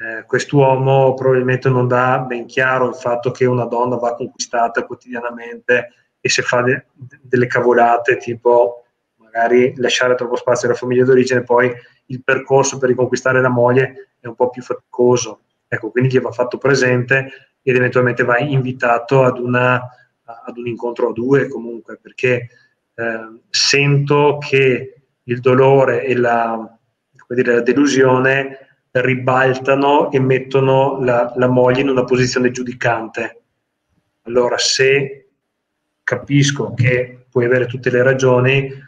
Eh, 0.00 0.24
quest'uomo 0.26 1.14
probabilmente 1.14 1.68
non 1.68 1.88
dà 1.88 2.20
ben 2.20 2.46
chiaro 2.46 2.88
il 2.88 2.94
fatto 2.94 3.32
che 3.32 3.46
una 3.46 3.64
donna 3.64 3.96
va 3.96 4.14
conquistata 4.14 4.84
quotidianamente 4.84 5.88
e 6.20 6.28
se 6.28 6.42
fa 6.42 6.62
de- 6.62 6.86
delle 7.20 7.48
cavolate 7.48 8.16
tipo 8.16 8.84
magari 9.16 9.74
lasciare 9.76 10.14
troppo 10.14 10.36
spazio 10.36 10.68
alla 10.68 10.76
famiglia 10.76 11.04
d'origine, 11.04 11.42
poi 11.42 11.72
il 12.06 12.22
percorso 12.22 12.78
per 12.78 12.88
riconquistare 12.88 13.40
la 13.40 13.48
moglie 13.48 14.10
è 14.20 14.26
un 14.26 14.34
po' 14.34 14.50
più 14.50 14.62
faticoso. 14.62 15.40
Ecco, 15.66 15.90
quindi 15.90 16.10
gli 16.10 16.20
va 16.20 16.30
fatto 16.30 16.58
presente 16.58 17.56
ed 17.62 17.76
eventualmente 17.76 18.24
va 18.24 18.38
invitato 18.38 19.24
ad, 19.24 19.38
una, 19.38 19.80
ad 20.24 20.56
un 20.56 20.66
incontro 20.66 21.08
a 21.08 21.12
due 21.12 21.48
comunque, 21.48 21.98
perché 22.00 22.48
eh, 22.94 23.40
sento 23.50 24.38
che 24.38 25.02
il 25.24 25.40
dolore 25.40 26.04
e 26.04 26.16
la, 26.16 26.78
dire, 27.28 27.54
la, 27.56 27.60
delusione 27.60 28.67
ribaltano 28.90 30.10
e 30.10 30.20
mettono 30.20 30.98
la, 31.00 31.32
la 31.36 31.48
moglie 31.48 31.82
in 31.82 31.88
una 31.88 32.04
posizione 32.04 32.50
giudicante. 32.50 33.42
Allora, 34.22 34.58
se 34.58 35.28
capisco 36.02 36.74
che 36.74 37.26
puoi 37.30 37.44
avere 37.44 37.66
tutte 37.66 37.90
le 37.90 38.02
ragioni, 38.02 38.86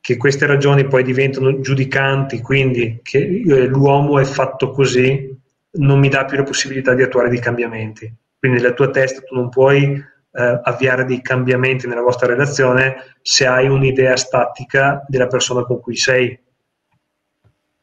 che 0.00 0.16
queste 0.16 0.46
ragioni 0.46 0.86
poi 0.86 1.02
diventano 1.02 1.60
giudicanti, 1.60 2.40
quindi 2.40 3.00
che 3.02 3.18
eh, 3.18 3.66
l'uomo 3.66 4.18
è 4.18 4.24
fatto 4.24 4.70
così, 4.70 5.34
non 5.76 5.98
mi 5.98 6.08
dà 6.08 6.24
più 6.24 6.36
la 6.36 6.42
possibilità 6.42 6.94
di 6.94 7.02
attuare 7.02 7.30
dei 7.30 7.40
cambiamenti. 7.40 8.12
Quindi 8.38 8.60
nella 8.60 8.74
tua 8.74 8.90
testa 8.90 9.22
tu 9.22 9.34
non 9.34 9.48
puoi 9.48 9.94
eh, 9.94 10.60
avviare 10.62 11.04
dei 11.04 11.22
cambiamenti 11.22 11.86
nella 11.86 12.02
vostra 12.02 12.26
relazione 12.26 12.96
se 13.22 13.46
hai 13.46 13.68
un'idea 13.68 14.16
statica 14.16 15.04
della 15.08 15.26
persona 15.26 15.64
con 15.64 15.80
cui 15.80 15.96
sei, 15.96 16.38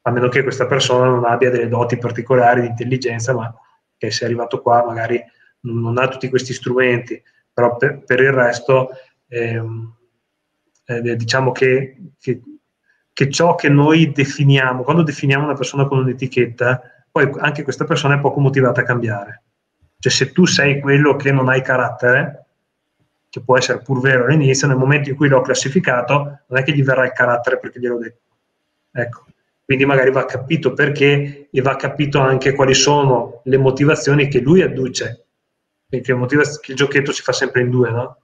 a 0.03 0.11
meno 0.11 0.30
che 0.30 0.44
questa 0.44 0.65
persona 0.65 1.07
non 1.07 1.26
abbia 1.26 1.49
delle 1.49 1.68
doti 1.68 1.98
particolari 1.98 2.61
di 2.61 2.68
intelligenza, 2.68 3.34
ma 3.34 3.53
che 3.98 4.11
se 4.11 4.23
è 4.23 4.26
arrivato 4.26 4.61
qua 4.61 4.84
magari 4.86 5.23
non 5.61 5.98
ha 5.98 6.07
tutti 6.07 6.30
questi 6.30 6.53
strumenti, 6.53 7.22
però 7.53 7.78
per, 7.78 8.03
per 8.03 8.19
il 8.19 8.32
resto... 8.32 8.90
Ehm, 9.28 9.95
eh, 10.99 11.15
diciamo 11.15 11.52
che, 11.52 12.14
che, 12.19 12.41
che, 13.14 13.30
ciò 13.30 13.56
che 13.56 13.69
noi 13.69 14.11
definiamo, 14.11 14.84
quando 14.84 15.03
definiamo 15.03 15.45
una 15.45 15.53
persona 15.53 15.86
con 15.86 15.99
un'etichetta, 15.99 16.82
poi 17.11 17.32
anche 17.40 17.64
questa 17.64 17.86
persona 17.86 18.15
è 18.15 18.19
poco 18.19 18.40
motivata 18.40 18.82
a 18.82 18.86
cambiare. 18.86 19.44
Cioè 19.99 20.11
se 20.11 20.32
tu 20.32 20.45
sei 20.45 20.80
quello 20.80 21.15
che 21.15 21.32
non 21.32 21.49
hai 21.49 21.61
carattere, 21.61 22.45
che 23.30 23.41
può 23.41 23.57
essere 23.57 23.82
pur 23.82 24.02
vero 24.02 24.26
all'inizio, 24.26 24.68
nel 24.68 24.78
momento 24.78 25.10
in 25.10 25.15
cui 25.15 25.30
l'ho 25.30 25.41
classificato, 25.41 26.41
non 26.48 26.60
è 26.60 26.64
che 26.64 26.73
gli 26.73 26.84
verrà 26.84 27.06
il 27.06 27.14
carattere 27.14 27.60
perché 27.60 27.80
gliel'ho 27.80 27.99
detto. 27.99 28.19
Ecco. 28.91 29.26
Quindi 29.72 29.88
magari 29.88 30.11
va 30.11 30.26
capito 30.26 30.73
perché 30.73 31.48
e 31.49 31.61
va 31.61 31.77
capito 31.77 32.19
anche 32.19 32.52
quali 32.52 32.73
sono 32.73 33.39
le 33.45 33.57
motivazioni 33.57 34.27
che 34.27 34.41
lui 34.41 34.61
adduce. 34.61 35.27
Perché 35.88 36.11
il 36.11 36.76
giochetto 36.76 37.14
si 37.14 37.22
fa 37.22 37.31
sempre 37.31 37.61
in 37.61 37.69
due, 37.69 37.89
no? 37.89 38.18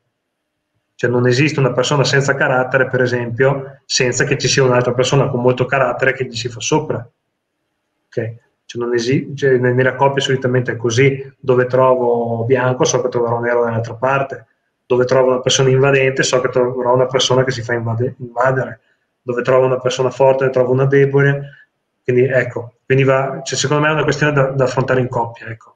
Cioè 0.96 1.10
non 1.10 1.26
esiste 1.26 1.62
una 1.62 1.72
persona 1.72 2.04
senza 2.04 2.36
carattere, 2.36 2.90
per 2.90 3.02
esempio, 3.02 3.80
senza 3.86 4.26
che 4.26 4.38
ci 4.38 4.50
sia 4.50 4.66
un'altra 4.66 4.92
persona 4.94 5.30
con 5.30 5.40
molto 5.40 5.64
carattere 5.64 6.12
che 6.12 6.26
gli 6.26 6.36
si 6.36 6.50
fa 6.50 6.60
sopra. 6.60 7.10
Okay? 8.08 8.40
Cioè 8.66 8.82
non 8.82 8.94
esi- 8.94 9.32
cioè 9.34 9.58
nella 9.58 9.96
coppia 9.96 10.22
solitamente 10.22 10.74
è 10.74 10.76
così, 10.76 11.34
dove 11.40 11.66
trovo 11.68 12.44
bianco 12.44 12.84
so 12.84 13.02
che 13.02 13.08
troverò 13.08 13.40
nero 13.40 13.64
dall'altra 13.64 13.94
parte, 13.94 14.48
dove 14.86 15.06
trovo 15.06 15.30
una 15.30 15.40
persona 15.40 15.70
invadente 15.70 16.24
so 16.24 16.42
che 16.42 16.50
troverò 16.50 16.94
una 16.94 17.06
persona 17.06 17.46
che 17.46 17.52
si 17.52 17.62
fa 17.62 17.72
invade- 17.72 18.16
invadere, 18.18 18.82
dove 19.28 19.42
trovo 19.42 19.66
una 19.66 19.78
persona 19.78 20.10
forte 20.10 20.46
ne 20.46 20.52
trovo 20.52 20.72
una 20.72 20.86
debole, 20.86 21.68
quindi 22.02 22.24
ecco, 22.24 22.76
quindi 22.86 23.04
va, 23.04 23.42
cioè, 23.44 23.58
secondo 23.58 23.84
me 23.84 23.90
è 23.90 23.94
una 23.94 24.04
questione 24.04 24.32
da, 24.32 24.52
da 24.52 24.64
affrontare 24.64 25.02
in 25.02 25.10
coppia. 25.10 25.48
Ecco. 25.48 25.76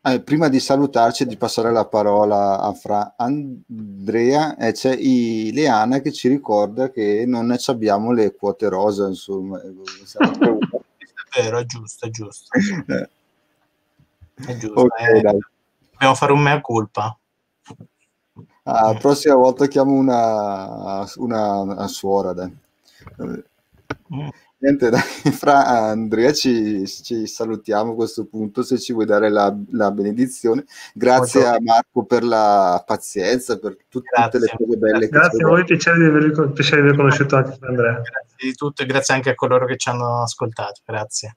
Eh, 0.00 0.20
prima 0.20 0.46
di 0.46 0.60
salutarci 0.60 1.24
e 1.24 1.26
di 1.26 1.36
passare 1.36 1.72
la 1.72 1.86
parola 1.86 2.60
a 2.60 2.72
Fra 2.72 3.14
Andrea, 3.16 4.56
eh, 4.56 4.70
c'è 4.70 4.94
Ileana 4.96 5.98
che 5.98 6.12
ci 6.12 6.28
ricorda 6.28 6.90
che 6.90 7.24
non 7.26 7.52
abbiamo 7.66 8.12
le 8.12 8.32
quote 8.36 8.68
rosa, 8.68 9.08
insomma. 9.08 9.60
è 9.60 9.64
vero, 11.42 11.58
è 11.58 11.64
giusto, 11.64 12.06
è 12.06 12.10
giusto. 12.10 12.56
Eh. 12.86 13.08
È 14.34 14.56
giusto. 14.56 14.82
Okay, 14.82 15.18
eh. 15.18 15.38
Dobbiamo 15.90 16.14
fare 16.14 16.30
un 16.30 16.42
mea 16.42 16.60
culpa. 16.60 17.18
Ah, 18.70 18.92
la 18.92 18.98
prossima 18.98 19.34
volta 19.34 19.66
chiamo 19.66 19.92
una, 19.92 21.06
una, 21.16 21.60
una 21.60 21.88
suora, 21.88 22.34
dai. 22.34 22.54
Mm. 24.12 24.28
Niente, 24.60 24.90
dai, 24.90 25.00
fra 25.32 25.66
Andrea 25.66 26.32
ci, 26.32 26.86
ci, 26.86 27.26
salutiamo 27.26 27.92
a 27.92 27.94
questo 27.94 28.26
punto, 28.26 28.62
se 28.62 28.78
ci 28.78 28.92
vuoi 28.92 29.06
dare 29.06 29.30
la, 29.30 29.56
la 29.70 29.90
benedizione. 29.90 30.66
Grazie 30.92 31.40
Molto 31.40 31.56
a 31.56 31.60
Marco 31.62 32.04
per 32.04 32.24
la 32.24 32.82
pazienza, 32.86 33.58
per 33.58 33.78
tutte, 33.88 34.10
tutte 34.22 34.38
le 34.38 34.52
cose 34.54 34.76
belle. 34.76 35.08
Grazie 35.08 35.44
a 35.44 35.46
voi, 35.46 35.64
piacere 35.64 35.98
di 35.98 36.04
aver, 36.04 36.52
piacere 36.52 36.82
di 36.82 36.88
aver 36.88 36.98
conosciuto 36.98 37.36
anche 37.36 37.56
Andrea. 37.60 37.92
Grazie 37.92 38.36
di 38.36 38.52
tutto 38.52 38.82
e 38.82 38.86
grazie 38.86 39.14
anche 39.14 39.30
a 39.30 39.34
coloro 39.34 39.64
che 39.64 39.78
ci 39.78 39.88
hanno 39.88 40.20
ascoltato. 40.20 40.82
Grazie. 40.84 41.36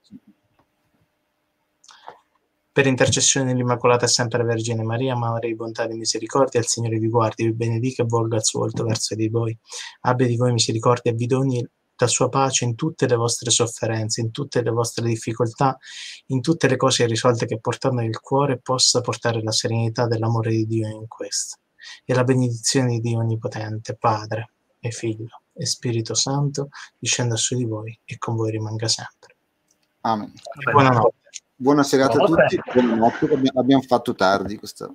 Per 2.73 2.88
intercessione 2.88 3.48
dell'Immacolata 3.48 4.06
e 4.06 4.07
Sempre 4.07 4.43
Vergine 4.45 4.84
Maria, 4.84 5.14
Madre 5.14 5.49
di 5.49 5.56
bontà 5.56 5.84
e 5.84 5.93
misericordia, 5.93 6.60
il 6.61 6.68
Signore 6.68 6.99
vi 6.99 7.10
guardi, 7.10 7.43
vi 7.43 7.52
benedica 7.52 8.03
e 8.03 8.06
volga 8.06 8.38
il 8.38 8.45
suo 8.45 8.61
volto 8.61 8.85
verso 8.85 9.14
di 9.14 9.27
voi. 9.27 9.57
Abbia 10.02 10.26
di 10.26 10.38
voi 10.38 10.53
misericordia 10.53 11.11
e 11.11 11.15
vi 11.15 11.26
doni 11.26 11.68
la 11.98 12.07
sua 12.07 12.30
pace 12.30 12.64
in 12.64 12.76
tutte 12.76 13.07
le 13.07 13.15
vostre 13.18 13.52
sofferenze, 13.52 14.22
in 14.22 14.31
tutte 14.31 14.61
le 14.61 14.72
vostre 14.72 15.06
difficoltà, 15.06 15.77
in 16.27 16.39
tutte 16.39 16.69
le 16.69 16.77
cose 16.77 17.03
irrisolte 17.03 17.45
che 17.45 17.60
portano 17.60 17.99
nel 17.99 18.22
cuore, 18.22 18.57
possa 18.57 19.02
portare 19.02 19.43
la 19.43 19.52
serenità 19.52 20.07
dell'amore 20.07 20.52
di 20.52 20.65
Dio 20.65 20.88
in 20.88 21.07
questo. 21.10 21.57
E 22.06 22.14
la 22.14 22.23
benedizione 22.23 22.91
di 22.91 23.02
Dio 23.02 23.19
Onnipotente, 23.19 23.95
Padre 23.95 24.52
e 24.80 24.91
Figlio 24.91 25.41
e 25.53 25.65
Spirito 25.65 26.14
Santo, 26.14 26.69
discenda 26.98 27.35
su 27.35 27.53
di 27.53 27.65
voi 27.65 27.99
e 28.06 28.18
con 28.18 28.35
voi 28.35 28.52
rimanga 28.52 28.88
sempre. 28.88 29.35
Amen. 30.02 30.31
Buonanotte. 30.72 31.20
Buona 31.61 31.83
serata 31.83 32.23
a 32.23 32.25
tutti, 32.25 32.59
buonanotte, 32.73 33.29
abbiamo 33.53 33.83
fatto 33.83 34.15
tardi 34.15 34.57
questa 34.57 34.91